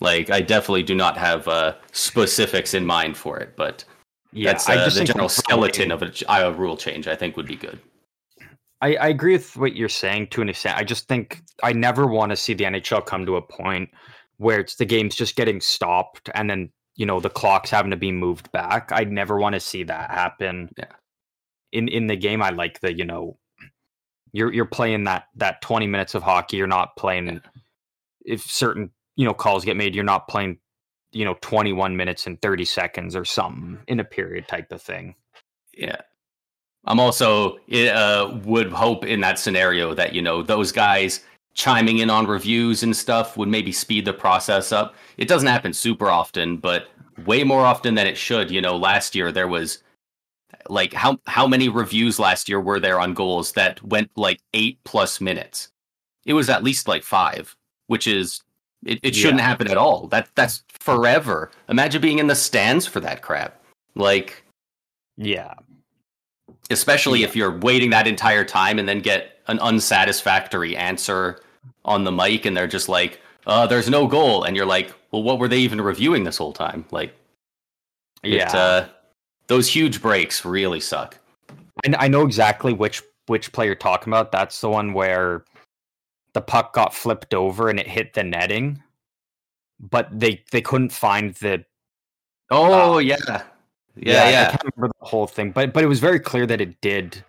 Like 0.00 0.30
I 0.30 0.40
definitely 0.40 0.82
do 0.82 0.94
not 0.94 1.16
have 1.16 1.46
uh, 1.46 1.74
specifics 1.92 2.74
in 2.74 2.84
mind 2.84 3.16
for 3.16 3.38
it, 3.38 3.54
but 3.56 3.84
Yeah, 4.32 4.52
that's 4.52 4.68
uh, 4.68 4.72
I 4.72 4.76
just 4.76 4.98
the 4.98 5.04
general 5.04 5.28
skeleton 5.28 5.92
of 5.92 6.02
a, 6.02 6.12
a 6.28 6.52
rule 6.52 6.76
change. 6.76 7.06
I 7.06 7.14
think 7.14 7.36
would 7.36 7.46
be 7.46 7.56
good. 7.56 7.78
I, 8.80 8.96
I 8.96 9.08
agree 9.08 9.34
with 9.34 9.56
what 9.56 9.76
you're 9.76 9.88
saying 9.88 10.26
to 10.28 10.42
an 10.42 10.48
extent. 10.48 10.76
I 10.76 10.82
just 10.82 11.06
think 11.06 11.40
I 11.62 11.72
never 11.72 12.08
want 12.08 12.30
to 12.30 12.36
see 12.36 12.52
the 12.52 12.64
NHL 12.64 13.06
come 13.06 13.24
to 13.26 13.36
a 13.36 13.42
point 13.42 13.88
where 14.38 14.58
it's 14.58 14.74
the 14.74 14.84
game's 14.84 15.14
just 15.14 15.36
getting 15.36 15.60
stopped 15.60 16.28
and 16.34 16.50
then 16.50 16.68
you 16.96 17.06
know 17.06 17.20
the 17.20 17.30
clock's 17.30 17.70
having 17.70 17.90
to 17.90 17.96
be 17.96 18.12
moved 18.12 18.50
back. 18.52 18.90
I 18.92 19.04
never 19.04 19.38
want 19.38 19.54
to 19.54 19.60
see 19.60 19.82
that 19.84 20.10
happen. 20.10 20.70
Yeah. 20.76 20.84
In 21.72 21.88
in 21.88 22.06
the 22.06 22.16
game, 22.16 22.42
I 22.42 22.50
like 22.50 22.80
the 22.80 22.92
you 22.96 23.04
know 23.04 23.38
you're 24.32 24.52
you're 24.52 24.64
playing 24.66 25.04
that 25.04 25.24
that 25.36 25.62
20 25.62 25.86
minutes 25.86 26.14
of 26.14 26.22
hockey. 26.22 26.56
You're 26.58 26.66
not 26.66 26.96
playing 26.96 27.26
Yeah. 27.26 27.38
if 28.24 28.42
certain 28.42 28.90
you 29.16 29.24
know 29.26 29.34
calls 29.34 29.64
get 29.64 29.76
made. 29.76 29.94
You're 29.94 30.04
not 30.04 30.28
playing 30.28 30.58
you 31.12 31.24
know 31.24 31.36
21 31.42 31.96
minutes 31.96 32.26
and 32.26 32.40
30 32.40 32.64
seconds 32.64 33.14
or 33.16 33.24
something 33.24 33.78
in 33.88 34.00
a 34.00 34.04
period 34.04 34.48
type 34.48 34.72
of 34.72 34.82
thing. 34.82 35.14
Yeah. 35.74 36.00
I'm 36.84 36.98
also 36.98 37.58
uh, 37.72 38.40
would 38.44 38.72
hope 38.72 39.04
in 39.04 39.20
that 39.20 39.38
scenario 39.38 39.94
that 39.94 40.14
you 40.14 40.20
know 40.22 40.42
those 40.42 40.72
guys 40.72 41.20
chiming 41.54 41.98
in 41.98 42.10
on 42.10 42.26
reviews 42.26 42.82
and 42.82 42.96
stuff 42.96 43.36
would 43.36 43.48
maybe 43.48 43.72
speed 43.72 44.04
the 44.04 44.12
process 44.12 44.72
up. 44.72 44.94
It 45.16 45.28
doesn't 45.28 45.48
happen 45.48 45.72
super 45.72 46.08
often, 46.10 46.56
but 46.56 46.88
way 47.26 47.44
more 47.44 47.64
often 47.66 47.94
than 47.94 48.06
it 48.06 48.16
should. 48.16 48.50
You 48.50 48.60
know, 48.60 48.76
last 48.76 49.14
year 49.14 49.30
there 49.32 49.48
was 49.48 49.82
like 50.68 50.92
how 50.92 51.18
how 51.26 51.46
many 51.46 51.68
reviews 51.68 52.18
last 52.18 52.48
year 52.48 52.60
were 52.60 52.80
there 52.80 53.00
on 53.00 53.14
goals 53.14 53.52
that 53.52 53.82
went 53.82 54.10
like 54.16 54.40
eight 54.54 54.78
plus 54.84 55.20
minutes? 55.20 55.68
It 56.24 56.34
was 56.34 56.48
at 56.48 56.62
least 56.64 56.88
like 56.88 57.02
five, 57.02 57.54
which 57.88 58.06
is 58.06 58.40
it, 58.84 58.98
it 59.02 59.14
shouldn't 59.14 59.40
Yeah. 59.40 59.46
happen 59.46 59.68
at 59.68 59.76
all. 59.76 60.06
That 60.08 60.28
that's 60.34 60.62
forever. 60.68 61.50
Imagine 61.68 62.00
being 62.00 62.18
in 62.18 62.26
the 62.28 62.34
stands 62.34 62.86
for 62.86 63.00
that 63.00 63.22
crap. 63.22 63.62
Like 63.94 64.44
Yeah. 65.16 65.54
Especially 66.70 67.20
Yeah. 67.20 67.26
if 67.28 67.36
you're 67.36 67.58
waiting 67.58 67.90
that 67.90 68.06
entire 68.06 68.44
time 68.44 68.78
and 68.78 68.88
then 68.88 69.00
get 69.00 69.38
an 69.48 69.58
unsatisfactory 69.60 70.76
answer 70.76 71.40
on 71.84 72.04
the 72.04 72.12
mic 72.12 72.46
and 72.46 72.56
they're 72.56 72.66
just 72.68 72.88
like 72.88 73.20
uh 73.46 73.66
there's 73.66 73.88
no 73.90 74.06
goal 74.06 74.44
and 74.44 74.56
you're 74.56 74.66
like 74.66 74.94
well 75.10 75.22
what 75.22 75.38
were 75.38 75.48
they 75.48 75.58
even 75.58 75.80
reviewing 75.80 76.24
this 76.24 76.36
whole 76.38 76.52
time 76.52 76.84
like 76.92 77.12
Yeah. 78.22 78.48
it, 78.48 78.54
uh, 78.54 78.88
those 79.48 79.68
huge 79.68 80.00
breaks 80.00 80.44
really 80.44 80.80
suck 80.80 81.18
And 81.84 81.96
I 81.96 82.06
know 82.08 82.24
exactly 82.24 82.72
which 82.72 83.02
which 83.26 83.52
player 83.52 83.68
you're 83.68 83.76
talking 83.76 84.12
about. 84.12 84.32
That's 84.32 84.60
the 84.60 84.68
one 84.68 84.92
where 84.94 85.44
the 86.34 86.40
puck 86.40 86.72
got 86.72 86.92
flipped 86.94 87.34
over 87.34 87.68
and 87.68 87.78
it 87.78 87.86
hit 87.86 88.14
the 88.14 88.22
netting, 88.24 88.82
but 89.80 90.08
they 90.12 90.42
they 90.50 90.60
couldn't 90.60 90.92
find 90.92 91.34
the 91.34 91.64
oh 92.50 92.94
Uh, 92.94 92.98
yeah 92.98 93.42
yeah 93.96 94.24
I 94.24 94.30
yeah, 94.30 94.50
can't 94.50 94.74
remember 94.76 94.94
the 95.00 95.06
whole 95.06 95.26
thing, 95.26 95.50
but 95.50 95.72
but 95.72 95.84
it 95.84 95.86
was 95.86 96.00
very 96.00 96.20
clear 96.20 96.46
that 96.46 96.60
it 96.60 96.80
did 96.80 97.24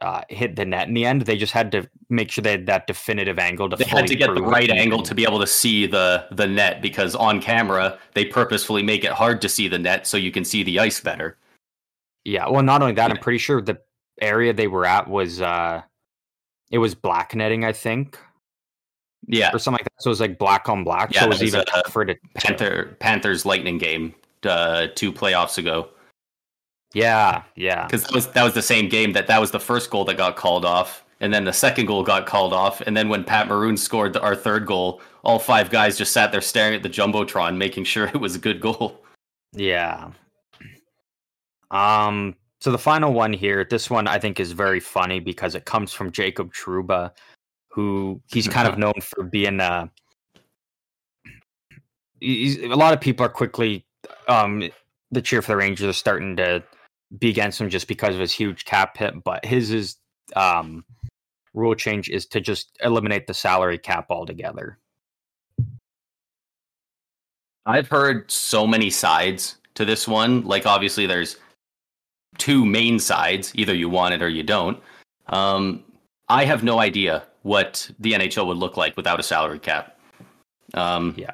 uh, 0.00 0.22
hit 0.28 0.56
the 0.56 0.64
net 0.64 0.88
in 0.88 0.94
the 0.94 1.04
end. 1.04 1.22
They 1.22 1.36
just 1.36 1.52
had 1.52 1.70
to 1.72 1.88
make 2.08 2.30
sure 2.30 2.42
they 2.42 2.52
had 2.52 2.66
that 2.66 2.86
definitive 2.86 3.38
angle 3.38 3.70
to 3.70 3.76
they 3.76 3.84
fully 3.84 4.02
had 4.02 4.08
to 4.08 4.16
get 4.16 4.34
the 4.34 4.42
it, 4.42 4.46
right 4.46 4.70
angle 4.70 5.02
to 5.02 5.14
be 5.14 5.22
able 5.24 5.38
to 5.40 5.46
see 5.46 5.86
the 5.86 6.26
the 6.32 6.46
net 6.46 6.82
because 6.82 7.14
on 7.14 7.40
camera 7.40 7.98
they 8.14 8.24
purposefully 8.24 8.82
make 8.82 9.04
it 9.04 9.12
hard 9.12 9.40
to 9.42 9.48
see 9.48 9.68
the 9.68 9.78
net 9.78 10.06
so 10.06 10.16
you 10.16 10.30
can 10.30 10.44
see 10.44 10.62
the 10.62 10.78
ice 10.78 11.00
better. 11.00 11.38
Yeah, 12.24 12.48
well, 12.48 12.62
not 12.62 12.82
only 12.82 12.94
that, 12.94 13.10
I'm 13.10 13.16
pretty 13.16 13.38
sure 13.38 13.60
the 13.60 13.80
area 14.20 14.52
they 14.52 14.68
were 14.68 14.86
at 14.86 15.08
was 15.08 15.40
uh 15.40 15.82
it 16.70 16.78
was 16.78 16.94
black 16.94 17.34
netting, 17.34 17.64
I 17.64 17.72
think, 17.72 18.18
yeah. 19.26 19.50
Or 19.54 19.58
something 19.58 19.78
like 19.78 19.84
that. 19.84 20.02
So 20.02 20.08
it 20.08 20.12
was 20.12 20.20
like 20.20 20.38
black 20.38 20.68
on 20.68 20.84
black. 20.84 21.14
Yeah, 21.14 21.20
so 21.20 21.26
it 21.26 21.28
was 21.28 21.40
was, 21.40 21.54
even 21.54 21.60
uh, 21.60 21.64
tougher 21.64 22.04
to 22.04 22.16
panther 22.34 22.96
panthers 22.98 23.46
lightning 23.46 23.78
game 23.78 24.14
uh 24.46 24.88
two 24.94 25.12
playoffs 25.12 25.58
ago 25.58 25.88
Yeah, 26.94 27.42
yeah. 27.56 27.86
because 27.86 28.02
that 28.04 28.12
was 28.14 28.26
that 28.28 28.44
was 28.44 28.54
the 28.54 28.62
same 28.62 28.88
game 28.88 29.12
that 29.12 29.26
that 29.26 29.40
was 29.40 29.50
the 29.50 29.60
first 29.60 29.90
goal 29.90 30.04
that 30.06 30.16
got 30.16 30.36
called 30.36 30.64
off, 30.64 31.04
and 31.20 31.32
then 31.32 31.44
the 31.44 31.52
second 31.52 31.86
goal 31.86 32.02
got 32.02 32.26
called 32.26 32.52
off, 32.52 32.80
and 32.82 32.96
then 32.96 33.08
when 33.08 33.24
Pat 33.24 33.48
Maroon 33.48 33.76
scored 33.76 34.12
the, 34.12 34.20
our 34.20 34.34
third 34.36 34.66
goal, 34.66 35.00
all 35.24 35.38
five 35.38 35.70
guys 35.70 35.96
just 35.96 36.12
sat 36.12 36.32
there 36.32 36.40
staring 36.40 36.74
at 36.74 36.82
the 36.82 36.90
jumbotron, 36.90 37.56
making 37.56 37.84
sure 37.84 38.06
it 38.14 38.20
was 38.20 38.34
a 38.36 38.38
good 38.38 38.60
goal. 38.60 39.02
Yeah. 39.52 40.10
Um. 41.70 42.36
So 42.60 42.70
the 42.70 42.78
final 42.78 43.12
one 43.12 43.32
here, 43.32 43.64
this 43.68 43.90
one 43.90 44.06
I 44.06 44.18
think 44.18 44.38
is 44.38 44.52
very 44.52 44.78
funny 44.78 45.18
because 45.18 45.54
it 45.54 45.64
comes 45.64 45.92
from 45.92 46.12
Jacob 46.12 46.52
Trouba, 46.52 47.10
who 47.70 48.20
he's 48.30 48.46
kind 48.46 48.68
of 48.68 48.78
known 48.82 48.94
for 49.00 49.24
being 49.24 49.58
uh 49.60 49.88
he's, 52.20 52.58
a 52.62 52.68
lot 52.68 52.94
of 52.94 53.00
people 53.00 53.26
are 53.26 53.28
quickly 53.28 53.84
um 54.28 54.70
the 55.10 55.22
cheer 55.22 55.42
for 55.42 55.52
the 55.52 55.56
Rangers 55.56 55.86
is 55.86 55.96
starting 55.96 56.36
to 56.36 56.62
be 57.18 57.28
against 57.28 57.60
him 57.60 57.68
just 57.68 57.86
because 57.88 58.14
of 58.14 58.20
his 58.20 58.32
huge 58.32 58.64
cap 58.64 58.96
hit, 58.96 59.22
but 59.22 59.44
his 59.44 59.70
is 59.70 59.96
um 60.36 60.84
rule 61.54 61.74
change 61.74 62.08
is 62.08 62.26
to 62.26 62.40
just 62.40 62.76
eliminate 62.82 63.26
the 63.26 63.34
salary 63.34 63.78
cap 63.78 64.06
altogether. 64.10 64.78
I've 67.66 67.88
heard 67.88 68.30
so 68.30 68.66
many 68.66 68.90
sides 68.90 69.56
to 69.74 69.84
this 69.84 70.08
one. 70.08 70.44
Like 70.44 70.66
obviously, 70.66 71.06
there's 71.06 71.36
two 72.38 72.64
main 72.64 72.98
sides. 72.98 73.52
Either 73.54 73.74
you 73.74 73.88
want 73.88 74.14
it 74.14 74.22
or 74.22 74.28
you 74.28 74.42
don't. 74.42 74.80
Um, 75.28 75.84
I 76.28 76.44
have 76.44 76.64
no 76.64 76.80
idea 76.80 77.24
what 77.42 77.90
the 77.98 78.12
NHL 78.12 78.46
would 78.46 78.56
look 78.56 78.76
like 78.76 78.96
without 78.96 79.20
a 79.20 79.22
salary 79.22 79.58
cap. 79.58 79.98
Um, 80.74 81.14
Yeah, 81.16 81.32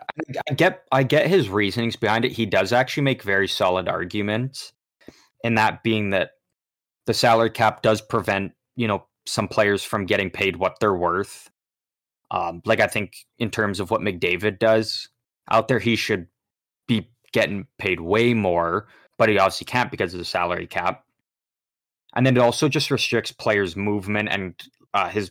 I- 0.50 0.54
get 0.54 0.84
I 0.92 1.02
get 1.02 1.26
his 1.28 1.48
reasonings 1.48 1.96
behind 1.96 2.24
it. 2.24 2.32
He 2.32 2.46
does 2.46 2.72
actually 2.72 3.04
make 3.04 3.22
very 3.22 3.48
solid 3.48 3.88
arguments, 3.88 4.72
and 5.44 5.56
that 5.58 5.82
being 5.82 6.10
that 6.10 6.32
the 7.06 7.14
salary 7.14 7.50
cap 7.50 7.82
does 7.82 8.00
prevent 8.00 8.52
you 8.76 8.88
know 8.88 9.06
some 9.26 9.48
players 9.48 9.84
from 9.84 10.06
getting 10.06 10.30
paid 10.30 10.56
what 10.56 10.80
they're 10.80 10.94
worth. 10.94 11.50
Um, 12.30 12.62
like 12.64 12.80
I 12.80 12.86
think 12.86 13.14
in 13.38 13.50
terms 13.50 13.80
of 13.80 13.90
what 13.90 14.00
McDavid 14.00 14.58
does 14.58 15.08
out 15.50 15.68
there, 15.68 15.78
he 15.78 15.96
should 15.96 16.26
be 16.86 17.10
getting 17.32 17.66
paid 17.78 18.00
way 18.00 18.34
more, 18.34 18.88
but 19.18 19.28
he 19.28 19.38
obviously 19.38 19.64
can't 19.66 19.90
because 19.90 20.12
of 20.14 20.18
the 20.18 20.24
salary 20.24 20.66
cap. 20.66 21.04
And 22.14 22.26
then 22.26 22.36
it 22.36 22.40
also 22.40 22.68
just 22.68 22.90
restricts 22.90 23.32
players' 23.32 23.76
movement. 23.76 24.28
And 24.30 24.54
uh, 24.94 25.08
his 25.08 25.30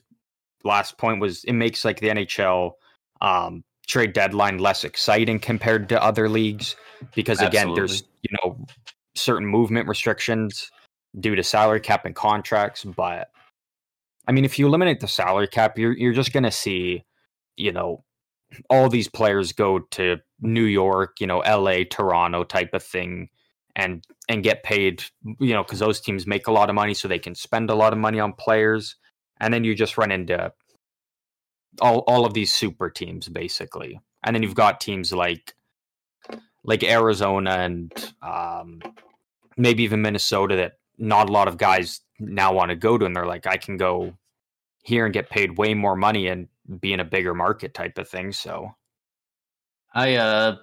last 0.64 0.98
point 0.98 1.20
was 1.20 1.44
it 1.44 1.54
makes 1.54 1.84
like 1.86 2.00
the 2.00 2.10
NHL 2.10 2.74
um, 3.22 3.64
trade 3.88 4.14
deadline 4.14 4.58
less 4.58 4.84
exciting 4.84 5.40
compared 5.40 5.90
to 5.90 6.04
other 6.04 6.30
leagues 6.30 6.76
because 7.16 7.42
again, 7.42 7.74
there's 7.74 8.04
you 8.22 8.36
know 8.44 8.66
certain 9.16 9.48
movement 9.48 9.88
restrictions. 9.88 10.70
due 11.20 11.36
to 11.36 11.44
salary 11.44 11.80
cap 11.80 12.06
and 12.06 12.16
contracts. 12.16 12.84
But 12.84 13.30
I 14.28 14.32
mean, 14.32 14.46
if 14.46 14.60
you 14.60 14.68
eliminate 14.68 15.00
the 15.00 15.08
salary 15.08 15.48
cap, 15.48 15.78
you're 15.78 15.98
you're 15.98 16.14
just 16.14 16.34
gonna 16.34 16.52
see, 16.52 17.04
you 17.56 17.72
know, 17.72 18.04
all 18.70 18.90
these 18.90 19.08
players 19.08 19.52
go 19.54 19.80
to 19.80 20.18
New 20.42 20.66
York, 20.66 21.20
you 21.20 21.28
know, 21.28 21.40
LA, 21.40 21.84
Toronto 21.90 22.44
type 22.44 22.74
of 22.74 22.84
thing 22.84 23.30
and 23.76 24.04
and 24.30 24.44
get 24.44 24.64
paid, 24.64 25.04
you 25.40 25.54
know, 25.54 25.64
cuz 25.64 25.80
those 25.80 26.02
teams 26.02 26.28
make 26.28 26.48
a 26.48 26.52
lot 26.52 26.70
of 26.70 26.76
money 26.76 26.94
so 26.94 27.08
they 27.08 27.20
can 27.20 27.36
spend 27.36 27.70
a 27.70 27.76
lot 27.76 27.94
of 27.94 28.00
money 28.00 28.20
on 28.20 28.34
players 28.34 28.96
and 29.40 29.54
then 29.54 29.64
you 29.64 29.76
just 29.76 29.98
run 29.98 30.12
into 30.12 30.52
all 31.82 32.00
all 32.08 32.26
of 32.26 32.34
these 32.34 32.54
super 32.54 32.90
teams 32.90 33.28
basically. 33.28 34.00
And 34.24 34.36
then 34.36 34.44
you've 34.44 34.56
got 34.56 34.82
teams 34.82 35.14
like 35.14 35.54
like 36.64 36.84
Arizona 36.84 37.52
and 37.52 38.14
um, 38.22 38.82
maybe 39.56 39.84
even 39.84 40.02
Minnesota 40.02 40.56
that 40.58 40.74
not 40.98 41.30
a 41.30 41.32
lot 41.32 41.48
of 41.48 41.58
guys 41.58 42.02
now 42.20 42.54
want 42.54 42.70
to 42.70 42.76
go 42.76 42.98
to 42.98 43.06
and 43.06 43.16
they're 43.16 43.26
like 43.26 43.48
I 43.48 43.58
can 43.58 43.78
go 43.78 44.14
here 44.84 45.06
and 45.06 45.14
get 45.14 45.30
paid 45.30 45.58
way 45.58 45.74
more 45.74 45.96
money 45.96 46.28
and 46.28 46.48
be 46.80 46.94
in 46.94 47.00
a 47.00 47.06
bigger 47.06 47.34
market 47.34 47.74
type 47.74 47.98
of 47.98 48.08
thing. 48.10 48.32
So 48.32 48.72
I 49.94 50.16
uh 50.16 50.58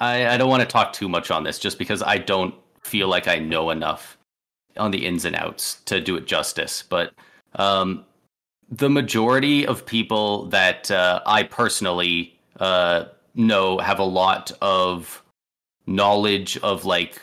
I 0.00 0.28
I 0.28 0.36
don't 0.36 0.48
want 0.48 0.62
to 0.62 0.68
talk 0.68 0.92
too 0.92 1.08
much 1.08 1.30
on 1.30 1.44
this 1.44 1.58
just 1.58 1.78
because 1.78 2.02
I 2.02 2.18
don't 2.18 2.54
feel 2.82 3.08
like 3.08 3.28
I 3.28 3.38
know 3.38 3.70
enough 3.70 4.18
on 4.76 4.90
the 4.90 5.04
ins 5.06 5.24
and 5.24 5.36
outs 5.36 5.80
to 5.86 6.00
do 6.00 6.16
it 6.16 6.26
justice. 6.26 6.82
But 6.88 7.12
um 7.56 8.04
the 8.70 8.90
majority 8.90 9.66
of 9.66 9.86
people 9.86 10.46
that 10.46 10.90
uh, 10.90 11.20
I 11.26 11.42
personally 11.42 12.38
uh, 12.60 13.06
know 13.34 13.78
have 13.78 13.98
a 13.98 14.04
lot 14.04 14.52
of 14.60 15.22
knowledge 15.86 16.58
of 16.58 16.84
like 16.84 17.20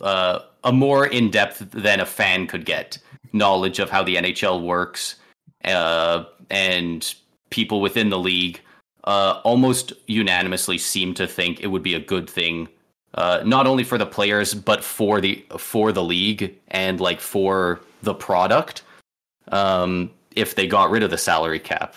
uh, 0.00 0.40
a 0.64 0.72
more 0.72 1.06
in 1.06 1.30
depth 1.30 1.70
than 1.70 2.00
a 2.00 2.06
fan 2.06 2.46
could 2.46 2.64
get 2.64 2.98
knowledge 3.32 3.78
of 3.78 3.90
how 3.90 4.02
the 4.02 4.16
NHL 4.16 4.62
works 4.62 5.16
uh, 5.64 6.24
and 6.50 7.14
people 7.50 7.80
within 7.80 8.08
the 8.08 8.18
league 8.18 8.60
uh, 9.04 9.40
almost 9.44 9.92
unanimously 10.06 10.78
seem 10.78 11.14
to 11.14 11.26
think 11.26 11.60
it 11.60 11.66
would 11.66 11.82
be 11.82 11.94
a 11.94 12.00
good 12.00 12.28
thing, 12.28 12.68
uh, 13.14 13.42
not 13.44 13.66
only 13.66 13.84
for 13.84 13.98
the 13.98 14.06
players 14.06 14.54
but 14.54 14.82
for 14.82 15.20
the 15.20 15.44
for 15.58 15.92
the 15.92 16.02
league 16.02 16.54
and 16.68 17.00
like 17.00 17.20
for 17.20 17.80
the 18.02 18.14
product. 18.14 18.82
Um, 19.48 20.10
if 20.34 20.54
they 20.54 20.66
got 20.66 20.90
rid 20.90 21.02
of 21.02 21.10
the 21.10 21.18
salary 21.18 21.60
cap, 21.60 21.96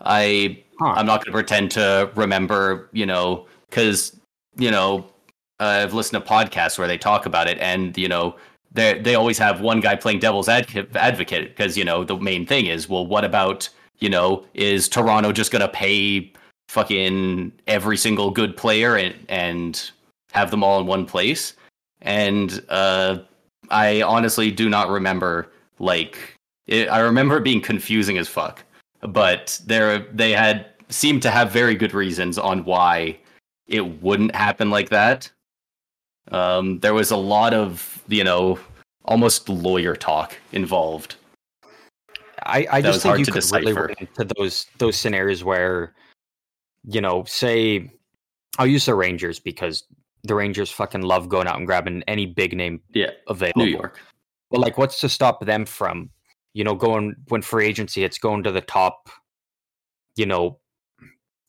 I 0.00 0.62
huh. 0.78 0.94
I'm 0.96 1.06
not 1.06 1.24
going 1.24 1.26
to 1.26 1.32
pretend 1.32 1.70
to 1.72 2.10
remember, 2.14 2.88
you 2.92 3.06
know, 3.06 3.46
because 3.68 4.18
you 4.56 4.70
know 4.70 5.06
I've 5.60 5.94
listened 5.94 6.24
to 6.24 6.30
podcasts 6.30 6.78
where 6.78 6.88
they 6.88 6.98
talk 6.98 7.26
about 7.26 7.48
it, 7.48 7.58
and 7.58 7.96
you 7.96 8.08
know 8.08 8.36
they 8.72 8.98
they 9.00 9.14
always 9.14 9.38
have 9.38 9.60
one 9.60 9.80
guy 9.80 9.96
playing 9.96 10.18
devil's 10.18 10.48
advocate 10.48 11.56
because 11.56 11.76
you 11.76 11.84
know 11.84 12.04
the 12.04 12.16
main 12.18 12.46
thing 12.46 12.66
is 12.66 12.88
well, 12.88 13.06
what 13.06 13.24
about 13.24 13.68
you 13.98 14.08
know 14.08 14.44
is 14.54 14.88
Toronto 14.88 15.32
just 15.32 15.50
going 15.50 15.62
to 15.62 15.68
pay 15.68 16.32
fucking 16.68 17.52
every 17.66 17.96
single 17.96 18.30
good 18.30 18.56
player 18.56 18.96
and 18.96 19.14
and 19.28 19.90
have 20.32 20.50
them 20.50 20.64
all 20.64 20.80
in 20.80 20.86
one 20.86 21.06
place? 21.06 21.54
And 22.02 22.62
uh, 22.68 23.18
I 23.70 24.02
honestly 24.02 24.50
do 24.50 24.68
not 24.68 24.90
remember 24.90 25.50
like 25.78 26.33
it, 26.66 26.88
I 26.88 27.00
remember 27.00 27.38
it 27.38 27.44
being 27.44 27.60
confusing 27.60 28.18
as 28.18 28.28
fuck. 28.28 28.64
But 29.00 29.60
there 29.66 29.98
they 30.12 30.32
had 30.32 30.66
seemed 30.88 31.22
to 31.22 31.30
have 31.30 31.50
very 31.50 31.74
good 31.74 31.92
reasons 31.92 32.38
on 32.38 32.64
why 32.64 33.18
it 33.66 34.02
wouldn't 34.02 34.34
happen 34.34 34.70
like 34.70 34.88
that. 34.90 35.30
Um, 36.30 36.80
there 36.80 36.94
was 36.94 37.10
a 37.10 37.16
lot 37.16 37.52
of 37.52 38.02
you 38.08 38.24
know 38.24 38.58
almost 39.04 39.48
lawyer 39.48 39.94
talk 39.94 40.36
involved. 40.52 41.16
I, 42.46 42.66
I 42.70 42.82
just 42.82 43.02
think 43.02 43.18
you 43.18 43.24
could 43.24 43.34
decipher. 43.34 43.64
really 43.64 43.72
run 43.74 43.94
into 43.98 44.34
those 44.36 44.66
those 44.78 44.96
scenarios 44.96 45.44
where, 45.44 45.94
you 46.84 47.00
know, 47.00 47.24
say 47.24 47.90
I'll 48.58 48.66
use 48.66 48.86
the 48.86 48.94
Rangers 48.94 49.40
because 49.40 49.84
the 50.24 50.34
Rangers 50.34 50.70
fucking 50.70 51.02
love 51.02 51.28
going 51.28 51.46
out 51.46 51.56
and 51.56 51.66
grabbing 51.66 52.02
any 52.06 52.26
big 52.26 52.56
name 52.56 52.80
yeah, 52.92 53.10
available. 53.28 53.64
New 53.64 53.70
York. 53.70 54.00
But 54.50 54.60
like, 54.60 54.78
what's 54.78 55.00
to 55.00 55.08
stop 55.08 55.44
them 55.44 55.66
from, 55.66 56.10
you 56.54 56.64
know, 56.64 56.74
going 56.74 57.16
when 57.28 57.42
free 57.42 57.66
agency 57.66 58.04
it's 58.04 58.18
going 58.18 58.44
to 58.44 58.52
the 58.52 58.60
top, 58.60 59.10
you 60.16 60.24
know, 60.24 60.58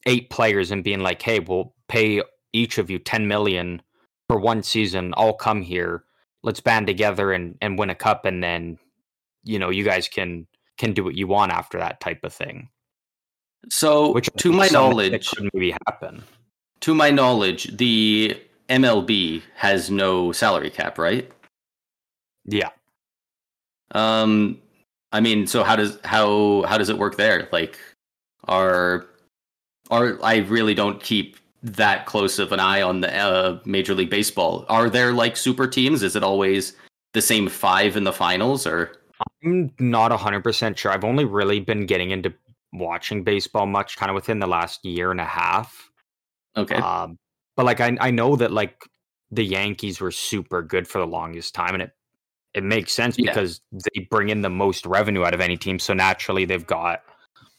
eight 0.05 0.29
players 0.29 0.71
and 0.71 0.83
being 0.83 0.99
like, 0.99 1.21
hey, 1.21 1.39
we'll 1.39 1.73
pay 1.87 2.21
each 2.53 2.77
of 2.77 2.89
you 2.89 2.99
ten 2.99 3.27
million 3.27 3.81
for 4.27 4.39
one 4.39 4.63
season. 4.63 5.13
I'll 5.15 5.33
come 5.33 5.61
here. 5.61 6.03
Let's 6.43 6.59
band 6.59 6.87
together 6.87 7.31
and 7.31 7.57
and 7.61 7.79
win 7.79 7.89
a 7.89 7.95
cup, 7.95 8.25
and 8.25 8.43
then 8.43 8.77
you 9.43 9.59
know 9.59 9.69
you 9.69 9.83
guys 9.83 10.07
can 10.07 10.47
can 10.77 10.93
do 10.93 11.03
what 11.03 11.15
you 11.15 11.27
want 11.27 11.51
after 11.51 11.77
that 11.77 11.99
type 12.01 12.23
of 12.23 12.33
thing. 12.33 12.69
So, 13.69 14.11
Which 14.11 14.29
to 14.37 14.51
my 14.51 14.67
knowledge, 14.67 15.29
could 15.29 15.49
maybe 15.53 15.75
happen. 15.87 16.23
To 16.81 16.93
my 16.93 17.09
knowledge, 17.09 17.75
the 17.77 18.39
MLB 18.69 19.41
has 19.55 19.89
no 19.89 20.31
salary 20.31 20.69
cap, 20.69 20.97
right? 20.97 21.31
Yeah. 22.45 22.69
Um, 23.91 24.61
I 25.15 25.21
mean, 25.21 25.47
so 25.47 25.63
how 25.63 25.77
does 25.77 25.97
how 26.03 26.65
how 26.67 26.77
does 26.77 26.89
it 26.89 26.97
work 26.97 27.15
there? 27.15 27.47
Like, 27.53 27.79
are 28.49 29.07
are 29.89 30.21
I 30.21 30.39
really 30.39 30.73
don't 30.73 31.01
keep 31.01 31.37
that 31.63 32.05
close 32.05 32.37
of 32.37 32.51
an 32.51 32.59
eye 32.59 32.81
on 32.81 32.99
the 32.99 33.15
uh, 33.15 33.59
Major 33.63 33.95
League 33.95 34.09
Baseball. 34.09 34.65
Are 34.67 34.89
there 34.89 35.13
like 35.13 35.37
super 35.37 35.67
teams? 35.67 36.03
Is 36.03 36.17
it 36.17 36.23
always 36.23 36.75
the 37.13 37.21
same 37.21 37.47
five 37.47 37.95
in 37.95 38.03
the 38.03 38.11
finals, 38.11 38.67
or? 38.67 38.91
I'm 39.41 39.71
not 39.79 40.11
hundred 40.11 40.43
percent 40.43 40.77
sure. 40.77 40.91
I've 40.91 41.05
only 41.05 41.23
really 41.23 41.61
been 41.61 41.85
getting 41.85 42.11
into 42.11 42.33
watching 42.73 43.23
baseball 43.23 43.67
much, 43.67 43.95
kind 43.95 44.09
of 44.09 44.15
within 44.15 44.39
the 44.39 44.47
last 44.47 44.83
year 44.83 45.11
and 45.11 45.21
a 45.21 45.25
half. 45.25 45.89
Okay. 46.57 46.75
Um, 46.75 47.17
but 47.55 47.65
like 47.65 47.79
I 47.79 47.95
I 48.01 48.11
know 48.11 48.35
that 48.35 48.51
like 48.51 48.83
the 49.31 49.45
Yankees 49.45 50.01
were 50.01 50.11
super 50.11 50.61
good 50.61 50.89
for 50.89 50.99
the 50.99 51.07
longest 51.07 51.55
time, 51.55 51.73
and 51.73 51.83
it 51.83 51.91
it 52.55 52.63
makes 52.63 52.93
sense 52.93 53.17
yeah. 53.17 53.29
because 53.29 53.61
they 53.71 54.07
bring 54.09 54.29
in 54.29 54.41
the 54.41 54.49
most 54.49 54.85
revenue 54.85 55.25
out 55.25 55.33
of 55.33 55.41
any 55.41 55.57
team. 55.57 55.77
So 55.77 55.93
naturally, 55.93 56.45
they've 56.45 56.65
got 56.65 57.03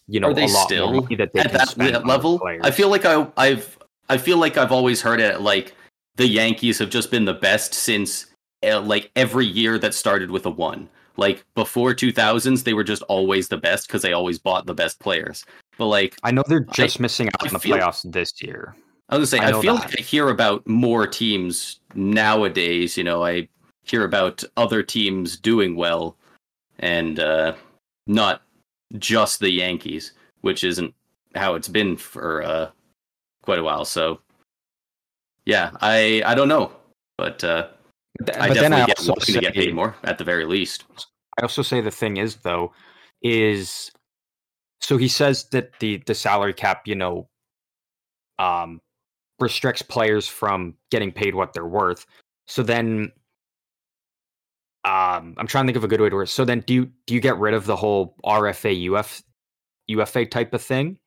you 0.09 0.21
know 0.21 0.31
Are 0.31 0.35
they 0.35 0.45
a 0.45 0.49
lot 0.49 0.67
still 0.67 1.03
that 1.03 1.33
they 1.33 1.41
at 1.41 1.53
that 1.53 2.07
level. 2.07 2.41
I 2.63 2.71
feel 2.71 2.89
like 2.89 3.05
I 3.05 3.27
I've 3.37 3.79
I 4.09 4.17
feel 4.17 4.39
like 4.39 4.57
I've 4.57 4.73
always 4.73 5.03
heard 5.03 5.21
it 5.21 5.41
like 5.41 5.75
the 6.17 6.27
Yankees 6.27 6.79
have 6.79 6.91
just 6.91 7.11
been 7.11 7.27
the 7.27 7.35
best 7.35 7.75
since 7.75 8.27
uh, 8.67 8.81
like 8.81 9.11
every 9.17 9.47
year 9.47 9.79
that 9.79 9.95
started 9.95 10.31
with 10.31 10.47
a 10.47 10.51
one. 10.51 10.89
Like 11.19 11.45
before 11.55 11.95
2000s, 11.95 12.65
they 12.65 12.75
were 12.75 12.85
just 12.85 13.03
always 13.03 13.49
the 13.49 13.57
best 13.57 13.87
because 13.87 14.03
they 14.03 14.13
always 14.13 14.39
bought 14.39 14.67
the 14.67 14.75
best 14.75 15.01
players. 15.01 15.45
But 15.79 15.87
like, 15.87 16.17
I 16.23 16.31
know 16.31 16.43
they're 16.47 16.61
just 16.61 17.01
I, 17.01 17.03
missing 17.03 17.29
out 17.29 17.43
I 17.43 17.47
on 17.47 17.53
the 17.55 17.59
feel, 17.59 17.77
playoffs 17.77 18.11
this 18.11 18.33
year. 18.43 18.77
I 19.09 19.17
was 19.17 19.31
gonna 19.31 19.43
say, 19.43 19.47
I, 19.47 19.59
I 19.59 19.63
feel 19.63 19.77
that. 19.77 19.87
like 19.87 20.01
I 20.01 20.03
hear 20.03 20.29
about 20.29 20.67
more 20.67 21.07
teams 21.07 21.81
nowadays. 21.95 22.97
You 22.97 23.05
know, 23.05 23.25
I 23.25 23.49
hear 23.87 24.05
about 24.05 24.45
other 24.57 24.83
teams 24.83 25.37
doing 25.37 25.77
well, 25.77 26.17
and 26.79 27.19
uh, 27.19 27.55
not 28.07 28.43
just 28.99 29.41
the 29.41 29.51
Yankees, 29.51 30.13
which 30.43 30.65
isn't 30.65 30.95
how 31.35 31.55
it's 31.55 31.69
been 31.69 31.97
for 31.97 32.43
uh, 32.43 32.71
quite 33.43 33.59
a 33.59 33.63
while. 33.63 33.85
So 33.85 34.21
yeah, 35.47 35.71
I 35.81 36.23
I 36.27 36.35
don't 36.35 36.49
know, 36.49 36.73
but 37.17 37.43
uh, 37.43 37.69
but 38.19 38.41
I 38.41 38.49
definitely 38.49 38.83
I 38.83 38.87
get 38.87 39.05
looking 39.05 39.35
to 39.37 39.41
get 39.41 39.55
paid 39.55 39.75
more 39.75 39.97
at 40.05 40.19
the 40.19 40.25
very 40.25 40.45
least. 40.45 40.85
I 41.39 41.43
also 41.43 41.63
say 41.63 41.81
the 41.81 41.91
thing 41.91 42.17
is 42.17 42.37
though 42.37 42.73
is 43.23 43.91
so 44.81 44.97
he 44.97 45.09
says 45.09 45.45
that 45.51 45.79
the 45.81 46.03
the 46.07 46.15
salary 46.15 46.55
cap, 46.55 46.83
you 46.87 46.95
know, 46.95 47.29
um 48.39 48.81
restricts 49.39 49.83
players 49.83 50.27
from 50.27 50.75
getting 50.91 51.13
paid 51.13 51.35
what 51.35 51.53
they're 51.53 51.67
worth. 51.67 52.07
So 52.47 52.63
then 52.63 53.13
um 54.87 55.35
I'm 55.37 55.47
trying 55.47 55.67
to 55.67 55.69
think 55.69 55.77
of 55.77 55.85
a 55.85 55.89
good 55.89 56.01
way 56.01 56.09
to 56.09 56.17
word. 56.17 56.29
So 56.29 56.47
then 56.47 56.61
do 56.61 56.73
you 56.73 56.91
do 57.07 57.15
you 57.15 57.21
get 57.21 57.37
rid 57.39 57.53
of 57.53 57.67
the 57.67 57.77
whole 57.77 58.15
RFA 58.25 58.99
UF 58.99 59.23
UFA 59.89 60.25
type 60.25 60.55
of 60.55 60.63
thing? 60.63 60.99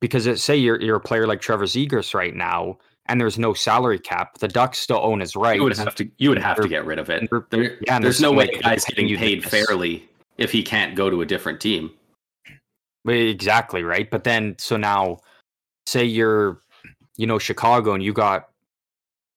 because 0.00 0.26
it, 0.26 0.38
say 0.38 0.56
you're 0.56 0.80
you're 0.80 0.96
a 0.96 1.00
player 1.00 1.26
like 1.26 1.40
Trevor 1.40 1.64
Zegras 1.64 2.14
right 2.14 2.34
now, 2.34 2.78
and 3.06 3.20
there's 3.20 3.38
no 3.38 3.54
salary 3.54 3.98
cap, 3.98 4.38
the 4.38 4.48
Ducks 4.48 4.78
still 4.78 5.00
own 5.02 5.20
his 5.20 5.36
rights. 5.36 5.58
You 5.58 5.64
would 5.64 5.76
have 5.76 5.94
to 5.96 6.10
you 6.18 6.30
would 6.30 6.38
have 6.38 6.56
to 6.60 6.68
get 6.68 6.84
rid 6.84 6.98
of 6.98 7.10
it. 7.10 7.28
There, 7.50 7.78
yeah, 7.86 7.98
there's, 7.98 8.18
there's 8.18 8.20
no 8.20 8.32
way 8.32 8.48
guy's 8.62 8.84
getting 8.84 9.14
paid 9.16 9.44
fairly 9.44 10.08
if 10.38 10.50
he 10.50 10.62
can't 10.62 10.94
go 10.94 11.10
to 11.10 11.20
a 11.20 11.26
different 11.26 11.60
team. 11.60 11.90
Exactly 13.06 13.82
right, 13.82 14.10
but 14.10 14.24
then 14.24 14.56
so 14.58 14.76
now, 14.76 15.18
say 15.86 16.04
you're, 16.04 16.60
you 17.16 17.26
know, 17.26 17.38
Chicago, 17.38 17.94
and 17.94 18.02
you 18.02 18.12
got 18.12 18.48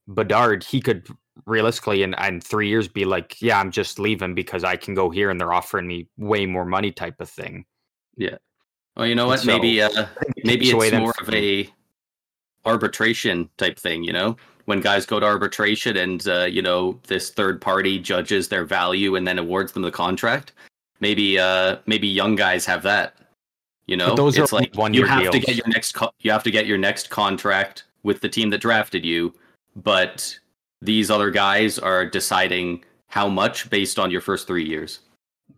Bedard, 0.08 0.64
he 0.64 0.82
could 0.82 1.08
realistically 1.46 2.04
in, 2.04 2.14
in 2.16 2.42
three 2.42 2.68
years 2.68 2.88
be 2.88 3.06
like, 3.06 3.42
yeah, 3.42 3.60
I'm 3.60 3.72
just 3.72 4.00
leaving 4.00 4.36
because 4.36 4.64
I 4.64 4.76
can 4.76 4.94
go 4.94 5.10
here 5.10 5.30
and 5.30 5.40
they're 5.40 5.54
offering 5.54 5.88
me 5.88 6.08
way 6.18 6.46
more 6.46 6.66
money 6.66 6.92
type 6.92 7.20
of 7.20 7.30
thing. 7.30 7.66
Yeah. 8.16 8.38
Well, 8.96 9.08
you 9.08 9.16
know 9.16 9.28
what? 9.28 9.40
So, 9.40 9.48
maybe 9.48 9.82
uh, 9.82 10.06
maybe 10.44 10.70
it's 10.70 10.94
more 10.94 11.14
of 11.20 11.34
a 11.34 11.68
arbitration 12.66 13.50
type 13.58 13.80
thing. 13.80 14.04
You 14.04 14.14
know, 14.14 14.38
when 14.66 14.82
guys 14.82 15.06
go 15.06 15.20
to 15.20 15.26
arbitration 15.26 15.98
and 15.98 16.28
uh, 16.28 16.44
you 16.44 16.62
know 16.62 17.00
this 17.08 17.32
third 17.32 17.60
party 17.60 17.98
judges 17.98 18.50
their 18.50 18.66
value 18.66 19.16
and 19.16 19.28
then 19.28 19.40
awards 19.40 19.72
them 19.72 19.82
the 19.82 19.92
contract. 19.92 20.52
Maybe 21.00 21.40
uh, 21.40 21.78
maybe 21.88 22.08
young 22.08 22.36
guys 22.36 22.66
have 22.66 22.84
that. 22.84 23.16
You 23.88 23.98
know, 23.98 24.16
those 24.16 24.38
it's 24.38 24.54
are 24.54 24.56
like 24.56 24.76
one 24.76 24.94
you 24.94 25.06
have 25.06 25.32
to 25.32 25.40
get 25.40 25.56
your 25.56 25.68
next 25.68 25.94
co- 25.94 26.14
you 26.20 26.32
have 26.32 26.44
to 26.44 26.52
get 26.52 26.68
your 26.68 26.78
next 26.78 27.10
contract 27.10 27.86
with 28.04 28.22
the 28.22 28.30
team 28.30 28.50
that 28.52 28.60
drafted 28.60 29.04
you, 29.04 29.34
but 29.76 30.38
these 30.84 31.10
other 31.10 31.32
guys 31.32 31.80
are 31.80 32.06
deciding 32.06 32.84
how 33.08 33.28
much 33.28 33.70
based 33.70 34.00
on 34.00 34.12
your 34.12 34.22
first 34.22 34.48
three 34.48 34.66
years. 34.66 35.00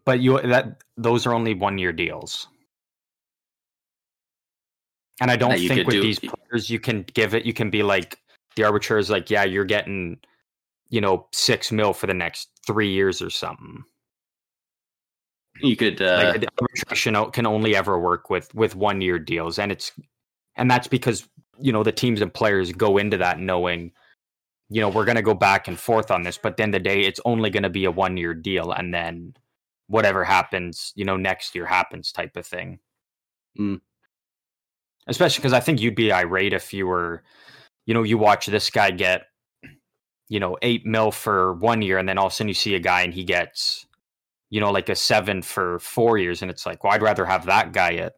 But 0.05 0.19
you 0.19 0.39
that 0.41 0.83
those 0.97 1.25
are 1.25 1.33
only 1.33 1.53
one 1.53 1.77
year 1.77 1.91
deals. 1.91 2.47
And 5.21 5.31
I 5.31 5.37
don't 5.37 5.57
think 5.57 5.87
with 5.87 5.95
do- 5.95 6.01
these 6.01 6.19
players 6.19 6.69
you 6.69 6.79
can 6.79 7.03
give 7.13 7.33
it 7.33 7.45
you 7.45 7.53
can 7.53 7.69
be 7.69 7.83
like 7.83 8.19
the 8.55 8.63
arbitrator 8.63 8.99
is 8.99 9.09
like, 9.09 9.29
yeah, 9.29 9.43
you're 9.43 9.65
getting, 9.65 10.17
you 10.89 11.01
know, 11.01 11.27
six 11.33 11.71
mil 11.71 11.93
for 11.93 12.07
the 12.07 12.13
next 12.13 12.49
three 12.65 12.91
years 12.91 13.21
or 13.21 13.29
something. 13.29 13.83
You 15.61 15.75
could 15.75 16.01
uh, 16.01 16.31
like 16.33 16.41
the 16.41 16.49
arbitration 16.59 17.31
can 17.31 17.45
only 17.45 17.75
ever 17.75 17.99
work 17.99 18.29
with 18.29 18.53
with 18.53 18.75
one 18.75 19.01
year 19.01 19.19
deals. 19.19 19.57
And 19.57 19.71
it's 19.71 19.91
and 20.55 20.69
that's 20.69 20.87
because, 20.87 21.27
you 21.59 21.71
know, 21.71 21.83
the 21.83 21.91
teams 21.91 22.21
and 22.21 22.33
players 22.33 22.71
go 22.71 22.97
into 22.97 23.17
that 23.17 23.39
knowing, 23.39 23.91
you 24.69 24.81
know, 24.81 24.89
we're 24.89 25.05
gonna 25.05 25.21
go 25.21 25.33
back 25.33 25.67
and 25.67 25.79
forth 25.79 26.11
on 26.11 26.23
this, 26.23 26.37
but 26.37 26.57
then 26.57 26.71
the 26.71 26.79
day, 26.79 27.01
it's 27.01 27.19
only 27.25 27.49
gonna 27.49 27.69
be 27.69 27.85
a 27.85 27.91
one 27.91 28.17
year 28.17 28.33
deal 28.33 28.71
and 28.71 28.93
then 28.93 29.35
whatever 29.87 30.23
happens, 30.23 30.91
you 30.95 31.05
know, 31.05 31.17
next 31.17 31.55
year 31.55 31.65
happens 31.65 32.11
type 32.11 32.35
of 32.35 32.45
thing. 32.45 32.79
Mm. 33.59 33.81
Especially 35.07 35.41
because 35.41 35.53
I 35.53 35.59
think 35.59 35.79
you'd 35.79 35.95
be 35.95 36.11
irate 36.11 36.53
if 36.53 36.73
you 36.73 36.87
were, 36.87 37.23
you 37.85 37.93
know, 37.93 38.03
you 38.03 38.17
watch 38.17 38.47
this 38.47 38.69
guy 38.69 38.91
get, 38.91 39.27
you 40.27 40.39
know, 40.39 40.57
eight 40.63 40.85
mil 40.85 41.11
for 41.11 41.53
one 41.53 41.83
year, 41.83 41.99
and 41.99 42.09
then 42.09 42.17
all 42.17 42.27
of 42.27 42.31
a 42.31 42.35
sudden 42.35 42.47
you 42.47 42.55
see 42.55 42.73
a 42.73 42.79
guy 42.79 43.03
and 43.03 43.13
he 43.13 43.23
gets, 43.23 43.85
you 44.49 44.59
know, 44.59 44.71
like 44.71 44.89
a 44.89 44.95
seven 44.95 45.43
for 45.43 45.77
four 45.79 46.17
years, 46.17 46.41
and 46.41 46.49
it's 46.49 46.65
like, 46.65 46.83
well, 46.83 46.93
I'd 46.93 47.03
rather 47.03 47.25
have 47.25 47.45
that 47.45 47.71
guy 47.71 47.95
at, 47.95 48.13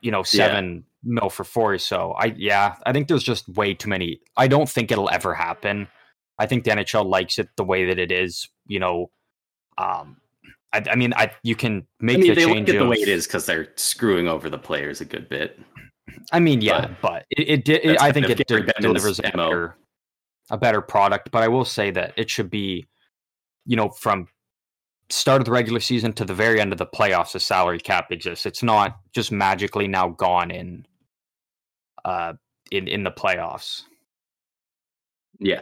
you 0.00 0.12
know, 0.12 0.22
seven 0.22 0.84
mil 1.02 1.30
for 1.30 1.44
four. 1.44 1.78
So 1.78 2.12
I, 2.12 2.34
yeah, 2.36 2.76
I 2.84 2.92
think 2.92 3.08
there's 3.08 3.22
just 3.22 3.48
way 3.48 3.74
too 3.74 3.88
many. 3.88 4.20
I 4.36 4.48
don't 4.48 4.68
think 4.68 4.90
it'll 4.90 5.10
ever 5.10 5.34
happen. 5.34 5.88
I 6.38 6.46
think 6.46 6.64
the 6.64 6.70
NHL 6.70 7.06
likes 7.06 7.38
it 7.38 7.48
the 7.56 7.64
way 7.64 7.86
that 7.86 7.98
it 7.98 8.10
is. 8.10 8.48
You 8.66 8.80
know, 8.80 9.10
um, 9.78 10.16
I, 10.72 10.82
I 10.90 10.96
mean, 10.96 11.12
I 11.14 11.32
you 11.42 11.56
can 11.56 11.86
make 12.00 12.16
I 12.16 12.20
mean, 12.20 12.28
the 12.28 12.34
they 12.34 12.44
change 12.46 12.68
look 12.68 12.76
at 12.76 12.78
the 12.78 12.88
way 12.88 12.96
it 12.96 13.08
is 13.08 13.26
because 13.26 13.46
they're 13.46 13.68
screwing 13.76 14.28
over 14.28 14.48
the 14.48 14.58
players 14.58 15.00
a 15.00 15.04
good 15.04 15.28
bit. 15.28 15.58
I 16.32 16.40
mean, 16.40 16.60
yeah, 16.60 16.88
but, 17.02 17.24
it, 17.30 17.48
it, 17.48 17.64
did. 17.64 17.82
that's 17.84 18.02
I 18.02 18.10
think 18.10 18.28
it 18.28 18.46
de- 18.46 18.72
delivers 18.80 19.20
a 19.20 19.22
better, 19.22 19.76
a 20.50 20.58
better 20.58 20.80
product. 20.80 21.30
But 21.30 21.42
I 21.42 21.48
will 21.48 21.64
say 21.64 21.90
that 21.92 22.14
it 22.16 22.28
should 22.28 22.50
be, 22.50 22.86
you 23.64 23.76
know, 23.76 23.90
from 23.90 24.26
start 25.08 25.40
of 25.40 25.44
the 25.44 25.50
regular 25.50 25.80
season 25.80 26.12
to 26.14 26.24
the 26.24 26.34
very 26.34 26.60
end 26.60 26.72
of 26.72 26.78
the 26.78 26.86
playoffs, 26.86 27.32
the 27.32 27.40
salary 27.40 27.78
cap 27.78 28.10
exists. 28.10 28.46
It's 28.46 28.62
not 28.62 28.98
just 29.12 29.32
magically 29.32 29.88
now 29.88 30.08
gone 30.08 30.50
in, 30.50 30.86
uh, 32.04 32.32
in 32.70 32.88
in 32.88 33.04
the 33.04 33.10
playoffs. 33.10 33.82
Yeah, 35.38 35.60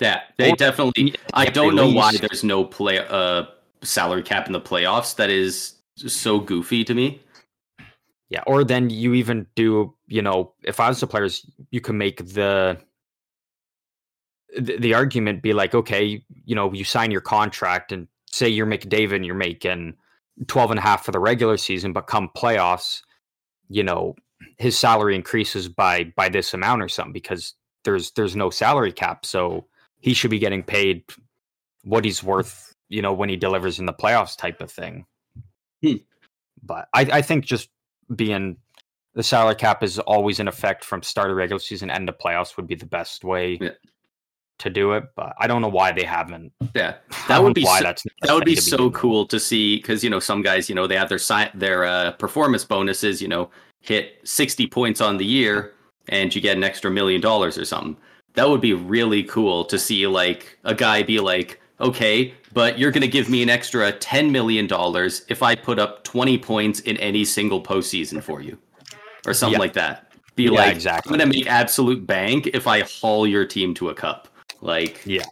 yeah, 0.00 0.22
they 0.38 0.52
Or- 0.52 0.56
definitely. 0.56 1.14
I 1.34 1.46
don't 1.46 1.74
know 1.74 1.90
why 1.90 2.16
there's 2.16 2.44
no 2.44 2.64
play 2.64 2.98
uh 2.98 3.44
salary 3.82 4.22
cap 4.22 4.46
in 4.46 4.52
the 4.52 4.60
playoffs. 4.60 5.16
That 5.16 5.30
is 5.30 5.76
so 5.96 6.40
goofy 6.40 6.84
to 6.84 6.94
me. 6.94 7.20
Yeah, 8.28 8.42
or 8.46 8.64
then 8.64 8.90
you 8.90 9.14
even 9.14 9.46
do, 9.54 9.94
you 10.08 10.20
know, 10.20 10.52
if 10.64 10.80
I 10.80 10.88
was 10.88 10.98
the 10.98 11.06
players, 11.06 11.48
you 11.70 11.80
can 11.80 11.96
make 11.96 12.18
the 12.34 12.78
the, 14.58 14.78
the 14.78 14.94
argument 14.94 15.42
be 15.42 15.52
like, 15.52 15.74
okay, 15.74 16.24
you 16.44 16.54
know, 16.54 16.72
you 16.72 16.84
sign 16.84 17.10
your 17.10 17.20
contract 17.20 17.92
and 17.92 18.08
say 18.30 18.48
you're 18.48 18.66
McDavid 18.66 19.16
and 19.16 19.26
you're 19.26 19.34
making 19.34 19.94
12 20.48 20.72
and 20.72 20.78
a 20.78 20.82
half 20.82 21.04
for 21.04 21.12
the 21.12 21.20
regular 21.20 21.56
season, 21.56 21.92
but 21.92 22.06
come 22.06 22.30
playoffs, 22.36 23.02
you 23.68 23.82
know, 23.82 24.14
his 24.56 24.78
salary 24.78 25.14
increases 25.14 25.68
by 25.68 26.04
by 26.16 26.28
this 26.28 26.54
amount 26.54 26.82
or 26.82 26.88
something 26.88 27.12
because 27.12 27.54
there's 27.84 28.10
there's 28.12 28.36
no 28.36 28.50
salary 28.50 28.92
cap. 28.92 29.24
So 29.26 29.66
he 30.00 30.14
should 30.14 30.30
be 30.30 30.38
getting 30.38 30.62
paid 30.62 31.04
what 31.84 32.04
he's 32.04 32.22
worth, 32.22 32.74
you 32.88 33.02
know, 33.02 33.12
when 33.12 33.28
he 33.28 33.36
delivers 33.36 33.78
in 33.78 33.86
the 33.86 33.92
playoffs 33.92 34.36
type 34.36 34.60
of 34.60 34.70
thing. 34.70 35.06
Hmm. 35.82 35.94
But 36.62 36.88
I, 36.94 37.02
I 37.12 37.22
think 37.22 37.44
just 37.44 37.68
being 38.14 38.56
the 39.14 39.22
salary 39.22 39.54
cap 39.54 39.82
is 39.82 39.98
always 40.00 40.40
in 40.40 40.48
effect 40.48 40.84
from 40.84 41.02
start 41.02 41.30
of 41.30 41.36
regular 41.36 41.60
season 41.60 41.90
end 41.90 42.08
of 42.08 42.18
playoffs 42.18 42.56
would 42.56 42.66
be 42.66 42.74
the 42.74 42.86
best 42.86 43.24
way 43.24 43.56
Yeah. 43.60 43.70
to 44.58 44.70
do 44.70 44.92
it. 44.92 45.04
But 45.14 45.34
I 45.38 45.46
don't 45.46 45.62
know 45.62 45.68
why 45.68 45.92
they 45.92 46.04
haven't. 46.04 46.52
Yeah, 46.74 46.96
that 47.28 47.42
would 47.42 47.54
be 47.54 47.64
why 47.64 47.78
so, 47.78 47.84
that's 47.84 48.04
that 48.22 48.34
would 48.34 48.44
be 48.44 48.56
so 48.56 48.90
cool 48.90 49.26
to 49.26 49.38
see 49.38 49.76
because 49.76 50.02
you 50.02 50.10
know 50.10 50.20
some 50.20 50.42
guys 50.42 50.68
you 50.68 50.74
know 50.74 50.86
they 50.86 50.96
have 50.96 51.08
their 51.08 51.18
si- 51.18 51.50
their 51.54 51.84
uh, 51.84 52.12
performance 52.12 52.64
bonuses 52.64 53.22
you 53.22 53.28
know 53.28 53.50
hit 53.86 54.20
60 54.24 54.66
points 54.66 55.00
on 55.00 55.16
the 55.16 55.24
year 55.24 55.72
and 56.08 56.34
you 56.34 56.40
get 56.40 56.56
an 56.56 56.64
extra 56.64 56.90
million 56.90 57.20
dollars 57.20 57.56
or 57.58 57.64
something 57.64 57.96
that 58.34 58.48
would 58.48 58.60
be 58.60 58.74
really 58.74 59.22
cool 59.22 59.64
to 59.64 59.78
see 59.78 60.06
like 60.06 60.58
a 60.64 60.74
guy 60.74 61.02
be 61.02 61.20
like 61.20 61.60
okay 61.80 62.34
but 62.52 62.78
you're 62.78 62.90
going 62.90 63.02
to 63.02 63.08
give 63.08 63.28
me 63.28 63.42
an 63.42 63.48
extra 63.50 63.92
10 63.92 64.30
million 64.32 64.66
dollars 64.66 65.24
if 65.28 65.42
i 65.42 65.54
put 65.54 65.78
up 65.78 66.04
20 66.04 66.38
points 66.38 66.80
in 66.80 66.96
any 66.98 67.24
single 67.24 67.62
postseason 67.62 68.22
for 68.22 68.40
you 68.40 68.56
or 69.26 69.34
something 69.34 69.58
like 69.58 69.72
that 69.72 70.12
be 70.36 70.44
Yeah, 70.44 70.50
like 70.52 70.74
exactly. 70.74 71.10
i'm 71.12 71.18
going 71.18 71.30
to 71.30 71.36
make 71.38 71.46
absolute 71.46 72.06
bank 72.06 72.48
if 72.54 72.66
i 72.66 72.80
haul 72.82 73.26
your 73.26 73.44
team 73.44 73.74
to 73.74 73.88
a 73.90 73.94
cup 73.94 74.28
like 74.60 75.02
Yeah. 75.04 75.24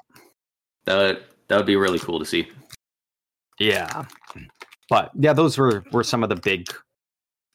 that 0.87 0.97
would, 0.97 1.25
that 1.49 1.57
would 1.57 1.67
be 1.67 1.77
really 1.77 1.99
cool 1.99 2.19
to 2.19 2.25
see 2.25 2.49
Yeah. 3.59 4.05
But 4.91 5.13
yeah, 5.19 5.33
those 5.33 5.57
were, 5.57 5.83
were 5.93 6.05
some 6.05 6.23
of 6.23 6.29
the 6.29 6.37
big 6.37 6.67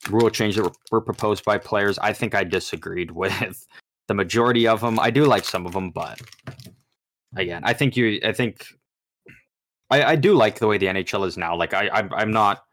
rule 0.10 0.30
changes 0.30 0.62
that 0.62 0.76
were, 0.92 1.02
proposed 1.02 1.44
by 1.44 1.58
players. 1.58 2.00
I 2.00 2.14
think 2.14 2.36
I 2.36 2.44
disagreed 2.44 3.12
with 3.24 3.68
the 4.08 4.14
majority 4.14 4.68
of 4.68 4.82
them. 4.82 5.00
I 5.00 5.12
do 5.12 5.26
like 5.26 5.46
some 5.46 5.66
of 5.66 5.74
them, 5.74 5.92
but 5.92 6.22
again, 7.36 7.62
I 7.66 7.74
think 7.74 7.96
you, 7.98 8.20
I 8.24 8.34
think 8.34 8.66
I, 9.90 10.04
I 10.04 10.16
do 10.16 10.34
like 10.34 10.60
the 10.60 10.68
way 10.68 10.78
the 10.78 10.88
NHL 10.88 11.26
is 11.28 11.38
now. 11.38 11.56
Like 11.56 11.74
I, 11.74 11.90
I'm, 11.90 12.14
I'm 12.14 12.32
not 12.32 12.64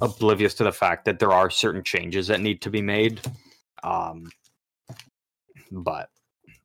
oblivious 0.00 0.54
to 0.54 0.64
the 0.64 0.72
fact 0.72 1.04
that 1.04 1.18
there 1.18 1.32
are 1.32 1.48
certain 1.50 1.82
changes 1.82 2.26
that 2.26 2.40
need 2.40 2.60
to 2.62 2.70
be 2.70 2.82
made. 2.82 3.20
Um, 3.82 4.30
but 5.70 6.10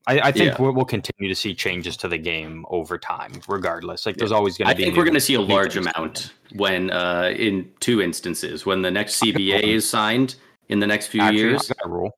I, 0.07 0.19
I 0.29 0.31
think 0.31 0.45
Yeah. 0.53 0.55
we'll, 0.61 0.73
we'll 0.73 0.85
continue 0.85 1.27
to 1.29 1.35
see 1.35 1.53
changes 1.53 1.97
to 1.97 2.07
the 2.07 2.17
game 2.17 2.65
over 2.69 2.97
time, 2.97 3.33
regardless. 3.47 4.05
Like 4.05 4.15
there's 4.15 4.31
always 4.31 4.57
going 4.57 4.69
I 4.69 4.73
to 4.73 4.77
be. 4.77 4.83
I 4.83 4.85
think 4.85 4.97
we're 4.97 5.03
going 5.03 5.13
to 5.15 5.19
see 5.19 5.33
a 5.33 5.41
large 5.41 5.75
amount 5.75 6.33
when, 6.53 6.89
uh, 6.91 7.33
in 7.35 7.69
two 7.81 8.01
instances, 8.01 8.65
when 8.65 8.81
the 8.81 8.91
next 8.91 9.21
CBA 9.21 9.61
is 9.75 9.87
signed 9.87 10.35
in 10.69 10.79
the 10.79 10.87
next 10.87 11.07
few 11.07 11.21
Actually, 11.21 11.39
years, 11.39 11.69
I 11.69 11.73
got 11.75 11.85
a 11.85 11.89
rule. 11.89 12.17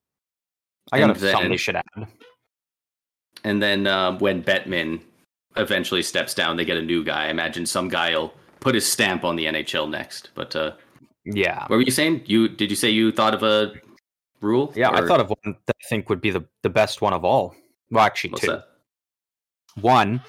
I 0.92 0.98
got 1.00 1.16
a 1.16 1.18
something 1.18 1.50
they 1.50 1.56
should 1.56 1.76
add. 1.76 2.06
and 3.44 3.62
then 3.62 3.86
uh, 3.86 4.18
when 4.18 4.42
Bettman 4.42 5.00
eventually 5.56 6.02
steps 6.02 6.32
down, 6.34 6.56
they 6.56 6.64
get 6.64 6.76
a 6.76 6.82
new 6.82 7.02
guy. 7.04 7.26
I 7.26 7.28
imagine 7.30 7.66
some 7.66 7.88
guy 7.88 8.16
will 8.16 8.32
put 8.60 8.74
his 8.74 8.90
stamp 8.90 9.24
on 9.24 9.36
the 9.36 9.46
NHL 9.46 9.90
next. 9.90 10.30
But 10.34 10.54
uh, 10.54 10.72
Yeah, 11.24 11.62
what 11.66 11.76
were 11.76 11.82
you 11.82 11.90
saying? 11.90 12.22
You 12.26 12.48
did 12.48 12.70
you 12.70 12.76
say 12.76 12.90
you 12.90 13.10
thought 13.12 13.34
of 13.34 13.42
a 13.42 13.72
rule? 14.40 14.72
yeah. 14.76 14.90
I 14.90 15.06
thought 15.06 15.20
of 15.20 15.28
one 15.30 15.56
that 15.66 15.76
I 15.84 15.88
think 15.88 16.08
would 16.08 16.20
be 16.20 16.30
the 16.30 16.44
the 16.62 16.70
best 16.70 17.00
one 17.02 17.12
of 17.12 17.24
all. 17.24 17.54
Well, 17.90 18.04
actually, 18.04 18.30
what's 18.30 18.42
two. 18.44 18.52
that? 18.52 18.68
One, 19.80 20.22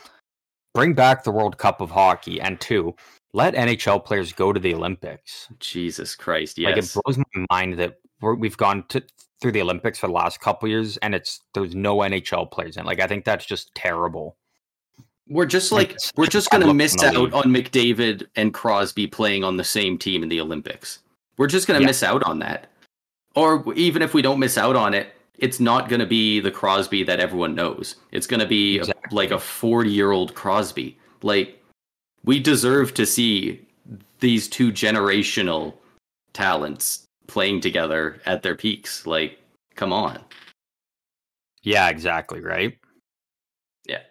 bring 0.74 0.94
back 0.94 1.24
the 1.24 1.32
World 1.32 1.58
Cup 1.58 1.82
of 1.82 1.92
hockey, 1.92 2.40
and 2.42 2.60
two, 2.60 2.96
let 3.34 3.54
NHL 3.56 4.04
players 4.04 4.34
go 4.34 4.54
to 4.54 4.60
the 4.60 4.74
Olympics. 4.74 5.48
Jesus 5.60 6.16
Christ! 6.16 6.60
Like 6.60 6.78
it 6.78 6.92
blows 6.94 7.18
my 7.18 7.46
mind 7.52 7.80
that 7.80 8.00
we're, 8.22 8.36
we've 8.36 8.58
gone 8.58 8.84
to 8.90 9.04
through 9.42 9.52
the 9.54 9.62
Olympics 9.62 9.98
for 9.98 10.08
the 10.08 10.14
last 10.14 10.40
couple 10.40 10.70
years, 10.70 10.98
and 10.98 11.16
it's 11.16 11.42
there's 11.54 11.76
no 11.76 11.98
NHL 11.98 12.52
players 12.52 12.78
in. 12.78 12.86
Like 12.86 13.00
I 13.00 13.08
think 13.08 13.26
that's 13.26 13.46
just 13.46 13.74
terrible. 13.76 14.38
We're 15.28 15.46
just 15.46 15.72
Like, 15.72 15.90
like 15.90 15.96
it's 15.96 16.12
we're 16.18 16.26
just 16.28 16.50
gonna 16.50 16.74
miss 16.74 17.02
out 17.04 17.16
league. 17.16 17.34
on 17.34 17.44
McDavid 17.46 18.28
and 18.36 18.54
Crosby 18.54 19.08
playing 19.08 19.44
on 19.44 19.56
the 19.58 19.64
same 19.64 19.98
team 19.98 20.24
in 20.24 20.30
the 20.30 20.42
Olympics. 20.42 21.00
We're 21.38 21.48
just 21.48 21.68
gonna 21.68 21.80
Yeah. 21.80 21.86
miss 21.88 22.04
out 22.04 22.22
on 22.24 22.40
that. 22.40 22.70
Or 23.36 23.64
even 23.76 24.02
if 24.02 24.14
we 24.14 24.22
don't 24.22 24.40
miss 24.40 24.58
out 24.58 24.76
on 24.76 24.94
it, 24.94 25.14
it's 25.42 25.60
not 25.60 25.90
gonna 25.90 26.06
be 26.06 26.40
the 26.40 26.52
Crosby 26.52 27.04
that 27.04 27.20
everyone 27.20 27.56
knows. 27.56 27.96
It's 28.12 28.28
gonna 28.28 28.48
be 28.48 28.80
a- 28.80 28.94
like 29.12 29.32
a 29.32 29.40
forty-year-old 29.40 30.34
Crosby. 30.36 30.98
Like 31.24 31.62
we 32.24 32.40
deserve 32.40 32.94
to 32.94 33.06
see 33.06 33.66
these 34.20 34.48
two 34.48 34.72
generational 34.72 35.74
talents 36.34 37.04
playing 37.28 37.62
together 37.62 38.22
at 38.26 38.44
their 38.44 38.56
peaks. 38.56 39.06
Like, 39.08 39.40
come 39.76 39.92
on. 39.92 40.20
Yeah, 41.64 41.90
exactly. 41.90 42.42
Right. 42.42 42.78
Yeah. 43.86 44.02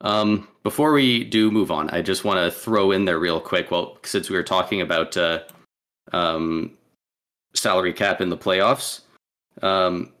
Um, 0.00 0.48
before 0.62 0.92
we 0.92 1.24
do 1.24 1.50
move 1.50 1.70
on, 1.70 1.90
I 1.90 2.02
just 2.02 2.24
want 2.24 2.38
to 2.38 2.56
throw 2.56 2.92
in 2.92 3.04
there 3.04 3.18
real 3.18 3.40
quick. 3.40 3.70
Well, 3.70 3.98
since 4.04 4.30
we 4.30 4.36
were 4.36 4.42
talking 4.42 4.80
about 4.80 5.16
uh, 5.16 5.40
um, 6.12 6.76
salary 7.54 7.92
cap 7.92 8.20
in 8.20 8.28
the 8.28 8.36
playoffs, 8.36 9.00
um, 9.62 10.12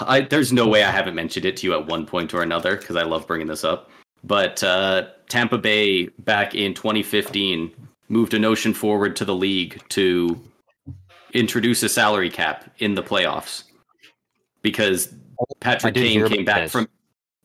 I, 0.00 0.22
there's 0.22 0.52
no 0.52 0.66
way 0.66 0.84
I 0.84 0.90
haven't 0.90 1.14
mentioned 1.14 1.44
it 1.44 1.56
to 1.58 1.66
you 1.66 1.74
at 1.74 1.86
one 1.86 2.06
point 2.06 2.34
or 2.34 2.42
another 2.42 2.76
because 2.76 2.96
I 2.96 3.02
love 3.02 3.26
bringing 3.26 3.46
this 3.46 3.64
up. 3.64 3.90
But 4.22 4.62
uh, 4.64 5.08
Tampa 5.28 5.58
Bay 5.58 6.06
back 6.20 6.54
in 6.54 6.74
2015 6.74 7.70
moved 8.08 8.34
a 8.34 8.38
notion 8.38 8.72
forward 8.72 9.16
to 9.16 9.24
the 9.24 9.34
league 9.34 9.82
to 9.90 10.40
introduce 11.32 11.82
a 11.82 11.88
salary 11.88 12.30
cap 12.30 12.70
in 12.78 12.94
the 12.94 13.02
playoffs 13.02 13.64
because 14.62 15.12
Patrick 15.60 15.94
Kane 15.94 16.26
came 16.28 16.44
back 16.44 16.62
this. 16.62 16.72
from 16.72 16.88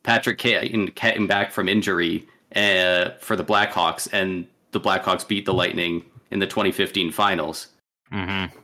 Patrick 0.04 0.38
Kane 0.38 0.90
came 0.92 1.28
back 1.28 1.52
from 1.52 1.68
injury 1.68 2.28
uh, 2.56 3.12
for 3.20 3.36
the 3.36 3.44
Blackhawks, 3.44 4.08
and 4.12 4.48
the 4.72 4.80
Blackhawks 4.80 5.28
beat 5.28 5.46
the 5.46 5.54
Lightning 5.54 6.04
in 6.32 6.40
the 6.40 6.48
2015 6.48 7.12
finals. 7.12 7.68
Mm-hmm. 8.12 8.58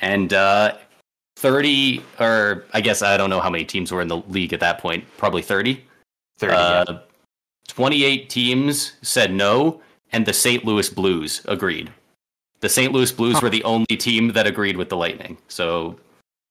And 0.00 0.32
uh, 0.32 0.76
30, 1.44 2.02
or 2.20 2.64
I 2.72 2.80
guess 2.80 3.02
I 3.02 3.18
don't 3.18 3.28
know 3.28 3.38
how 3.38 3.50
many 3.50 3.66
teams 3.66 3.92
were 3.92 4.00
in 4.00 4.08
the 4.08 4.16
league 4.16 4.54
at 4.54 4.60
that 4.60 4.78
point. 4.78 5.04
Probably 5.18 5.42
30. 5.42 5.84
30. 6.38 6.54
Uh, 6.54 6.84
yeah. 6.88 6.98
28 7.68 8.30
teams 8.30 8.92
said 9.02 9.30
no, 9.30 9.82
and 10.12 10.24
the 10.24 10.32
St. 10.32 10.64
Louis 10.64 10.88
Blues 10.88 11.42
agreed. 11.44 11.92
The 12.60 12.70
St. 12.70 12.94
Louis 12.94 13.12
Blues 13.12 13.34
huh. 13.34 13.40
were 13.42 13.50
the 13.50 13.62
only 13.64 13.94
team 13.94 14.32
that 14.32 14.46
agreed 14.46 14.78
with 14.78 14.88
the 14.88 14.96
Lightning. 14.96 15.36
So 15.48 16.00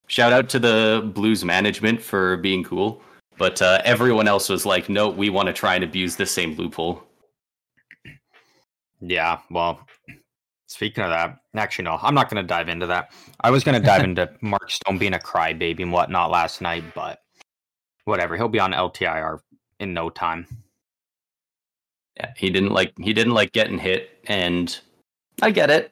shout 0.05 0.31
out 0.31 0.47
to 0.49 0.59
the 0.59 1.11
Blues 1.15 1.43
management 1.43 1.99
for 1.99 2.37
being 2.37 2.63
cool. 2.63 3.01
But 3.39 3.63
uh, 3.63 3.81
everyone 3.83 4.27
else 4.27 4.47
was 4.47 4.63
like, 4.63 4.89
no, 4.89 5.09
we 5.09 5.31
want 5.31 5.47
to 5.47 5.53
try 5.53 5.73
and 5.73 5.83
abuse 5.83 6.17
the 6.17 6.27
same 6.27 6.53
loophole. 6.53 7.01
Yeah, 9.01 9.39
well, 9.49 9.87
speaking 10.73 11.03
of 11.03 11.11
that, 11.11 11.37
actually, 11.55 11.85
no, 11.85 11.99
I'm 12.01 12.15
not 12.15 12.29
going 12.29 12.41
to 12.41 12.47
dive 12.47 12.67
into 12.67 12.87
that. 12.87 13.11
I 13.41 13.51
was 13.51 13.63
going 13.63 13.79
to 13.79 13.85
dive 13.85 14.03
into 14.09 14.29
Mark 14.41 14.71
Stone 14.71 14.97
being 14.97 15.13
a 15.13 15.19
crybaby 15.19 15.81
and 15.81 15.91
whatnot 15.91 16.31
last 16.31 16.61
night, 16.61 16.83
but 16.95 17.21
whatever. 18.05 18.35
He'll 18.35 18.49
be 18.49 18.59
on 18.59 18.73
LTIR 18.73 19.39
in 19.79 19.93
no 19.93 20.09
time. 20.09 20.47
Yeah, 22.17 22.33
he 22.35 22.49
didn't 22.49 22.71
like 22.71 22.93
he 22.99 23.13
didn't 23.13 23.33
like 23.33 23.53
getting 23.53 23.77
hit, 23.77 24.09
and 24.25 24.79
I 25.41 25.51
get 25.51 25.69
it, 25.69 25.91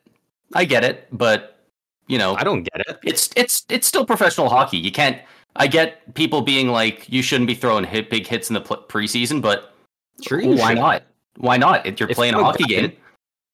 I 0.53 0.65
get 0.65 0.83
it, 0.83 1.07
but 1.11 1.59
you 2.07 2.17
know, 2.17 2.35
I 2.35 2.43
don't 2.43 2.63
get 2.63 2.81
it. 2.87 2.99
It's 3.03 3.29
it's 3.35 3.65
it's 3.69 3.87
still 3.87 4.05
professional 4.05 4.49
hockey. 4.49 4.77
You 4.77 4.91
can't 4.91 5.19
I 5.55 5.67
get 5.67 6.13
people 6.13 6.41
being 6.41 6.69
like, 6.69 7.09
you 7.09 7.21
shouldn't 7.21 7.47
be 7.47 7.55
throwing 7.55 7.83
hit 7.83 8.09
big 8.09 8.27
hits 8.27 8.49
in 8.49 8.53
the 8.53 8.61
preseason, 8.61 9.41
but 9.41 9.73
sure, 10.21 10.41
why 10.43 10.73
not? 10.73 11.03
Why 11.37 11.57
not? 11.57 11.85
If 11.85 11.99
you're 11.99 12.09
if 12.09 12.15
playing 12.15 12.35
a 12.35 12.43
hockey 12.43 12.65
game, 12.65 12.93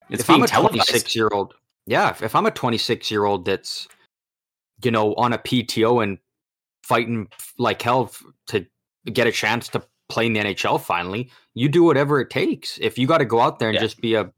it's 0.10 0.22
if 0.22 0.28
being 0.28 0.40
I'm 0.40 0.44
a 0.44 0.48
televised. 0.48 0.88
26 0.88 1.16
year 1.16 1.30
old, 1.32 1.54
yeah. 1.86 2.10
If, 2.10 2.24
if 2.24 2.36
I'm 2.36 2.46
a 2.46 2.52
26 2.52 3.12
year 3.12 3.26
old 3.26 3.46
that's, 3.46 3.88
you 4.84 4.92
know, 4.92 5.14
on 5.16 5.34
a 5.34 5.38
PTO 5.38 6.04
and 6.04 6.18
fighting 6.84 7.28
like 7.58 7.82
hell 7.82 8.12
to 8.48 8.66
get 9.12 9.28
a 9.28 9.32
chance 9.32 9.68
to 9.70 9.84
play 10.10 10.26
in 10.26 10.34
the 10.34 10.40
NHL 10.40 10.80
finally, 10.82 11.30
you 11.54 11.70
do 11.70 11.84
whatever 11.84 12.20
it 12.20 12.30
takes. 12.30 12.78
If 12.82 12.98
you 12.98 13.08
got 13.08 13.18
to 13.20 13.26
go 13.26 13.42
out 13.42 13.60
there 13.60 13.70
and 13.70 13.76
yeah. 13.76 13.82
just 13.82 14.02
be 14.02 14.16
a 14.16 14.32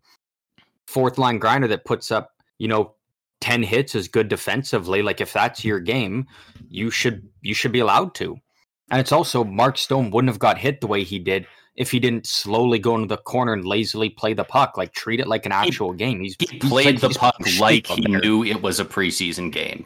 fourth 0.88 1.18
line 1.18 1.38
grinder 1.38 1.68
that 1.68 1.86
puts 1.86 2.12
up, 2.12 2.32
you 2.58 2.68
know, 2.68 2.96
10 3.42 3.64
hits 3.64 3.96
is 3.96 4.08
good 4.08 4.28
defensively 4.28 5.02
like 5.02 5.22
if 5.22 5.32
that's 5.32 5.64
your 5.64 5.80
game 5.80 6.28
you 6.70 6.92
should 6.92 7.28
you 7.42 7.54
should 7.54 7.72
be 7.72 7.80
allowed 7.80 8.14
to 8.14 8.38
and 8.92 9.00
it's 9.00 9.12
also 9.12 9.44
mark 9.44 9.78
stone 9.78 10.12
wouldn't 10.12 10.30
have 10.30 10.40
got 10.40 10.58
hit 10.58 10.82
the 10.82 10.88
way 10.88 11.04
he 11.04 11.20
did 11.20 11.48
if 11.80 11.90
he 11.90 12.00
didn't 12.00 12.28
slowly 12.28 12.78
go 12.78 12.94
into 12.94 13.08
the 13.08 13.18
corner 13.18 13.54
and 13.54 13.66
lazily 13.66 14.10
play 14.10 14.34
the 14.34 14.44
puck 14.44 14.78
like 14.78 14.94
treat 14.94 15.20
it 15.20 15.28
like 15.28 15.46
an 15.46 15.52
actual 15.52 15.92
he, 15.92 15.98
game 15.98 16.20
he's 16.20 16.36
he 16.40 16.60
played 16.60 17.00
the 17.00 17.10
puck 17.10 17.36
like 17.60 17.88
he 17.88 18.02
knew 18.02 18.44
it 18.44 18.62
was 18.62 18.80
a 18.80 18.86
preseason 18.86 19.52
game 19.52 19.86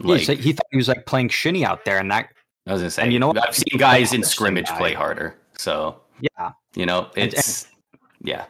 like, 0.00 0.26
yeah, 0.26 0.34
he 0.34 0.52
thought 0.52 0.66
he 0.72 0.76
was 0.76 0.88
like 0.88 1.06
playing 1.06 1.28
shinny 1.28 1.64
out 1.64 1.84
there 1.84 1.98
and 1.98 2.10
that 2.10 2.30
i 2.66 2.72
was 2.72 2.80
gonna 2.82 2.90
say 2.90 3.02
and 3.02 3.12
you 3.12 3.18
know 3.18 3.28
what? 3.28 3.48
i've 3.48 3.54
seen 3.54 3.78
guys 3.78 4.12
in 4.12 4.22
scrimmage 4.24 4.68
play 4.70 4.92
harder 4.92 5.36
so 5.56 6.00
yeah 6.20 6.50
you 6.74 6.86
know 6.86 7.08
it's 7.14 7.62
and, 7.62 7.70
and, 7.92 8.28
yeah 8.28 8.44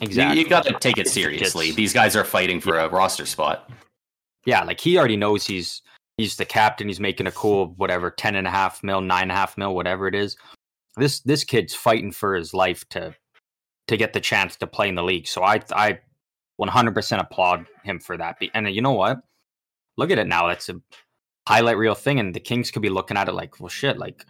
Exactly. 0.00 0.38
You, 0.38 0.42
you 0.42 0.50
got 0.50 0.64
to 0.64 0.72
take 0.80 0.98
it 0.98 1.06
seriously. 1.06 1.70
These 1.70 1.92
guys 1.92 2.16
are 2.16 2.24
fighting 2.24 2.60
for 2.60 2.74
yeah. 2.74 2.86
a 2.86 2.88
roster 2.88 3.24
spot 3.24 3.70
yeah, 4.44 4.62
like 4.64 4.80
he 4.80 4.98
already 4.98 5.16
knows 5.16 5.46
he's 5.46 5.82
he's 6.16 6.36
the 6.36 6.44
captain. 6.44 6.88
He's 6.88 7.00
making 7.00 7.26
a 7.26 7.32
cool 7.32 7.74
whatever 7.76 8.10
ten 8.10 8.36
and 8.36 8.46
a 8.46 8.50
half 8.50 8.82
mil, 8.82 9.00
nine 9.00 9.22
and 9.22 9.32
a 9.32 9.34
half 9.34 9.56
mil, 9.56 9.74
whatever 9.74 10.06
it 10.06 10.14
is. 10.14 10.36
This 10.96 11.20
this 11.20 11.44
kid's 11.44 11.74
fighting 11.74 12.12
for 12.12 12.34
his 12.34 12.54
life 12.54 12.88
to 12.90 13.14
to 13.88 13.96
get 13.96 14.12
the 14.12 14.20
chance 14.20 14.56
to 14.56 14.66
play 14.66 14.88
in 14.88 14.94
the 14.94 15.02
league. 15.02 15.26
So 15.26 15.42
I 15.42 15.60
I 15.72 15.98
100% 16.60 17.20
applaud 17.20 17.66
him 17.82 17.98
for 17.98 18.16
that. 18.16 18.38
And 18.54 18.72
you 18.72 18.80
know 18.80 18.92
what? 18.92 19.20
Look 19.96 20.10
at 20.10 20.18
it 20.18 20.28
now. 20.28 20.46
That's 20.46 20.68
a 20.68 20.80
highlight 21.48 21.76
reel 21.76 21.94
thing, 21.94 22.20
and 22.20 22.34
the 22.34 22.40
Kings 22.40 22.70
could 22.70 22.82
be 22.82 22.88
looking 22.88 23.16
at 23.16 23.28
it 23.28 23.32
like, 23.32 23.60
well, 23.60 23.68
shit, 23.68 23.98
like 23.98 24.24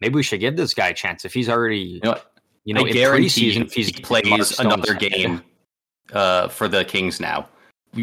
maybe 0.00 0.14
we 0.14 0.22
should 0.22 0.40
give 0.40 0.56
this 0.56 0.74
guy 0.74 0.88
a 0.88 0.94
chance 0.94 1.24
if 1.24 1.34
he's 1.34 1.48
already, 1.48 1.78
you 1.78 2.00
know, 2.04 2.16
you 2.64 2.74
know, 2.74 2.84
I 2.84 2.88
in 2.88 2.94
preseason, 2.94 3.66
if 3.66 3.72
he 3.74 3.92
plays 3.92 4.58
another 4.58 4.94
game 4.94 5.42
uh, 6.12 6.48
for 6.48 6.68
the 6.68 6.84
Kings 6.84 7.20
now 7.20 7.48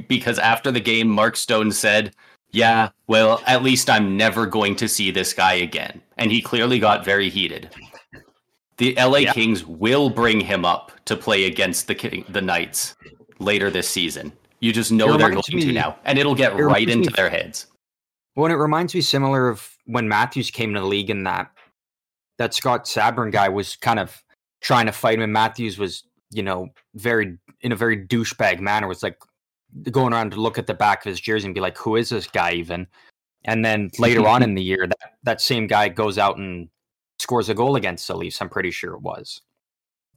because 0.07 0.39
after 0.39 0.71
the 0.71 0.79
game, 0.79 1.07
Mark 1.07 1.35
Stone 1.35 1.71
said, 1.71 2.13
Yeah, 2.51 2.89
well, 3.07 3.41
at 3.45 3.63
least 3.63 3.89
I'm 3.89 4.17
never 4.17 4.45
going 4.45 4.75
to 4.77 4.87
see 4.87 5.11
this 5.11 5.33
guy 5.33 5.53
again. 5.53 6.01
And 6.17 6.31
he 6.31 6.41
clearly 6.41 6.79
got 6.79 7.05
very 7.05 7.29
heated. 7.29 7.69
The 8.77 8.95
LA 8.95 9.17
yeah. 9.17 9.33
Kings 9.33 9.65
will 9.65 10.09
bring 10.09 10.39
him 10.39 10.63
up 10.63 10.91
to 11.05 11.17
play 11.17 11.45
against 11.45 11.87
the 11.87 11.95
King, 11.95 12.25
the 12.29 12.41
Knights 12.41 12.95
later 13.39 13.69
this 13.69 13.89
season. 13.89 14.31
You 14.59 14.71
just 14.73 14.91
know 14.91 15.17
they're 15.17 15.29
going 15.29 15.43
me, 15.51 15.65
to 15.65 15.71
now, 15.71 15.97
and 16.05 16.17
it'll 16.17 16.35
get 16.35 16.55
right 16.55 16.87
into 16.87 17.09
me, 17.09 17.13
their 17.15 17.29
heads. 17.29 17.67
Well, 18.35 18.51
it 18.51 18.55
reminds 18.55 18.95
me 18.95 19.01
similar 19.01 19.49
of 19.49 19.75
when 19.85 20.07
Matthews 20.07 20.49
came 20.49 20.73
to 20.73 20.79
the 20.79 20.85
league 20.85 21.09
and 21.09 21.25
that 21.27 21.51
that 22.37 22.53
Scott 22.53 22.85
Sabourin 22.85 23.31
guy 23.31 23.49
was 23.49 23.75
kind 23.75 23.99
of 23.99 24.23
trying 24.61 24.85
to 24.87 24.91
fight 24.91 25.15
him, 25.15 25.21
and 25.21 25.33
Matthews 25.33 25.77
was, 25.77 26.03
you 26.31 26.43
know, 26.43 26.69
very 26.95 27.37
in 27.61 27.71
a 27.71 27.75
very 27.75 27.97
douchebag 28.05 28.59
manner. 28.59 28.87
Was 28.87 29.03
like, 29.03 29.17
going 29.91 30.13
around 30.13 30.31
to 30.31 30.41
look 30.41 30.57
at 30.57 30.67
the 30.67 30.73
back 30.73 31.05
of 31.05 31.09
his 31.09 31.19
jersey 31.19 31.45
and 31.45 31.55
be 31.55 31.61
like, 31.61 31.77
who 31.77 31.95
is 31.95 32.09
this 32.09 32.27
guy 32.27 32.53
even? 32.53 32.87
And 33.45 33.63
then 33.63 33.89
later 33.99 34.27
on 34.27 34.43
in 34.43 34.55
the 34.55 34.63
year, 34.63 34.87
that, 34.87 35.13
that 35.23 35.41
same 35.41 35.67
guy 35.67 35.89
goes 35.89 36.17
out 36.17 36.37
and 36.37 36.69
scores 37.19 37.49
a 37.49 37.53
goal 37.53 37.75
against 37.75 38.07
the 38.07 38.15
Leafs. 38.15 38.41
I'm 38.41 38.49
pretty 38.49 38.71
sure 38.71 38.93
it 38.93 39.01
was. 39.01 39.41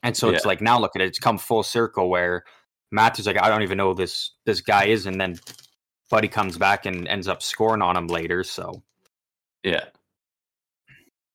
And 0.03 0.17
so 0.17 0.31
yeah. 0.31 0.37
it's 0.37 0.47
like 0.47 0.61
now 0.61 0.79
look 0.79 0.97
at 0.97 1.03
it, 1.03 1.09
it's 1.09 1.19
come 1.19 1.39
full 1.39 1.63
circle 1.63 2.09
where 2.09 2.45
Matthew's 2.91 3.27
like, 3.27 3.41
I 3.41 3.49
don't 3.49 3.63
even 3.63 3.79
know 3.79 3.95
this 3.95 4.33
this 4.47 4.61
guy 4.61 4.87
is, 4.87 5.07
and 5.07 5.21
then 5.21 5.39
Buddy 6.11 6.29
comes 6.29 6.57
back 6.59 6.87
and 6.87 7.07
ends 7.07 7.29
up 7.29 7.43
scoring 7.43 7.83
on 7.83 7.97
him 7.97 8.07
later. 8.07 8.43
So 8.43 8.83
yeah, 9.63 9.85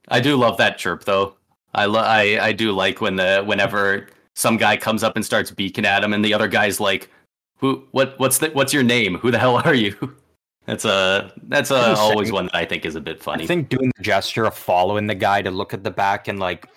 I 0.10 0.20
do 0.20 0.36
love 0.36 0.58
that 0.58 0.78
chirp 0.78 1.04
though. 1.04 1.36
I 1.74 1.86
lo- 1.86 2.02
I 2.02 2.40
I 2.42 2.52
do 2.54 2.72
like 2.72 3.02
when 3.02 3.16
the 3.16 3.44
whenever 3.46 4.08
some 4.34 4.58
guy 4.58 4.78
comes 4.78 5.04
up 5.04 5.16
and 5.16 5.24
starts 5.24 5.52
beaking 5.52 5.86
at 5.86 6.04
him, 6.04 6.14
and 6.14 6.26
the 6.26 6.34
other 6.34 6.48
guy's 6.48 6.80
like, 6.80 7.10
who? 7.66 7.88
What? 7.92 8.20
What's 8.20 8.38
the? 8.38 8.50
What's 8.50 8.74
your 8.74 8.84
name? 8.84 9.18
Who 9.18 9.32
the 9.32 9.40
hell 9.40 9.58
are 9.58 9.74
you? 9.74 9.96
That's 10.66 10.84
a 10.84 11.32
that's 11.44 11.70
a, 11.70 11.96
always 11.96 12.32
one 12.32 12.46
that 12.46 12.56
I 12.56 12.66
think 12.66 12.88
is 12.88 12.96
a 12.96 13.00
bit 13.00 13.22
funny. 13.22 13.44
I 13.44 13.46
think 13.46 13.70
doing 13.70 13.92
the 13.98 14.02
gesture 14.02 14.46
of 14.46 14.56
following 14.56 15.06
the 15.06 15.14
guy 15.14 15.44
to 15.44 15.52
look 15.52 15.76
at 15.76 15.84
the 15.84 15.92
back 15.92 16.28
and 16.28 16.40
like 16.40 16.68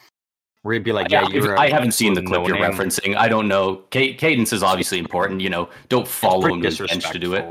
would 0.63 0.85
be 0.85 0.93
like, 0.93 1.11
yeah, 1.11 1.27
you're. 1.29 1.59
I 1.59 1.71
haven't 1.71 1.93
seen 1.93 2.13
the 2.13 2.23
clip 2.23 2.47
you're 2.47 2.59
name. 2.59 2.71
referencing. 2.71 3.17
I 3.17 3.29
don't 3.29 3.49
know. 3.49 3.77
cadence 3.91 4.53
is 4.53 4.63
obviously 4.63 4.99
important. 4.99 5.41
You 5.41 5.49
know, 5.49 5.71
don't 5.89 6.07
follow 6.07 6.53
him 6.53 6.61
to 6.61 6.87
bench 6.87 7.11
to 7.11 7.19
do 7.19 7.33
it. 7.33 7.47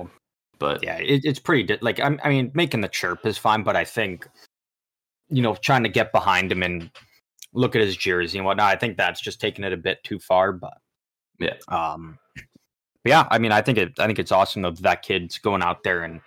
But 0.60 0.84
yeah, 0.84 0.98
it, 1.00 1.22
it's 1.24 1.40
pretty 1.40 1.64
di- 1.64 1.80
like 1.82 2.00
I, 2.00 2.16
I 2.24 2.30
mean, 2.30 2.52
making 2.54 2.82
the 2.82 2.88
chirp 2.88 3.26
is 3.26 3.40
fine, 3.40 3.64
but 3.64 3.76
I 3.76 3.84
think 3.84 4.28
you 5.30 5.42
know 5.42 5.56
trying 5.56 5.84
to 5.84 5.90
get 5.90 6.12
behind 6.12 6.52
him 6.52 6.62
and 6.62 6.92
look 7.54 7.76
at 7.76 7.82
his 7.82 7.98
jersey 7.98 8.38
and 8.38 8.46
whatnot. 8.46 8.72
I 8.72 8.76
think 8.76 8.98
that's 8.98 9.22
just 9.22 9.42
taking 9.42 9.66
it 9.66 9.74
a 9.74 9.78
bit 9.78 10.04
too 10.04 10.20
far. 10.20 10.52
But 10.52 10.78
yeah, 11.40 11.56
um, 11.68 12.18
but 13.08 13.12
yeah, 13.12 13.28
I 13.32 13.40
mean, 13.40 13.54
I 13.54 13.62
think 13.62 13.78
it. 13.78 13.98
I 14.00 14.06
think 14.06 14.20
it's 14.20 14.34
awesome 14.34 14.64
that 14.64 14.80
that 14.80 15.02
kid's 15.02 15.38
going 15.38 15.62
out 15.62 15.82
there 15.84 16.04
and 16.04 16.20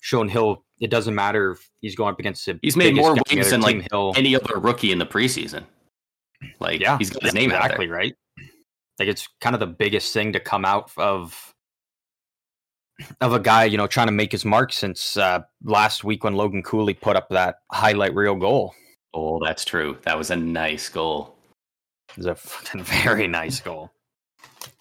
showing 0.00 0.28
Hill. 0.28 0.64
It 0.80 0.90
doesn't 0.90 1.14
matter 1.14 1.52
if 1.52 1.70
he's 1.80 1.96
going 1.96 2.12
up 2.12 2.20
against 2.20 2.44
the. 2.44 2.58
He's 2.60 2.76
made 2.76 2.94
more 2.94 3.16
waves 3.30 3.48
than 3.48 3.62
like 3.62 3.90
Hill. 3.90 4.12
any 4.16 4.36
other 4.36 4.58
rookie 4.58 4.92
in 4.92 4.98
the 4.98 5.06
preseason. 5.06 5.64
Like, 6.60 6.82
yeah, 6.82 6.98
he's 6.98 7.08
got 7.08 7.22
his 7.22 7.32
name 7.32 7.52
exactly 7.52 7.88
right. 7.88 8.14
Like 8.98 9.08
it's 9.08 9.26
kind 9.40 9.54
of 9.54 9.60
the 9.60 9.66
biggest 9.66 10.12
thing 10.12 10.34
to 10.34 10.40
come 10.40 10.66
out 10.66 10.90
of 10.98 11.54
of 13.22 13.32
a 13.32 13.40
guy, 13.40 13.64
you 13.64 13.78
know, 13.78 13.86
trying 13.86 14.08
to 14.08 14.12
make 14.12 14.32
his 14.32 14.44
mark 14.44 14.74
since 14.74 15.16
uh, 15.16 15.40
last 15.64 16.04
week 16.04 16.22
when 16.22 16.34
Logan 16.34 16.62
Cooley 16.62 16.92
put 16.92 17.16
up 17.16 17.30
that 17.30 17.60
highlight 17.72 18.14
reel 18.14 18.34
goal. 18.34 18.74
Oh, 19.14 19.40
that's 19.42 19.64
true. 19.64 19.96
That 20.02 20.18
was 20.18 20.30
a 20.30 20.36
nice 20.36 20.90
goal. 20.90 21.34
It 22.10 22.18
was 22.18 22.26
a 22.26 22.34
fucking 22.34 22.82
very 23.02 23.26
nice 23.26 23.58
goal. 23.58 23.90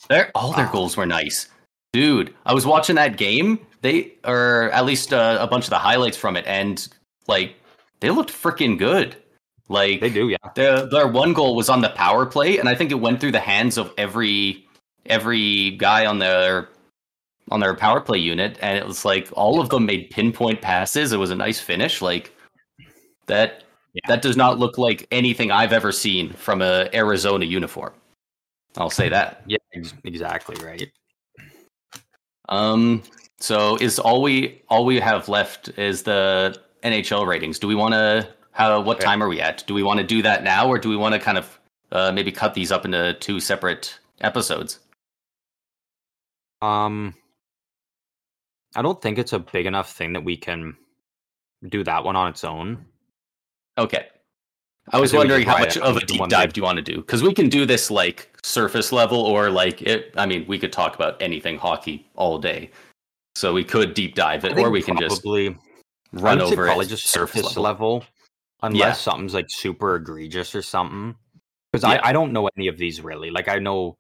Their 0.10 0.32
all 0.36 0.54
their 0.54 0.68
goals 0.68 0.96
were 0.98 1.06
nice, 1.06 1.50
dude. 1.94 2.34
I 2.46 2.54
was 2.54 2.66
watching 2.66 2.96
that 2.96 3.18
game. 3.18 3.60
They 3.82 4.14
or 4.24 4.70
at 4.72 4.86
least 4.86 5.14
uh, 5.14 5.38
a 5.40 5.48
bunch 5.48 5.66
of 5.66 5.70
the 5.72 5.78
highlights 5.80 6.18
from 6.18 6.36
it, 6.38 6.46
and 6.48 6.88
like 7.28 7.56
they 8.00 8.10
looked 8.10 8.32
freaking 8.32 8.78
good. 8.78 9.16
Like 9.68 10.00
they 10.02 10.10
do, 10.12 10.30
yeah. 10.30 10.38
Their 10.56 10.86
their 10.88 11.08
one 11.08 11.34
goal 11.34 11.56
was 11.56 11.70
on 11.70 11.82
the 11.82 11.90
power 11.90 12.26
play, 12.26 12.58
and 12.60 12.70
I 12.70 12.76
think 12.76 12.92
it 12.92 12.96
went 13.00 13.20
through 13.20 13.32
the 13.32 13.40
hands 13.40 13.78
of 13.78 13.92
every 13.98 14.66
every 15.08 15.72
guy 15.72 16.06
on 16.06 16.20
their 16.20 16.70
on 17.52 17.60
their 17.60 17.76
power 17.76 18.00
play 18.02 18.18
unit, 18.20 18.58
and 18.62 18.78
it 18.78 18.86
was 18.86 19.06
like 19.06 19.28
all 19.34 19.60
of 19.60 19.70
them 19.70 19.86
made 19.86 20.10
pinpoint 20.12 20.62
passes. 20.62 21.12
It 21.14 21.18
was 21.18 21.32
a 21.32 21.36
nice 21.36 21.60
finish. 21.60 22.02
Like 22.02 22.32
That 23.28 23.64
Yeah. 23.94 24.02
that 24.08 24.22
does 24.22 24.38
not 24.38 24.60
look 24.60 24.78
like 24.78 25.08
anything 25.12 25.52
I've 25.52 25.74
ever 25.74 25.92
seen 25.92 26.34
from 26.34 26.62
a 26.62 26.90
Arizona 26.94 27.46
uniform. 27.46 27.94
I'll 28.78 28.90
say 28.90 29.10
that. 29.10 29.44
Yeah, 29.48 29.58
ex- 29.74 29.94
exactly 30.04 30.56
right. 30.66 30.92
Um, 32.50 33.04
so 33.40 33.78
is 33.78 34.00
all 34.00 34.22
we 34.22 34.62
all 34.70 34.86
we 34.86 35.00
have 35.00 35.28
left 35.30 35.70
is 35.78 36.04
the 36.04 36.58
NHL 36.84 37.26
ratings. 37.26 37.60
Do 37.60 37.68
we 37.68 37.76
want 37.76 37.94
to? 37.94 38.28
How? 38.52 38.80
What 38.82 39.00
time 39.00 39.22
are 39.22 39.28
we 39.28 39.42
at? 39.42 39.66
Do 39.68 39.74
we 39.74 39.84
want 39.84 40.00
to 40.00 40.06
do 40.06 40.22
that 40.22 40.44
now, 40.44 40.68
or 40.68 40.78
do 40.78 40.90
we 40.90 40.96
want 40.96 41.14
to 41.14 41.20
kind 41.20 41.38
of 41.38 41.60
uh, 41.92 42.12
maybe 42.12 42.32
cut 42.32 42.54
these 42.54 42.72
up 42.72 42.86
into 42.86 43.14
two 43.16 43.40
separate 43.40 44.00
episodes? 44.22 44.80
Um, 46.62 47.14
I 48.76 48.82
don't 48.82 49.02
think 49.02 49.18
it's 49.18 49.34
a 49.34 49.40
big 49.40 49.66
enough 49.66 49.92
thing 49.92 50.14
that 50.14 50.24
we 50.24 50.38
can 50.38 50.76
do 51.68 51.84
that 51.84 52.04
one 52.04 52.16
on 52.16 52.30
its 52.30 52.44
own. 52.44 52.86
Okay. 53.78 54.08
I 54.92 55.00
was 55.00 55.12
think 55.12 55.20
wondering 55.20 55.48
how 55.48 55.58
much 55.58 55.78
of 55.78 55.98
a 55.98 56.06
deep 56.06 56.28
dive 56.30 56.54
do 56.54 56.60
you 56.60 56.64
want 56.64 56.78
to 56.78 56.82
do? 56.84 56.98
Because 56.98 57.24
we 57.24 57.34
can 57.34 57.50
do 57.50 57.66
this 57.66 57.90
like 57.90 58.30
surface 58.44 58.92
level, 58.92 59.20
or 59.20 59.50
like 59.50 59.82
it. 59.82 60.14
I 60.16 60.26
mean, 60.26 60.46
we 60.48 60.60
could 60.60 60.72
talk 60.72 60.96
about 60.96 61.20
anything 61.22 61.58
hockey 61.58 62.08
all 62.16 62.38
day. 62.38 62.70
So 63.36 63.54
we 63.54 63.64
could 63.64 63.94
deep 63.94 64.16
dive 64.16 64.46
it, 64.46 64.58
or 64.58 64.70
we 64.70 64.82
can 64.82 64.98
just 64.98 65.24
probably 65.24 65.50
I 65.50 65.54
run 66.14 66.38
would 66.40 66.48
say 66.48 66.54
over 66.54 66.66
probably 66.66 66.86
it 66.86 66.90
just 66.90 67.08
surface 67.08 67.58
level, 67.58 68.06
unless 68.62 68.80
Yeah. 68.80 68.94
something's 68.94 69.34
like 69.34 69.48
super 69.50 69.96
egregious 69.96 70.54
or 70.56 70.62
something. 70.62 71.16
Because 71.72 71.84
Yeah. 71.84 72.00
I, 72.02 72.10
I 72.10 72.14
don't 72.14 72.32
know 72.32 72.48
any 72.56 72.68
of 72.68 72.78
these 72.78 73.02
really. 73.02 73.32
Like 73.32 73.50
I 73.50 73.58
know, 73.60 73.98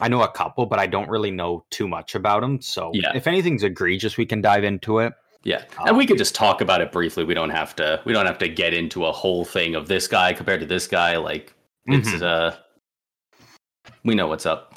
I 0.00 0.08
know 0.08 0.22
a 0.22 0.30
couple, 0.30 0.64
but 0.66 0.78
I 0.78 0.86
don't 0.86 1.10
really 1.10 1.30
know 1.30 1.64
too 1.70 1.88
much 1.88 2.14
about 2.14 2.40
them. 2.40 2.62
So 2.62 2.92
Yeah. 2.94 3.12
if 3.14 3.26
anything's 3.26 3.64
egregious, 3.64 4.16
we 4.16 4.24
can 4.24 4.40
dive 4.40 4.64
into 4.64 5.00
it. 5.00 5.12
Yeah, 5.42 5.64
Um, 5.78 5.88
and 5.88 5.96
we 5.96 6.06
could 6.06 6.18
just 6.18 6.34
talk 6.34 6.60
about 6.60 6.80
it 6.82 6.92
briefly. 6.92 7.24
We 7.24 7.32
don't 7.34 7.48
have 7.50 7.74
to. 7.76 8.02
We 8.04 8.12
don't 8.12 8.26
have 8.26 8.36
to 8.38 8.48
get 8.48 8.74
into 8.74 9.06
a 9.06 9.12
whole 9.12 9.44
thing 9.44 9.74
of 9.74 9.88
this 9.88 10.06
guy 10.06 10.34
compared 10.34 10.60
to 10.60 10.66
this 10.66 10.86
guy. 10.86 11.16
Like 11.16 11.54
it's 11.86 12.10
Mhm. 12.10 12.22
uh, 12.22 12.56
we 14.04 14.14
know 14.14 14.26
what's 14.26 14.44
up. 14.46 14.74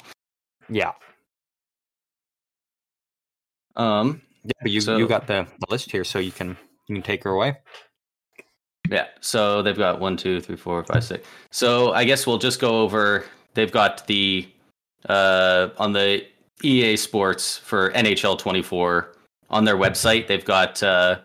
Yeah, 0.70 0.92
Um, 3.76 4.22
yeah. 4.44 4.52
But 4.62 4.70
you 4.70 4.80
So- 4.80 4.96
you 4.96 5.06
got 5.06 5.26
the, 5.26 5.46
the 5.60 5.66
list 5.70 5.90
here, 5.90 6.04
so 6.04 6.18
you 6.18 6.32
can 6.32 6.56
you 6.88 6.94
can 6.96 7.02
take 7.02 7.24
her 7.24 7.30
away. 7.30 7.58
yeah. 8.90 9.08
So 9.20 9.62
they've 9.62 9.76
got 9.76 10.00
one, 10.00 10.16
two, 10.16 10.40
three, 10.40 10.56
four, 10.56 10.84
five, 10.84 11.02
six. 11.04 11.26
So 11.50 11.92
I 11.92 12.04
guess 12.04 12.26
we'll 12.26 12.38
just 12.38 12.60
go 12.60 12.80
over. 12.82 13.24
They've 13.54 13.72
got 13.72 14.06
the 14.06 14.48
uh 15.08 15.68
on 15.78 15.92
the 15.92 16.26
EA 16.62 16.96
Sports 16.96 17.58
for 17.58 17.90
NHL 17.92 18.36
24 18.38 19.13
on 19.50 19.64
their 19.64 19.76
website. 19.76 20.26
They've 20.26 20.44
got 20.44 20.82
uh 20.82 21.20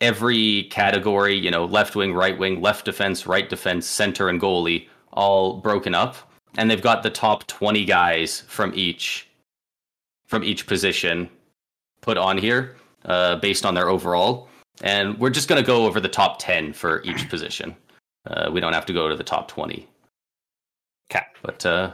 every 0.00 0.64
category. 0.64 1.34
You 1.34 1.50
know, 1.50 1.64
left 1.64 1.96
wing, 1.96 2.14
right 2.14 2.38
wing, 2.38 2.60
left 2.60 2.84
defense, 2.84 3.26
right 3.26 3.48
defense, 3.48 3.86
center, 3.86 4.28
and 4.28 4.40
goalie 4.40 4.88
all 5.12 5.58
broken 5.58 5.94
up, 5.94 6.16
and 6.56 6.70
they've 6.70 6.82
got 6.82 7.02
the 7.02 7.10
top 7.10 7.46
20 7.46 7.84
guys 7.84 8.40
from 8.42 8.72
each 8.74 9.28
from 10.26 10.44
each 10.44 10.66
position 10.66 11.28
put 12.02 12.18
on 12.18 12.38
here 12.38 12.76
uh, 13.06 13.36
based 13.36 13.64
on 13.66 13.74
their 13.74 13.88
overall. 13.88 14.48
And 14.82 15.18
we're 15.18 15.30
just 15.30 15.48
going 15.48 15.60
to 15.60 15.66
go 15.66 15.86
over 15.86 16.00
the 16.00 16.08
top 16.08 16.38
10 16.38 16.72
for 16.72 17.02
each 17.02 17.28
position. 17.28 17.74
Uh, 18.26 18.50
we 18.52 18.60
don't 18.60 18.72
have 18.72 18.86
to 18.86 18.92
go 18.92 19.08
to 19.08 19.16
the 19.16 19.24
top 19.24 19.48
20. 19.48 19.88
Okay. 21.10 21.24
But 21.42 21.66
uh, 21.66 21.92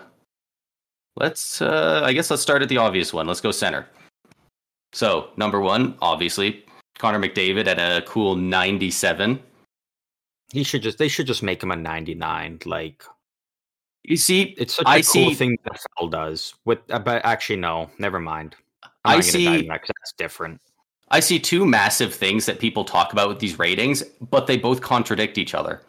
let's, 1.16 1.62
uh, 1.62 2.02
I 2.04 2.12
guess 2.12 2.30
let's 2.30 2.42
start 2.42 2.62
at 2.62 2.68
the 2.68 2.76
obvious 2.76 3.12
one. 3.12 3.26
Let's 3.26 3.40
go 3.40 3.52
center. 3.52 3.86
So, 4.94 5.30
number 5.36 5.60
one, 5.60 5.96
obviously, 6.00 6.64
Connor 6.98 7.18
McDavid 7.18 7.66
at 7.66 7.78
a 7.78 8.02
cool 8.06 8.36
97. 8.36 9.40
He 10.52 10.62
should 10.62 10.82
just 10.82 10.98
they 10.98 11.08
should 11.08 11.26
just 11.26 11.42
make 11.42 11.60
him 11.62 11.72
a 11.72 11.76
ninety 11.76 12.14
nine. 12.14 12.60
Like 12.64 13.02
You 14.04 14.16
see, 14.16 14.54
it's 14.56 14.76
such 14.76 14.86
a 14.86 14.88
I 14.88 14.96
cool 15.02 15.02
see- 15.30 15.34
thing 15.34 15.58
that 15.64 15.80
NFL 16.00 16.10
does. 16.12 16.54
With 16.64 16.78
uh, 16.90 17.00
but 17.00 17.24
actually 17.24 17.56
no, 17.56 17.90
never 17.98 18.20
mind. 18.20 18.54
I 19.04 19.14
gonna 19.14 19.22
dive 19.22 19.30
see- 19.32 19.66
that's 19.68 20.12
different. 20.16 20.60
I 21.10 21.20
see 21.20 21.38
two 21.40 21.66
massive 21.66 22.14
things 22.14 22.46
that 22.46 22.60
people 22.60 22.84
talk 22.84 23.12
about 23.12 23.28
with 23.28 23.38
these 23.40 23.58
ratings, 23.58 24.02
but 24.30 24.46
they 24.46 24.56
both 24.56 24.80
contradict 24.80 25.38
each 25.38 25.54
other. 25.54 25.82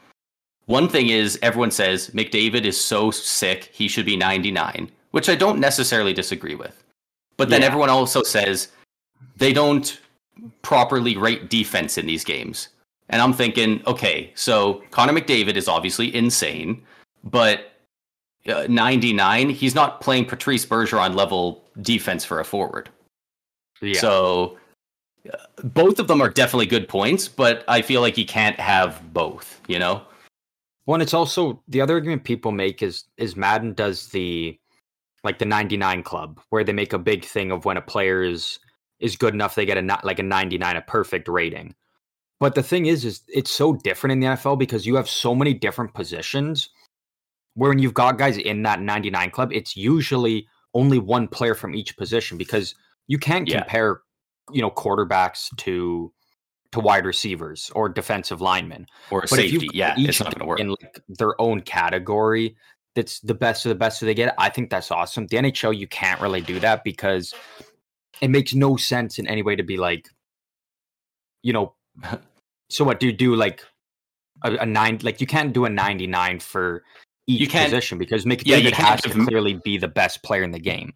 One 0.66 0.90
thing 0.90 1.10
is 1.10 1.38
everyone 1.44 1.72
says 1.72 2.10
McDavid 2.10 2.66
is 2.66 2.80
so 2.84 3.12
sick, 3.12 3.70
he 3.72 3.88
should 3.88 4.06
be 4.06 4.18
99, 4.18 4.90
which 5.12 5.30
I 5.30 5.36
don't 5.36 5.60
necessarily 5.60 6.12
disagree 6.14 6.56
with. 6.56 6.84
But 7.38 7.50
then 7.50 7.62
Yeah. 7.62 7.68
everyone 7.68 7.90
also 7.90 8.24
says 8.24 8.70
they 9.38 9.54
don't 9.54 10.00
properly 10.62 11.18
rate 11.18 11.50
defense 11.50 11.98
in 11.98 12.06
these 12.06 12.24
games. 12.24 12.70
And 13.10 13.22
I'm 13.22 13.34
thinking, 13.34 13.82
okay, 13.86 14.32
so 14.36 14.84
Connor 14.92 15.14
McDavid 15.14 15.56
is 15.56 15.68
obviously 15.68 16.14
insane, 16.16 16.82
but 17.24 17.72
uh, 18.48 18.66
99, 18.68 19.50
he's 19.50 19.76
not 19.76 20.02
playing 20.02 20.26
Patrice 20.26 20.66
Bergeron 20.66 21.16
level 21.16 21.64
defense 21.82 22.26
for 22.26 22.40
a 22.40 22.46
forward. 22.46 22.90
Yeah. 23.82 24.00
So 24.00 24.58
uh, 25.32 25.38
both 25.64 26.00
of 26.00 26.08
them 26.08 26.22
are 26.22 26.30
definitely 26.30 26.66
good 26.66 26.88
points, 26.88 27.28
but 27.28 27.64
I 27.68 27.82
feel 27.82 28.02
like 28.02 28.18
you 28.18 28.26
can't 28.26 28.60
have 28.60 29.14
both, 29.14 29.62
you 29.68 29.80
know? 29.80 30.02
Well, 30.86 30.96
and 30.96 31.04
it's 31.04 31.14
also 31.14 31.62
the 31.68 31.82
other 31.82 31.96
argument 31.96 32.24
people 32.24 32.52
make 32.52 32.84
is 32.84 33.06
is 33.18 33.36
Madden 33.36 33.74
does 33.74 34.08
the 34.10 34.60
like 35.24 35.40
the 35.40 35.46
99 35.46 36.04
club 36.04 36.40
where 36.50 36.64
they 36.64 36.74
make 36.74 36.94
a 36.94 37.00
big 37.00 37.26
thing 37.26 37.52
of 37.52 37.66
when 37.66 37.78
a 37.78 37.82
player 37.82 38.22
is 38.22 38.60
is 39.00 39.16
good 39.16 39.34
enough 39.34 39.56
they 39.56 39.66
get 39.66 39.78
a 39.78 40.00
like 40.04 40.20
a 40.20 40.24
99 40.24 40.76
a 40.78 40.82
perfect 40.82 41.28
rating. 41.28 41.76
But 42.40 42.56
the 42.56 42.64
thing 42.64 42.86
is 42.86 43.06
is 43.06 43.22
it's 43.28 43.52
so 43.52 43.74
different 43.74 44.12
in 44.14 44.20
the 44.20 44.28
NFL 44.28 44.58
because 44.60 44.86
you 44.86 44.96
have 44.96 45.10
so 45.10 45.34
many 45.36 45.54
different 45.54 45.94
positions 45.94 46.70
where 47.56 47.70
when 47.70 47.80
you've 47.80 47.94
got 47.94 48.18
guys 48.18 48.38
in 48.38 48.64
that 48.64 48.82
99 48.82 49.32
club 49.32 49.52
it's 49.54 49.76
usually 49.78 50.48
only 50.74 51.00
one 51.00 51.28
player 51.28 51.56
from 51.56 51.74
each 51.74 51.96
position 51.98 52.38
because 52.38 52.76
you 53.08 53.18
can't 53.18 53.48
Yeah. 53.48 53.60
compare 53.62 54.02
you 54.52 54.62
know 54.62 54.70
quarterbacks 54.72 55.56
to 55.58 56.12
to 56.72 56.80
wide 56.82 57.06
receivers 57.06 57.72
or 57.74 57.88
defensive 57.88 58.42
linemen 58.42 58.86
Or 59.10 59.22
but 59.22 59.30
safety. 59.30 59.70
Yeah, 59.74 59.96
it's 59.98 60.20
not 60.20 60.32
going 60.34 60.40
to 60.40 60.46
work. 60.46 60.60
in 60.60 60.70
like 60.72 61.00
their 61.08 61.40
own 61.40 61.62
category. 61.62 62.58
That's 62.96 63.20
the 63.22 63.34
best 63.34 63.66
of 63.66 63.70
the 63.70 63.76
best 63.76 64.00
that 64.02 64.08
they 64.08 64.14
get. 64.14 64.34
I 64.38 64.50
think 64.50 64.70
that's 64.70 64.92
awesome. 64.92 65.28
The 65.28 65.38
NHL, 65.38 65.78
you 65.78 65.88
can't 65.88 66.20
really 66.22 66.42
do 66.42 66.60
that 66.62 66.84
because 66.84 67.34
it 68.22 68.30
makes 68.30 68.54
no 68.54 68.78
sense 68.78 69.20
in 69.20 69.28
any 69.28 69.42
way 69.42 69.56
to 69.56 69.64
be 69.64 69.78
like, 69.78 70.10
you 71.44 71.54
know. 71.54 71.74
so 72.70 72.84
what 72.84 73.00
do 73.00 73.06
you 73.08 73.14
do? 73.14 73.36
Like 73.36 73.64
a, 74.44 74.54
a 74.56 74.66
nine? 74.66 75.00
Like 75.02 75.22
you 75.22 75.28
can't 75.28 75.54
do 75.54 75.66
a 75.66 75.70
ninety-nine 75.70 76.40
for 76.40 76.84
each 77.28 77.52
position 77.52 77.98
because 77.98 78.26
Yeah, 78.26 78.36
McDavid 78.36 78.62
can't 78.74 78.76
has 78.76 79.02
to 79.04 79.10
have- 79.10 79.28
clearly 79.28 79.60
be 79.64 79.78
the 79.78 79.88
best 79.88 80.24
player 80.24 80.44
in 80.44 80.52
the 80.52 80.60
game. 80.60 80.94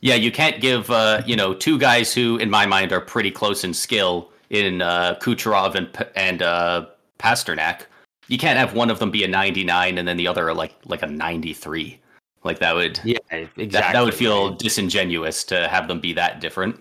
Yeah, 0.00 0.16
you 0.16 0.30
can't 0.30 0.60
give, 0.60 0.90
uh, 0.90 1.22
you 1.24 1.34
know, 1.34 1.54
two 1.54 1.78
guys 1.78 2.12
who, 2.12 2.36
in 2.36 2.50
my 2.50 2.66
mind, 2.66 2.92
are 2.92 3.00
pretty 3.00 3.30
close 3.30 3.64
in 3.64 3.72
skill 3.72 4.30
in 4.50 4.82
uh, 4.82 5.14
Kucherov 5.22 5.74
and, 5.76 5.88
and 6.14 6.42
uh, 6.42 6.86
Pastrnak. 7.18 7.82
You 8.28 8.36
can't 8.36 8.58
have 8.58 8.74
one 8.74 8.90
of 8.90 8.98
them 8.98 9.10
be 9.10 9.24
a 9.24 9.28
99 9.28 9.96
and 9.96 10.06
then 10.06 10.18
the 10.18 10.26
other 10.28 10.52
like 10.52 10.74
like 10.84 11.02
a 11.02 11.06
93. 11.06 11.98
Like 12.44 12.58
that 12.58 12.74
would 12.74 13.00
Yeah, 13.04 13.16
exactly. 13.30 13.66
that, 13.68 13.92
that 13.94 14.04
would 14.04 14.14
feel 14.14 14.50
right? 14.50 14.58
disingenuous 14.58 15.44
to 15.44 15.66
have 15.68 15.88
them 15.88 15.98
be 16.00 16.12
that 16.12 16.40
different. 16.40 16.80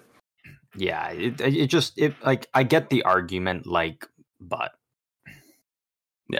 Yeah, 0.75 1.09
it, 1.11 1.39
it 1.39 1.67
just 1.67 1.97
it 1.97 2.13
like 2.25 2.47
I 2.53 2.63
get 2.63 2.89
the 2.89 3.03
argument, 3.03 3.65
like, 3.67 4.07
but 4.41 4.71
Yeah. 6.29 6.39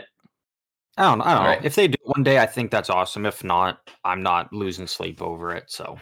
I 0.98 1.04
don't, 1.04 1.22
I 1.22 1.34
don't 1.34 1.44
know. 1.44 1.50
Alright. 1.50 1.66
If 1.66 1.76
they 1.76 1.88
do 1.88 1.98
one 2.04 2.24
day, 2.24 2.40
I 2.40 2.45
think 2.45 2.70
that's 2.72 2.90
awesome. 2.90 3.26
If 3.26 3.44
not, 3.44 3.90
I'm 4.04 4.22
not 4.22 4.52
losing 4.52 4.88
sleep 4.88 5.22
over 5.22 5.56
it. 5.56 5.66
So 5.68 5.98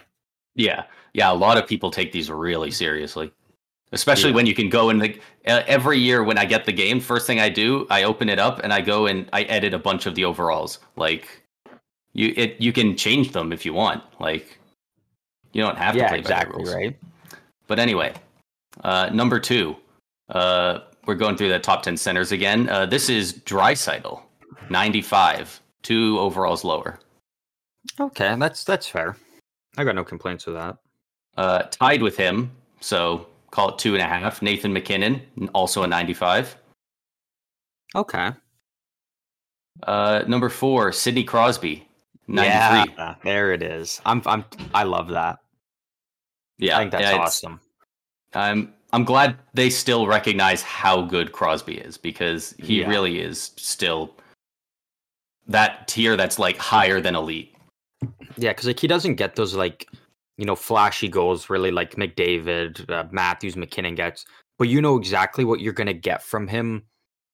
Yeah, 0.56 0.84
yeah. 1.14 1.31
A 1.31 1.34
lot 1.35 1.57
of 1.57 1.68
people 1.68 1.91
take 1.91 2.11
these 2.11 2.30
really 2.31 2.72
seriously, 2.72 3.31
especially 3.91 4.30
Yeah. 4.31 4.35
when 4.38 4.45
you 4.48 4.56
can 4.56 4.69
go 4.69 4.89
in 4.89 4.98
the 4.98 5.19
uh, 5.45 5.64
every 5.68 5.99
year 5.99 6.23
when 6.23 6.38
I 6.38 6.45
get 6.45 6.65
the 6.65 6.73
game. 6.73 6.99
First 6.99 7.27
thing 7.27 7.39
I 7.39 7.49
do, 7.49 7.85
I 7.89 8.03
open 8.03 8.30
it 8.30 8.39
up 8.39 8.60
and 8.64 8.73
I 8.73 8.81
go 8.81 9.06
and 9.07 9.30
I 9.34 9.43
edit 9.43 9.73
a 9.73 9.80
bunch 9.80 10.06
of 10.06 10.15
the 10.15 10.26
overalls. 10.26 10.80
Like 10.95 11.40
you, 12.13 12.33
it 12.35 12.59
you 12.59 12.73
can 12.73 12.95
change 12.97 13.31
them 13.31 13.51
if 13.53 13.65
you 13.65 13.73
want. 13.73 14.03
Like 14.19 14.59
you 15.53 15.61
don't 15.61 15.77
have 15.77 15.93
to 15.93 15.99
yeah, 15.99 16.09
play 16.09 16.17
by 16.17 16.21
the 16.23 16.29
exactly 16.29 16.63
rules. 16.63 16.75
right. 16.75 16.97
But 17.67 17.79
anyway, 17.79 18.13
uh, 18.83 19.09
number 19.13 19.39
two, 19.39 19.75
uh, 20.29 20.79
we're 21.05 21.15
going 21.15 21.38
through 21.38 21.49
the 21.49 21.59
top 21.59 21.83
ten 21.83 21.97
centers 21.97 22.31
again. 22.31 22.69
Uh, 22.69 22.85
this 22.85 23.09
is 23.09 23.33
Draisaitl, 23.33 24.21
ninety 24.69 25.01
five, 25.01 25.61
two 25.83 26.19
overalls 26.19 26.63
lower. 26.63 26.99
Okay, 27.99 28.35
that's 28.38 28.63
that's 28.63 28.88
fair. 28.88 29.15
I 29.77 29.83
got 29.83 29.95
no 29.95 30.03
complaints 30.03 30.45
with 30.45 30.55
that. 30.55 30.77
Uh, 31.38 31.63
tied 31.71 32.01
with 32.01 32.17
him, 32.17 32.51
so 32.81 33.27
call 33.51 33.69
it 33.69 33.79
two 33.79 33.93
and 33.93 34.01
a 34.03 34.05
half. 34.05 34.41
Nathan 34.41 34.73
MacKinnon, 34.73 35.21
also 35.53 35.83
a 35.83 35.88
95. 35.88 36.57
Okay, 37.95 38.31
Uh, 39.83 40.23
number 40.27 40.49
four, 40.49 40.91
Sidney 40.91 41.23
Crosby, 41.23 41.88
93. 42.27 42.95
yeah, 42.98 43.15
there 43.23 43.52
it 43.53 43.64
is. 43.64 44.02
I'm 44.06 44.22
I'm 44.26 44.45
I 44.73 44.84
love 44.84 45.10
that. 45.10 45.39
Yeah, 46.57 46.77
I 46.77 46.80
think 46.81 46.91
that's 46.91 47.03
yeah, 47.03 47.18
awesome. 47.18 47.60
I'm 48.34 48.73
I'm 48.93 49.03
glad 49.03 49.38
they 49.53 49.69
still 49.69 50.07
recognize 50.07 50.61
how 50.61 51.02
good 51.02 51.31
Crosby 51.31 51.77
is 51.77 51.98
because 51.98 52.53
he 52.57 52.81
Yeah. 52.81 52.89
really 52.89 53.19
is 53.19 53.52
still 53.57 54.14
that 55.48 55.88
tier 55.88 56.15
that's 56.15 56.39
like 56.39 56.57
higher 56.57 57.02
than 57.02 57.15
elite. 57.15 57.56
Yeah, 58.38 58.52
because 58.52 58.68
like 58.68 58.80
he 58.80 58.88
doesn't 58.88 59.15
get 59.15 59.35
those 59.35 59.53
like 59.53 59.88
you 60.38 60.45
know 60.45 60.56
flashy 60.56 61.07
goals 61.10 61.49
really 61.49 61.72
like 61.72 61.95
McDavid, 61.95 62.89
uh, 62.89 63.06
Matthews, 63.11 63.56
MacKinnon 63.56 63.95
gets, 63.95 64.26
but 64.57 64.68
you 64.69 64.81
know 64.81 64.98
exactly 64.98 65.43
what 65.43 65.60
you're 65.61 65.73
gonna 65.73 65.93
get 65.93 66.23
from 66.23 66.48
him 66.48 66.84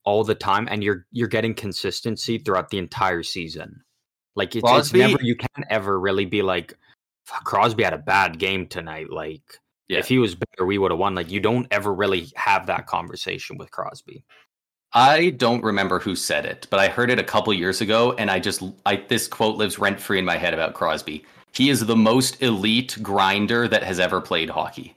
all 0.06 0.24
the 0.24 0.36
time, 0.36 0.68
and 0.72 0.84
you're 0.84 1.06
you're 1.12 1.28
getting 1.28 1.54
consistency 1.54 2.38
throughout 2.38 2.70
the 2.70 2.78
entire 2.78 3.24
season. 3.24 3.84
Like 4.38 4.56
it's, 4.56 4.64
it's 4.66 4.94
never 4.94 5.18
you 5.22 5.36
can't 5.36 5.68
ever 5.70 6.00
really 6.00 6.26
be 6.26 6.42
like 6.42 6.78
Crosby 7.44 7.84
had 7.84 7.94
a 7.94 7.98
bad 7.98 8.40
game 8.40 8.68
tonight. 8.68 9.10
Like 9.10 9.42
Yeah. 9.90 9.98
if 10.00 10.08
he 10.08 10.20
was 10.20 10.36
better, 10.36 10.66
we 10.66 10.78
would 10.78 10.92
have 10.92 11.00
won. 11.00 11.16
Like 11.16 11.30
you 11.32 11.40
don't 11.40 11.68
ever 11.72 11.94
really 11.94 12.32
have 12.36 12.68
that 12.68 12.86
conversation 12.88 13.58
with 13.58 13.72
Crosby. 13.72 14.24
I 14.94 15.32
don't 15.32 15.64
remember 15.64 16.00
who 16.00 16.16
said 16.16 16.46
it, 16.46 16.68
but 16.70 16.80
I 16.80 16.88
heard 16.88 17.10
it 17.10 17.20
a 17.20 17.24
couple 17.24 17.54
years 17.54 17.82
ago, 17.82 18.14
and 18.14 18.32
I 18.32 18.40
just 18.40 18.64
I 18.86 19.04
this 19.10 19.28
quote 19.28 19.58
lives 19.58 19.80
rent 19.80 20.00
free 20.00 20.20
in 20.20 20.24
my 20.26 20.38
head 20.38 20.54
about 20.54 20.76
Crosby. 20.76 21.26
He 21.54 21.70
is 21.70 21.86
the 21.86 21.96
most 21.96 22.42
elite 22.42 22.98
grinder 23.02 23.68
that 23.68 23.84
has 23.84 24.00
ever 24.00 24.22
played 24.22 24.50
hockey. 24.50 24.96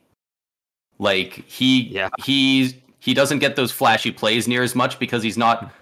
Like 0.99 1.43
he 1.47 1.81
Yeah. 1.89 2.09
he 2.23 2.81
he 2.99 3.13
doesn't 3.15 3.39
get 3.39 3.55
those 3.55 3.71
flashy 3.71 4.11
plays 4.11 4.47
near 4.47 4.61
as 4.61 4.75
much 4.75 4.99
because 4.99 5.23
he's 5.23 5.37
not 5.37 5.73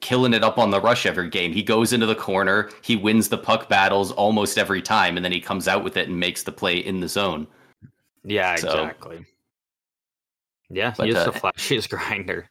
killing 0.00 0.34
it 0.34 0.44
up 0.44 0.58
on 0.58 0.70
the 0.70 0.80
rush 0.80 1.06
every 1.06 1.28
game. 1.28 1.52
He 1.52 1.62
goes 1.62 1.92
into 1.92 2.06
the 2.06 2.14
corner, 2.14 2.70
he 2.82 2.96
wins 2.96 3.28
the 3.28 3.38
puck 3.38 3.68
battles 3.68 4.12
almost 4.12 4.58
every 4.58 4.82
time, 4.82 5.16
and 5.16 5.24
then 5.24 5.32
he 5.32 5.40
comes 5.40 5.68
out 5.68 5.82
with 5.84 5.96
it 5.96 6.08
and 6.08 6.18
makes 6.18 6.42
the 6.42 6.52
play 6.52 6.76
in 6.78 7.00
the 7.00 7.08
zone. 7.08 7.46
Yeah, 8.24 8.56
So- 8.56 8.68
exactly. 8.68 9.24
Yeah, 10.68 10.92
But, 10.96 11.04
he 11.06 11.10
is 11.12 11.16
uh, 11.18 11.30
the 11.30 11.38
flashiest 11.38 11.88
grinder. 11.90 12.48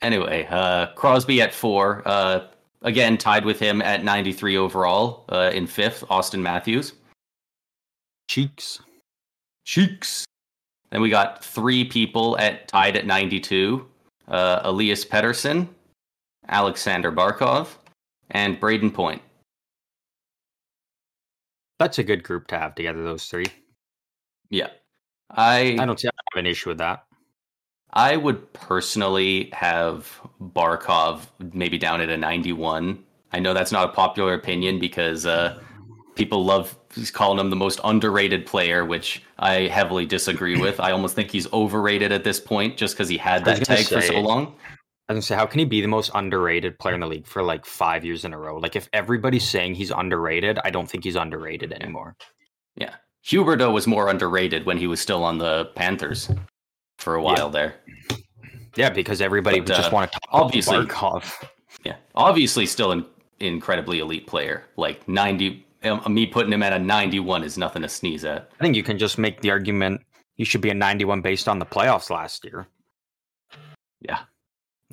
Anyway, 0.00 0.46
uh, 0.48 0.86
Crosby 0.94 1.40
at 1.42 1.52
four. 1.52 2.02
Uh, 2.06 2.46
again, 2.82 3.18
tied 3.18 3.44
with 3.44 3.58
him 3.58 3.82
at 3.82 4.04
93 4.04 4.56
overall. 4.56 5.24
Uh, 5.28 5.50
in 5.52 5.66
fifth, 5.66 6.04
Auston 6.08 6.40
Matthews. 6.40 6.92
Cheeks. 8.28 8.80
Cheeks. 9.64 10.24
Then 10.90 11.00
we 11.00 11.10
got 11.10 11.44
three 11.44 11.84
people 11.84 12.38
at 12.38 12.68
tied 12.68 12.96
at 12.96 13.06
92. 13.06 13.84
Uh, 14.28 14.60
Elias 14.64 15.04
Pettersson, 15.04 15.68
Aleksander 16.48 17.12
Barkov, 17.12 17.68
and 18.30 18.60
Brayden 18.60 18.92
Point. 18.92 19.22
That's 21.78 21.98
a 21.98 22.04
good 22.04 22.22
group 22.22 22.46
to 22.48 22.58
have 22.58 22.74
together. 22.74 23.02
Those 23.02 23.26
three. 23.26 23.46
Yeah. 24.50 24.68
I 25.30 25.76
I 25.78 25.84
don't 25.84 26.00
have 26.00 26.12
an 26.36 26.46
issue 26.46 26.70
with 26.70 26.78
that. 26.78 27.04
I 27.92 28.16
would 28.16 28.52
personally 28.52 29.50
have 29.52 30.20
Barkov 30.40 31.22
maybe 31.52 31.78
down 31.78 32.00
at 32.00 32.10
a 32.10 32.16
91. 32.16 33.02
I 33.32 33.38
know 33.38 33.54
that's 33.54 33.72
not 33.72 33.88
a 33.88 33.92
popular 33.92 34.34
opinion 34.34 34.78
because 34.78 35.24
uh, 35.24 35.58
people 36.14 36.44
love 36.44 36.76
calling 37.12 37.38
him 37.38 37.50
the 37.50 37.56
most 37.56 37.80
underrated 37.84 38.46
player, 38.46 38.84
which 38.84 39.22
I 39.38 39.68
heavily 39.68 40.06
disagree 40.06 40.60
with. 40.60 40.78
I 40.80 40.92
almost 40.92 41.14
think 41.14 41.30
he's 41.30 41.50
overrated 41.52 42.12
at 42.12 42.24
this 42.24 42.40
point 42.40 42.76
just 42.76 42.94
because 42.94 43.08
he 43.08 43.16
had 43.16 43.44
that 43.44 43.64
tag 43.64 43.86
for 43.86 44.00
so 44.00 44.20
long. 44.20 44.54
I 45.08 45.12
was 45.12 45.16
gonna 45.16 45.22
say, 45.22 45.34
how 45.36 45.46
can 45.46 45.60
he 45.60 45.64
be 45.64 45.80
the 45.80 45.86
most 45.88 46.10
underrated 46.14 46.78
player 46.78 46.94
in 46.94 47.00
the 47.00 47.06
league 47.06 47.26
for 47.26 47.42
like 47.42 47.64
five 47.64 48.04
years 48.04 48.24
in 48.24 48.32
a 48.32 48.38
row? 48.38 48.56
Like, 48.58 48.74
if 48.74 48.88
everybody's 48.92 49.48
saying 49.48 49.74
he's 49.76 49.92
underrated, 49.92 50.58
I 50.64 50.70
don't 50.70 50.90
think 50.90 51.04
he's 51.04 51.14
underrated 51.14 51.72
anymore. 51.72 52.16
Yeah. 52.74 52.94
Huberdeau 53.24 53.72
was 53.72 53.86
more 53.86 54.08
underrated 54.08 54.66
when 54.66 54.78
he 54.78 54.86
was 54.86 55.00
still 55.00 55.22
on 55.22 55.38
the 55.38 55.66
Panthers 55.76 56.28
for 56.98 57.14
a 57.14 57.22
while 57.22 57.50
there. 57.50 57.76
Yeah, 58.76 58.90
because 58.90 59.20
everybody 59.20 59.60
But, 59.60 59.68
would 59.68 59.76
just 59.76 59.92
uh, 59.92 59.94
want 59.94 60.12
to 60.12 60.18
talk 60.18 60.28
obviously- 60.32 60.76
Barkov. 60.76 61.32
Yeah. 61.84 61.96
Obviously 62.14 62.66
still 62.66 62.90
an 62.92 63.06
incredibly 63.38 64.00
elite 64.00 64.26
player. 64.26 64.64
Like 64.76 65.06
90 65.06 65.64
um, 65.84 66.02
me 66.12 66.26
putting 66.26 66.52
him 66.52 66.62
at 66.62 66.72
a 66.72 66.78
91 66.78 67.44
is 67.44 67.56
nothing 67.56 67.82
to 67.82 67.88
sneeze 67.88 68.24
at. 68.24 68.50
I 68.58 68.64
think 68.64 68.74
you 68.74 68.82
can 68.82 68.98
just 68.98 69.18
make 69.18 69.40
the 69.40 69.50
argument 69.50 70.00
he 70.34 70.44
should 70.44 70.60
be 70.60 70.70
a 70.70 70.74
91 70.74 71.22
based 71.22 71.48
on 71.48 71.58
the 71.58 71.66
playoffs 71.66 72.10
last 72.10 72.44
year. 72.44 72.66
Yeah. 74.00 74.20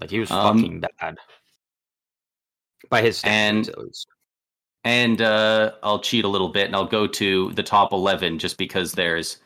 Like 0.02 0.10
he 0.10 0.20
was 0.20 0.32
Um, 0.32 0.58
fucking 0.60 0.80
bad. 1.00 1.18
By 2.90 3.02
his 3.02 3.18
standards, 3.18 3.68
and- 3.70 3.78
at 3.78 3.84
least. 3.84 4.08
And 4.86 5.22
uh, 5.22 5.72
I'll 5.82 6.00
cheat 6.00 6.26
a 6.26 6.28
little 6.28 6.50
bit 6.50 6.66
and 6.66 6.76
I'll 6.76 6.84
go 6.86 7.08
to 7.08 7.52
the 7.54 7.64
top 7.64 7.94
11 7.94 8.38
just 8.38 8.58
because 8.58 8.92
there's 8.92 9.38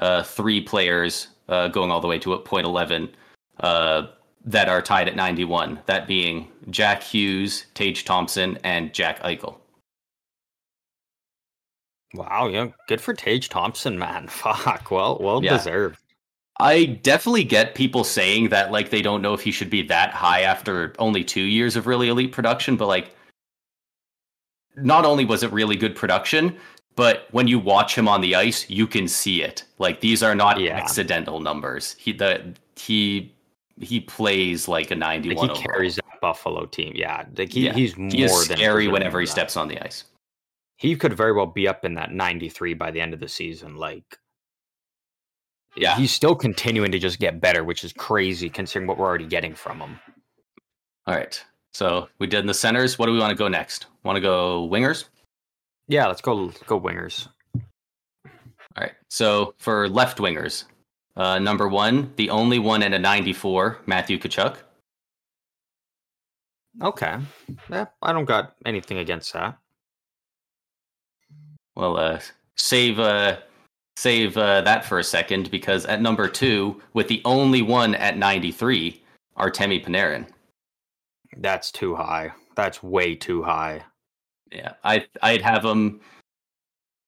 uh, 0.00 0.22
three 0.22 0.58
players 0.62 1.28
uh, 1.50 1.68
going 1.68 1.90
all 1.90 2.00
the 2.00 2.06
way 2.08 2.18
to 2.20 2.32
a 2.32 2.38
point 2.38 2.64
11 2.64 3.14
uh, 3.60 4.06
that 4.46 4.70
are 4.70 4.80
tied 4.80 5.06
at 5.06 5.14
91. 5.14 5.80
That 5.84 6.06
being 6.08 6.48
Jack 6.70 7.02
Hughes, 7.02 7.66
Tage 7.74 8.06
Thompson, 8.06 8.58
and 8.64 8.94
Jack 8.94 9.20
Eichel. 9.22 9.56
Wow, 12.14 12.48
yeah, 12.48 12.68
good 12.88 13.00
for 13.00 13.12
Tage 13.12 13.48
Thompson, 13.50 13.98
man. 13.98 14.28
Fuck, 14.28 14.90
well, 14.90 15.18
well 15.20 15.44
Yeah. 15.44 15.58
deserved. 15.58 15.98
I 16.58 16.86
definitely 16.86 17.44
get 17.44 17.74
people 17.74 18.02
saying 18.04 18.48
that 18.48 18.72
like 18.72 18.90
they 18.90 19.02
don't 19.02 19.20
know 19.22 19.34
if 19.34 19.42
he 19.42 19.50
should 19.50 19.68
be 19.70 19.82
that 19.82 20.10
high 20.12 20.42
after 20.42 20.94
only 20.98 21.22
two 21.22 21.42
years 21.42 21.76
of 21.76 21.86
really 21.86 22.08
elite 22.08 22.32
production, 22.32 22.76
but 22.76 22.86
like 22.86 23.14
not 24.76 25.04
only 25.04 25.24
was 25.24 25.42
it 25.42 25.52
really 25.52 25.76
good 25.76 25.94
production, 25.94 26.56
but 26.94 27.28
when 27.30 27.46
you 27.46 27.58
watch 27.58 27.96
him 27.96 28.08
on 28.08 28.22
the 28.22 28.34
ice, 28.34 28.68
you 28.70 28.86
can 28.86 29.06
see 29.06 29.42
it. 29.42 29.64
Like 29.78 30.00
these 30.00 30.22
are 30.22 30.34
not 30.34 30.58
Yeah. 30.60 30.76
accidental 30.78 31.40
numbers. 31.40 31.94
He 31.98 32.12
the 32.12 32.54
he 32.76 33.34
he 33.78 34.00
plays 34.00 34.66
like 34.68 34.90
a 34.90 34.94
Like 34.94 35.00
91 35.22 35.36
he 35.48 35.50
overall. 35.52 35.62
carries 35.66 35.96
that 35.96 36.20
Buffalo 36.22 36.64
team. 36.64 36.92
Yeah, 36.96 37.26
like 37.36 37.52
he, 37.52 37.66
Yeah, 37.66 37.74
he's 37.74 37.98
more 37.98 38.10
He 38.10 38.22
is 38.22 38.48
than 38.48 38.56
scary 38.56 38.88
whenever 38.88 39.20
he 39.20 39.26
steps 39.26 39.58
on 39.58 39.68
the 39.68 39.78
ice. 39.84 40.04
He 40.78 40.96
could 40.96 41.12
very 41.14 41.32
well 41.32 41.46
be 41.46 41.68
up 41.68 41.84
in 41.84 41.92
that 41.94 42.12
93 42.12 42.72
by 42.72 42.90
the 42.90 43.00
end 43.00 43.12
of 43.12 43.20
the 43.20 43.28
season. 43.28 43.76
Like, 43.76 44.18
Yeah. 45.76 45.96
he's 45.96 46.10
still 46.10 46.34
continuing 46.34 46.92
to 46.92 46.98
just 46.98 47.18
get 47.18 47.40
better, 47.40 47.64
which 47.64 47.84
is 47.84 47.92
crazy 47.92 48.48
considering 48.48 48.86
what 48.86 48.98
we're 48.98 49.06
already 49.06 49.26
getting 49.26 49.54
from 49.54 49.80
him. 49.80 50.00
All 51.06 51.14
right. 51.14 51.42
So 51.72 52.08
we 52.18 52.26
did 52.26 52.40
in 52.40 52.46
the 52.46 52.54
centers. 52.54 52.98
What 52.98 53.06
do 53.06 53.12
we 53.12 53.18
want 53.18 53.30
to 53.30 53.36
go 53.36 53.48
next? 53.48 53.86
Want 54.02 54.16
to 54.16 54.20
go 54.20 54.68
wingers? 54.68 55.04
Yeah, 55.88 56.06
let's 56.06 56.20
go. 56.20 56.34
Let's 56.34 56.62
go 56.62 56.80
wingers. 56.80 57.28
All 57.54 57.62
right. 58.78 58.92
So 59.08 59.54
for 59.58 59.88
left 59.88 60.18
wingers, 60.18 60.64
uh, 61.16 61.38
number 61.38 61.68
one, 61.68 62.12
the 62.16 62.30
only 62.30 62.58
one 62.58 62.82
at 62.82 62.92
a 62.92 62.98
94, 62.98 63.78
Matthew 63.86 64.18
Tkachuk. 64.18 64.56
Okay, 66.82 67.16
yeah, 67.70 67.86
I 68.02 68.12
don't 68.12 68.26
got 68.26 68.54
anything 68.66 68.98
against 68.98 69.32
that. 69.32 69.56
Well, 71.74 71.96
uh, 71.96 72.20
save 72.56 72.98
uh, 72.98 73.38
save 73.96 74.36
uh, 74.36 74.60
that 74.62 74.84
for 74.84 74.98
a 74.98 75.04
second 75.04 75.50
because 75.50 75.86
at 75.86 76.00
number 76.02 76.28
two, 76.28 76.80
with 76.92 77.08
the 77.08 77.22
only 77.24 77.62
one 77.62 77.94
at 77.94 78.16
93, 78.16 79.02
Artemi 79.38 79.84
Panarin. 79.84 80.26
That's 81.38 81.70
too 81.70 81.94
high. 81.94 82.32
That's 82.54 82.82
way 82.82 83.14
too 83.14 83.42
high. 83.42 83.82
Yeah, 84.52 84.74
I 84.84 85.04
I'd 85.22 85.42
have 85.42 85.64
him. 85.64 86.00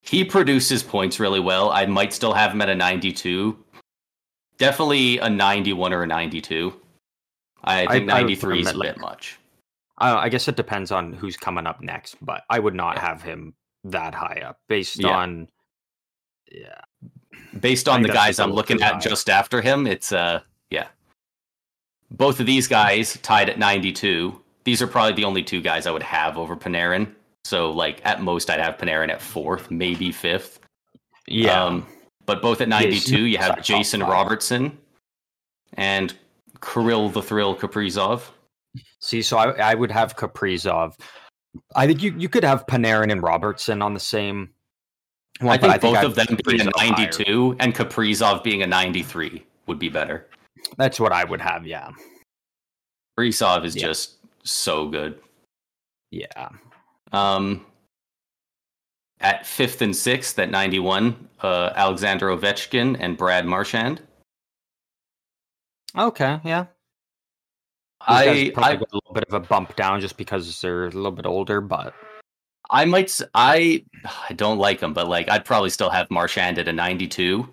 He 0.02 0.24
produces 0.24 0.82
points 0.82 1.20
really 1.20 1.40
well. 1.40 1.70
I 1.70 1.86
might 1.86 2.12
still 2.12 2.32
have 2.32 2.52
him 2.52 2.60
at 2.60 2.68
a 2.68 2.74
92. 2.74 3.56
Definitely 4.58 5.18
a 5.18 5.30
91 5.30 5.92
or 5.92 6.02
a 6.02 6.06
92. 6.06 6.74
I 7.64 7.84
I- 7.84 7.86
think 7.86 8.10
I 8.10 8.20
93 8.20 8.60
him 8.60 8.66
is 8.66 8.72
a 8.72 8.76
like, 8.76 8.94
bit 8.94 9.00
much. 9.00 9.38
I, 9.98 10.14
I 10.16 10.28
guess 10.28 10.48
it 10.48 10.56
depends 10.56 10.90
on 10.90 11.12
who's 11.12 11.36
coming 11.36 11.66
up 11.66 11.80
next, 11.80 12.16
but 12.24 12.42
I 12.50 12.58
would 12.58 12.74
not 12.74 12.96
Yeah. 12.96 13.02
have 13.06 13.22
him 13.22 13.54
that 13.84 14.14
high 14.14 14.42
up 14.44 14.58
based 14.68 14.98
Yeah. 14.98 15.16
on. 15.16 15.48
Yeah, 16.50 16.80
based 17.60 17.88
on 17.88 18.02
think 18.02 18.08
the 18.08 18.12
guys 18.12 18.36
just 18.36 18.40
a 18.40 18.42
I'm 18.44 18.52
looking 18.52 18.82
at 18.82 18.94
high. 18.94 19.00
just 19.00 19.28
after 19.28 19.60
him, 19.60 19.86
it's 19.86 20.12
uh 20.12 20.40
yeah. 20.70 20.88
Both 22.10 22.40
of 22.40 22.46
these 22.46 22.66
guys 22.66 23.18
tied 23.22 23.50
at 23.50 23.58
92. 23.58 24.40
These 24.64 24.80
are 24.80 24.86
probably 24.86 25.12
the 25.12 25.24
only 25.24 25.42
two 25.42 25.60
guys 25.60 25.86
I 25.86 25.90
would 25.90 26.02
have 26.02 26.38
over 26.38 26.56
Panarin. 26.56 27.14
So 27.44 27.70
like 27.70 28.00
at 28.04 28.22
most 28.22 28.50
I'd 28.50 28.60
have 28.60 28.78
Panarin 28.78 29.10
at 29.10 29.20
fourth, 29.20 29.70
maybe 29.70 30.12
fifth. 30.12 30.60
yeah. 31.26 31.62
Um, 31.62 31.86
but 32.26 32.42
both 32.42 32.60
at 32.60 32.68
92, 32.68 32.90
he's 32.90 33.10
you 33.32 33.38
have 33.38 33.56
top 33.56 33.64
Jason 33.64 34.00
five. 34.00 34.10
Robertson 34.10 34.78
and 35.74 36.14
Kirill 36.60 37.08
the 37.08 37.22
Thrill 37.22 37.56
Kaprizov. 37.56 38.22
See, 39.00 39.22
so 39.22 39.38
I, 39.38 39.72
I 39.72 39.74
would 39.74 39.90
have 39.90 40.16
Kaprizov. 40.16 40.94
I 41.74 41.86
think 41.86 42.02
you, 42.02 42.14
you 42.18 42.28
could 42.28 42.44
have 42.44 42.66
Panarin 42.66 43.10
and 43.10 43.22
Robertson 43.22 43.80
on 43.80 43.94
the 43.94 44.00
same. 44.00 44.50
One, 45.40 45.58
I 45.58 45.58
think 45.58 45.80
both 45.82 45.96
I'd 45.96 46.04
of 46.04 46.14
them 46.14 46.26
being 46.46 46.60
a 46.60 46.64
Kaprizov 46.64 46.76
higher. 46.76 46.90
92 47.10 47.56
and 47.60 47.74
Kaprizov 47.74 48.42
being 48.42 48.62
a 48.62 48.66
93 48.66 49.44
would 49.66 49.78
be 49.78 49.88
better. 49.88 50.26
That's 50.76 50.98
what 50.98 51.12
I 51.12 51.24
would 51.24 51.40
have. 51.40 51.66
Yeah, 51.66 51.90
Kaprizov 53.18 53.64
is 53.64 53.76
Yeah. 53.76 53.86
just 53.86 54.16
so 54.44 54.88
good. 54.88 55.20
yeah. 56.10 56.48
Um, 57.12 57.64
at 59.20 59.46
fifth 59.46 59.82
and 59.82 59.94
sixth 59.96 60.38
at 60.38 60.50
91, 60.50 61.28
uh, 61.42 61.70
Alexander 61.74 62.28
Ovechkin 62.28 62.96
and 63.00 63.16
Brad 63.16 63.46
Marchand. 63.46 64.00
Okay, 65.96 66.40
yeah. 66.44 66.64
These 66.64 66.72
I 68.06 68.52
I 68.56 68.76
got 68.76 68.88
a 68.92 68.94
little 68.94 69.12
bit 69.14 69.24
of 69.24 69.34
a 69.34 69.40
bump 69.40 69.74
down 69.74 70.00
just 70.00 70.16
because 70.16 70.60
they're 70.60 70.84
a 70.84 70.90
little 70.90 71.10
bit 71.10 71.26
older, 71.26 71.60
but 71.60 71.94
I 72.70 72.84
might 72.84 73.20
I 73.34 73.84
I 74.28 74.32
don't 74.34 74.58
like 74.58 74.80
him, 74.80 74.92
but 74.92 75.08
like 75.08 75.28
I'd 75.30 75.44
probably 75.44 75.70
still 75.70 75.90
have 75.90 76.10
Marchand 76.10 76.58
at 76.58 76.68
a 76.68 76.72
92. 76.72 77.48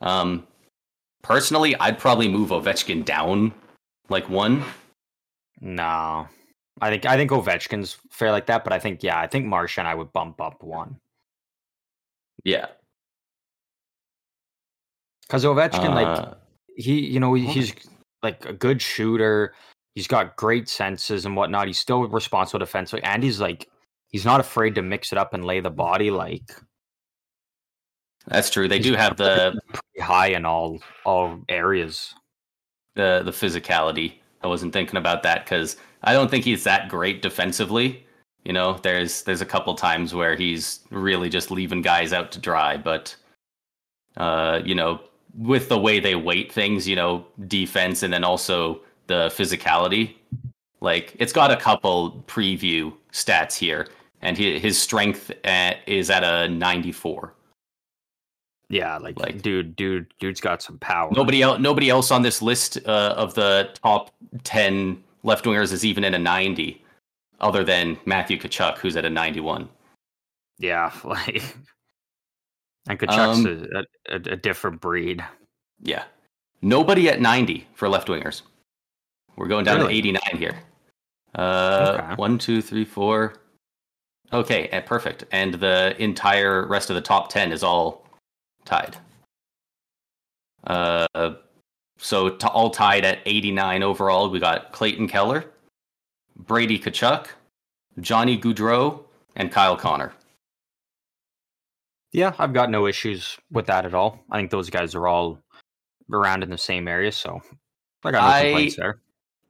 Um, 0.00 0.46
personally, 1.22 1.76
I'd 1.76 1.98
probably 1.98 2.28
move 2.28 2.50
Ovechkin 2.50 3.04
down 3.04 3.54
like 4.08 4.28
one. 4.28 4.64
no. 5.60 6.28
I 6.80 6.90
think 6.90 7.06
I 7.06 7.16
think 7.16 7.30
Ovechkin's 7.30 7.98
fair 8.10 8.32
like 8.32 8.46
that, 8.46 8.64
but 8.64 8.72
I 8.72 8.78
think 8.78 9.02
yeah, 9.02 9.18
I 9.20 9.26
think 9.26 9.46
Marchand 9.46 9.86
I 9.86 9.94
would 9.94 10.12
bump 10.12 10.40
up 10.40 10.62
one 10.62 10.96
Yeah, 12.44 12.66
because 15.22 15.44
Ovechkin 15.44 15.94
like 15.94 16.06
Uh, 16.06 16.34
he 16.76 17.00
you 17.00 17.20
know 17.20 17.34
he's 17.34 17.74
like 18.22 18.44
a 18.46 18.52
good 18.52 18.82
shooter. 18.82 19.54
He's 19.94 20.06
got 20.08 20.36
great 20.36 20.68
senses 20.68 21.26
and 21.26 21.36
whatnot. 21.36 21.66
He's 21.66 21.78
still 21.78 22.08
responsible 22.08 22.58
defensively, 22.58 23.04
and 23.04 23.22
he's 23.22 23.40
like 23.40 23.68
he's 24.12 24.24
not 24.24 24.40
afraid 24.40 24.74
to 24.76 24.82
mix 24.82 25.12
it 25.12 25.18
up 25.18 25.34
and 25.34 25.44
lay 25.44 25.60
the 25.60 25.70
body 25.70 26.10
like 26.10 26.52
that's 28.26 28.50
true. 28.50 28.68
They 28.68 28.78
do 28.78 28.94
have 28.94 29.16
the 29.16 29.60
pretty 29.72 30.00
high 30.00 30.28
in 30.28 30.44
all 30.46 30.80
all 31.04 31.40
areas. 31.48 32.14
the 32.94 33.22
the 33.24 33.30
physicality. 33.30 34.14
I 34.42 34.46
wasn't 34.46 34.72
thinking 34.72 34.96
about 34.96 35.22
that 35.22 35.44
because 35.44 35.76
I 36.02 36.12
don't 36.12 36.30
think 36.30 36.44
he's 36.44 36.64
that 36.64 36.88
great 36.88 37.22
defensively. 37.22 38.06
You 38.44 38.52
know, 38.52 38.78
there's 38.82 39.22
there's 39.22 39.40
a 39.40 39.46
couple 39.46 39.74
times 39.74 40.14
where 40.14 40.36
he's 40.36 40.80
really 40.90 41.28
just 41.28 41.50
leaving 41.50 41.82
guys 41.82 42.12
out 42.12 42.32
to 42.32 42.38
dry, 42.40 42.76
but 42.76 43.14
uh, 44.16 44.60
you 44.64 44.74
know, 44.74 45.00
with 45.36 45.68
the 45.68 45.78
way 45.78 46.00
they 46.00 46.14
weight 46.14 46.52
things, 46.52 46.88
you 46.88 46.96
know, 46.96 47.26
defense 47.46 48.02
and 48.02 48.12
then 48.12 48.24
also 48.24 48.80
the 49.06 49.28
physicality, 49.28 50.14
like 50.80 51.16
it's 51.18 51.32
got 51.32 51.50
a 51.50 51.56
couple 51.56 52.24
preview 52.26 52.92
stats 53.12 53.56
here, 53.56 53.88
and 54.22 54.38
he, 54.38 54.58
his 54.58 54.80
strength 54.80 55.30
at, 55.44 55.78
is 55.86 56.10
at 56.10 56.22
a 56.24 56.48
94. 56.48 57.34
Yeah, 58.68 58.96
like, 58.98 59.18
Like- 59.20 59.42
dude, 59.42 59.76
dude, 59.76 60.06
dude's 60.18 60.40
got 60.40 60.62
some 60.62 60.78
power. 60.78 61.10
Nobody 61.14 61.42
else, 61.42 61.60
nobody 61.60 61.90
else 61.90 62.10
on 62.10 62.22
this 62.22 62.40
list 62.40 62.78
uh, 62.86 63.14
of 63.18 63.34
the 63.34 63.68
top 63.82 64.10
ten 64.44 65.02
left 65.24 65.44
wingers 65.44 65.72
is 65.72 65.84
even 65.84 66.04
in 66.04 66.14
a 66.14 66.18
ninety, 66.18 66.82
other 67.40 67.64
than 67.64 67.98
Matthew 68.06 68.38
Tkachuk, 68.38 68.78
who's 68.78 68.96
at 68.96 69.04
a 69.04 69.10
ninety-one. 69.10 69.68
Yeah, 70.58 70.90
like 71.04 71.42
and 72.88 72.98
Tkachuk's 72.98 73.44
Um, 73.44 73.66
a, 74.08 74.14
a, 74.14 74.16
a 74.32 74.36
different 74.36 74.80
breed. 74.80 75.22
Yeah, 75.82 76.04
nobody 76.62 77.10
at 77.10 77.20
ninety 77.20 77.66
for 77.74 77.90
left 77.90 78.08
wingers. 78.08 78.40
We're 79.36 79.48
going 79.48 79.66
down 79.66 79.80
Really? 79.80 79.92
to 79.92 79.98
eighty-nine 79.98 80.38
here. 80.38 80.58
Uh, 81.34 81.98
Okay. 82.00 82.14
one, 82.14 82.38
two, 82.38 82.62
three, 82.62 82.86
four. 82.86 83.34
Okay, 84.32 84.68
eh, 84.68 84.80
perfect. 84.80 85.24
And 85.30 85.54
the 85.54 85.94
entire 86.02 86.66
rest 86.66 86.88
of 86.90 86.94
the 86.94 87.02
top 87.02 87.28
ten 87.28 87.52
is 87.52 87.62
all 87.62 88.06
tied. 88.64 88.96
Uh, 90.64 91.06
so 91.98 92.30
to 92.30 92.48
all 92.48 92.70
tied 92.70 93.04
at 93.04 93.18
eighty-nine 93.26 93.82
overall. 93.82 94.30
We 94.30 94.40
got 94.40 94.72
Clayton 94.72 95.08
Keller, 95.08 95.44
Brady 96.36 96.78
Tkachuk, 96.78 97.26
Johnny 98.00 98.38
Gaudreau, 98.38 99.04
and 99.36 99.52
Kyle 99.52 99.76
Connor. 99.76 100.12
Yeah, 102.12 102.34
I've 102.38 102.52
got 102.52 102.70
no 102.70 102.86
issues 102.86 103.36
with 103.50 103.66
that 103.66 103.84
at 103.84 103.94
all. 103.94 104.18
I 104.30 104.38
think 104.38 104.50
those 104.50 104.70
guys 104.70 104.94
are 104.94 105.06
all 105.06 105.38
around 106.12 106.42
in 106.42 106.50
the 106.50 106.58
same 106.58 106.88
area, 106.88 107.12
so 107.12 107.42
I 108.04 108.10
got 108.10 108.22
no 108.22 108.28
I- 108.28 108.42
complaints 108.44 108.76
there. 108.76 108.98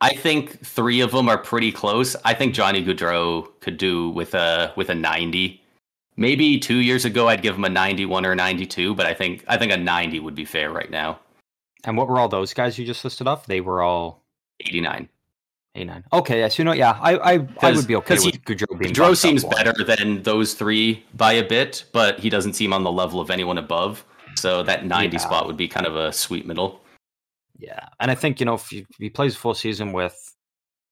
I 0.03 0.15
think 0.15 0.65
three 0.66 1.01
of 1.01 1.12
them 1.12 1.29
are 1.29 1.39
pretty 1.39 1.70
close. 1.73 2.16
I 2.24 2.35
think 2.35 2.55
Johnny 2.55 2.85
Gaudreau 2.85 3.49
could 3.61 3.79
do 3.79 4.11
with 4.11 4.35
a 4.35 4.73
with 4.77 4.91
a 4.91 4.95
90. 4.95 5.61
Maybe 6.16 6.59
two 6.59 6.79
years 6.79 7.05
ago 7.07 7.29
I'd 7.29 7.41
give 7.41 7.55
him 7.55 7.65
a 7.65 7.69
91 7.70 8.27
or 8.27 8.33
a 8.33 8.37
92, 8.37 8.95
but 8.95 9.07
I 9.07 9.15
think 9.15 9.45
I 9.49 9.57
think 9.57 9.73
a 9.73 9.77
90 9.77 10.19
would 10.20 10.35
be 10.35 10.45
fair 10.45 10.70
right 10.70 10.91
now. 10.91 11.20
And 11.85 11.97
what 11.97 12.09
were 12.09 12.19
all 12.19 12.29
those 12.29 12.53
guys 12.53 12.79
you 12.79 12.85
just 12.85 13.05
listed 13.05 13.27
off? 13.27 13.47
They 13.47 13.61
were 13.61 13.81
all 13.81 14.23
89. 14.61 15.09
A 15.74 15.85
nine. 15.85 16.05
Okay, 16.12 16.41
yes, 16.41 16.59
you 16.59 16.66
know, 16.66 16.73
yeah, 16.73 16.99
I 17.01 17.16
I, 17.35 17.49
I 17.62 17.70
would 17.73 17.87
be 17.87 17.97
okay 17.97 18.16
'cause 18.16 18.24
he- 18.24 18.33
with 18.33 18.45
Gaudreau 18.45 18.79
being. 18.79 18.93
Gaudreau 18.93 19.16
seems 19.16 19.43
better 19.45 19.73
than 19.85 20.23
those 20.23 20.53
three 20.53 21.03
by 21.15 21.33
a 21.33 21.43
bit, 21.49 21.85
but 21.93 22.19
he 22.19 22.29
doesn't 22.29 22.53
seem 22.55 22.74
on 22.74 22.83
the 22.85 22.93
level 22.93 23.20
of 23.20 23.31
anyone 23.31 23.57
above. 23.57 24.05
So 24.37 24.62
that 24.65 24.85
90 24.85 25.16
Yeah. 25.16 25.20
spot 25.23 25.47
would 25.47 25.57
be 25.57 25.69
kind 25.69 25.87
of 25.87 25.97
a 25.97 26.12
sweet 26.12 26.45
middle. 26.47 26.81
Yeah, 27.59 27.87
and 28.01 28.11
I 28.11 28.15
think 28.15 28.41
you 28.41 28.47
know 28.47 28.55
if 28.55 28.69
he, 28.69 28.79
if 28.79 28.97
he 28.99 29.11
plays 29.11 29.35
a 29.35 29.39
full 29.39 29.55
season 29.55 29.93
with 29.93 30.16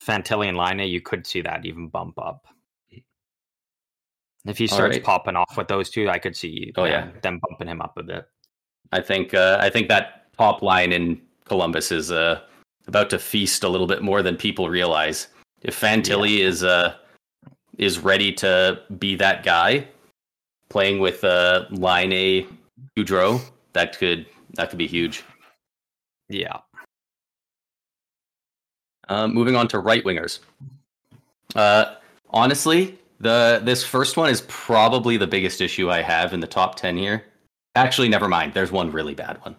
Fantilli 0.04 0.48
and 0.48 0.56
Laine, 0.56 0.88
you 0.88 1.00
could 1.00 1.26
see 1.26 1.40
that 1.42 1.64
even 1.64 1.88
bump 1.88 2.18
up. 2.18 2.46
If 4.46 4.56
he 4.56 4.66
starts 4.66 4.96
right. 4.96 5.04
popping 5.04 5.36
off 5.36 5.56
with 5.56 5.68
those 5.68 5.90
two, 5.90 6.08
I 6.08 6.18
could 6.18 6.34
see 6.34 6.72
Oh, 6.76 6.84
them, 6.84 7.12
yeah. 7.14 7.20
them 7.20 7.40
bumping 7.48 7.68
him 7.68 7.82
up 7.82 7.98
a 7.98 8.02
bit. 8.02 8.26
I 8.92 9.00
think 9.00 9.34
uh, 9.34 9.58
I 9.60 9.68
think 9.70 9.88
that 9.88 10.32
top 10.36 10.62
line 10.62 10.92
in 10.92 11.20
Columbus 11.44 11.92
is 11.92 12.10
uh, 12.10 12.40
about 12.86 13.10
to 13.10 13.18
feast 13.18 13.64
a 13.64 13.68
little 13.68 13.86
bit 13.86 14.02
more 14.02 14.22
than 14.22 14.36
people 14.36 14.68
realize. 14.70 15.28
If 15.62 15.78
Fantilli 15.78 16.38
is 16.38 16.64
uh, 16.64 16.94
is 17.76 17.98
ready 17.98 18.32
to 18.34 18.80
be 18.98 19.14
that 19.16 19.42
guy, 19.42 19.86
playing 20.70 21.00
with 21.00 21.22
uh, 21.22 21.66
Laine 21.70 22.12
A 22.12 22.46
Gaudreau, 22.96 23.40
that 23.74 23.98
could 23.98 24.26
that 24.54 24.70
could 24.70 24.78
be 24.78 24.86
huge. 24.86 25.22
Yeah, 26.30 26.58
Um, 29.08 29.34
moving 29.34 29.56
on 29.56 29.66
to 29.68 29.80
right 29.80 30.04
wingers. 30.04 30.38
Uh, 31.56 31.96
honestly, 32.30 32.98
the 33.18 33.60
this 33.64 33.82
first 33.84 34.16
one 34.16 34.30
is 34.30 34.42
probably 34.42 35.16
the 35.16 35.26
biggest 35.26 35.60
issue 35.60 35.90
I 35.90 36.00
have 36.02 36.32
in 36.32 36.38
the 36.38 36.46
top 36.46 36.76
ten 36.76 36.96
here. 36.96 37.24
Actually, 37.74 38.08
never 38.08 38.28
mind. 38.28 38.54
There's 38.54 38.70
one 38.70 38.92
really 38.92 39.14
bad 39.14 39.40
one. 39.42 39.56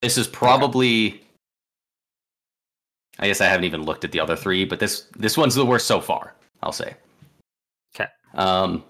This 0.00 0.16
is 0.16 0.26
probably. 0.26 1.20
I 3.18 3.26
guess 3.28 3.42
I 3.42 3.46
haven't 3.46 3.64
even 3.64 3.84
looked 3.84 4.04
at 4.04 4.10
the 4.10 4.20
other 4.20 4.34
three, 4.36 4.64
but 4.64 4.80
this 4.80 5.08
this 5.16 5.36
one's 5.36 5.54
the 5.54 5.66
worst 5.66 5.86
so 5.86 6.00
far. 6.00 6.34
I'll 6.62 6.72
say. 6.72 6.94
'Kay. 7.92 8.06
Um, 8.32 8.82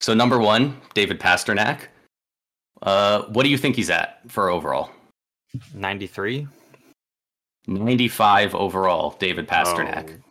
so 0.00 0.12
number 0.12 0.38
one, 0.38 0.78
David 0.92 1.18
Pastrnak. 1.18 1.88
Uh, 2.82 3.22
what 3.22 3.44
do 3.44 3.48
you 3.48 3.56
think 3.56 3.76
he's 3.76 3.88
at 3.88 4.20
for 4.30 4.50
overall? 4.50 4.90
ninety 5.72 6.06
three. 6.06 6.46
95 7.66 8.54
overall, 8.54 9.16
David 9.18 9.48
Pastrnak. 9.48 10.18
Oh. 10.18 10.24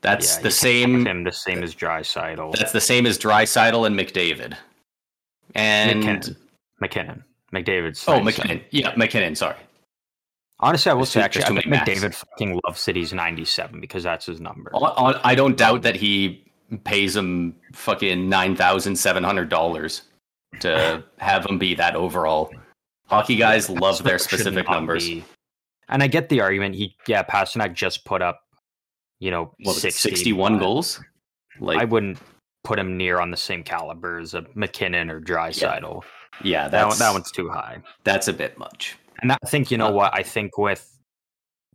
That's 0.00 0.38
the 0.38 0.50
same. 0.50 1.06
Him 1.06 1.22
the 1.24 1.32
same 1.32 1.62
as 1.62 1.74
Draisaitl. 1.74 2.56
That's 2.56 2.72
the 2.72 2.80
same 2.80 3.06
as 3.06 3.18
Draisaitl 3.18 3.86
and 3.86 3.96
McDavid. 3.96 4.56
And 5.54 6.00
MacKinnon. 6.00 6.36
MacKinnon. 6.80 7.24
McDavid's. 7.52 8.04
oh. 8.08 8.20
MacKinnon. 8.20 8.62
Yeah, 8.70 8.92
MacKinnon. 8.96 9.36
Sorry. 9.36 9.56
Honestly, 10.58 10.90
I 10.90 10.94
will 10.94 11.06
say 11.06 11.20
actually, 11.20 11.44
I 11.44 11.48
think 11.48 11.66
McDavid 11.66 12.14
fucking 12.14 12.60
loves 12.64 12.80
City's 12.80 13.12
ninety 13.12 13.44
seven 13.44 13.80
because 13.80 14.04
that's 14.04 14.26
his 14.26 14.40
number. 14.40 14.70
I 14.74 15.34
don't 15.34 15.56
doubt 15.56 15.82
that 15.82 15.96
he 15.96 16.44
pays 16.84 17.16
him 17.16 17.56
fucking 17.72 18.28
nine 18.28 18.54
thousand 18.54 18.96
seven 18.96 19.24
hundred 19.24 19.48
dollars 19.48 20.02
to 20.60 21.02
have 21.18 21.46
him 21.46 21.58
be 21.58 21.74
that 21.74 21.96
overall. 21.96 22.52
Hockey 23.06 23.36
guys 23.36 23.68
love 23.68 24.02
their 24.04 24.18
specific 24.18 24.68
numbers. 24.68 25.06
be. 25.06 25.24
And 25.92 26.02
I 26.02 26.08
get 26.08 26.28
the 26.28 26.40
argument. 26.40 26.74
He 26.74 26.96
yeah, 27.06 27.22
Pastrnak 27.22 27.74
just 27.74 28.04
put 28.04 28.20
up, 28.22 28.40
you 29.20 29.30
know, 29.30 29.54
What 29.62 29.76
60, 29.76 30.10
61 30.10 30.58
goals? 30.58 31.00
Like, 31.60 31.78
I 31.78 31.84
wouldn't 31.84 32.18
put 32.64 32.78
him 32.78 32.96
near 32.96 33.20
on 33.20 33.30
the 33.30 33.36
same 33.36 33.62
caliber 33.62 34.18
as 34.18 34.34
a 34.34 34.44
MacKinnon 34.54 35.10
or 35.10 35.20
Draisaitl. 35.20 36.02
yeah, 36.42 36.66
that 36.68 36.88
one, 36.88 36.98
that 36.98 37.12
one's 37.12 37.30
too 37.30 37.48
high. 37.50 37.78
that's 38.04 38.26
a 38.28 38.32
bit 38.32 38.58
much. 38.58 38.96
And 39.20 39.30
I 39.32 39.36
think 39.46 39.70
you 39.70 39.76
know 39.78 39.88
Uh, 39.88 39.92
what 39.92 40.14
I 40.14 40.22
think 40.24 40.58
with 40.58 40.88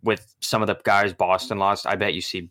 with 0.04 0.34
some 0.42 0.62
of 0.62 0.68
the 0.68 0.78
guys 0.84 1.14
Boston 1.14 1.60
lost, 1.60 1.86
I 1.88 1.96
bet 1.96 2.14
you 2.14 2.22
see 2.22 2.50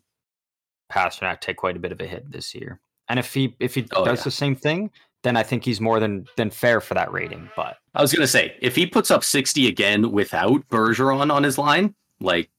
Pastrnak 0.91 1.41
take 1.41 1.57
quite 1.57 1.75
a 1.75 1.79
bit 1.79 1.91
of 1.91 1.99
a 2.01 2.07
hit 2.07 2.31
this 2.31 2.55
year. 2.55 2.79
And 3.09 3.19
if 3.19 3.33
he 3.33 3.55
if 3.59 3.75
he 3.75 3.85
Oh, 3.95 4.05
does 4.05 4.19
yeah. 4.19 4.23
the 4.25 4.31
same 4.31 4.55
thing, 4.55 4.89
then 5.23 5.35
I 5.37 5.43
think 5.43 5.63
he's 5.65 5.81
more 5.81 5.99
than 5.99 6.25
than 6.37 6.49
fair 6.49 6.79
for 6.81 6.93
that 6.93 7.11
rating. 7.11 7.49
But 7.55 7.77
I 7.95 8.01
was 8.01 8.13
gonna 8.13 8.27
say 8.27 8.55
if 8.61 8.75
he 8.75 8.85
puts 8.85 9.11
up 9.11 9.23
sixty 9.23 9.67
again 9.67 10.11
without 10.11 10.67
Bergeron 10.69 11.31
on 11.33 11.43
his 11.43 11.57
line, 11.57 11.95
like 12.19 12.49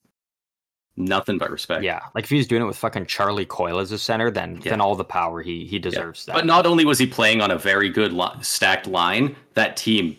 nothing 0.96 1.38
but 1.38 1.50
respect. 1.50 1.84
yeah, 1.84 2.00
like 2.14 2.24
if 2.24 2.30
he's 2.30 2.46
doing 2.48 2.62
it 2.62 2.66
with 2.66 2.76
fucking 2.76 3.06
Charlie 3.06 3.46
Coyle 3.46 3.78
as 3.78 3.92
a 3.92 3.98
center, 3.98 4.30
then 4.30 4.60
Yeah. 4.64 4.70
then 4.70 4.80
all 4.80 4.96
the 4.96 5.04
power 5.04 5.42
he 5.42 5.64
he 5.64 5.78
deserves 5.78 6.26
that. 6.26 6.34
But 6.34 6.46
not 6.46 6.66
only 6.66 6.84
was 6.84 6.98
he 6.98 7.06
playing 7.06 7.40
on 7.40 7.50
a 7.50 7.58
very 7.58 7.88
good 7.88 8.12
li- 8.12 8.28
stacked 8.42 8.86
line, 8.86 9.36
that 9.54 9.76
team 9.76 10.16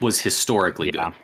was 0.00 0.20
historically 0.20 0.90
Yeah. 0.94 1.10
good. 1.10 1.14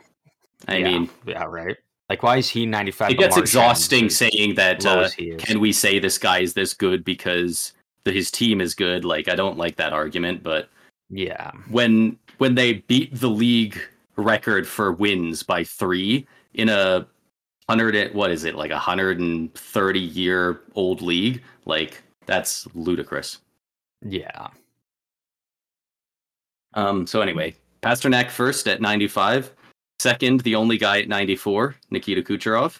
I 0.67 0.77
Yeah, 0.77 0.83
mean, 0.85 1.09
yeah, 1.25 1.43
right. 1.45 1.77
Like 2.09 2.23
why 2.23 2.37
is 2.37 2.49
he 2.49 2.65
ninety 2.65 2.91
five? 2.91 3.11
it 3.11 3.17
gets 3.17 3.37
exhausting 3.37 4.09
saying 4.09 4.55
that 4.55 4.85
uh, 4.85 4.99
as 5.01 5.13
he 5.13 5.29
is. 5.31 5.41
can 5.41 5.59
we 5.59 5.71
say 5.71 5.99
this 5.99 6.17
guy 6.17 6.39
is 6.39 6.53
this 6.53 6.73
good 6.73 7.03
because 7.05 7.73
the, 8.07 8.13
his 8.13 8.31
team 8.31 8.61
is 8.61 8.73
good? 8.73 9.05
Like 9.05 9.27
I 9.27 9.35
don't 9.35 9.57
like 9.57 9.75
that 9.75 9.93
argument, 9.93 10.43
but 10.43 10.69
Yeah, 11.09 11.51
when 11.69 12.17
when 12.37 12.55
they 12.55 12.73
beat 12.87 13.13
the 13.13 13.29
league 13.29 13.79
record 14.15 14.67
for 14.67 14.91
wins 14.91 15.43
by 15.43 15.63
three 15.63 16.25
in 16.53 16.69
a 16.69 17.07
hundred 17.69 18.13
what 18.13 18.31
is 18.31 18.45
it 18.45 18.55
like 18.55 18.71
a 18.71 18.79
hundred 18.79 19.19
and 19.19 19.53
thirty 19.53 19.99
year 19.99 20.61
old 20.75 21.01
league? 21.01 21.43
Like 21.65 22.01
that's 22.25 22.67
ludicrous. 22.73 23.39
Yeah. 24.01 24.47
Um. 26.73 27.07
So 27.07 27.21
anyway, 27.21 27.55
Pastrnak 27.81 28.29
first 28.31 28.67
at 28.67 28.81
ninety 28.81 29.07
five. 29.07 29.53
Second, 29.99 30.41
the 30.41 30.55
only 30.55 30.77
guy 30.77 31.01
at 31.01 31.09
ninety 31.09 31.35
four, 31.35 31.75
Nikita 31.89 32.21
Kucherov. 32.21 32.79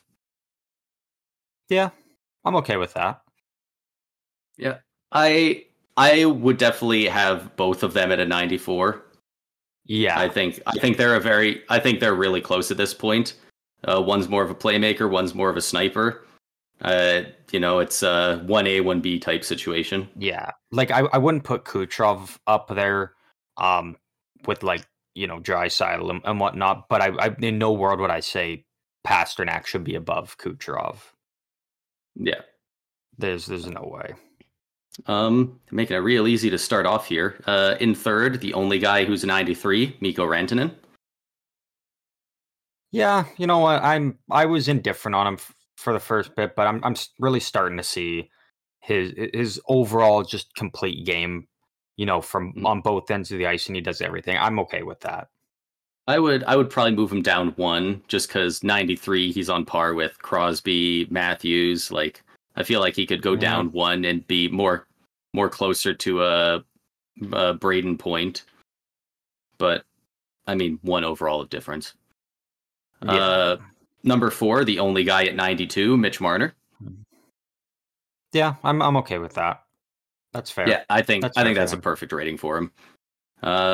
Yeah. 1.70 1.90
I'm 2.46 2.56
okay 2.58 2.78
with 2.78 2.94
that. 2.94 3.22
Yeah, 4.58 4.78
I 5.12 5.66
I 5.96 6.26
would 6.26 6.58
definitely 6.58 7.08
have 7.08 7.56
both 7.56 7.84
of 7.84 7.94
them 7.94 8.12
at 8.12 8.20
a 8.20 8.26
ninety 8.26 8.58
four. 8.58 9.04
Yeah. 9.86 10.20
I 10.20 10.28
think 10.30 10.62
I 10.68 10.78
think 10.80 10.98
they're 10.98 11.16
a 11.16 11.20
very 11.20 11.64
I 11.70 11.80
think 11.80 12.00
they're 12.00 12.14
really 12.14 12.42
close 12.42 12.72
at 12.72 12.78
this 12.78 12.94
point. 12.94 13.36
Uh, 13.88 14.02
one's 14.02 14.28
more 14.28 14.44
of 14.44 14.50
a 14.50 14.56
playmaker, 14.56 15.10
one's 15.10 15.34
more 15.34 15.50
of 15.50 15.58
a 15.58 15.62
sniper. 15.62 16.26
Uh, 16.82 17.22
you 17.52 17.60
know, 17.60 17.80
it's 17.80 18.04
a 18.04 18.44
one 18.46 18.68
A 18.68 18.82
one 18.82 19.02
B 19.02 19.18
type 19.18 19.44
situation. 19.44 20.08
Yeah, 20.16 20.52
like 20.72 20.92
I, 20.92 21.00
I 21.14 21.18
wouldn't 21.18 21.44
put 21.44 21.66
Kucherov 21.66 22.38
up 22.46 22.68
there, 22.70 23.14
um, 23.58 23.98
with 24.46 24.62
like 24.62 24.86
you 25.16 25.26
know 25.26 25.40
Draisaitl 25.40 26.10
and, 26.10 26.22
and 26.24 26.40
whatnot. 26.40 26.88
But 26.90 27.02
I, 27.02 27.08
I, 27.18 27.36
in 27.40 27.58
no 27.58 27.72
world 27.72 28.00
would 28.00 28.12
I 28.12 28.20
say 28.20 28.66
Pastrnak 29.06 29.66
should 29.66 29.84
be 29.84 29.96
above 29.96 30.38
Kucherov. 30.38 30.98
Yeah, 32.16 32.42
there's 33.18 33.48
there's 33.48 33.68
no 33.68 33.90
way. 33.92 34.14
Um, 35.06 35.60
making 35.72 35.96
it 35.96 36.00
real 36.00 36.28
easy 36.28 36.50
to 36.50 36.58
start 36.58 36.86
off 36.86 37.08
here. 37.08 37.42
Uh, 37.46 37.76
in 37.80 37.94
third, 37.94 38.42
the 38.42 38.54
only 38.54 38.80
guy 38.80 39.06
who's 39.06 39.24
a 39.24 39.28
93, 39.28 39.98
Mikko 40.02 40.26
Rantanen. 40.26 40.74
Yeah, 42.92 43.26
you 43.38 43.48
know 43.48 43.60
what? 43.60 43.84
I'm 43.84 44.18
I 44.32 44.46
was 44.46 44.68
indifferent 44.68 45.16
on 45.16 45.28
him 45.28 45.34
f- 45.36 45.54
for 45.76 45.94
the 45.94 46.00
first 46.00 46.36
bit, 46.36 46.56
but 46.56 46.68
I'm 46.68 46.84
I'm 46.84 46.96
really 47.20 47.40
starting 47.40 47.78
to 47.78 47.84
see 47.84 48.30
his 48.80 49.14
his 49.34 49.62
overall 49.68 50.24
just 50.24 50.56
complete 50.56 51.06
game. 51.06 51.48
You 51.98 52.06
know, 52.06 52.22
from 52.22 52.54
mm-hmm. 52.54 52.66
on 52.66 52.82
both 52.82 53.12
ends 53.12 53.32
of 53.32 53.40
the 53.40 53.48
ice, 53.48 53.68
and 53.68 53.76
he 53.76 53.82
does 53.82 54.02
everything. 54.02 54.38
I'm 54.38 54.60
okay 54.60 54.84
with 54.84 55.00
that. 55.02 55.28
I 56.08 56.20
would 56.20 56.44
I 56.46 56.56
would 56.56 56.70
probably 56.70 56.96
move 56.96 57.12
him 57.12 57.22
down 57.22 57.50
one 57.58 58.02
just 58.08 58.30
because 58.30 58.64
93 58.64 59.32
he's 59.32 59.50
on 59.50 59.66
par 59.66 59.94
with 59.94 60.18
Crosby, 60.22 61.08
Matthews. 61.10 61.92
Like 61.92 62.24
I 62.58 62.64
feel 62.64 62.82
like 62.82 62.96
he 62.96 63.06
could 63.06 63.22
go 63.22 63.34
yeah. 63.34 63.40
down 63.40 63.72
one 63.72 64.04
and 64.04 64.28
be 64.28 64.50
more 64.50 64.88
more 65.34 65.50
closer 65.50 65.94
to 65.94 66.24
a, 66.24 66.56
a 66.56 67.54
Brayden 67.54 67.98
Point. 67.98 68.44
But 69.60 69.86
I 70.48 70.56
mean, 70.56 70.80
one 70.82 71.04
overall 71.04 71.40
of 71.40 71.50
difference. 71.50 71.94
Yeah. 73.04 73.14
Uh, 73.14 73.58
number 74.04 74.32
four, 74.32 74.66
the 74.66 74.80
only 74.80 75.04
guy 75.04 75.26
at 75.26 75.36
92, 75.36 75.96
Mitch 75.98 76.20
Marner. 76.20 76.56
Yeah, 78.34 78.56
I'm 78.64 78.82
I'm 78.82 78.98
okay 78.98 79.20
with 79.20 79.36
that. 79.36 79.64
That's 80.34 80.52
fair. 80.52 80.68
Yeah, 80.68 80.84
I 80.90 81.02
think 81.04 81.22
that's 81.22 81.38
I 81.38 81.44
think 81.44 81.56
that's 81.56 81.74
a 81.74 81.78
perfect 81.78 82.12
rating 82.12 82.38
for 82.38 82.58
him. 82.58 82.72
Uh, 83.42 83.74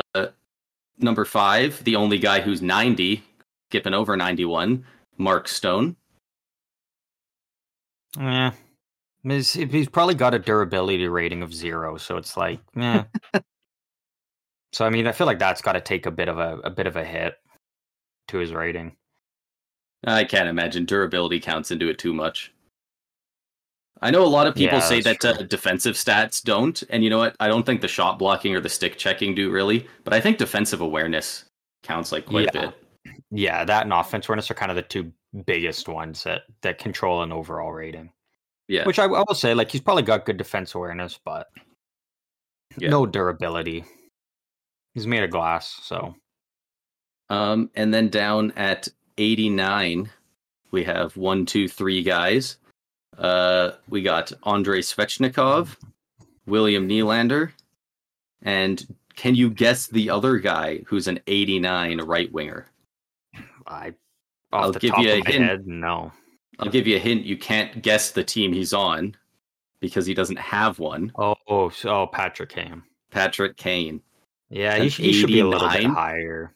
number 0.98 1.24
five, 1.24 1.82
the 1.84 1.96
only 1.96 2.18
guy 2.18 2.40
who's 2.40 2.60
90, 2.60 3.22
skipping 3.70 3.94
over 3.94 4.16
91, 4.16 4.84
Mark 5.16 5.48
Stone. 5.48 5.96
Yeah, 8.16 8.52
he's, 9.24 9.52
he's 9.52 9.88
probably 9.88 10.14
got 10.14 10.34
a 10.34 10.38
durability 10.38 11.08
rating 11.08 11.42
of 11.42 11.54
zero, 11.54 11.96
so 11.96 12.16
it's 12.16 12.36
like, 12.36 12.60
yeah. 12.76 13.04
so 14.72 14.84
I 14.84 14.90
mean, 14.90 15.06
I 15.06 15.12
feel 15.12 15.26
like 15.26 15.38
that's 15.38 15.62
got 15.62 15.72
to 15.72 15.80
take 15.80 16.06
a 16.06 16.10
bit 16.10 16.28
of 16.28 16.38
a, 16.38 16.58
a 16.58 16.70
bit 16.70 16.86
of 16.86 16.96
a 16.96 17.04
hit 17.04 17.36
to 18.28 18.38
his 18.38 18.52
rating. 18.52 18.96
I 20.06 20.24
can't 20.24 20.48
imagine 20.48 20.84
durability 20.84 21.40
counts 21.40 21.70
into 21.70 21.88
it 21.88 21.98
too 21.98 22.12
much. 22.12 22.52
I 24.02 24.10
know 24.10 24.22
a 24.22 24.26
lot 24.26 24.46
of 24.46 24.54
people 24.54 24.78
yeah, 24.78 24.84
say 24.84 25.00
that 25.00 25.24
uh, 25.24 25.32
defensive 25.44 25.94
stats 25.94 26.42
don't, 26.42 26.82
and 26.90 27.02
you 27.02 27.08
know 27.08 27.18
what? 27.18 27.36
I 27.40 27.48
don't 27.48 27.64
think 27.64 27.80
the 27.80 27.88
shot 27.88 28.18
blocking 28.18 28.54
or 28.54 28.60
the 28.60 28.68
stick 28.68 28.98
checking 28.98 29.34
do 29.34 29.50
really, 29.50 29.86
but 30.02 30.12
I 30.12 30.20
think 30.20 30.36
defensive 30.36 30.82
awareness 30.82 31.46
counts 31.82 32.12
like 32.12 32.26
quite 32.26 32.50
yeah. 32.52 32.60
a 32.60 32.66
bit. 32.66 32.74
Yeah, 33.30 33.64
that 33.64 33.84
and 33.84 33.92
offense 33.92 34.28
awareness 34.28 34.50
are 34.50 34.54
kind 34.54 34.70
of 34.70 34.76
the 34.76 34.82
two 34.82 35.12
biggest 35.46 35.88
ones 35.88 36.22
that 36.24 36.42
that 36.62 36.78
control 36.78 37.22
an 37.22 37.32
overall 37.32 37.72
rating. 37.72 38.10
Yeah, 38.68 38.84
which 38.84 38.98
I, 38.98 39.04
I 39.04 39.24
will 39.26 39.34
say, 39.34 39.54
like 39.54 39.70
he's 39.70 39.80
probably 39.80 40.02
got 40.02 40.24
good 40.24 40.36
defense 40.36 40.74
awareness, 40.74 41.18
but 41.24 41.48
yeah. 42.78 42.90
no 42.90 43.06
durability. 43.06 43.84
He's 44.94 45.06
made 45.06 45.24
of 45.24 45.30
glass, 45.30 45.80
so. 45.82 46.14
Um, 47.30 47.70
and 47.74 47.92
then 47.92 48.08
down 48.08 48.52
at 48.56 48.88
89, 49.18 50.08
we 50.70 50.84
have 50.84 51.16
one, 51.16 51.46
two, 51.46 51.68
three 51.68 52.02
guys. 52.02 52.58
Uh, 53.18 53.72
we 53.88 54.02
got 54.02 54.32
Andrei 54.44 54.80
Svechnikov, 54.80 55.76
William 56.46 56.88
Nylander, 56.88 57.52
and 58.42 58.86
can 59.16 59.34
you 59.34 59.50
guess 59.50 59.86
the 59.86 60.10
other 60.10 60.38
guy 60.38 60.82
who's 60.86 61.06
an 61.06 61.20
89 61.26 62.00
right 62.02 62.32
winger? 62.32 62.66
I, 63.66 63.94
I'll 64.52 64.72
give 64.72 64.92
you 64.98 65.10
a 65.10 65.24
hint. 65.24 65.44
Head, 65.44 65.66
no. 65.66 66.12
I'll 66.58 66.70
give 66.70 66.86
you 66.86 66.96
a 66.96 67.00
hint. 67.00 67.24
You 67.24 67.36
can't 67.36 67.82
guess 67.82 68.10
the 68.10 68.24
team 68.24 68.52
he's 68.52 68.72
on 68.72 69.16
because 69.80 70.06
he 70.06 70.14
doesn't 70.14 70.38
have 70.38 70.78
one. 70.78 71.12
Oh, 71.16 71.34
oh, 71.48 71.72
oh 71.84 72.06
Patrick 72.06 72.50
Kane. 72.50 72.82
Patrick 73.10 73.56
Kane. 73.56 74.00
Yeah, 74.50 74.78
he, 74.78 74.88
he 74.88 75.12
should 75.12 75.28
be 75.28 75.40
a 75.40 75.46
little 75.46 75.68
bit 75.68 75.84
higher. 75.84 76.52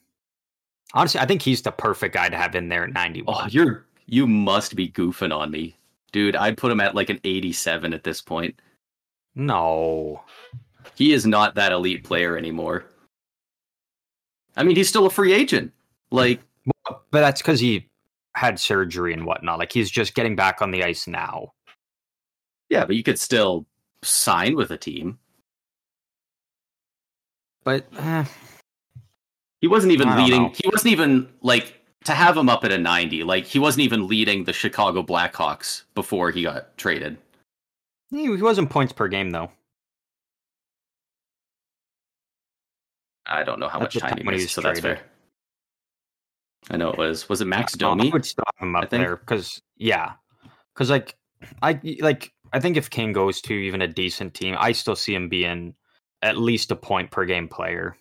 Honestly, 0.95 1.21
I 1.21 1.27
think 1.27 1.43
he's 1.43 1.63
the 1.63 1.73
perfect 1.73 2.15
guy 2.15 2.29
to 2.29 2.37
have 2.37 2.55
in 2.55 2.69
there 2.69 2.85
at 2.85 2.93
91. 2.93 3.37
Oh, 3.37 3.47
you're 3.49 3.87
you 4.07 4.27
must 4.27 4.75
be 4.75 4.89
goofing 4.89 5.37
on 5.37 5.51
me. 5.51 5.77
Dude, 6.13 6.37
I'd 6.37 6.57
put 6.57 6.73
him 6.73 6.81
at 6.81 6.95
like 6.95 7.11
an 7.11 7.21
87 7.25 7.93
at 7.93 8.05
this 8.05 8.23
point. 8.23 8.59
No. 9.35 10.23
He 10.95 11.13
is 11.13 11.27
not 11.27 11.55
that 11.55 11.73
elite 11.73 12.05
player 12.05 12.37
anymore. 12.37 12.87
I 14.57 14.65
mean, 14.65 14.75
he's 14.75 14.89
still 14.89 15.07
a 15.07 15.11
free 15.11 15.33
agent. 15.33 15.73
Like 16.11 16.41
but 16.85 17.21
that's 17.21 17.43
cuz 17.43 17.61
he 17.61 17.88
had 18.39 18.59
surgery 18.61 19.13
and 19.13 19.27
whatnot. 19.27 19.59
Like 19.59 19.73
he's 19.73 19.91
just 19.91 20.15
getting 20.15 20.37
back 20.37 20.63
on 20.63 20.71
the 20.71 20.85
ice 20.85 21.07
now. 21.07 21.53
Yeah, 22.71 22.85
but 22.85 22.97
you 22.97 23.03
could 23.03 23.19
still 23.19 23.67
sign 24.03 24.55
with 24.55 24.71
a 24.71 24.77
team. 24.79 25.19
But 27.65 27.87
eh, 27.99 28.25
he 29.61 29.67
wasn't 29.67 29.93
even 29.93 30.17
leading. 30.17 30.55
He 30.55 30.69
wasn't 30.69 30.93
even 30.93 31.29
like 31.43 31.75
to 32.05 32.13
have 32.13 32.37
him 32.37 32.49
up 32.49 32.65
at 32.65 32.71
a 32.73 32.79
90. 32.79 33.25
Like 33.25 33.45
he 33.45 33.59
wasn't 33.59 33.83
even 33.83 34.07
leading 34.07 34.45
the 34.45 34.53
Chicago 34.53 35.03
Blackhawks 35.03 35.83
before 35.95 36.31
he 36.31 36.45
got 36.45 36.77
traded. 36.79 37.19
He 38.11 38.29
wasn't 38.29 38.71
points 38.71 38.93
per 38.93 39.09
game 39.09 39.31
though. 39.31 39.51
I 43.27 43.45
don't 43.45 43.61
know 43.61 43.69
how 43.69 43.81
much 43.81 43.99
time 43.99 44.17
he 44.17 44.23
missed, 44.23 44.55
so 44.55 44.63
traded. 44.63 44.85
that's 44.85 45.01
fair. 45.01 45.07
I 46.71 46.77
know 46.77 46.91
it 46.91 46.99
was. 46.99 47.29
Was 47.29 47.41
it 47.41 47.47
Max 47.47 47.73
Domi? 47.75 48.09
I 48.09 48.13
would 48.13 48.27
stop 48.27 48.55
him 48.59 48.77
up 48.77 48.91
there 48.91 49.17
because 49.17 49.63
yeah, 49.77 50.13
because 50.75 50.91
like 50.91 51.17
I 51.63 51.81
like 52.01 52.33
I 52.53 52.61
think 52.61 52.77
if 52.77 52.91
Kane 52.91 53.13
goes 53.13 53.41
to 53.43 53.55
even 53.55 53.83
a 53.83 53.89
decent 53.89 54.35
team, 54.35 54.57
I 54.59 54.73
still 54.73 54.97
see 54.97 55.15
him 55.15 55.29
being 55.29 55.75
at 56.23 56.37
least 56.37 56.71
a 56.71 56.77
point 56.77 57.11
per 57.11 57.25
game 57.25 57.49
player. 57.49 57.97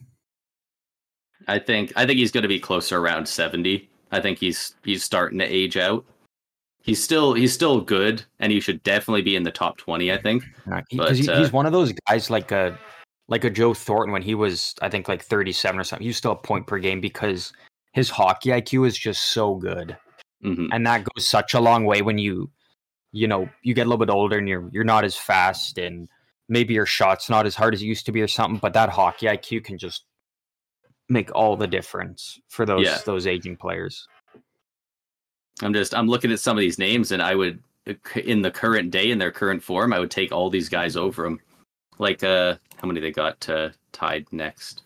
I 1.47 1.59
think 1.59 1.93
I 1.95 2.05
think 2.05 2.19
he's 2.19 2.31
going 2.31 2.43
to 2.43 2.47
be 2.47 2.59
closer 2.59 2.97
around 2.97 3.27
70. 3.27 3.89
I 4.11 4.19
think 4.19 4.39
he's 4.39 4.75
he's 4.83 5.03
starting 5.03 5.39
to 5.39 5.45
age 5.45 5.77
out. 5.77 6.05
He's 6.81 7.03
still 7.03 7.33
he's 7.33 7.53
still 7.53 7.81
good, 7.81 8.23
and 8.39 8.51
he 8.51 8.59
should 8.59 8.81
definitely 8.83 9.21
be 9.21 9.35
in 9.35 9.43
the 9.43 9.51
top 9.51 9.77
20. 9.77 10.11
I 10.11 10.17
think. 10.17 10.43
But, 10.65 11.15
he, 11.15 11.29
uh, 11.29 11.39
he's 11.39 11.51
one 11.51 11.65
of 11.65 11.71
those 11.71 11.93
guys 12.07 12.29
like 12.29 12.51
a 12.51 12.77
like 13.27 13.43
a 13.43 13.49
Joe 13.49 13.73
Thornton 13.73 14.13
when 14.13 14.21
he 14.21 14.35
was 14.35 14.73
I 14.81 14.89
think 14.89 15.07
like 15.07 15.21
37 15.21 15.79
or 15.79 15.83
something. 15.83 16.03
He 16.03 16.09
was 16.09 16.17
still 16.17 16.31
a 16.31 16.35
point 16.35 16.67
per 16.67 16.79
game 16.79 17.01
because 17.01 17.53
his 17.97 18.11
hockey 18.11 18.51
IQ 18.51 18.85
is 18.85 18.95
just 18.95 19.31
so 19.31 19.55
good, 19.55 19.97
mm-hmm. 20.45 20.67
and 20.71 20.85
that 20.85 21.03
goes 21.03 21.25
such 21.25 21.55
a 21.55 21.59
long 21.59 21.83
way 21.83 22.03
when 22.03 22.19
you 22.19 22.51
you 23.11 23.27
know 23.27 23.49
you 23.63 23.73
get 23.73 23.87
a 23.87 23.89
little 23.89 24.05
bit 24.05 24.13
older 24.13 24.37
and 24.37 24.47
you're 24.47 24.69
you're 24.71 24.83
not 24.83 25.03
as 25.03 25.15
fast 25.15 25.79
and 25.79 26.07
maybe 26.47 26.75
your 26.75 26.85
shot's 26.85 27.27
not 27.27 27.47
as 27.47 27.55
hard 27.55 27.73
as 27.73 27.81
it 27.81 27.87
used 27.87 28.05
to 28.05 28.11
be 28.11 28.21
or 28.21 28.27
something, 28.27 28.59
but 28.59 28.73
that 28.73 28.89
hockey 28.89 29.25
IQ 29.25 29.63
can 29.63 29.79
just 29.79 30.05
make 31.09 31.33
all 31.33 31.57
the 31.57 31.65
difference 31.65 32.39
for 32.49 32.67
those 32.67 32.85
yeah. 32.85 32.99
those 33.03 33.25
aging 33.25 33.57
players. 33.57 34.07
I'm 35.63 35.73
just 35.73 35.95
I'm 35.95 36.07
looking 36.07 36.31
at 36.31 36.39
some 36.39 36.55
of 36.55 36.61
these 36.61 36.77
names, 36.77 37.11
and 37.11 37.19
I 37.19 37.33
would 37.33 37.63
in 38.13 38.43
the 38.43 38.51
current 38.51 38.91
day 38.91 39.09
in 39.09 39.17
their 39.17 39.31
current 39.31 39.63
form, 39.63 39.91
I 39.91 39.97
would 39.97 40.11
take 40.11 40.31
all 40.31 40.51
these 40.51 40.69
guys 40.69 40.95
over 40.95 41.23
them. 41.23 41.39
Like 41.97 42.23
uh, 42.23 42.57
how 42.75 42.87
many 42.87 42.99
they 42.99 43.09
got 43.09 43.49
uh, 43.49 43.69
tied 43.91 44.31
next? 44.31 44.83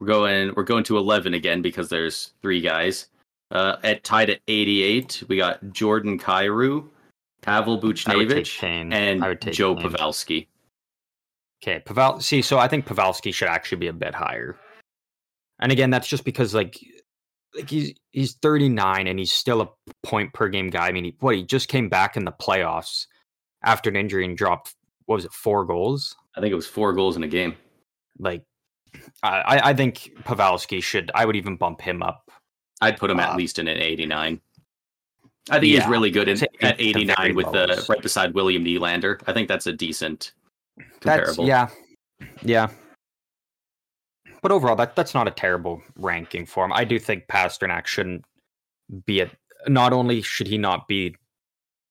We're 0.00 0.06
going 0.06 0.52
we're 0.54 0.62
going 0.62 0.84
to 0.84 0.96
11 0.96 1.34
again 1.34 1.62
because 1.62 1.88
there's 1.88 2.32
three 2.42 2.60
guys. 2.60 3.06
Uh, 3.50 3.76
at 3.82 4.04
tied 4.04 4.30
at 4.30 4.40
88, 4.46 5.24
we 5.28 5.38
got 5.38 5.72
Jordan 5.72 6.18
Kyrou, 6.18 6.86
Pavel 7.40 7.80
Buchnevich, 7.80 8.62
and 8.62 9.22
Joe 9.52 9.74
Kane. 9.74 9.90
Pavelski. 9.90 10.46
Okay, 11.62 11.80
Pavel. 11.80 12.20
See, 12.20 12.42
so 12.42 12.58
I 12.58 12.68
think 12.68 12.86
Pavelski 12.86 13.32
should 13.32 13.48
actually 13.48 13.78
be 13.78 13.88
a 13.88 13.92
bit 13.92 14.14
higher. 14.14 14.56
And 15.60 15.72
again, 15.72 15.90
that's 15.90 16.08
just 16.08 16.24
because 16.24 16.54
like 16.54 16.78
like 17.56 17.70
he's 17.70 17.94
he's 18.12 18.34
39 18.34 19.06
and 19.06 19.18
he's 19.18 19.32
still 19.32 19.62
a 19.62 19.68
point 20.02 20.32
per 20.32 20.48
game 20.48 20.70
guy. 20.70 20.88
I 20.88 20.92
mean, 20.92 21.04
he, 21.04 21.16
what 21.20 21.34
he 21.34 21.42
just 21.42 21.68
came 21.68 21.88
back 21.88 22.16
in 22.16 22.24
the 22.24 22.32
playoffs 22.32 23.06
after 23.64 23.90
an 23.90 23.96
injury 23.96 24.24
and 24.24 24.36
dropped 24.36 24.74
what 25.06 25.16
was 25.16 25.24
it 25.24 25.32
four 25.32 25.64
goals? 25.64 26.14
I 26.36 26.40
think 26.40 26.52
it 26.52 26.56
was 26.56 26.66
four 26.66 26.92
goals 26.92 27.16
in 27.16 27.22
a 27.22 27.28
game. 27.28 27.56
Like, 28.18 28.42
I 29.22 29.70
I 29.70 29.74
think 29.74 30.12
Pavelski 30.22 30.82
should. 30.82 31.10
I 31.14 31.24
would 31.24 31.36
even 31.36 31.56
bump 31.56 31.80
him 31.80 32.02
up. 32.02 32.30
I'd 32.80 32.96
put 32.96 33.10
him 33.10 33.18
uh, 33.18 33.22
at 33.22 33.36
least 33.36 33.58
in 33.58 33.68
an 33.68 33.78
89. 33.78 34.40
I 35.50 35.60
think 35.60 35.72
yeah, 35.72 35.80
he's 35.80 35.88
really 35.88 36.10
good 36.10 36.28
in, 36.28 36.38
at 36.60 36.80
89 36.80 37.34
with 37.34 37.50
the 37.52 37.84
right 37.88 38.02
beside 38.02 38.34
William 38.34 38.64
Nylander. 38.64 39.20
I 39.26 39.32
think 39.32 39.48
that's 39.48 39.66
a 39.66 39.72
decent 39.72 40.32
comparable. 41.00 41.46
That's, 41.46 41.74
yeah, 42.18 42.28
yeah. 42.42 42.68
But 44.42 44.52
overall, 44.52 44.76
that 44.76 44.94
that's 44.94 45.14
not 45.14 45.26
a 45.26 45.30
terrible 45.30 45.82
ranking 45.96 46.46
for 46.46 46.64
him. 46.64 46.72
I 46.72 46.84
do 46.84 46.98
think 46.98 47.26
Pastrnak 47.26 47.86
shouldn't 47.86 48.24
be 49.06 49.20
a. 49.20 49.30
Not 49.66 49.92
only 49.92 50.22
should 50.22 50.46
he 50.46 50.58
not 50.58 50.86
be 50.86 51.16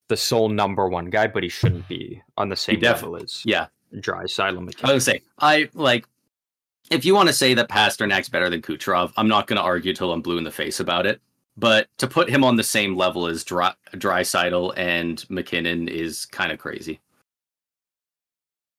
the 0.08 0.18
sole 0.18 0.50
number 0.50 0.88
one 0.88 1.10
guy, 1.10 1.28
but 1.28 1.44
he 1.44 1.50
shouldn't 1.50 1.88
be 1.88 2.22
on 2.38 2.50
the 2.50 2.56
same 2.56 2.80
level 2.80 3.16
as 3.18 3.42
yeah 3.44 3.68
Dry 4.00 4.24
Draisaitl. 4.24 4.84
I 4.84 4.94
would 4.94 5.04
say 5.04 5.22
I 5.40 5.70
like 5.74 6.06
if 6.90 7.06
you 7.06 7.14
want 7.14 7.28
to 7.28 7.34
say 7.34 7.54
that 7.54 7.70
Pastrnak's 7.70 8.30
better 8.30 8.50
than 8.50 8.62
Kucherov, 8.62 9.12
I'm 9.18 9.28
not 9.28 9.48
going 9.48 9.58
to 9.58 9.64
argue 9.64 9.94
till 9.94 10.12
I'm 10.12 10.22
blue 10.22 10.38
in 10.38 10.44
the 10.44 10.52
face 10.52 10.80
about 10.80 11.06
it. 11.06 11.22
But 11.58 11.88
to 11.98 12.08
put 12.08 12.30
him 12.30 12.44
on 12.44 12.56
the 12.56 12.64
same 12.64 12.96
level 12.96 13.26
as 13.26 13.44
Dry, 13.44 13.74
Draisaitl 13.94 14.74
and 14.78 15.26
MacKinnon 15.30 15.88
is 15.88 16.26
kind 16.26 16.52
of 16.52 16.60
crazy. 16.60 17.00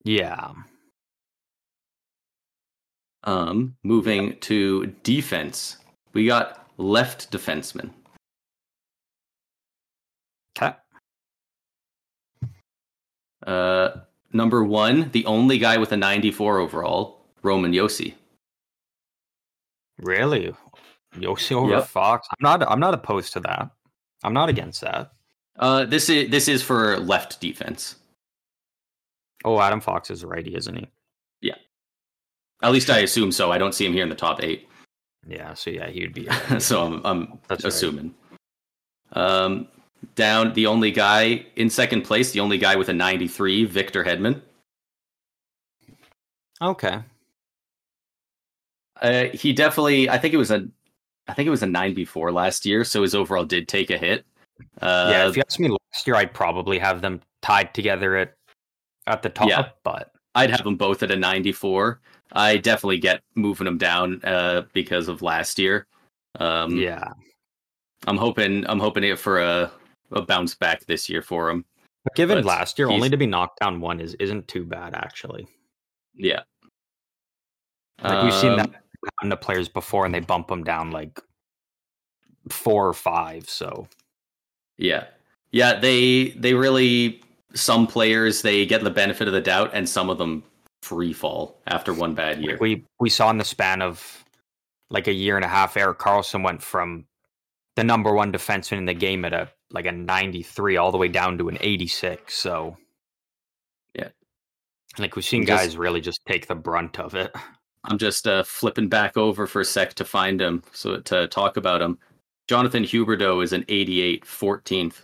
Yeah. 0.05 0.53
Um, 3.25 3.77
moving 3.83 4.39
to 4.41 4.87
defense, 5.03 5.79
we 6.13 6.27
got 6.27 6.71
left 6.79 7.33
defenseman. 7.33 7.91
Okay. 10.57 10.77
Uh, 13.45 13.91
number 14.33 14.63
one, 14.63 15.11
the 15.11 15.27
only 15.27 15.59
guy 15.59 15.79
with 15.79 15.91
a 15.93 15.97
94 15.97 16.59
overall, 16.59 17.18
Roman 17.43 17.73
Josi. 17.73 18.15
Really? 19.99 20.55
Josi 21.17 21.53
over 21.53 21.73
yep. 21.73 21.87
Fox? 21.87 22.29
I'm 22.31 22.43
not. 22.43 22.71
I'm 22.71 22.81
not 22.81 22.95
opposed 22.95 23.33
to 23.35 23.41
that. 23.41 23.71
I'm 24.23 24.33
not 24.33 24.49
against 24.49 24.81
that. 24.83 25.13
Uh, 25.59 25.85
this 25.85 26.09
is 26.09 26.31
this 26.31 26.49
is 26.49 26.63
for 26.63 26.99
left 26.99 27.41
defense. 27.41 27.97
Oh, 29.45 29.61
Adam 29.61 29.81
Fox 29.81 30.11
is 30.11 30.25
righty, 30.25 30.55
isn't 30.55 30.77
he? 30.77 30.89
Yeah. 31.41 31.55
At 32.63 32.73
least 32.73 32.91
I 32.91 32.99
assume 32.99 33.33
so. 33.33 33.53
I 33.53 33.59
don't 33.59 33.75
see 33.75 33.87
him 33.87 33.93
here 33.93 34.03
in 34.03 34.09
the 34.09 34.15
top 34.15 34.43
eight. 34.43 34.69
Yeah. 35.27 35.55
So 35.55 35.71
yeah, 35.71 35.89
he 35.89 36.03
would 36.03 36.15
be. 36.15 36.29
so 36.59 36.85
I'm, 36.85 37.05
I'm 37.05 37.39
That's 37.49 37.65
assuming. 37.65 38.15
Right. 39.15 39.23
Um, 39.23 39.69
down 40.15 40.53
the 40.55 40.67
only 40.67 40.91
guy 40.91 41.47
in 41.57 41.71
second 41.71 42.03
place, 42.03 42.33
the 42.33 42.41
only 42.41 42.59
guy 42.59 42.77
with 42.77 42.89
a 42.89 42.93
93, 42.93 43.65
Victor 43.65 44.05
Hedman. 44.05 44.41
Okay. 46.61 46.99
Uh, 49.01 49.25
he 49.33 49.53
definitely. 49.53 50.09
I 50.09 50.19
think 50.19 50.35
it 50.35 50.39
was 50.39 50.51
a 50.51 50.69
I 51.29 51.35
think 51.35 51.47
it 51.47 51.51
was 51.51 51.63
a 51.63 51.67
nine 51.67 51.95
before 51.95 52.33
last 52.33 52.65
year, 52.65 52.85
so 52.85 53.03
his 53.03 53.15
overall 53.15 53.45
did 53.45 53.69
take 53.69 53.91
a 53.91 53.99
hit. 53.99 54.25
Uh, 54.81 55.09
yeah, 55.11 55.29
if 55.29 55.37
you 55.37 55.43
asked 55.47 55.61
me 55.61 55.69
last 55.69 56.07
year, 56.07 56.17
I'd 56.17 56.33
probably 56.33 56.79
have 56.79 57.03
them 57.03 57.21
tied 57.43 57.75
together 57.75 58.17
at 58.17 58.35
at 59.07 59.23
the 59.23 59.29
top. 59.29 59.49
Yeah, 59.49 59.69
but 59.85 60.13
I'd 60.35 60.51
have 60.51 60.65
them 60.65 60.77
both 60.77 61.03
at 61.03 61.11
a 61.11 61.17
94. 61.17 62.01
I 62.33 62.57
definitely 62.57 62.99
get 62.99 63.23
moving 63.35 63.67
them 63.67 63.79
down 63.79 64.21
uh, 64.25 64.63
because 64.73 65.09
of 65.09 65.23
last 65.23 65.59
year. 65.59 65.87
Um, 66.41 66.77
yeah, 66.77 67.13
I'm 68.07 68.17
hoping 68.17 68.67
I'm 68.69 68.81
hoping 68.81 69.05
it 69.05 69.19
for 69.19 69.41
a, 69.41 69.71
a 70.13 70.23
bounce 70.23 70.55
back 70.55 70.87
this 70.87 71.09
year 71.09 71.23
for 71.23 71.51
him. 71.51 71.65
But 72.05 72.15
given 72.15 72.39
but 72.39 72.45
last 72.45 72.79
year, 72.79 72.89
only 72.89 73.11
to 73.11 73.17
be 73.19 73.27
knocked 73.27 73.61
down 73.61 73.81
one 73.81 74.01
is 74.01 74.15
isn't 74.15 74.49
too 74.49 74.65
bad 74.65 74.95
actually. 74.95 75.47
Yeah, 76.15 76.41
like 78.03 78.25
we've 78.25 78.35
seen 78.35 78.57
that 78.57 78.83
um, 79.23 79.29
the 79.29 79.37
players 79.37 79.69
before 79.69 80.05
and 80.05 80.15
they 80.15 80.21
bump 80.21 80.49
them 80.49 80.65
down 80.65 80.91
like 80.91 81.21
four 82.51 82.89
or 82.89 82.95
five. 82.95 83.49
So 83.49 83.89
yeah, 84.77 85.05
yeah, 85.51 85.79
they 85.79 86.31
they 86.31 86.55
really 86.55 87.23
some 87.55 87.87
players 87.87 88.43
they 88.43 88.67
get 88.67 88.85
the 88.85 88.91
benefit 88.91 89.27
of 89.27 89.35
the 89.35 89.41
doubt 89.41 89.71
and 89.73 89.89
some 89.89 90.11
of 90.11 90.19
them 90.19 90.45
free 90.83 91.13
fall 91.13 91.61
after 91.67 91.93
one 91.93 92.15
bad 92.15 92.43
year. 92.43 92.59
We 92.61 92.85
we 93.01 93.11
saw 93.11 93.31
in 93.31 93.39
the 93.39 93.45
span 93.45 93.83
of 93.83 94.25
like 94.91 95.07
a 95.07 95.13
year 95.13 95.37
and 95.37 95.45
a 95.45 95.49
half, 95.49 95.77
Erik 95.77 95.99
Karlsson 95.99 96.43
went 96.43 96.63
from 96.63 97.05
the 97.77 97.85
number 97.85 98.13
one 98.13 98.33
defenseman 98.33 98.79
in 98.79 98.85
the 98.87 98.95
game 98.95 99.25
at 99.25 99.33
a 99.33 99.49
like 99.71 99.87
a 99.87 99.93
93 99.93 100.77
all 100.77 100.91
the 100.91 100.99
way 100.99 101.09
down 101.09 101.37
to 101.39 101.49
an 101.49 101.59
86. 101.61 102.35
So 102.35 102.77
yeah, 103.95 104.09
like 104.99 105.15
we've 105.15 105.25
seen 105.25 105.45
guys 105.45 105.77
really 105.77 106.01
just 106.01 106.21
take 106.27 106.47
the 106.47 106.55
brunt 106.55 106.99
of 106.99 107.15
it. 107.15 107.35
I'm 107.85 107.99
just 107.99 108.27
uh, 108.27 108.43
flipping 108.43 108.89
back 108.89 109.17
over 109.17 109.47
for 109.47 109.61
a 109.61 109.65
sec 109.65 109.95
to 109.95 110.05
find 110.05 110.41
him, 110.41 110.63
so 110.73 110.99
to 111.01 111.29
talk 111.29 111.57
about 111.57 111.81
him. 111.81 111.99
Jonathan 112.49 112.83
Huberdeau 112.83 113.43
is 113.43 113.53
an 113.53 113.65
88, 113.69 114.25
14th. 114.25 115.03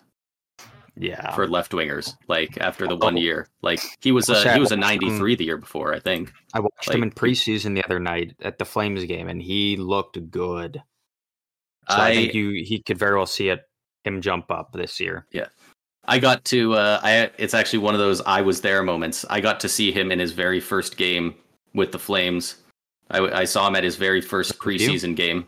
Yeah, 0.96 1.34
for 1.34 1.48
left 1.48 1.72
wingers. 1.72 2.14
Like 2.28 2.56
after 2.60 2.86
the 2.86 2.96
one 2.96 3.16
oh. 3.16 3.20
year, 3.20 3.48
like 3.62 3.80
he 4.00 4.12
was 4.12 4.28
a 4.28 4.52
he 4.52 4.60
was 4.60 4.70
a 4.70 4.76
93 4.76 5.34
the 5.34 5.44
year 5.44 5.56
before, 5.56 5.92
I 5.92 5.98
think. 5.98 6.32
I 6.54 6.60
watched 6.60 6.86
like, 6.86 6.96
him 6.96 7.02
in 7.02 7.10
preseason 7.10 7.74
the 7.74 7.84
other 7.84 7.98
night 7.98 8.36
at 8.42 8.58
the 8.58 8.64
Flames 8.64 9.02
game, 9.04 9.28
and 9.28 9.42
he 9.42 9.76
looked 9.76 10.30
good. 10.30 10.80
So 11.90 11.96
I, 11.96 12.08
I 12.10 12.14
think 12.14 12.34
you 12.34 12.62
he 12.64 12.80
could 12.80 12.96
very 12.96 13.16
well 13.16 13.26
see 13.26 13.48
it 13.48 13.62
him 14.04 14.20
jump 14.20 14.50
up 14.50 14.72
this 14.72 15.00
year. 15.00 15.26
Yeah. 15.32 15.48
I 16.04 16.18
got 16.18 16.44
to 16.46 16.74
uh 16.74 17.00
I 17.02 17.30
it's 17.38 17.54
actually 17.54 17.80
one 17.80 17.94
of 17.94 18.00
those 18.00 18.20
I 18.20 18.42
was 18.42 18.60
there 18.60 18.82
moments. 18.82 19.24
I 19.28 19.40
got 19.40 19.58
to 19.60 19.68
see 19.68 19.90
him 19.90 20.12
in 20.12 20.18
his 20.18 20.32
very 20.32 20.60
first 20.60 20.96
game 20.96 21.34
with 21.74 21.90
the 21.90 21.98
Flames 21.98 22.56
I, 23.10 23.40
I 23.40 23.44
saw 23.44 23.66
him 23.68 23.76
at 23.76 23.84
his 23.84 23.96
very 23.96 24.20
first 24.20 24.58
preseason 24.58 25.14
game 25.14 25.46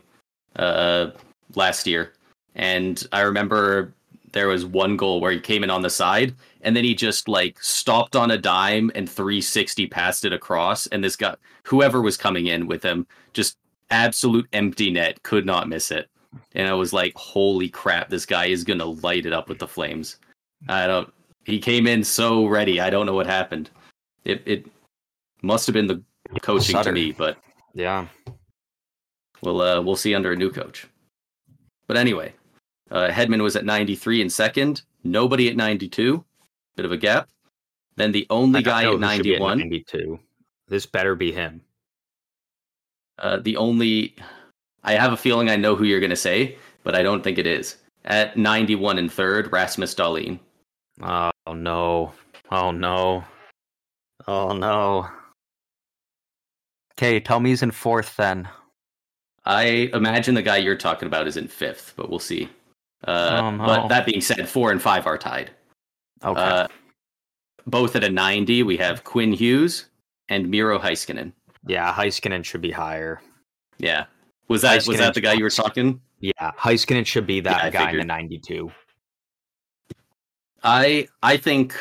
uh, 0.57 1.11
last 1.55 1.87
year, 1.87 2.12
and 2.55 3.07
I 3.12 3.20
remember 3.23 3.95
there 4.37 4.49
was 4.49 4.66
one 4.66 4.99
goal 4.99 5.20
where 5.20 5.33
he 5.33 5.41
came 5.41 5.65
in 5.65 5.70
on 5.70 5.81
the 5.81 5.89
side 5.89 6.35
and 6.61 6.77
then 6.77 6.85
he 6.85 6.95
just 6.95 7.27
like 7.27 7.57
stopped 7.62 8.15
on 8.15 8.33
a 8.33 8.37
dime 8.37 8.91
and 8.95 9.09
360 9.09 9.87
passed 9.87 10.27
it 10.27 10.33
across. 10.35 10.87
And 10.89 11.03
this 11.03 11.16
guy 11.16 11.37
whoever 11.65 12.03
was 12.03 12.19
coming 12.19 12.49
in 12.49 12.66
with 12.66 12.83
him 12.83 13.07
just 13.33 13.57
absolute 13.91 14.47
empty 14.53 14.91
net 14.91 15.23
could 15.23 15.47
not 15.47 15.70
miss 15.70 15.91
it. 15.91 16.11
And 16.55 16.69
i 16.69 16.74
was 16.74 16.93
like 16.93 17.15
holy 17.16 17.70
crap 17.70 18.11
this 18.11 18.27
guy 18.27 18.47
is 18.47 18.62
gonna 18.62 18.85
light 18.85 19.24
it 19.24 19.33
up 19.33 19.49
with 19.49 19.59
the 19.59 19.66
flames. 19.66 20.19
I 20.69 20.87
don't 20.87 21.11
he 21.47 21.59
came 21.59 21.87
in 21.87 22.05
so 22.05 22.47
ready. 22.47 22.78
I 22.78 22.91
don't 22.91 23.07
know 23.07 23.15
what 23.15 23.27
happened. 23.27 23.70
It 24.27 24.43
it 24.45 24.66
must 25.41 25.66
have 25.66 25.74
been 25.74 25.87
the 25.87 26.03
coaching 26.43 26.82
to 26.82 26.93
me 26.93 27.12
but 27.12 27.39
yeah. 27.74 28.07
We'll 29.43 29.61
uh, 29.61 29.81
we'll 29.81 29.97
see 29.97 30.15
under 30.15 30.32
a 30.32 30.36
new 30.36 30.51
coach. 30.51 30.86
But 31.86 31.97
anyway, 31.97 32.35
uh, 32.90 33.09
Hedman 33.09 33.43
was 33.43 33.55
at 33.55 33.65
93 33.65 34.23
in 34.23 34.31
second. 34.31 34.82
Nobody 35.05 35.48
at 35.48 35.57
92. 35.57 36.24
Bit 36.74 36.85
of 36.85 36.93
a 36.93 36.97
gap. 36.97 37.28
Then 37.97 38.12
the 38.12 38.27
only 38.31 38.62
guy 38.62 38.90
at 38.90 38.98
91. 38.98 39.59
92. 39.59 40.19
This 40.69 40.86
better 40.86 41.15
be 41.15 41.32
him. 41.32 41.61
Uh, 43.19 43.39
the 43.39 43.57
only. 43.57 44.16
I 44.82 44.94
have 44.94 45.12
a 45.12 45.16
feeling 45.16 45.48
I 45.48 45.57
know 45.57 45.77
who 45.77 45.85
you're 45.85 46.01
going 46.01 46.11
to 46.11 46.16
say, 46.16 46.57
but 46.82 46.94
I 46.94 47.03
don't 47.03 47.23
think 47.23 47.39
it 47.39 47.47
is. 47.47 47.77
At 48.05 48.36
91 48.36 48.98
and 48.98 49.11
third, 49.11 49.53
Rasmus 49.53 49.94
Dahlin. 49.94 50.39
Oh, 51.03 51.31
no. 51.53 52.12
Oh, 52.51 52.70
no. 52.70 53.24
Oh, 54.28 54.53
no. 54.53 55.09
Okay, 56.98 57.20
tell 57.20 57.40
me 57.40 57.51
he's 57.51 57.62
in 57.62 57.70
fourth 57.70 58.16
then. 58.16 58.48
I 59.44 59.90
imagine 59.93 60.35
the 60.35 60.43
guy 60.43 60.56
you're 60.56 60.77
talking 60.77 61.06
about 61.06 61.27
is 61.27 61.36
in 61.36 61.47
fifth, 61.47 61.93
but 61.97 62.10
we'll 62.10 62.18
see. 62.18 62.48
Uh, 63.06 63.40
oh, 63.43 63.51
no. 63.51 63.66
But 63.66 63.89
that 63.89 64.06
being 64.06 64.20
said, 64.20 64.48
four 64.48 64.73
and 64.73 64.81
five 64.81 65.06
are 65.06 65.18
tied. 65.18 65.51
Okay. 66.24 66.40
Uh, 66.40 66.68
both 67.66 67.97
at 67.97 68.05
a 68.05 68.10
90, 68.10 68.62
we 68.62 68.77
have 68.78 69.05
Quinn 69.05 69.32
Hughes 69.32 69.86
and 70.28 70.48
Miro 70.51 70.78
Heiskanen. 70.78 71.32
Yeah, 71.66 71.93
Heiskanen 71.93 72.44
should 72.44 72.60
be 72.60 72.70
higher. 72.70 73.20
Yeah. 73.78 74.06
Was 74.48 74.62
that 74.62 74.81
Heiskanen 74.81 74.89
was 74.89 74.98
that 74.98 75.14
the 75.14 75.20
guy 75.20 75.35
you 75.35 75.44
were 75.44 75.51
talking? 75.51 76.01
Yeah, 76.20 76.52
Heiskanen 76.59 77.05
should 77.05 77.27
be 77.27 77.40
that 77.40 77.64
yeah, 77.64 77.70
guy 77.70 77.86
figured. 77.86 78.02
in 78.02 78.09
the 78.09 78.14
92. 78.14 78.73
I 80.62 81.09
I 81.23 81.36
think 81.36 81.77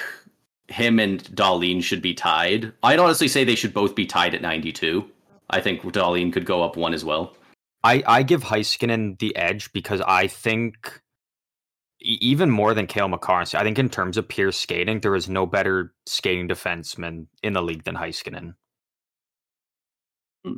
him 0.68 1.00
and 1.00 1.24
Dahlin 1.24 1.84
should 1.84 2.02
be 2.02 2.14
tied. 2.14 2.74
I'd 2.84 3.00
honestly 3.00 3.28
say 3.28 3.44
they 3.44 3.56
should 3.56 3.74
both 3.74 3.96
be 3.96 4.06
tied 4.06 4.34
at 4.34 4.42
92. 4.42 5.10
I 5.50 5.62
think 5.62 5.82
Dahlin 5.82 6.34
could 6.34 6.46
go 6.46 6.64
up 6.64 6.76
one 6.76 6.94
as 6.94 7.06
well. 7.06 7.36
I, 7.84 8.04
I 8.08 8.24
give 8.24 8.44
Heiskanen 8.44 9.20
the 9.20 9.36
edge 9.36 9.72
because 9.72 10.02
I 10.02 10.28
think 10.28 11.02
even 12.02 12.50
more 12.50 12.74
than 12.74 12.88
Cale 12.88 13.08
Makar, 13.08 13.42
I 13.54 13.64
think 13.64 13.80
in 13.80 13.90
terms 13.90 14.18
of 14.18 14.28
pure 14.28 14.52
skating, 14.52 15.00
there 15.00 15.16
is 15.16 15.30
no 15.30 15.46
better 15.46 15.94
skating 16.06 16.48
defenseman 16.48 17.28
in 17.44 17.54
the 17.54 17.62
league 17.62 17.84
than 17.84 17.96
Heiskanen. 17.96 18.56
Hmm. 20.44 20.56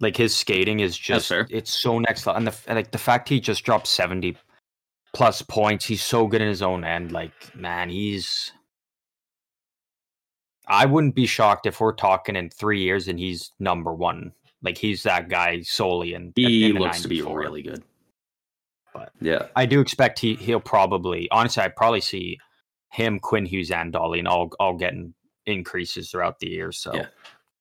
Like 0.00 0.16
his 0.16 0.34
skating 0.34 0.80
is 0.80 0.98
just 0.98 1.30
it's 1.30 1.70
so 1.70 1.98
next 1.98 2.26
level, 2.26 2.38
and 2.38 2.46
the 2.46 2.56
and, 2.66 2.76
like 2.76 2.90
the 2.90 2.98
fact 2.98 3.28
he 3.28 3.40
just 3.40 3.64
dropped 3.64 3.86
seventy 3.86 4.36
plus 5.14 5.42
points. 5.42 5.84
He's 5.84 6.02
so 6.02 6.26
good 6.26 6.42
in 6.42 6.48
his 6.48 6.62
own 6.62 6.84
end. 6.84 7.12
Like 7.12 7.54
man, 7.54 7.90
he's. 7.90 8.52
I 10.68 10.86
wouldn't 10.86 11.14
be 11.14 11.26
shocked 11.26 11.66
if 11.66 11.80
we're 11.80 11.92
talking 11.92 12.36
in 12.36 12.50
three 12.50 12.80
years 12.82 13.08
and 13.08 13.18
he's 13.18 13.52
number 13.58 13.92
one. 13.92 14.32
Like 14.62 14.78
he's 14.78 15.02
that 15.04 15.28
guy 15.28 15.60
solely 15.62 16.14
and 16.14 16.32
He 16.34 16.70
in 16.70 16.76
looks 16.76 17.02
to 17.02 17.08
be 17.08 17.22
really 17.22 17.62
good. 17.62 17.82
But- 18.92 19.12
yeah, 19.20 19.46
I 19.54 19.66
do 19.66 19.80
expect 19.80 20.18
he 20.18 20.34
he'll 20.34 20.60
probably 20.60 21.28
honestly 21.30 21.62
I 21.62 21.68
probably 21.68 22.00
see 22.00 22.38
him 22.90 23.20
Quinn 23.20 23.44
Hughes 23.44 23.70
and 23.70 23.92
Dahlin 23.92 24.20
and 24.20 24.28
all 24.28 24.50
all 24.58 24.74
getting 24.74 25.14
increases 25.44 26.10
throughout 26.10 26.38
the 26.40 26.48
year. 26.48 26.72
So 26.72 26.94
Yeah. 26.94 27.06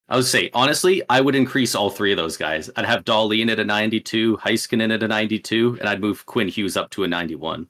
I 0.08 0.16
would 0.16 0.26
say 0.26 0.50
honestly, 0.54 1.02
I 1.10 1.20
would 1.20 1.36
increase 1.36 1.76
all 1.76 1.90
three 1.90 2.12
of 2.12 2.18
those 2.18 2.38
guys. 2.38 2.70
I'd 2.76 2.86
have 2.86 3.06
Dahlin 3.06 3.52
at 3.52 3.60
a 3.60 3.66
92, 3.66 4.38
Heiskanen 4.38 4.94
at 4.94 5.02
a 5.02 5.08
92, 5.08 5.78
and 5.80 5.90
I'd 5.90 6.00
move 6.00 6.26
Quinn 6.28 6.48
Hughes 6.48 6.78
up 6.78 6.92
to 6.92 7.04
a 7.04 7.08
91. 7.08 7.68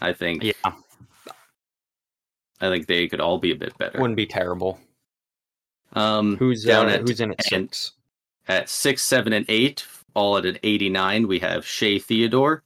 I 0.00 0.12
think 0.12 0.42
yeah, 0.42 0.52
I 2.60 2.68
think 2.68 2.86
they 2.86 3.08
could 3.08 3.20
all 3.20 3.38
be 3.38 3.52
a 3.52 3.56
bit 3.56 3.76
better. 3.78 3.98
wouldn't 4.00 4.16
be 4.16 4.26
terrible. 4.26 4.78
Um, 5.92 6.36
Who's 6.36 6.64
down 6.64 6.86
uh, 6.86 6.92
at 6.92 7.00
who's 7.00 7.20
in 7.20 7.32
at 7.32 7.42
six? 7.44 7.92
at 8.48 8.68
six, 8.68 9.02
seven, 9.02 9.32
and 9.32 9.46
eight, 9.48 9.86
all 10.14 10.36
at 10.36 10.46
an 10.46 10.58
89. 10.62 11.26
We 11.28 11.38
have 11.40 11.66
Shea 11.66 11.98
Theodore, 11.98 12.62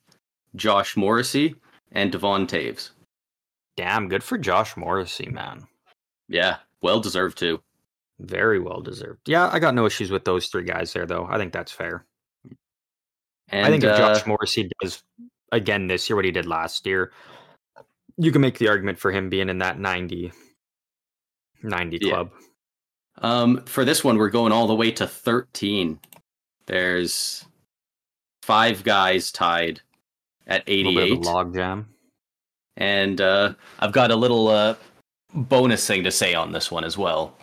Josh 0.57 0.97
Morrissey, 0.97 1.57
and 1.93 2.11
Devon 2.13 2.47
Toews. 2.47 2.91
Damn, 3.77 4.09
good 4.09 4.23
for 4.23 4.39
Josh 4.39 4.77
Morrissey, 4.77 5.29
man. 5.29 5.67
Yeah, 6.29 6.59
well 6.81 7.01
deserved 7.01 7.39
too. 7.39 7.61
Very 8.21 8.61
well 8.61 8.81
deserved. 8.81 9.29
Yeah, 9.29 9.49
I 9.53 9.59
got 9.59 9.75
no 9.75 9.87
issues 9.87 10.11
with 10.11 10.25
those 10.25 10.47
three 10.47 10.65
guys 10.65 10.93
there, 10.93 11.07
though. 11.07 11.27
I 11.29 11.37
think 11.39 11.53
that's 11.53 11.73
fair. 11.73 12.05
And 13.49 13.67
I 13.67 13.71
think 13.71 13.85
if 13.85 13.91
uh, 13.91 13.97
Josh 13.97 14.27
Morrissey 14.27 14.71
does 14.81 15.03
again 15.53 15.87
this 15.87 16.09
year 16.09 16.17
what 16.17 16.25
he 16.25 16.31
did 16.31 16.47
last 16.47 16.87
year, 16.87 17.13
you 18.17 18.33
can 18.33 18.41
make 18.41 18.59
the 18.59 18.69
argument 18.69 18.99
for 18.99 19.11
him 19.13 19.29
being 19.29 19.49
in 19.49 19.59
that 19.59 19.79
90, 19.79 20.33
90 21.63 21.99
Yeah. 22.01 22.11
club. 22.11 22.31
Um, 23.19 23.63
for 23.65 23.85
this 23.85 24.03
one, 24.03 24.19
we're 24.19 24.31
going 24.31 24.53
all 24.53 24.67
the 24.67 24.75
way 24.75 24.91
to 24.93 25.07
13. 25.07 26.01
There's 26.67 27.45
five 28.43 28.83
guys 28.85 29.31
tied 29.33 29.81
at 30.47 30.63
A 30.67 30.83
bit 30.83 30.87
of 30.87 31.03
88. 31.03 31.13
a 31.13 31.21
logjam. 31.21 31.85
And 32.77 33.21
uh, 33.21 33.55
I've 33.79 33.93
got 33.93 34.11
a 34.11 34.17
little 34.17 34.49
uh, 34.49 34.75
bonus 35.33 35.87
thing 35.87 36.03
to 36.05 36.11
say 36.11 36.35
on 36.35 36.53
this 36.53 36.71
one 36.71 36.85
as 36.85 36.99
well. 36.99 37.37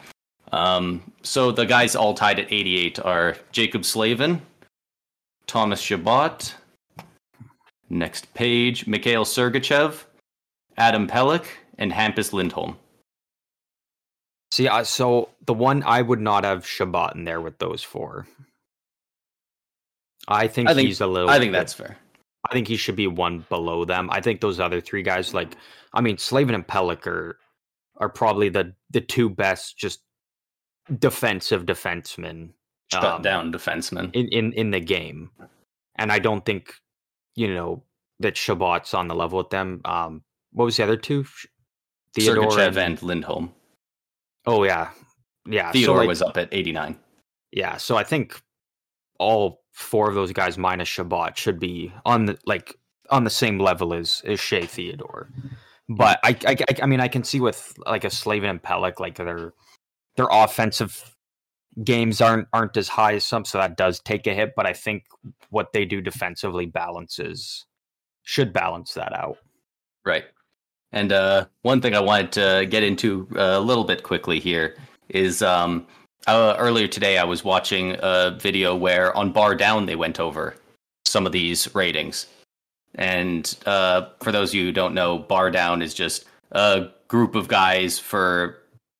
Um, 0.52 1.12
so 1.24 1.52
the 1.52 1.66
guys 1.66 1.96
all 1.96 2.14
tied 2.14 2.40
at 2.40 2.52
88 2.52 3.00
are 3.00 3.38
Jaccob 3.54 3.86
Slavin, 3.86 4.42
Thomas 5.48 5.82
Chabot, 5.82 6.54
next 7.90 8.34
page, 8.34 8.86
Mikhail 8.88 9.24
Sergachev, 9.24 10.04
Adam 10.78 11.08
Pelech, 11.08 11.46
and 11.78 11.92
Hampus 11.92 12.34
Lindholm. 12.34 12.78
See, 14.52 14.68
I, 14.68 14.84
so 14.84 15.30
the 15.46 15.54
one 15.54 15.84
I 15.84 16.02
would 16.02 16.20
not 16.20 16.44
have 16.44 16.66
Chabot 16.68 17.16
in 17.16 17.24
there 17.24 17.40
with 17.42 17.58
those 17.60 17.84
four. 17.84 18.28
I 20.28 20.48
think, 20.48 20.70
I 20.70 20.74
think- 20.74 20.88
he's 20.88 21.02
a 21.02 21.08
little. 21.08 21.30
I 21.30 21.40
think 21.40 21.52
bit- 21.52 21.60
that's 21.60 21.74
fair. 21.74 21.98
I 22.50 22.54
think 22.54 22.68
he 22.68 22.76
should 22.76 22.96
be 22.96 23.08
one 23.08 23.46
below 23.50 23.86
them. 23.86 24.10
I 24.12 24.20
think 24.20 24.42
those 24.42 24.60
other 24.60 24.82
three 24.82 25.04
guys, 25.04 25.32
like, 25.34 25.56
I 25.94 26.02
mean, 26.02 26.18
Slavin 26.18 26.56
and 26.56 26.68
Pelech 26.68 27.06
are 27.06 27.38
are 27.98 28.10
probably 28.10 28.50
the 28.50 28.74
the 28.90 29.02
two 29.02 29.30
best 29.30 29.78
just 29.78 30.02
defensive 31.00 31.66
defensemen 31.66 32.50
Shut 32.92 33.04
um, 33.06 33.22
down 33.22 33.54
defenseman. 33.54 34.14
in, 34.14 34.28
in 34.30 34.54
in 34.54 34.72
the 34.72 34.80
game, 34.80 35.30
and 35.98 36.12
I 36.12 36.18
don't 36.20 36.44
think 36.44 36.74
you 37.36 37.54
know 37.54 37.84
that 38.20 38.34
Chabot's 38.36 38.94
on 38.96 39.08
the 39.08 39.16
level 39.16 39.38
with 39.38 39.52
them. 39.52 39.82
Um, 39.86 40.24
what 40.54 40.66
was 40.66 40.78
the 40.78 40.84
other 40.84 40.98
two? 40.98 41.24
Sh- 41.24 41.48
Sergachev 42.18 42.78
and 42.78 43.02
Lindholm. 43.02 43.54
oh 44.46 44.64
yeah, 44.64 44.90
yeah. 45.46 45.72
Theodore 45.72 45.96
so 45.96 46.00
like, 46.00 46.08
was 46.08 46.22
up 46.22 46.38
at 46.38 46.50
89. 46.52 46.98
Yeah, 47.52 47.78
so 47.78 47.96
I 47.98 48.04
think 48.04 48.42
all 49.20 49.62
four 49.72 50.10
of 50.10 50.16
those 50.16 50.32
guys 50.34 50.58
minus 50.58 50.88
Chabot 50.90 51.38
should 51.38 51.60
be 51.60 51.94
on 52.06 52.26
the 52.26 52.38
like 52.46 52.76
on 53.10 53.24
the 53.24 53.30
same 53.30 53.60
level 53.60 53.94
as 53.94 54.22
as 54.26 54.40
Shea 54.40 54.66
Theodore. 54.66 55.30
But 55.90 56.20
I, 56.24 56.38
I, 56.46 56.52
I- 56.70 56.84
I 56.84 56.86
mean, 56.86 57.00
I 57.02 57.08
can 57.10 57.24
see 57.24 57.40
with 57.42 57.74
like 57.86 58.04
a 58.04 58.10
Slavin 58.10 58.50
and 58.50 58.62
Pelech, 58.62 59.00
like 59.00 59.16
their 59.16 59.54
their 60.18 60.28
offensive 60.32 61.16
games 61.84 62.20
aren't 62.22 62.48
aren't 62.54 62.76
as 62.78 62.90
high 62.90 63.14
as 63.16 63.26
some, 63.26 63.46
so 63.46 63.58
that 63.58 63.78
does 63.78 64.00
take 64.02 64.28
a 64.28 64.34
hit. 64.34 64.54
But 64.56 64.66
I 64.66 64.74
think 64.74 65.06
what 65.50 65.72
they 65.74 65.86
do 65.86 66.02
defensively 66.02 66.66
balances 66.66 67.66
should 68.24 68.52
balance 68.54 68.94
that 68.96 69.14
out. 69.14 69.38
Right. 70.06 70.26
And 70.94 71.12
uh, 71.12 71.46
one 71.62 71.82
thing 71.82 71.96
I 71.96 72.00
wanted 72.00 72.32
to 72.34 72.68
get 72.70 72.84
into 72.84 73.28
uh, 73.36 73.58
a 73.58 73.60
little 73.60 73.84
bit 73.84 74.04
quickly 74.04 74.40
here 74.40 74.76
is 75.10 75.42
um, 75.42 75.88
uh, 76.28 76.56
earlier 76.58 76.88
today 76.88 77.18
I 77.18 77.24
was 77.24 77.44
watching 77.44 77.96
a 78.02 78.38
video 78.40 78.76
where 78.76 79.16
on 79.16 79.32
Bar 79.32 79.56
Down 79.56 79.86
they 79.86 79.96
went 79.96 80.20
over 80.20 80.56
some 81.06 81.26
of 81.26 81.32
these 81.32 81.74
ratings. 81.74 82.28
And 82.96 83.58
uh, 83.66 84.08
for 84.22 84.32
those 84.32 84.50
of 84.50 84.56
you 84.56 84.66
who 84.66 84.72
don't 84.72 84.94
know, 84.94 85.20
Bar 85.20 85.52
Down 85.52 85.82
is 85.82 85.94
just 85.94 86.26
a 86.52 86.88
group 87.08 87.36
of 87.36 87.48
guys 87.48 88.00
for 88.00 88.58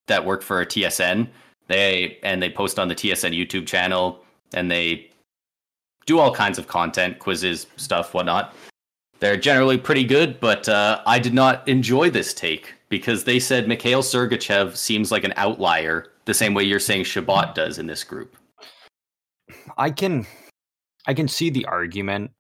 that 0.08 0.26
work 0.26 0.44
for 0.44 0.66
TSN. 0.66 1.28
They 1.68 2.18
and 2.24 2.42
they 2.42 2.50
post 2.50 2.80
on 2.80 2.88
the 2.88 2.96
TSN 2.96 3.38
YouTube 3.38 3.68
channel 3.68 4.24
and 4.54 4.70
they 4.70 5.10
do 6.06 6.20
all 6.20 6.34
kinds 6.34 6.58
of 6.58 6.68
content, 6.68 7.20
quizzes, 7.20 7.68
stuff, 7.78 8.14
whatnot. 8.14 8.54
They're 9.22 9.38
generally 9.38 9.78
pretty 9.78 10.04
good, 10.04 10.40
but 10.40 10.68
uh, 10.68 11.04
I 11.06 11.20
did 11.20 11.36
not 11.36 11.68
enjoy 11.68 12.10
this 12.10 12.34
take 12.34 12.74
because 12.90 13.24
they 13.24 13.40
said 13.40 13.68
Mikhail 13.68 14.02
Sergachev 14.02 14.76
seems 14.76 15.12
like 15.12 15.24
an 15.24 15.34
outlier, 15.38 16.08
the 16.26 16.34
same 16.34 16.56
way 16.56 16.64
you're 16.64 16.80
saying 16.80 17.04
Chabot 17.04 17.54
does 17.54 17.78
in 17.78 17.86
this 17.86 18.04
group. 18.04 18.36
I 19.78 19.92
can 19.92 20.26
I 21.06 21.14
can 21.14 21.28
see 21.28 21.52
the 21.52 21.66
argument, 21.66 22.32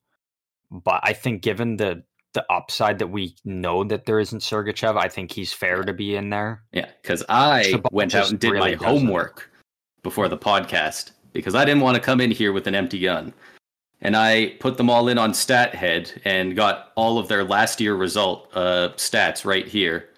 but 0.71 1.01
I 1.03 1.13
think 1.13 1.43
given 1.43 1.77
the 1.77 2.03
the 2.33 2.51
upside 2.51 2.97
that 2.97 3.07
we 3.07 3.35
know 3.45 3.83
that 3.83 4.05
there 4.05 4.19
isn't 4.19 4.39
Sergachev, 4.39 4.97
I 4.97 5.07
think 5.07 5.31
he's 5.31 5.53
fair 5.53 5.83
to 5.83 5.93
be 5.93 6.15
in 6.15 6.31
there. 6.31 6.63
Yeah, 6.73 6.89
because 7.03 7.23
I 7.29 7.69
Chabot 7.69 7.93
went 7.93 8.15
out 8.15 8.31
and 8.31 8.39
did 8.39 8.53
really 8.53 8.71
my 8.71 8.71
doesn't. 8.71 8.87
homework 8.87 9.51
before 10.01 10.27
the 10.27 10.37
podcast 10.37 11.11
because 11.31 11.53
I 11.53 11.63
didn't 11.63 11.81
want 11.81 11.93
to 11.93 12.01
come 12.01 12.19
in 12.21 12.31
here 12.31 12.53
with 12.53 12.65
an 12.65 12.73
empty 12.73 12.99
gun. 12.99 13.33
And 14.01 14.15
I 14.15 14.55
put 14.59 14.77
them 14.77 14.89
all 14.89 15.07
in 15.07 15.17
on 15.17 15.31
StatHead 15.31 16.21
and 16.25 16.55
got 16.55 16.91
all 16.95 17.19
of 17.19 17.27
their 17.27 17.43
last 17.43 17.79
year 17.79 17.95
result 17.95 18.49
uh, 18.55 18.89
stats 18.95 19.45
right 19.45 19.67
here. 19.67 20.09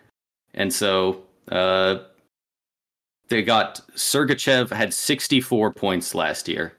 And 0.54 0.72
so 0.74 1.24
uh, 1.52 2.00
they 3.28 3.42
got 3.44 3.82
Sergachev 3.96 4.72
had 4.72 4.94
64 4.94 5.74
points 5.74 6.16
last 6.16 6.48
year. 6.48 6.74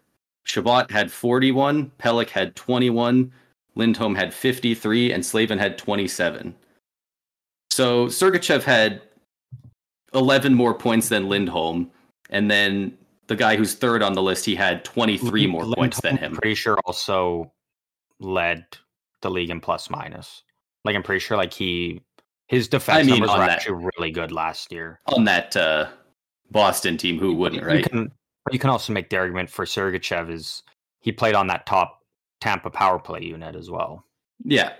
Chabot 0.44 0.90
had 0.90 1.10
41, 1.10 1.90
Pelech 1.98 2.30
had 2.30 2.54
21, 2.54 3.32
Lindholm 3.74 4.14
had 4.14 4.32
53, 4.32 5.12
and 5.12 5.24
Slavin 5.24 5.58
had 5.58 5.78
27. 5.78 6.54
So 7.70 8.06
Sergachev 8.06 8.62
had 8.62 9.02
11 10.12 10.54
more 10.54 10.74
points 10.74 11.08
than 11.08 11.28
Lindholm, 11.28 11.90
and 12.30 12.50
then 12.50 12.96
the 13.26 13.36
guy 13.36 13.56
who's 13.56 13.74
third 13.74 14.02
on 14.02 14.12
the 14.12 14.22
list, 14.22 14.44
he 14.44 14.54
had 14.54 14.84
23 14.84 15.46
more 15.46 15.64
points 15.74 16.00
than 16.00 16.12
Lindholm, 16.16 16.32
him. 16.32 16.36
Pretty 16.38 16.54
sure 16.54 16.78
also 16.84 17.52
led 18.20 18.64
the 19.22 19.30
league 19.30 19.50
in 19.50 19.60
plus 19.60 19.88
minus. 19.90 20.42
Like 20.84 20.94
I'm 20.96 21.02
pretty 21.02 21.20
sure 21.20 21.36
like 21.36 21.52
he 21.52 22.02
his 22.48 22.68
defense 22.68 23.06
mean, 23.06 23.20
numbers 23.20 23.30
were 23.30 23.38
that- 23.38 23.50
actually 23.50 23.88
really 23.96 24.10
good 24.10 24.30
last 24.32 24.70
year. 24.70 25.00
On 25.06 25.24
that 25.24 25.56
uh, 25.56 25.88
Boston 26.50 26.96
team, 26.98 27.18
who 27.18 27.32
wouldn't, 27.34 27.62
You 27.62 27.66
right? 27.68 27.84
can 27.90 28.12
you 28.52 28.58
can 28.58 28.68
also 28.70 28.92
make 28.92 29.08
the 29.08 29.16
argument 29.16 29.48
for 29.48 29.64
Sergachev 29.64 30.30
is 30.30 30.62
he 31.00 31.10
played 31.10 31.34
on 31.34 31.46
that 31.46 31.64
top 31.64 32.00
Tampa 32.42 32.68
power 32.68 32.98
play 32.98 33.22
unit 33.22 33.56
as 33.56 33.70
well. 33.70 34.04
Yeah. 34.44 34.74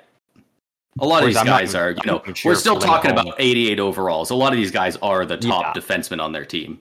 A 1.00 1.06
lot 1.06 1.22
of 1.22 1.26
these 1.26 1.34
not 1.36 1.46
guys 1.46 1.70
even- 1.74 1.80
are, 1.80 1.90
you 1.92 1.96
know, 2.04 2.22
sure 2.34 2.52
we're 2.52 2.56
still 2.56 2.78
talking 2.78 3.08
Lindholm- 3.12 3.28
about 3.28 3.40
88 3.40 3.80
overalls. 3.80 4.28
A 4.30 4.34
lot 4.34 4.52
of 4.52 4.58
these 4.58 4.70
guys 4.70 4.96
are 4.98 5.24
the 5.24 5.36
top 5.38 5.74
Yeah. 5.74 5.80
defensemen 5.82 6.22
on 6.22 6.32
their 6.32 6.44
team. 6.44 6.80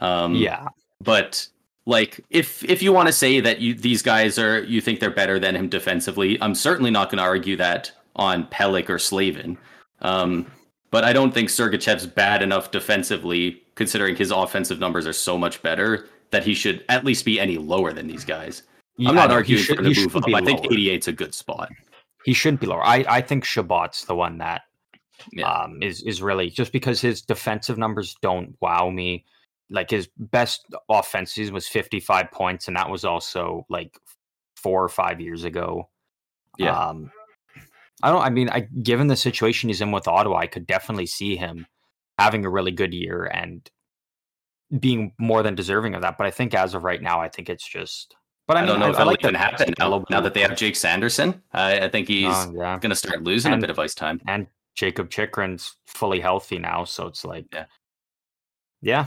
Um, 0.00 0.34
yeah. 0.34 0.66
But 1.00 1.46
like 1.86 2.20
if 2.30 2.64
if 2.64 2.82
you 2.82 2.92
want 2.92 3.06
to 3.08 3.12
say 3.12 3.40
that 3.40 3.60
you 3.60 3.74
these 3.74 4.02
guys 4.02 4.38
are 4.38 4.62
you 4.64 4.80
think 4.80 5.00
they're 5.00 5.10
better 5.10 5.38
than 5.38 5.54
him 5.56 5.68
defensively, 5.68 6.40
I'm 6.42 6.54
certainly 6.54 6.90
not 6.90 7.10
going 7.10 7.18
to 7.18 7.24
argue 7.24 7.56
that 7.56 7.90
on 8.16 8.46
Pelech 8.48 8.88
or 8.88 8.98
Slavin. 8.98 9.56
Um, 10.00 10.46
but 10.90 11.04
I 11.04 11.12
don't 11.12 11.32
think 11.34 11.50
Sergachev's 11.50 12.06
bad 12.06 12.42
enough 12.42 12.70
defensively, 12.70 13.62
considering 13.74 14.16
his 14.16 14.30
offensive 14.30 14.80
numbers 14.80 15.06
are 15.06 15.12
so 15.12 15.36
much 15.36 15.62
better 15.62 16.08
that 16.30 16.44
he 16.44 16.54
should 16.54 16.84
at 16.88 17.04
least 17.04 17.24
be 17.24 17.38
any 17.38 17.58
lower 17.58 17.92
than 17.92 18.06
these 18.06 18.24
guys. 18.24 18.62
Yeah, 18.96 19.10
I'm 19.10 19.14
not 19.14 19.30
arguing 19.30 19.62
should- 19.62 19.76
for 19.76 19.82
he 19.84 19.94
the 19.94 20.00
move 20.02 20.16
up. 20.16 20.24
I 20.34 20.40
think 20.44 20.60
lower. 20.64 20.70
88's 20.72 21.08
a 21.08 21.12
good 21.12 21.34
spot. 21.34 21.70
He 22.24 22.32
shouldn't 22.32 22.60
be 22.60 22.66
lower. 22.66 22.82
I, 22.84 23.04
I 23.08 23.20
think 23.20 23.44
Chabot's 23.44 24.04
the 24.04 24.14
one 24.14 24.38
that 24.38 24.62
Yeah. 25.32 25.48
um, 25.50 25.82
is 25.82 26.02
is 26.02 26.20
really 26.22 26.50
just 26.50 26.72
because 26.72 27.00
his 27.00 27.22
defensive 27.22 27.78
numbers 27.78 28.16
don't 28.22 28.56
wow 28.60 28.90
me. 28.90 29.24
Like 29.70 29.90
his 29.90 30.08
best 30.16 30.66
offense 30.88 31.32
season 31.32 31.54
was 31.54 31.68
55 31.68 32.30
points, 32.30 32.68
and 32.68 32.76
that 32.76 32.88
was 32.90 33.04
also 33.04 33.66
like 33.68 33.98
four 34.56 34.82
or 34.82 34.88
five 34.88 35.20
years 35.20 35.44
ago. 35.44 35.88
Yeah. 36.58 36.76
Um, 36.78 37.10
I 38.02 38.10
don't. 38.10 38.22
I 38.22 38.30
mean, 38.30 38.48
I 38.48 38.60
given 38.82 39.08
the 39.08 39.16
situation 39.16 39.68
he's 39.68 39.80
in 39.80 39.92
with 39.92 40.08
Ottawa, 40.08 40.36
I 40.38 40.46
could 40.46 40.66
definitely 40.66 41.06
see 41.06 41.36
him 41.36 41.66
having 42.18 42.44
a 42.44 42.50
really 42.50 42.70
good 42.72 42.94
year 42.94 43.24
and 43.24 43.68
being 44.80 45.12
more 45.18 45.42
than 45.42 45.54
deserving 45.54 45.94
of 45.94 46.02
that. 46.02 46.16
But 46.18 46.26
I 46.26 46.30
think 46.30 46.54
as 46.54 46.74
of 46.74 46.84
right 46.84 47.02
now, 47.02 47.20
I 47.20 47.28
think 47.28 47.48
it's 47.48 47.66
just. 47.68 48.14
But 48.46 48.56
I, 48.56 48.62
I, 48.62 48.66
don't 48.66 48.80
know 48.80 48.86
if 48.86 48.94
I 48.94 48.98
that'll 48.98 49.08
like 49.12 49.20
even 49.20 49.34
that 49.34 49.58
happen 49.60 49.74
now, 49.78 50.04
now 50.08 50.20
that 50.22 50.32
they 50.32 50.40
have. 50.40 50.56
Jake 50.56 50.76
Sanderson. 50.76 51.42
I, 51.52 51.80
I 51.80 51.88
think 51.90 52.08
he's 52.08 52.26
Oh, 52.28 52.52
yeah. 52.56 52.78
going 52.78 52.88
to 52.90 52.96
start 52.96 53.22
losing 53.22 53.52
And- 53.52 53.62
a 53.62 53.66
bit 53.66 53.70
of 53.70 53.78
ice 53.78 53.94
time. 53.94 54.22
and 54.26 54.46
Jakob 54.74 55.10
Chychrun's 55.10 55.74
fully 55.86 56.18
healthy 56.20 56.58
now, 56.58 56.84
so 56.84 57.06
it's 57.08 57.24
like, 57.26 57.44
Yeah. 57.52 57.66
yeah, 58.80 59.06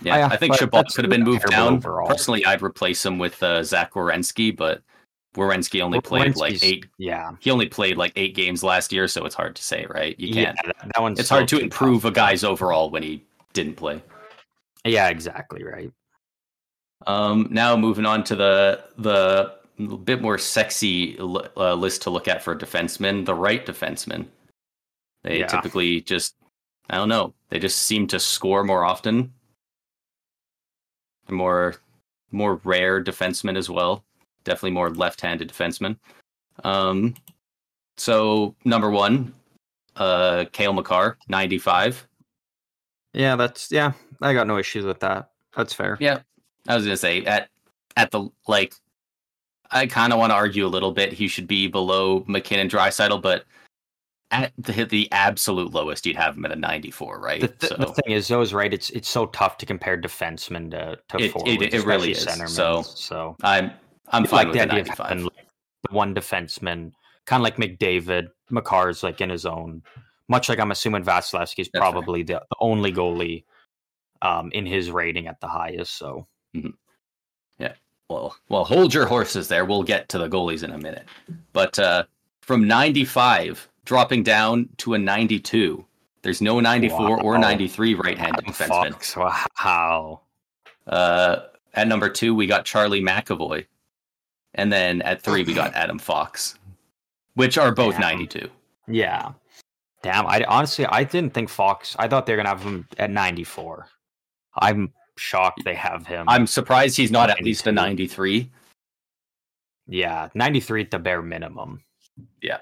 Yeah, 0.00 0.16
yeah, 0.18 0.26
I 0.30 0.36
think 0.36 0.52
but 0.52 0.58
Chabot 0.60 0.86
could 0.94 1.04
have 1.04 1.10
been 1.10 1.22
moved 1.24 1.46
down. 1.48 1.74
overall. 1.74 2.08
Personally, 2.08 2.44
I'd 2.44 2.62
replace 2.62 3.04
him 3.04 3.18
with 3.18 3.42
uh, 3.42 3.62
Zach 3.62 3.92
Werenski, 3.92 4.56
but 4.56 4.82
Werenski 5.36 5.80
only 5.80 6.00
played 6.00 6.36
like 6.36 6.62
eight. 6.64 6.86
Yeah, 6.98 7.32
He 7.40 7.50
only 7.50 7.66
played 7.66 7.96
like 7.96 8.12
eight 8.16 8.34
games 8.34 8.62
last 8.62 8.92
year, 8.92 9.06
so 9.08 9.24
it's 9.24 9.34
hard 9.34 9.54
to 9.56 9.62
say, 9.62 9.86
right? 9.88 10.18
You 10.18 10.32
can't. 10.34 10.56
that, 10.64 10.76
that 10.94 11.00
one's 11.02 11.18
it's 11.20 11.28
hard 11.28 11.48
to 11.48 11.58
improve 11.58 12.02
tough. 12.02 12.10
a 12.10 12.14
guy's 12.14 12.44
overall 12.44 12.90
when 12.90 13.02
he 13.02 13.24
didn't 13.52 13.76
play. 13.76 14.02
Yeah, 14.84 15.08
exactly 15.08 15.62
right. 15.64 15.92
Um, 17.06 17.48
now 17.50 17.76
moving 17.76 18.06
on 18.06 18.24
to 18.24 18.36
the 18.36 18.84
the 18.98 19.52
bit 20.04 20.20
more 20.22 20.38
sexy 20.38 21.16
li- 21.18 21.48
uh, 21.56 21.74
list 21.74 22.02
to 22.02 22.10
look 22.10 22.28
at 22.28 22.42
for 22.42 22.54
defensemen, 22.54 23.24
the 23.24 23.34
right 23.34 23.64
defensemen. 23.64 24.26
They 25.24 25.40
Yeah. 25.40 25.46
typically 25.46 26.00
just, 26.02 26.34
I 26.90 26.96
don't 26.96 27.08
know, 27.08 27.32
they 27.48 27.58
just 27.58 27.78
seem 27.78 28.06
to 28.08 28.20
score 28.20 28.64
more 28.64 28.84
often. 28.84 29.32
More, 31.28 31.76
more 32.30 32.60
rare 32.64 33.02
defensemen 33.02 33.56
as 33.56 33.70
well. 33.70 34.04
Definitely 34.44 34.72
more 34.72 34.90
left-handed 34.90 35.48
defensemen. 35.48 35.96
Um, 36.64 37.14
so 37.96 38.54
number 38.64 38.90
one, 38.90 39.32
uh, 39.96 40.46
Cale 40.52 40.72
Makar, 40.72 41.16
ninety-five. 41.28 42.06
Yeah, 43.14 43.36
that's 43.36 43.70
yeah. 43.70 43.92
I 44.20 44.34
got 44.34 44.46
no 44.46 44.58
issues 44.58 44.84
with 44.84 45.00
that. 45.00 45.30
That's 45.56 45.72
fair. 45.72 45.96
Yeah, 46.00 46.20
I 46.66 46.74
was 46.74 46.84
gonna 46.84 46.96
say 46.96 47.24
at 47.24 47.48
at 47.96 48.10
the 48.10 48.28
like, 48.48 48.74
I 49.70 49.86
kind 49.86 50.12
of 50.12 50.18
want 50.18 50.30
to 50.30 50.34
argue 50.36 50.66
a 50.66 50.68
little 50.68 50.92
bit. 50.92 51.12
He 51.12 51.28
should 51.28 51.46
be 51.46 51.68
below 51.68 52.24
MacKinnon, 52.26 52.68
Draisaitl, 52.68 53.22
but 53.22 53.44
at 54.32 54.52
the 54.58 54.84
the 54.84 55.08
absolute 55.12 55.72
lowest, 55.72 56.04
you'd 56.04 56.16
have 56.16 56.36
him 56.36 56.44
at 56.44 56.52
a 56.52 56.56
ninety 56.56 56.90
four, 56.90 57.20
right? 57.20 57.40
The, 57.42 57.48
th- 57.48 57.70
so 57.70 57.76
the 57.76 57.86
thing 57.92 58.12
is, 58.14 58.26
though, 58.26 58.40
is 58.40 58.52
right. 58.52 58.72
It's 58.72 58.90
it's 58.90 59.08
so 59.08 59.26
tough 59.26 59.58
to 59.58 59.66
compare 59.66 60.00
defensemen 60.00 60.70
to 60.72 60.98
to 61.08 61.16
It- 61.18 61.26
it- 61.26 61.32
forwards, 61.32 61.74
it 61.74 61.84
really 61.86 62.12
is. 62.12 62.26
centermen. 62.26 62.48
So, 62.48 62.82
so 62.82 63.36
I'm 63.42 63.70
I'm 64.08 64.24
fine 64.26 64.38
like 64.38 64.46
with 64.48 64.54
the 64.58 64.66
the 64.66 64.72
idea 64.72 64.92
of 64.92 64.98
having 64.98 65.24
like, 65.24 65.46
the 65.88 65.94
one 65.94 66.14
defenseman, 66.14 66.92
kind 67.26 67.40
of 67.40 67.44
like 67.44 67.56
McDavid. 67.56 68.28
Makar's 68.50 69.02
like 69.02 69.20
in 69.20 69.30
his 69.30 69.46
own, 69.46 69.82
much 70.28 70.48
like 70.50 70.58
I'm 70.58 70.70
assuming 70.72 71.04
Vasilevskiy's 71.04 71.68
fair. 71.68 71.80
probably 71.80 72.22
the, 72.22 72.34
the 72.50 72.56
only 72.60 72.92
goalie 72.92 73.44
um, 74.20 74.50
in 74.52 74.66
his 74.66 74.90
rating 74.90 75.26
at 75.26 75.40
the 75.40 75.48
highest. 75.48 75.96
So 75.96 76.26
yeah. 77.58 77.72
Well, 78.10 78.36
well, 78.50 78.64
hold 78.64 78.92
your 78.92 79.06
horses 79.06 79.48
there. 79.48 79.64
We'll 79.64 79.84
get 79.84 80.10
to 80.10 80.18
the 80.18 80.28
goalies 80.28 80.62
in 80.64 80.70
a 80.72 80.76
minute. 80.78 81.06
But 81.54 81.78
uh, 81.78 82.04
from 82.42 82.68
ninety 82.68 83.06
five 83.06 83.66
dropping 83.84 84.22
down 84.22 84.68
to 84.78 84.94
a 84.94 84.98
ninety 84.98 85.38
two. 85.38 85.84
There's 86.22 86.40
no 86.40 86.60
94 86.60 87.20
or 87.20 87.36
93 87.36 87.94
right-handed 87.94 88.44
defenseman. 88.44 88.92
Fox, 88.92 89.16
wow. 89.16 90.20
Uh, 90.86 91.36
at 91.74 91.88
number 91.88 92.08
two, 92.08 92.32
we 92.32 92.46
got 92.46 92.64
Charlie 92.64 93.02
McAvoy, 93.02 93.66
and 94.54 94.72
then 94.72 95.02
at 95.02 95.20
three, 95.20 95.42
we 95.42 95.52
got 95.52 95.74
Adam 95.74 95.98
Fox, 95.98 96.56
which 97.34 97.58
are 97.58 97.72
both 97.74 97.94
Damn. 97.94 98.02
92. 98.18 98.48
Yeah. 98.86 99.32
Damn. 100.02 100.26
I 100.26 100.44
honestly 100.46 100.86
I 100.86 101.02
didn't 101.02 101.34
think 101.34 101.48
Fox. 101.48 101.96
I 101.98 102.06
thought 102.06 102.26
they 102.26 102.34
were 102.34 102.36
gonna 102.36 102.50
have 102.50 102.62
him 102.62 102.86
at 102.98 103.10
94. 103.10 103.88
I'm 104.54 104.92
shocked 105.16 105.64
they 105.64 105.74
have 105.74 106.06
him. 106.06 106.28
I'm 106.28 106.46
surprised 106.46 106.96
he's 106.96 107.10
not 107.10 107.30
at 107.30 107.42
least 107.42 107.66
a 107.66 107.72
93. 107.72 108.50
yeah, 109.88 110.28
93 110.34 110.82
at 110.82 110.90
the 110.90 110.98
bare 110.98 111.22
minimum. 111.22 111.82
Yeah. 112.40 112.58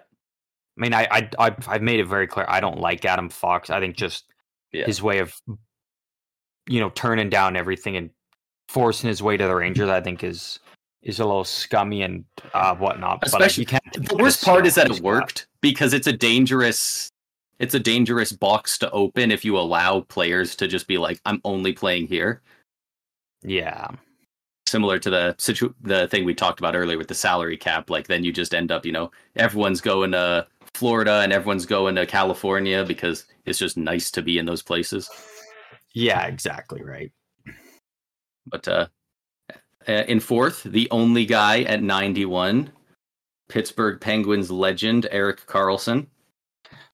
I 0.81 0.83
mean, 0.83 0.95
I, 0.95 1.07
I, 1.11 1.29
I 1.39 1.57
I've 1.69 1.83
made 1.83 2.01
it 2.01 2.07
very 2.07 2.27
clear. 2.27 2.47
I 2.49 2.61
don't 2.61 2.79
like 2.81 3.05
Adam 3.05 3.29
Fox. 3.29 3.69
I 3.69 3.81
think 3.81 3.97
just 3.97 4.25
Yeah. 4.73 4.87
his 4.87 5.03
way 5.03 5.19
of, 5.19 5.35
you 6.67 6.81
know, 6.81 6.89
turning 6.91 7.29
down 7.29 7.55
everything 7.57 7.97
and 7.97 8.11
forcing 8.69 9.09
his 9.09 9.23
way 9.23 9.37
to 9.37 9.45
the 9.47 9.55
Rangers. 9.55 9.91
I 9.91 10.01
think 10.01 10.25
is 10.25 10.59
is 11.03 11.21
a 11.21 11.25
little 11.27 11.45
scummy 11.45 12.03
and 12.03 12.25
uh, 12.55 12.75
whatnot. 12.77 13.21
but 13.21 13.29
Especially- 13.29 13.63
you 13.63 13.67
can't. 13.67 14.09
The 14.09 14.17
worst 14.17 14.43
part 14.45 14.67
is 14.67 14.75
that 14.77 14.91
it 14.91 15.01
worked 15.01 15.49
because 15.61 15.93
it's 15.93 16.07
a 16.07 16.13
dangerous. 16.15 17.11
It's 17.59 17.75
a 17.75 17.79
dangerous 17.81 18.33
box 18.33 18.79
to 18.79 18.91
open 18.91 19.31
if 19.31 19.45
you 19.45 19.59
allow 19.59 20.01
players 20.01 20.57
to 20.57 20.67
just 20.67 20.87
be 20.89 20.97
like, 20.97 21.21
"I'm 21.27 21.43
only 21.45 21.75
playing 21.75 22.07
here." 22.07 22.41
Yeah, 23.43 23.89
Similar 24.67 24.99
to 25.01 25.11
the 25.11 25.35
situ- 25.39 25.75
the 25.81 26.07
thing 26.09 26.25
we 26.25 26.33
talked 26.35 26.61
about 26.61 26.77
earlier 26.77 26.97
with 26.97 27.09
the 27.09 27.15
salary 27.15 27.57
cap. 27.57 27.91
Like 27.91 28.07
then 28.07 28.23
you 28.25 28.33
just 28.33 28.55
end 28.55 28.71
up, 28.71 28.87
you 28.87 28.93
know, 28.93 29.11
everyone's 29.37 29.81
going 29.81 30.13
to 30.13 30.47
Florida 30.75 31.21
and 31.23 31.33
everyone's 31.33 31.67
going 31.67 31.95
to 31.97 32.07
California 32.07 32.85
because 32.85 33.27
it's 33.45 33.59
just 33.59 33.77
nice 33.77 34.11
to 34.13 34.23
be 34.23 34.39
in 34.39 34.47
those 34.47 34.63
places. 34.63 35.11
yeah, 35.95 36.27
exactly 36.27 36.83
right. 36.83 37.13
But 38.47 38.69
uh, 38.69 38.87
in 39.87 40.21
fourth, 40.21 40.63
the 40.63 40.89
only 40.91 41.27
guy 41.27 41.63
at 41.63 41.83
91, 41.83 42.73
Pittsburgh 43.49 44.01
Penguins 44.01 44.51
legend 44.51 45.07
Erik 45.11 45.47
Karlsson. 45.47 46.07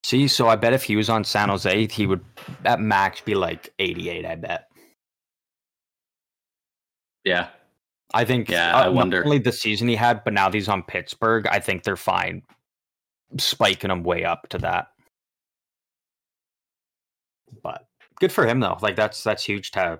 See, 0.03 0.27
so 0.27 0.47
I 0.47 0.55
bet 0.55 0.73
if 0.73 0.83
he 0.83 0.95
was 0.95 1.09
on 1.09 1.23
San 1.23 1.49
Jose, 1.49 1.87
he 1.87 2.05
would 2.05 2.23
at 2.65 2.79
max 2.79 3.21
be 3.21 3.35
like 3.35 3.73
88. 3.79 4.25
I 4.25 4.35
bet. 4.35 4.67
Yeah, 7.23 7.47
I 8.13 8.23
think. 8.23 8.49
Yeah, 8.49 8.73
uh, 8.73 8.85
I 8.85 8.87
wonder. 8.87 9.23
only 9.23 9.39
the 9.39 9.51
season 9.51 9.87
he 9.87 9.95
had, 9.95 10.23
but 10.23 10.33
now 10.33 10.49
he's 10.49 10.69
on 10.69 10.83
Pittsburgh. 10.83 11.45
I 11.47 11.59
think 11.59 11.83
they're 11.83 11.97
fine, 11.97 12.41
spiking 13.37 13.91
him 13.91 14.03
way 14.03 14.23
up 14.23 14.47
to 14.49 14.57
that. 14.59 14.87
But 17.63 17.87
good 18.19 18.31
for 18.31 18.45
him 18.45 18.59
though. 18.59 18.77
Like 18.81 18.95
that's 18.95 19.23
that's 19.23 19.43
huge 19.43 19.71
to 19.71 19.79
have. 19.79 19.99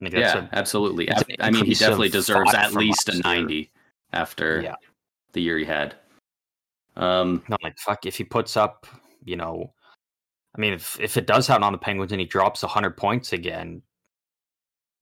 Like, 0.00 0.14
yeah, 0.14 0.48
absolutely. 0.52 1.08
I 1.40 1.50
mean, 1.52 1.64
he 1.64 1.74
definitely 1.74 2.08
deserves 2.08 2.52
at 2.54 2.72
least 2.74 3.08
a. 3.08 3.18
90 3.18 3.70
after 4.12 4.60
Yeah. 4.60 4.74
the 5.32 5.40
year 5.40 5.56
he 5.58 5.64
had. 5.64 5.94
Um, 6.96 7.44
a, 7.48 7.56
like 7.62 7.78
fuck. 7.78 8.04
If 8.04 8.16
he 8.16 8.24
puts 8.24 8.56
up, 8.56 8.86
you 9.24 9.36
know, 9.36 9.72
I 10.56 10.60
mean, 10.60 10.72
if 10.72 10.98
if 10.98 11.16
it 11.16 11.26
does 11.28 11.46
happen 11.46 11.62
on 11.62 11.70
the 11.70 11.78
Penguins 11.78 12.10
and 12.10 12.20
he 12.20 12.26
drops 12.26 12.62
hundred 12.62 12.96
points 12.96 13.32
again, 13.32 13.80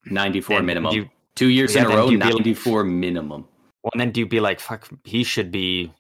94 0.05 0.63
minimum. 0.63 0.95
You, 0.95 1.09
Two 1.35 1.49
years 1.49 1.75
yeah, 1.75 1.87
in 1.87 1.93
a 1.93 1.97
row, 1.97 2.11
you 2.11 2.19
be 2.19 2.25
like- 2.25 2.35
94 2.35 2.85
minimum. 2.85 3.49
well, 3.83 3.91
and 3.95 4.01
then 4.01 4.11
do 4.11 4.21
you 4.21 4.27
be 4.27 4.41
like, 4.41 4.61
fuck? 4.61 4.87
He 5.05 5.25
should 5.25 5.51
be. 5.51 5.95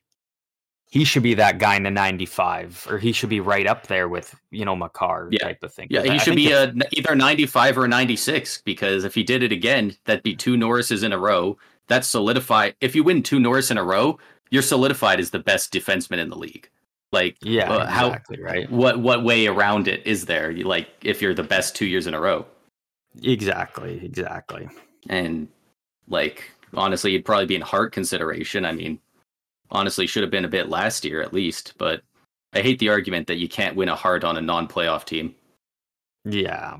He 0.90 1.04
should 1.04 1.22
be 1.22 1.34
that 1.34 1.58
guy 1.58 1.76
in 1.76 1.84
the 1.84 1.90
95, 1.90 2.88
or 2.90 2.98
he 2.98 3.12
should 3.12 3.28
be 3.28 3.38
right 3.40 3.66
up 3.66 3.86
there 3.86 4.08
with, 4.08 4.34
you 4.50 4.64
know, 4.64 4.74
Makar 4.74 5.28
Yeah. 5.30 5.44
type 5.44 5.62
of 5.62 5.72
thing. 5.72 5.86
Yeah, 5.88 6.02
he 6.02 6.10
I 6.10 6.16
should 6.18 6.34
be 6.34 6.50
a, 6.50 6.74
either 6.92 7.14
95 7.14 7.78
or 7.78 7.86
96 7.86 8.62
because 8.62 9.04
if 9.04 9.14
he 9.14 9.22
did 9.22 9.44
it 9.44 9.52
again, 9.52 9.96
that'd 10.04 10.24
be 10.24 10.34
two 10.34 10.56
Norrises 10.56 11.04
in 11.04 11.12
a 11.12 11.18
row. 11.18 11.56
That's 11.86 12.08
solidified. 12.08 12.74
If 12.80 12.96
you 12.96 13.04
win 13.04 13.22
two 13.22 13.38
Norris 13.38 13.70
in 13.70 13.78
a 13.78 13.84
row, 13.84 14.18
you're 14.50 14.62
solidified 14.62 15.20
as 15.20 15.30
the 15.30 15.38
best 15.38 15.72
defenseman 15.72 16.18
in 16.18 16.28
the 16.28 16.36
league. 16.38 16.68
Like, 17.12 17.36
Yeah, 17.40 17.70
uh, 17.70 17.86
how 17.86 18.06
exactly 18.08 18.40
right. 18.42 18.70
what 18.70 18.98
what 19.00 19.22
way 19.24 19.46
around 19.46 19.86
it 19.88 20.04
is 20.04 20.26
there? 20.26 20.52
Like, 20.52 20.88
if 21.02 21.22
you're 21.22 21.34
the 21.34 21.42
best 21.44 21.74
two 21.76 21.86
years 21.86 22.06
in 22.08 22.14
a 22.14 22.20
row, 22.20 22.46
Exactly, 23.22 24.04
exactly. 24.04 24.68
and 25.08 25.48
like 26.08 26.50
honestly, 26.74 27.12
you'd 27.12 27.24
probably 27.24 27.46
be 27.46 27.56
in 27.56 27.62
Hart 27.62 27.92
consideration. 27.92 28.64
I 28.64 28.72
mean, 28.72 29.00
honestly, 29.70 30.06
should 30.06 30.22
have 30.22 30.30
been 30.30 30.44
a 30.44 30.48
bit 30.48 30.68
last 30.68 31.04
year 31.04 31.22
at 31.22 31.32
least. 31.32 31.74
But 31.78 32.02
I 32.52 32.60
hate 32.62 32.78
the 32.78 32.88
argument 32.88 33.26
that 33.28 33.38
you 33.38 33.48
can't 33.48 33.76
win 33.76 33.88
a 33.88 33.94
Hart 33.96 34.24
on 34.24 34.36
a 34.36 34.40
non-playoff 34.40 35.04
team. 35.04 35.34
Yeah, 36.24 36.76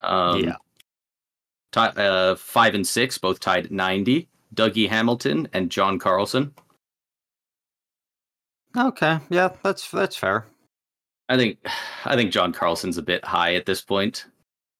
Um, 0.00 0.44
Yeah. 0.44 0.56
ti- 1.72 2.00
uh, 2.00 2.34
five 2.36 2.74
and 2.74 2.86
six, 2.86 3.18
both 3.18 3.40
tied 3.40 3.66
at 3.66 3.72
90. 3.72 4.28
Dougie 4.54 4.88
Hamilton 4.88 5.48
and 5.52 5.70
John 5.70 5.98
Carlson. 5.98 6.54
okay, 8.76 9.18
yeah, 9.30 9.50
that's 9.62 9.90
that's 9.90 10.16
fair. 10.16 10.46
I 11.28 11.36
think, 11.36 11.58
I 12.04 12.16
think 12.16 12.32
John 12.32 12.52
Carlson's 12.52 12.96
a 12.98 13.02
bit 13.02 13.24
high 13.24 13.54
at 13.54 13.66
this 13.66 13.82
point. 13.82 14.26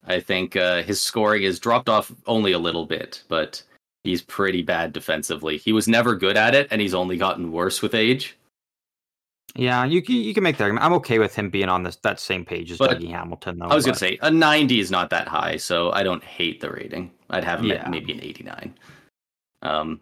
I 0.06 0.20
think 0.20 0.56
uh, 0.56 0.82
his 0.82 1.00
scoring 1.00 1.42
has 1.42 1.58
dropped 1.58 1.88
off 1.88 2.10
only 2.26 2.52
a 2.52 2.58
little 2.58 2.86
bit, 2.86 3.22
but 3.28 3.62
he's 4.04 4.22
pretty 4.22 4.62
bad 4.62 4.92
defensively. 4.92 5.58
He 5.58 5.72
was 5.72 5.88
never 5.88 6.14
good 6.16 6.36
at 6.36 6.54
it, 6.54 6.68
and 6.70 6.80
he's 6.80 6.94
only 6.94 7.16
gotten 7.16 7.52
worse 7.52 7.82
with 7.82 7.94
age. 7.94 8.36
Yeah, 9.54 9.84
you 9.86 10.02
can 10.02 10.14
you 10.16 10.34
can 10.34 10.42
make 10.42 10.56
the 10.58 10.64
argument. 10.64 10.84
I'm 10.84 10.92
okay 10.94 11.18
with 11.18 11.34
him 11.34 11.48
being 11.50 11.68
on 11.70 11.82
this 11.82 11.96
that 11.96 12.20
same 12.20 12.44
page 12.44 12.70
as 12.70 12.78
But 12.78 12.98
Dougie 12.98 13.10
Hamilton, 13.10 13.58
though. 13.58 13.66
I 13.66 13.74
was 13.74 13.84
gonna 13.86 13.96
say 13.96 14.18
a 14.20 14.30
90 14.30 14.78
is 14.78 14.90
not 14.90 15.10
that 15.10 15.26
high, 15.26 15.56
so 15.56 15.90
I 15.92 16.02
don't 16.02 16.22
hate 16.22 16.60
the 16.60 16.70
rating. 16.70 17.10
I'd 17.30 17.44
have 17.44 17.60
him 17.60 17.66
Yeah. 17.66 17.76
at 17.84 17.90
maybe 17.90 18.12
an 18.12 18.20
89. 18.22 18.74
Um, 19.62 20.00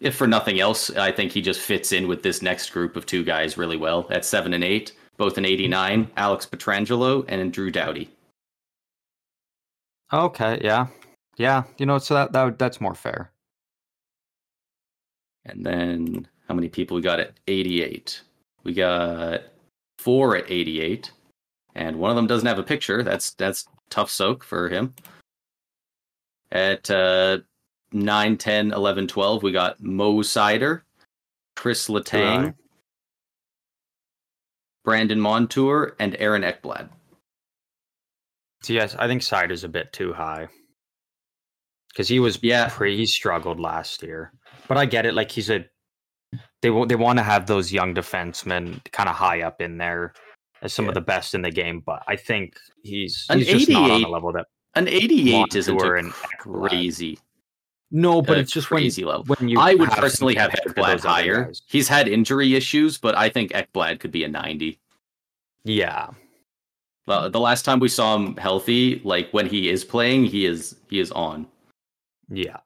if 0.00 0.16
for 0.16 0.26
nothing 0.26 0.58
else, 0.58 0.90
I 0.96 1.12
think 1.12 1.32
he 1.32 1.42
just 1.42 1.60
fits 1.60 1.92
in 1.92 2.08
with 2.08 2.22
this 2.22 2.40
next 2.40 2.70
group 2.70 2.96
of 2.96 3.04
two 3.04 3.22
guys 3.24 3.58
really 3.58 3.76
well. 3.76 4.06
At 4.10 4.24
seven 4.24 4.54
and 4.54 4.64
eight, 4.64 4.92
both 5.18 5.36
an 5.36 5.44
89, 5.44 6.10
Alex 6.16 6.46
Pietrangelo 6.46 7.26
and 7.28 7.52
Drew 7.52 7.70
Doughty. 7.70 8.08
Okay, 10.12 10.58
yeah, 10.64 10.86
yeah. 11.40 11.62
You 11.78 11.86
know, 11.86 11.96
so 11.96 12.14
that, 12.14 12.32
that 12.32 12.58
that's 12.58 12.82
more 12.82 12.94
fair. 12.94 13.32
And 15.46 15.64
then 15.64 16.28
how 16.46 16.54
many 16.54 16.68
people 16.68 16.96
we 16.96 17.00
got 17.00 17.18
at 17.18 17.40
88? 17.46 18.20
We 18.62 18.74
got 18.74 19.40
four 19.98 20.36
at 20.36 20.50
88, 20.50 21.10
and 21.74 21.96
one 21.96 22.10
of 22.10 22.16
them 22.16 22.26
doesn't 22.26 22.46
have 22.46 22.58
a 22.58 22.62
picture. 22.62 23.02
That's 23.02 23.30
that's 23.30 23.66
tough 23.88 24.10
soak 24.10 24.44
for 24.44 24.68
him. 24.68 24.94
At 26.52 26.90
uh, 26.90 27.38
9, 27.92 28.36
10, 28.36 28.72
11, 28.72 29.08
12, 29.08 29.42
we 29.42 29.50
got 29.52 29.80
Mo 29.80 30.16
Seider, 30.16 30.82
Chris 31.56 31.88
Letang. 31.88 32.54
Brandon 34.84 35.20
Montour, 35.20 35.94
and 35.98 36.16
Aaron 36.18 36.42
Ekblad. 36.42 36.88
So 38.62 38.72
yes, 38.72 38.94
I 38.98 39.06
think 39.06 39.22
Seider's 39.22 39.64
a 39.64 39.68
bit 39.68 39.92
too 39.92 40.12
high 40.12 40.48
because 41.92 42.08
he 42.08 42.18
was 42.20 42.38
Yeah. 42.42 42.68
pre 42.70 42.96
he 42.96 43.06
struggled 43.06 43.60
last 43.60 44.02
year. 44.02 44.32
But 44.68 44.78
I 44.78 44.86
get 44.86 45.06
it. 45.06 45.14
Like 45.14 45.30
he's 45.30 45.50
a 45.50 45.64
they 46.62 46.68
they 46.86 46.96
want 46.96 47.18
to 47.18 47.22
have 47.22 47.46
those 47.46 47.72
young 47.72 47.94
defensemen 47.94 48.80
kind 48.92 49.08
of 49.08 49.16
high 49.16 49.42
up 49.42 49.60
in 49.60 49.78
there 49.78 50.12
as 50.62 50.72
some 50.72 50.84
Yeah. 50.86 50.90
of 50.90 50.94
the 50.94 51.00
best 51.00 51.34
in 51.34 51.42
the 51.42 51.50
game. 51.50 51.80
But 51.84 52.02
I 52.06 52.16
think 52.16 52.56
he's 52.82 53.26
An 53.30 53.38
he's 53.38 53.48
just 53.48 53.68
not 53.70 53.90
on 53.90 53.90
88 53.90 54.02
the 54.04 54.08
level 54.10 54.32
that 54.32 54.46
An 54.74 54.88
88 54.88 55.54
isn't 55.56 55.74
Montour 55.74 55.96
a 55.96 55.98
and 55.98 56.12
crazy, 56.12 57.18
No, 57.90 58.22
but 58.22 58.38
it's 58.38 58.52
just 58.52 58.70
when 58.70 58.82
crazy 58.82 59.04
level. 59.04 59.24
when 59.24 59.48
you 59.48 59.58
I 59.58 59.74
would 59.74 59.90
personally 59.90 60.36
have 60.36 60.52
Ekblad 60.52 61.00
higher. 61.04 61.52
He's 61.66 61.88
had 61.88 62.06
injury 62.06 62.54
issues, 62.54 62.96
but 62.98 63.16
I 63.16 63.28
think 63.28 63.50
Ekblad 63.50 63.98
could 63.98 64.12
be 64.12 64.22
a 64.22 64.28
90. 64.28 64.78
Yeah, 65.64 66.10
Well, 67.06 67.28
the 67.30 67.40
last 67.40 67.64
time 67.64 67.80
we 67.80 67.88
saw 67.88 68.14
him 68.14 68.36
healthy, 68.36 69.00
like 69.04 69.30
when 69.32 69.46
he 69.46 69.68
is 69.68 69.84
playing, 69.84 70.26
he 70.26 70.44
is 70.46 70.76
he 70.88 71.00
is 71.00 71.10
on. 71.12 71.46
Yeah. 72.30 72.58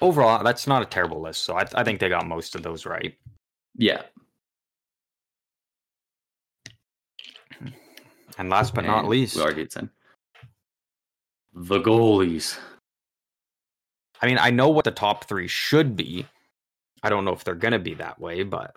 Overall, 0.00 0.42
that's 0.42 0.66
not 0.66 0.82
a 0.82 0.86
terrible 0.86 1.20
list. 1.20 1.42
So 1.42 1.56
I, 1.56 1.66
I 1.74 1.84
think 1.84 2.00
they 2.00 2.08
got 2.08 2.26
most 2.26 2.54
of 2.54 2.62
those 2.62 2.86
right. 2.86 3.14
Yeah. 3.76 4.02
And 8.38 8.48
last 8.48 8.74
but 8.74 8.86
not 8.86 9.00
And 9.00 9.08
least, 9.08 9.36
we 9.36 9.42
already 9.42 9.66
did. 9.66 9.90
The 11.52 11.80
goalies. 11.80 12.58
I 14.22 14.26
mean, 14.26 14.38
I 14.38 14.48
know 14.50 14.70
what 14.70 14.86
the 14.86 14.90
top 14.90 15.26
three 15.26 15.46
should 15.46 15.96
be. 15.96 16.26
I 17.02 17.10
don't 17.10 17.26
know 17.26 17.32
if 17.32 17.44
they're 17.44 17.54
gonna 17.54 17.78
be 17.78 17.92
that 17.94 18.18
way, 18.18 18.42
but 18.42 18.74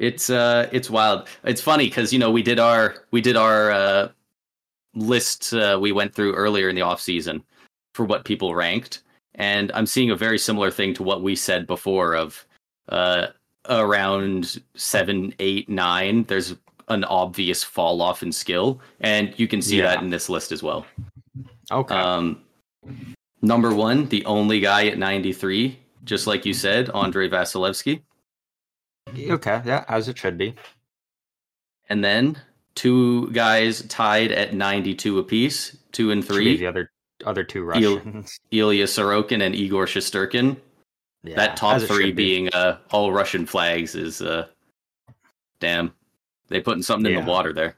It's 0.00 0.30
uh 0.30 0.66
it's 0.72 0.88
wild. 0.88 1.28
It's 1.44 1.60
funny 1.60 1.84
because 1.84 2.10
you 2.10 2.18
know 2.18 2.30
we 2.30 2.42
did 2.42 2.58
our 2.58 3.04
we 3.10 3.20
did 3.20 3.36
our 3.36 3.70
uh 3.70 4.08
list 4.94 5.52
uh, 5.54 5.78
we 5.80 5.92
went 5.92 6.14
through 6.14 6.34
earlier 6.34 6.68
in 6.68 6.74
the 6.76 6.82
off 6.82 7.00
season 7.00 7.42
for 7.94 8.04
what 8.04 8.24
people 8.24 8.54
ranked, 8.54 9.02
and 9.34 9.70
I'm 9.72 9.86
seeing 9.86 10.10
a 10.10 10.16
very 10.16 10.38
similar 10.38 10.70
thing 10.70 10.94
to 10.94 11.02
what 11.02 11.22
we 11.22 11.36
said 11.36 11.66
before 11.66 12.14
of 12.14 12.44
uh 12.88 13.28
around 13.68 14.62
seven, 14.74 15.34
eight, 15.38 15.68
nine. 15.68 16.24
There's 16.24 16.54
an 16.88 17.04
obvious 17.04 17.62
fall 17.62 18.02
off 18.02 18.22
in 18.22 18.32
skill, 18.32 18.80
and 19.00 19.32
you 19.38 19.46
can 19.48 19.62
see 19.62 19.80
that 19.80 20.02
in 20.02 20.10
this 20.10 20.28
list 20.28 20.52
as 20.52 20.62
well. 20.62 20.84
okay. 21.70 21.94
Um, 21.94 22.42
number 23.42 23.74
one, 23.74 24.08
the 24.08 24.24
only 24.24 24.60
guy 24.60 24.86
at 24.88 24.98
93, 24.98 25.78
just 26.04 26.26
like 26.26 26.44
you 26.44 26.52
said, 26.52 26.90
Andrei 26.90 27.28
Vasilevskiy. 27.28 28.02
okay, 29.16 29.62
yeah, 29.64 29.84
as 29.88 30.08
it 30.08 30.18
should 30.18 30.36
be. 30.36 30.54
And 31.88 32.04
then 32.04 32.38
two 32.74 33.30
guys 33.32 33.82
tied 33.82 34.32
at 34.32 34.54
92 34.54 35.18
apiece, 35.18 35.76
two 35.92 36.10
and 36.10 36.24
three. 36.24 36.56
the 36.56 36.66
other 36.66 36.90
other 37.26 37.44
two 37.44 37.64
Russians. 37.64 38.38
Ilya 38.50 38.86
Sorokin 38.86 39.42
and 39.42 39.54
Igor 39.54 39.86
Shesterkin. 39.86 40.56
Yeah, 41.22 41.36
that 41.36 41.56
top 41.56 41.82
three 41.82 42.12
be. 42.12 42.12
being 42.12 42.48
uh, 42.54 42.78
all 42.92 43.12
Russian 43.12 43.44
flags 43.44 43.94
is, 43.94 44.22
uh, 44.22 44.46
damn, 45.60 45.92
they 46.48 46.60
putting 46.60 46.82
something 46.82 47.12
in 47.12 47.24
the 47.24 47.30
water 47.30 47.52
there. 47.52 47.76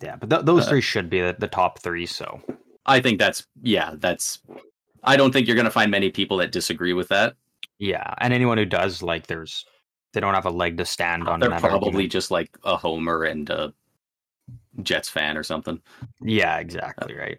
yeah, 0.00 0.14
but 0.14 0.30
th- 0.30 0.44
those 0.44 0.66
uh, 0.66 0.70
three 0.70 0.80
should 0.80 1.10
be 1.10 1.20
the, 1.20 1.34
the 1.36 1.48
top 1.48 1.80
three. 1.80 2.06
So 2.06 2.40
I 2.86 3.00
think 3.00 3.18
that's, 3.18 3.44
yeah, 3.62 3.94
that's, 3.96 4.38
I 5.02 5.16
don't 5.16 5.32
think 5.32 5.48
you're 5.48 5.56
going 5.56 5.64
to 5.64 5.72
find 5.72 5.90
many 5.90 6.10
people 6.10 6.36
that 6.36 6.52
disagree 6.52 6.92
with 6.92 7.08
that. 7.08 7.34
yeah, 7.80 8.14
and 8.18 8.32
anyone 8.32 8.58
who 8.58 8.64
does, 8.64 9.02
like, 9.02 9.26
there's 9.26 9.64
they 10.12 10.20
don't 10.20 10.34
have 10.34 10.46
a 10.46 10.50
leg 10.50 10.78
to 10.78 10.84
stand 10.84 11.28
on. 11.28 11.40
They're 11.40 11.50
probably 11.50 11.88
argument. 11.88 12.12
just 12.12 12.30
like 12.30 12.56
a 12.64 12.76
homer 12.76 13.24
and 13.24 13.48
a 13.50 13.72
Jets 14.82 15.08
fan 15.08 15.36
or 15.36 15.42
something. 15.42 15.80
yeah, 16.22 16.58
exactly 16.58 17.14
right. 17.14 17.38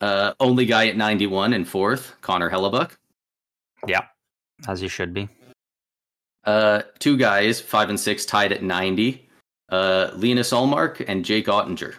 Uh, 0.00 0.34
only 0.40 0.66
guy 0.66 0.88
at 0.88 0.96
91 0.96 1.52
and 1.54 1.66
fourth, 1.66 2.14
Connor 2.20 2.50
Hellebuyck. 2.50 2.92
Yeah, 3.86 4.04
as 4.68 4.80
he 4.80 4.88
should 4.88 5.14
be. 5.14 5.28
Uh, 6.44 6.82
two 6.98 7.16
guys, 7.16 7.60
five 7.60 7.88
and 7.88 7.98
six, 7.98 8.24
tied 8.24 8.52
at 8.52 8.62
90. 8.62 9.28
Uh, 9.68 10.10
Linus 10.14 10.52
Ullmark 10.52 11.04
and 11.08 11.24
Jake 11.24 11.46
Oettinger. 11.46 11.94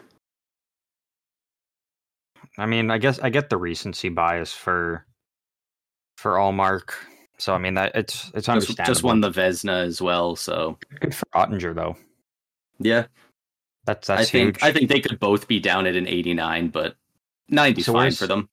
I 2.57 2.65
mean, 2.65 2.89
I 2.89 2.97
guess 2.97 3.19
I 3.19 3.29
get 3.29 3.49
the 3.49 3.57
recency 3.57 4.09
bias 4.09 4.53
for 4.53 5.05
for 6.17 6.33
Ullmark. 6.35 6.93
So 7.39 7.53
I 7.53 7.57
mean 7.59 7.75
that 7.75 7.91
it's 7.95 8.25
it's 8.33 8.47
Just, 8.47 8.49
understandable. 8.49 8.93
just 8.93 9.03
won 9.03 9.21
the 9.21 9.29
Vezina 9.29 9.83
as 9.85 10.01
well. 10.01 10.35
So 10.35 10.77
Good 10.99 11.13
for 11.15 11.25
Oettinger 11.35 11.75
though. 11.75 11.95
yeah, 12.79 13.05
That's 13.85 14.09
I 14.09 14.17
that's 14.17 14.31
think 14.31 14.57
huge. 14.57 14.63
I 14.63 14.71
think 14.73 14.89
they 14.89 14.99
could 14.99 15.19
both 15.19 15.47
be 15.47 15.59
down 15.59 15.85
at 15.85 15.95
an 15.95 16.07
89, 16.07 16.69
but 16.69 16.95
90 17.49 17.81
So 17.83 17.93
fine 17.93 18.11
for 18.11 18.27
them. 18.27 18.49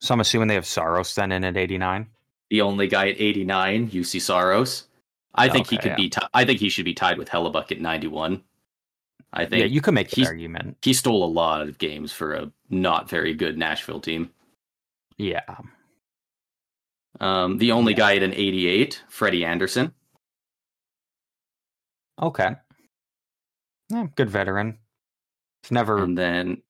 so 0.00 0.14
I'm 0.14 0.20
assuming 0.20 0.48
they 0.48 0.54
have 0.54 0.66
Saros 0.66 1.14
then 1.14 1.30
in 1.32 1.44
at 1.44 1.56
89. 1.56 2.06
The 2.50 2.60
only 2.62 2.86
guy 2.86 3.08
at 3.10 3.20
89, 3.20 3.90
Juuse 3.90 4.20
Saros. 4.20 4.88
I 5.34 5.48
think 5.48 5.68
he 5.70 5.76
could 5.78 5.92
yeah. 5.92 5.96
be. 5.96 6.10
Ti- 6.10 6.20
I 6.34 6.44
think 6.44 6.58
he 6.60 6.68
should 6.68 6.84
be 6.84 6.92
tied 6.92 7.16
with 7.16 7.28
Hellebuyck 7.30 7.72
at 7.72 7.80
91. 7.80 8.42
I 9.32 9.46
think 9.46 9.60
Yeah, 9.60 9.66
you 9.66 9.80
can 9.80 9.94
make 9.94 10.10
the 10.10 10.26
argument. 10.26 10.76
he 10.82 10.92
stole 10.92 11.24
a 11.24 11.26
lot 11.26 11.62
of 11.62 11.78
games 11.78 12.12
for 12.12 12.34
a 12.34 12.52
not 12.68 13.08
very 13.08 13.32
good 13.32 13.56
Nashville 13.56 14.00
team. 14.00 14.30
Yeah. 15.16 15.40
Um, 17.20 17.58
the 17.58 17.72
only 17.72 17.92
Yeah. 17.92 17.98
guy 17.98 18.16
at 18.16 18.22
an 18.22 18.32
88, 18.34 19.02
Freddie 19.08 19.44
Andersen. 19.44 19.94
Okay. 22.20 22.56
Yeah, 23.90 24.06
good 24.16 24.30
veteran. 24.30 24.78
He's 25.62 25.70
never 25.72 26.02
And 26.02 26.16
then 26.16 26.62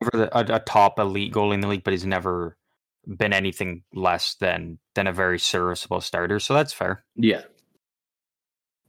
never 0.00 0.26
the, 0.26 0.36
a, 0.54 0.56
a 0.56 0.60
top 0.60 0.98
elite 0.98 1.32
goalie 1.32 1.54
in 1.54 1.60
the 1.60 1.68
league, 1.68 1.84
but 1.84 1.92
he's 1.92 2.06
never 2.06 2.56
been 3.06 3.32
anything 3.32 3.82
less 3.94 4.34
than 4.36 4.78
than 4.94 5.06
a 5.06 5.12
very 5.12 5.38
serviceable 5.38 6.00
starter. 6.00 6.38
So 6.40 6.54
that's 6.54 6.72
fair. 6.72 7.04
yeah. 7.16 7.42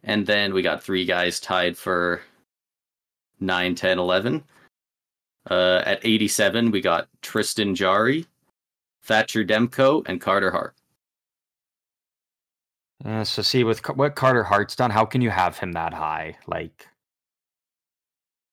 And 0.03 0.25
then 0.25 0.51
we 0.55 0.63
got 0.63 0.81
three 0.81 1.05
guys 1.05 1.39
tied 1.39 1.77
for 1.77 2.21
9, 3.39 3.75
10, 3.75 3.99
11. 3.99 4.43
Uh, 5.49 5.83
at 5.85 6.03
87, 6.03 6.71
we 6.71 6.81
got 6.81 7.07
Tristan 7.21 7.75
Jarry, 7.75 8.25
Thatcher 9.03 9.43
Demko, 9.45 10.01
and 10.07 10.19
Carter 10.19 10.49
Hart. 10.49 10.73
Uh, 13.03 13.23
so 13.23 13.41
see 13.41 13.63
with 13.63 13.85
what 13.95 14.15
Carter 14.15 14.43
Hart's 14.43 14.75
done, 14.75 14.91
how 14.91 15.05
can 15.05 15.21
you 15.21 15.29
have 15.29 15.57
him 15.57 15.71
that 15.73 15.93
high? 15.93 16.37
Like 16.47 16.87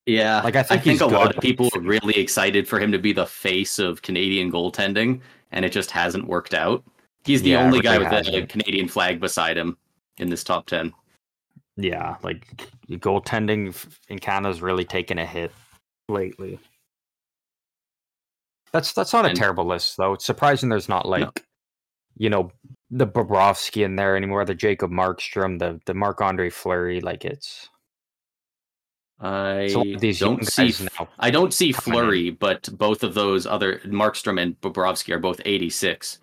Yeah, 0.06 0.40
Like, 0.42 0.56
I 0.56 0.62
think 0.62 0.82
he's 0.82 1.02
a 1.02 1.06
lot 1.06 1.34
of 1.34 1.42
people 1.42 1.68
were 1.74 1.82
really 1.82 2.16
excited 2.16 2.66
for 2.66 2.80
him 2.80 2.90
to 2.92 2.98
be 2.98 3.12
the 3.12 3.26
face 3.26 3.78
of 3.78 4.00
Canadian 4.00 4.50
goaltending, 4.50 5.20
and 5.52 5.64
it 5.64 5.72
just 5.72 5.90
hasn't 5.90 6.26
worked 6.26 6.54
out. 6.54 6.82
He's 7.24 7.42
the 7.42 7.50
Yeah, 7.50 7.64
only 7.64 7.80
guy 7.80 7.98
with 7.98 8.08
a. 8.08 8.46
Canadian 8.46 8.88
flag 8.88 9.20
beside 9.20 9.58
him 9.58 9.76
in 10.16 10.30
this 10.30 10.42
top 10.42 10.66
10. 10.66 10.94
yeah, 11.76 12.16
like 12.22 12.70
goaltending 12.90 13.74
in 14.08 14.18
Canada's 14.18 14.62
really 14.62 14.84
taken 14.84 15.18
a 15.18 15.26
hit 15.26 15.52
lately. 16.08 16.58
That's 18.72 18.92
that's 18.92 19.12
not 19.12 19.26
a 19.26 19.34
terrible 19.34 19.64
list 19.66 19.96
though. 19.98 20.14
It's 20.14 20.24
surprising 20.24 20.68
there's 20.68 20.88
not 20.88 21.06
like 21.06 21.44
you 22.16 22.30
know 22.30 22.50
the 22.90 23.06
Bobrovsky 23.06 23.84
in 23.84 23.96
there 23.96 24.16
anymore, 24.16 24.44
the 24.44 24.54
Jacob 24.54 24.90
Markstrom, 24.90 25.58
the 25.58 25.80
the 25.84 25.94
Marc 25.94 26.20
Andre 26.20 26.50
Fleury. 26.50 27.00
Like 27.00 27.24
it's 27.24 27.68
I 29.20 29.60
it's 29.62 29.74
a 29.74 29.78
lot 29.78 29.94
of 29.94 30.00
these 30.00 30.20
young 30.20 30.36
don't 30.36 30.46
see 30.46 30.88
now. 30.98 31.08
I 31.18 31.30
don't 31.30 31.52
see. 31.52 31.72
Fleury, 31.72 32.30
but 32.30 32.68
both 32.78 33.02
of 33.02 33.14
those 33.14 33.46
other 33.46 33.78
Markstrom 33.86 34.40
and 34.40 34.60
Bobrovsky 34.60 35.12
are 35.14 35.18
both 35.18 35.40
86. 35.44 36.20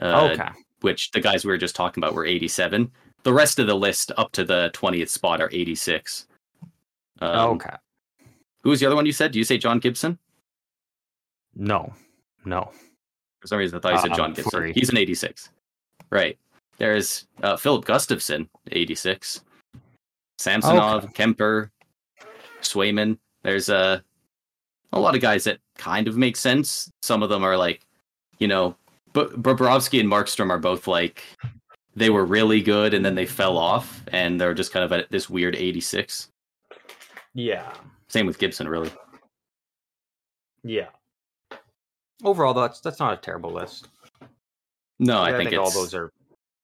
Uh, 0.00 0.30
okay, 0.32 0.48
which 0.82 1.10
the 1.10 1.20
guys 1.20 1.44
we 1.44 1.50
were 1.50 1.58
just 1.58 1.74
talking 1.74 2.02
about 2.02 2.14
were 2.14 2.26
87. 2.26 2.90
The 3.22 3.32
rest 3.32 3.58
of 3.58 3.66
the 3.66 3.74
list 3.74 4.12
up 4.16 4.32
to 4.32 4.44
the 4.44 4.70
20th 4.72 5.10
spot 5.10 5.42
are 5.42 5.50
86. 5.52 6.26
Um, 7.20 7.50
okay. 7.56 7.74
Who 8.62 8.70
was 8.70 8.80
the 8.80 8.86
other 8.86 8.96
one 8.96 9.04
you 9.04 9.12
said? 9.12 9.32
Do 9.32 9.38
you 9.38 9.44
say 9.44 9.58
John 9.58 9.78
Gibson? 9.78 10.18
No. 11.54 11.92
No. 12.46 12.70
For 13.40 13.46
some 13.46 13.58
reason, 13.58 13.76
I 13.76 13.80
thought 13.80 13.92
you 13.92 13.98
said 14.00 14.10
Um, 14.12 14.16
John 14.16 14.32
Gibson. 14.32 14.72
He's 14.74 14.88
an 14.88 14.96
86. 14.96 15.50
Right. 16.10 16.38
There's 16.78 17.26
uh, 17.42 17.56
Filip 17.56 17.84
Gustavsson, 17.84 18.48
86. 18.72 19.42
Samsonov, 20.38 21.12
Kuemper, 21.12 21.70
Swayman. 22.62 23.18
There's 23.42 23.68
uh, 23.68 24.00
a 24.92 25.00
lot 25.00 25.14
of 25.14 25.20
guys 25.20 25.44
that 25.44 25.58
kind 25.76 26.08
of 26.08 26.16
make 26.16 26.36
sense. 26.36 26.90
Some 27.02 27.22
of 27.22 27.28
them 27.28 27.44
are 27.44 27.56
like, 27.56 27.86
you 28.38 28.48
know, 28.48 28.74
but 29.12 29.42
Bobrovsky 29.42 30.00
and 30.00 30.08
Markstrom 30.08 30.50
are 30.50 30.58
both 30.58 30.86
like, 30.86 31.22
they 31.94 32.08
were 32.10 32.24
really 32.24 32.62
good 32.62 32.94
and 32.94 33.04
then 33.04 33.14
they 33.14 33.26
fell 33.26 33.58
off 33.58 34.02
and 34.12 34.40
they're 34.40 34.54
just 34.54 34.72
kind 34.72 34.84
of 34.84 34.92
at 34.92 35.10
this 35.10 35.28
weird 35.28 35.56
86. 35.56 36.28
Yeah. 37.34 37.72
Same 38.08 38.26
with 38.26 38.38
Gibson, 38.38 38.68
really. 38.68 38.90
Yeah. 40.62 40.88
Overall, 42.22 42.54
that's 42.54 42.80
that's 42.80 43.00
not 43.00 43.14
a 43.14 43.16
terrible 43.16 43.50
list. 43.50 43.88
No, 45.00 45.22
I 45.22 45.30
Yeah, 45.30 45.38
think, 45.38 45.52
all 45.58 45.70
those 45.70 45.94
are 45.94 46.12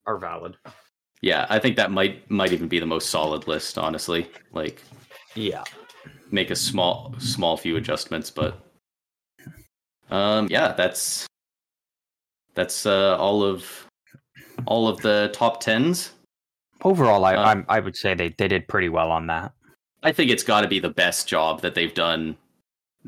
are 0.06 0.18
valid. 0.18 0.56
yeah, 1.22 1.46
I 1.48 1.58
think 1.58 1.76
that 1.76 1.90
might 1.90 2.30
might 2.30 2.52
even 2.52 2.68
be 2.68 2.78
the 2.78 2.86
most 2.86 3.10
solid 3.10 3.48
list, 3.48 3.78
honestly. 3.78 4.30
Like, 4.52 4.82
Yeah. 5.34 5.64
make 6.30 6.50
a 6.50 6.56
small 6.56 7.14
small 7.18 7.56
few 7.56 7.76
adjustments 7.76 8.30
but 8.30 8.58
um 10.10 10.46
yeah 10.50 10.72
that's 10.72 11.26
that's 12.54 12.84
uh 12.86 13.16
all 13.16 13.42
of 13.44 13.86
all 14.66 14.88
of 14.88 15.00
the 15.02 15.30
top 15.32 15.60
tens 15.60 16.12
Overall, 16.84 17.24
I 17.24 17.34
I'm, 17.36 17.64
I 17.68 17.80
would 17.80 17.96
say 17.96 18.14
they, 18.14 18.28
they 18.36 18.48
did 18.48 18.68
pretty 18.68 18.88
well 18.88 19.10
on 19.10 19.26
that. 19.28 19.52
i 20.02 20.12
think 20.12 20.30
it's 20.30 20.42
got 20.42 20.60
to 20.62 20.68
be 20.68 20.78
the 20.80 20.90
best 20.90 21.26
job 21.28 21.62
that 21.62 21.74
they've 21.74 21.94
done 21.94 22.36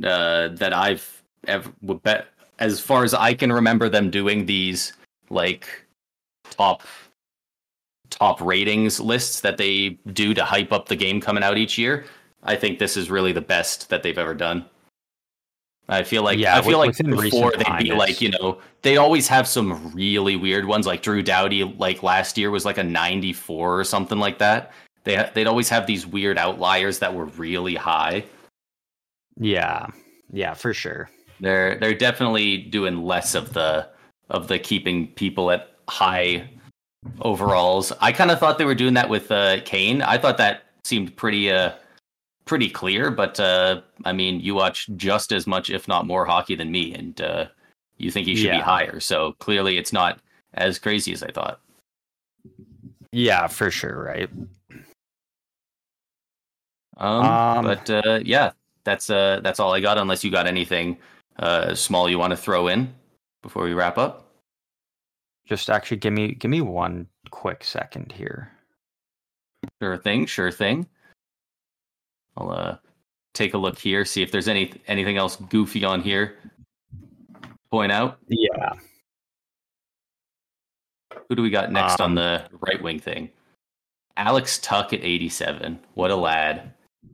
uh 0.05 0.49
that 0.49 0.73
i've 0.73 1.23
ever 1.47 1.71
bet 2.03 2.29
as 2.61 2.81
far 2.81 3.05
as 3.05 3.15
i 3.15 3.35
can 3.35 3.53
remember 3.53 3.89
them 3.89 4.11
doing 4.11 4.47
these 4.47 4.93
like 5.31 5.69
top 6.51 6.83
top 8.11 8.41
ratings 8.41 8.99
lists 9.01 9.41
that 9.41 9.57
they 9.59 9.91
do 10.13 10.33
to 10.35 10.45
hype 10.45 10.73
up 10.73 10.89
the 10.89 10.97
game 10.97 11.21
coming 11.21 11.43
out 11.45 11.59
each 11.59 11.77
year 11.77 12.05
i 12.43 12.57
think 12.57 12.79
this 12.79 12.97
is 12.97 13.11
really 13.11 13.33
the 13.33 13.41
best 13.41 13.91
that 13.91 14.03
they've 14.03 14.19
ever 14.19 14.33
done 14.35 14.65
i 15.91 16.03
feel 16.03 16.23
like 16.23 16.39
Yeah, 16.39 16.57
i 16.57 16.63
feel 16.63 16.79
like 16.79 16.97
before 16.97 17.53
they'd 17.53 17.85
be 17.85 17.93
like 17.93 18.21
you 18.21 18.31
know 18.31 18.59
they 18.83 18.97
always 18.97 19.29
have 19.29 19.47
some 19.47 19.93
really 19.93 20.37
weird 20.37 20.65
ones 20.65 20.87
like 20.87 21.03
drew 21.03 21.23
Doughty 21.23 21.65
like 21.65 22.03
last 22.03 22.39
year 22.39 22.51
was 22.51 22.65
like 22.65 22.79
a 22.79 22.83
94 22.85 23.81
or 23.81 23.85
something 23.85 24.19
like 24.19 24.39
that 24.39 24.73
They 25.05 25.29
they'd 25.35 25.47
always 25.47 25.69
have 25.69 25.87
these 25.87 26.07
weird 26.07 26.39
outliers 26.39 26.99
that 27.01 27.15
were 27.15 27.27
really 27.27 27.75
high 27.75 28.25
Yeah. 29.39 29.87
Yeah, 30.33 30.55
for 30.55 30.75
sure. 30.75 31.11
they're 31.41 31.79
they're 31.79 31.95
definitely 31.95 32.57
doing 32.59 33.03
less 33.05 33.35
of 33.35 33.53
the 33.53 33.89
of 34.31 34.49
the 34.49 34.59
keeping 34.59 35.09
people 35.09 35.51
at 35.51 35.73
high 35.89 36.49
overalls. 37.21 37.93
I 38.01 38.13
kind 38.13 38.31
of 38.31 38.39
thought 38.39 38.59
they 38.59 38.65
were 38.65 38.75
doing 38.75 38.95
that 38.95 39.09
with 39.09 39.31
uh, 39.31 39.61
Kane. 39.65 40.03
I 40.03 40.19
thought 40.19 40.39
that 40.39 40.65
seemed 40.85 41.17
pretty 41.17 41.51
uh 41.51 41.73
pretty 42.45 42.71
clear, 42.71 43.11
but 43.11 43.39
uh, 43.39 43.83
I 44.05 44.13
mean, 44.13 44.41
you 44.41 44.55
watch 44.55 44.89
just 44.97 45.33
as 45.33 45.47
much, 45.47 45.69
if 45.71 45.87
not 45.87 46.07
more, 46.07 46.25
hockey 46.25 46.55
than 46.55 46.71
me, 46.73 46.95
and 46.95 47.21
uh, 47.21 47.47
you 47.99 48.11
think 48.11 48.27
he 48.27 48.35
should 48.35 48.53
be 48.53 48.59
higher. 48.59 49.01
So 49.01 49.35
clearly, 49.35 49.77
it's 49.77 49.93
not 49.93 50.19
as 50.55 50.79
crazy 50.79 51.13
as 51.13 51.23
I 51.23 51.31
thought. 51.31 51.61
Yeah, 53.13 53.47
for 53.47 53.71
sure, 53.71 54.03
right? 54.03 54.31
Um, 56.97 57.25
Um, 57.25 57.65
but 57.65 57.91
uh, 57.91 58.21
yeah, 58.25 58.53
that's 58.85 59.11
uh 59.11 59.41
that's 59.43 59.61
all 59.61 59.73
I 59.73 59.81
got. 59.81 59.99
Unless 59.99 60.25
you 60.25 60.31
got 60.31 60.47
anything 60.47 60.99
uh 61.39 61.75
small 61.75 62.09
you 62.09 62.19
want 62.19 62.33
to 62.33 62.37
throw 62.37 62.69
in 62.69 62.93
before 63.43 63.65
we 63.65 63.73
wrap 63.74 63.98
up. 63.98 64.27
Just 65.47 65.70
actually 65.70 65.97
give 65.97 66.12
me 66.12 66.35
give 66.35 66.51
me 66.51 66.60
one 66.60 67.06
quick 67.31 67.65
second 67.65 68.12
here. 68.12 68.52
Sure 69.82 69.97
thing, 69.97 70.27
sure 70.27 70.51
thing. 70.51 70.86
I'll 72.36 72.51
uh 72.51 72.77
take 73.35 73.55
a 73.55 73.59
look 73.59 73.78
here, 73.78 74.05
see 74.05 74.23
if 74.23 74.31
there's 74.31 74.48
any 74.48 74.73
anything 74.86 75.16
else 75.16 75.36
goofy 75.36 75.85
on 75.85 76.02
here. 76.02 76.36
Point 77.70 77.93
out. 77.93 78.19
Yeah. 78.28 78.73
Who 81.28 81.35
do 81.35 81.43
we 81.43 81.51
got 81.51 81.70
next 81.70 82.01
on 82.01 82.10
Um, 82.10 82.15
the 82.15 82.44
right 82.60 82.82
wing 82.82 82.98
thing? 82.98 83.31
Alex 84.16 84.59
Tuch 84.59 84.93
at 84.93 85.05
87. 85.05 85.78
What 85.94 86.10
a 86.10 86.16
lad. 86.16 86.73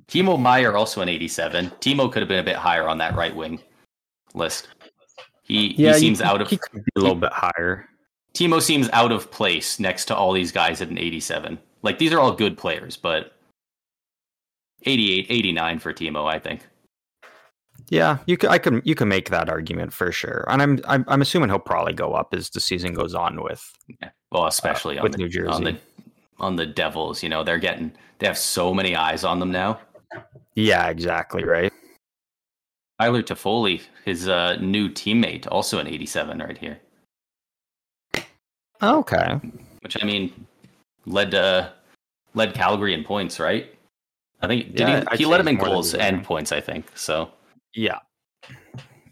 Timo 0.08 0.40
Meier 0.40 0.76
also 0.76 1.00
an 1.00 1.08
87. 1.08 1.70
Timo 1.80 2.10
could 2.10 2.22
have 2.22 2.28
been 2.28 2.38
a 2.38 2.44
bit 2.44 2.56
higher 2.56 2.88
on 2.88 2.98
that 2.98 3.14
right 3.14 3.34
wing 3.34 3.60
list. 4.34 4.68
He 5.44 5.70
he 5.74 5.92
seems 5.94 6.20
out 6.20 6.40
of 6.40 6.48
he 6.48 6.56
could 6.56 6.84
be 6.84 6.90
a 6.96 7.00
little 7.00 7.14
bit 7.14 7.32
higher. 7.32 7.86
Timo 8.32 8.60
seems 8.60 8.90
out 8.92 9.12
of 9.12 9.30
place 9.30 9.78
next 9.78 10.06
to 10.06 10.16
all 10.16 10.32
these 10.32 10.50
guys 10.50 10.80
at 10.82 10.88
an 10.88 10.98
87. 10.98 11.58
Like 11.82 11.98
these 11.98 12.12
are 12.12 12.18
all 12.18 12.32
good 12.32 12.58
players, 12.58 12.96
but 12.96 13.32
88, 14.84 15.26
89 15.28 15.78
for 15.78 15.92
Timo, 15.92 16.26
I 16.26 16.38
think. 16.38 16.66
Yeah, 17.90 18.18
you 18.26 18.36
can 18.38 18.48
I 18.50 18.58
can 18.58 18.80
you 18.84 18.94
can 18.94 19.08
make 19.08 19.28
that 19.30 19.48
argument 19.50 19.92
for 19.92 20.10
sure. 20.10 20.46
And 20.48 20.62
I'm 20.62 20.80
I'm, 20.88 21.04
I'm 21.06 21.22
assuming 21.22 21.50
he'll 21.50 21.58
probably 21.58 21.92
go 21.92 22.14
up 22.14 22.32
as 22.34 22.48
the 22.50 22.60
season 22.60 22.94
goes 22.94 23.14
on 23.14 23.42
with 23.42 23.70
Yeah. 24.00 24.10
Well, 24.32 24.46
especially 24.46 24.98
on 24.98 25.00
Uh, 25.00 25.02
with 25.04 25.12
the 25.12 25.18
New 25.18 25.28
Jersey. 25.28 25.48
on 25.50 25.64
the 25.64 25.76
on 26.40 26.56
the 26.56 26.66
Devils, 26.66 27.22
you 27.22 27.28
know, 27.28 27.44
they're 27.44 27.58
getting 27.58 27.92
they 28.18 28.26
have 28.26 28.38
so 28.38 28.72
many 28.72 28.96
eyes 28.96 29.22
on 29.24 29.38
them 29.38 29.52
now. 29.52 29.78
Yeah, 30.54 30.88
exactly, 30.88 31.44
right? 31.44 31.72
Tyler 33.00 33.22
Toffoli, 33.22 33.82
his 34.04 34.28
uh, 34.28 34.56
new 34.60 34.88
teammate, 34.88 35.48
also 35.50 35.78
an 35.78 35.88
87 35.88 36.38
right 36.38 36.58
here. 36.58 36.78
Okay. 38.82 39.40
Which 39.80 39.96
I 40.00 40.06
mean, 40.06 40.46
led 41.06 41.34
uh, 41.34 41.70
led 42.34 42.54
Calgary 42.54 42.94
in 42.94 43.04
points, 43.04 43.40
right? 43.40 43.74
I 44.42 44.46
think 44.46 44.74
did 44.74 44.80
Yeah, 44.80 45.00
he? 45.00 45.06
I'd 45.08 45.18
he 45.18 45.26
led 45.26 45.40
him 45.40 45.48
in 45.48 45.54
he's 45.54 45.60
more 45.60 45.68
than 45.68 45.74
goals 45.74 45.94
and 45.94 46.24
points, 46.24 46.52
I 46.52 46.60
think. 46.60 46.86
So 46.94 47.30
Yeah. 47.74 47.98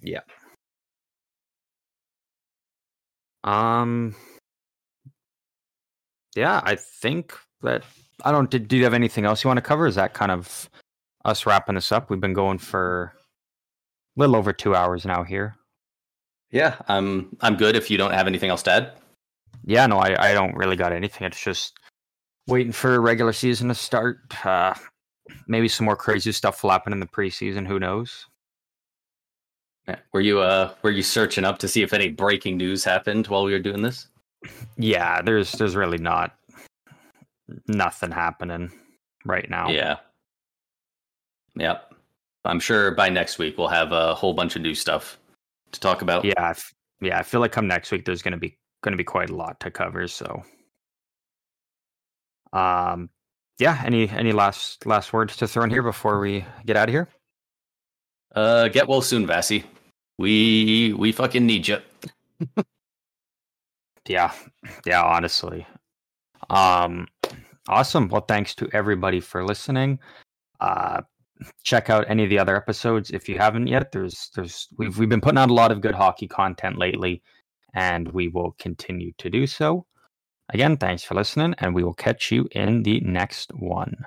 Yeah. 0.02 0.20
Um 3.44 4.14
Yeah, 6.36 6.60
I 6.64 6.76
think 6.76 7.34
that 7.62 7.84
I 8.24 8.30
don't 8.30 8.50
did, 8.50 8.68
do 8.68 8.76
you 8.76 8.84
have 8.84 8.94
anything 8.94 9.24
else 9.24 9.42
you 9.42 9.48
want 9.48 9.58
to 9.58 9.62
cover? 9.62 9.86
Is 9.86 9.94
that 9.94 10.14
kind 10.14 10.30
of 10.30 10.68
us 11.24 11.46
wrapping 11.46 11.74
this 11.76 11.92
up? 11.92 12.10
We've 12.10 12.20
been 12.20 12.34
going 12.34 12.58
for 12.58 13.14
little 14.16 14.36
over 14.36 14.52
2 14.52 14.74
hours 14.74 15.04
now 15.04 15.22
here. 15.22 15.56
yeah, 16.50 16.76
I'm 16.88 17.36
I'm 17.40 17.56
good. 17.56 17.76
If 17.76 17.90
you 17.90 17.98
don't 17.98 18.12
have 18.12 18.26
anything 18.26 18.50
else 18.50 18.62
to 18.64 18.72
add, 18.72 18.92
Yeah, 19.64 19.86
no, 19.86 19.98
I 19.98 20.30
I 20.30 20.34
don't 20.34 20.54
really 20.56 20.76
got 20.76 20.92
anything. 20.92 21.26
It's 21.26 21.42
just 21.42 21.78
waiting 22.46 22.72
for 22.72 23.00
regular 23.00 23.32
season 23.32 23.68
to 23.68 23.74
start. 23.74 24.18
Uh 24.44 24.74
maybe 25.46 25.68
some 25.68 25.86
more 25.86 25.96
crazy 25.96 26.32
stuff 26.32 26.62
will 26.62 26.70
happen 26.70 26.92
in 26.92 27.00
the 27.00 27.06
preseason, 27.06 27.66
who 27.66 27.78
knows? 27.78 28.26
Yeah. 29.88 29.96
were 30.12 30.20
you 30.20 30.40
uh 30.40 30.74
were 30.82 30.90
you 30.90 31.02
searching 31.02 31.44
up 31.44 31.58
to 31.58 31.68
see 31.68 31.82
if 31.82 31.92
any 31.92 32.08
breaking 32.08 32.56
news 32.56 32.84
happened 32.84 33.26
while 33.28 33.44
we 33.44 33.52
were 33.52 33.58
doing 33.58 33.82
this? 33.82 34.08
Yeah, 34.76 35.22
there's 35.22 35.52
there's 35.52 35.76
really 35.76 35.98
not 35.98 36.36
nothing 37.68 38.10
happening 38.10 38.70
right 39.24 39.48
now. 39.48 39.68
Yeah. 39.70 39.98
Yep. 41.56 41.91
I'm 42.44 42.60
sure 42.60 42.90
by 42.92 43.08
next 43.08 43.38
week 43.38 43.56
we'll 43.58 43.68
have 43.68 43.92
a 43.92 44.14
whole 44.14 44.34
bunch 44.34 44.56
of 44.56 44.62
new 44.62 44.74
stuff 44.74 45.18
to 45.72 45.80
talk 45.80 46.02
about. 46.02 46.24
Yeah, 46.24 46.34
I 46.38 46.50
f- 46.50 46.74
yeah. 47.00 47.18
I 47.18 47.22
feel 47.22 47.40
like 47.40 47.52
come 47.52 47.66
next 47.68 47.90
week, 47.92 48.04
there's 48.04 48.22
gonna 48.22 48.36
be 48.36 48.56
gonna 48.82 48.96
be 48.96 49.04
quite 49.04 49.30
a 49.30 49.36
lot 49.36 49.60
to 49.60 49.70
cover. 49.70 50.08
So, 50.08 50.42
um, 52.52 53.10
yeah. 53.58 53.80
Any 53.84 54.08
any 54.08 54.32
last 54.32 54.84
last 54.86 55.12
words 55.12 55.36
to 55.38 55.46
throw 55.46 55.62
in 55.64 55.70
here 55.70 55.82
before 55.82 56.18
we 56.20 56.44
get 56.66 56.76
out 56.76 56.88
of 56.88 56.92
here? 56.92 57.08
Uh, 58.34 58.68
get 58.68 58.88
well 58.88 59.02
soon, 59.02 59.26
Vassy. 59.26 59.64
We 60.18 60.94
we 60.94 61.12
fucking 61.12 61.46
need 61.46 61.68
you. 61.68 61.78
Yeah, 64.08 64.32
yeah. 64.84 65.00
Honestly, 65.02 65.64
um, 66.50 67.06
awesome. 67.68 68.08
Well, 68.08 68.24
thanks 68.26 68.52
to 68.56 68.68
everybody 68.72 69.20
for 69.20 69.44
listening. 69.44 70.00
Uh, 70.60 71.02
check 71.62 71.90
out 71.90 72.04
any 72.08 72.24
of 72.24 72.30
the 72.30 72.38
other 72.38 72.56
episodes 72.56 73.10
if 73.10 73.28
you 73.28 73.38
haven't 73.38 73.66
yet. 73.66 73.92
There's 73.92 74.30
there's 74.34 74.68
we've 74.76 74.98
we've 74.98 75.08
been 75.08 75.20
putting 75.20 75.38
out 75.38 75.50
a 75.50 75.54
lot 75.54 75.72
of 75.72 75.80
good 75.80 75.94
hockey 75.94 76.28
content 76.28 76.78
lately, 76.78 77.22
and 77.74 78.08
we 78.12 78.28
will 78.28 78.52
continue 78.58 79.12
to 79.18 79.30
do 79.30 79.46
so. 79.46 79.86
Again, 80.50 80.76
thanks 80.76 81.02
for 81.02 81.14
listening, 81.14 81.54
and 81.58 81.74
we 81.74 81.84
will 81.84 81.94
catch 81.94 82.30
you 82.30 82.48
in 82.52 82.82
the 82.82 83.00
next 83.00 83.52
one. 83.54 84.06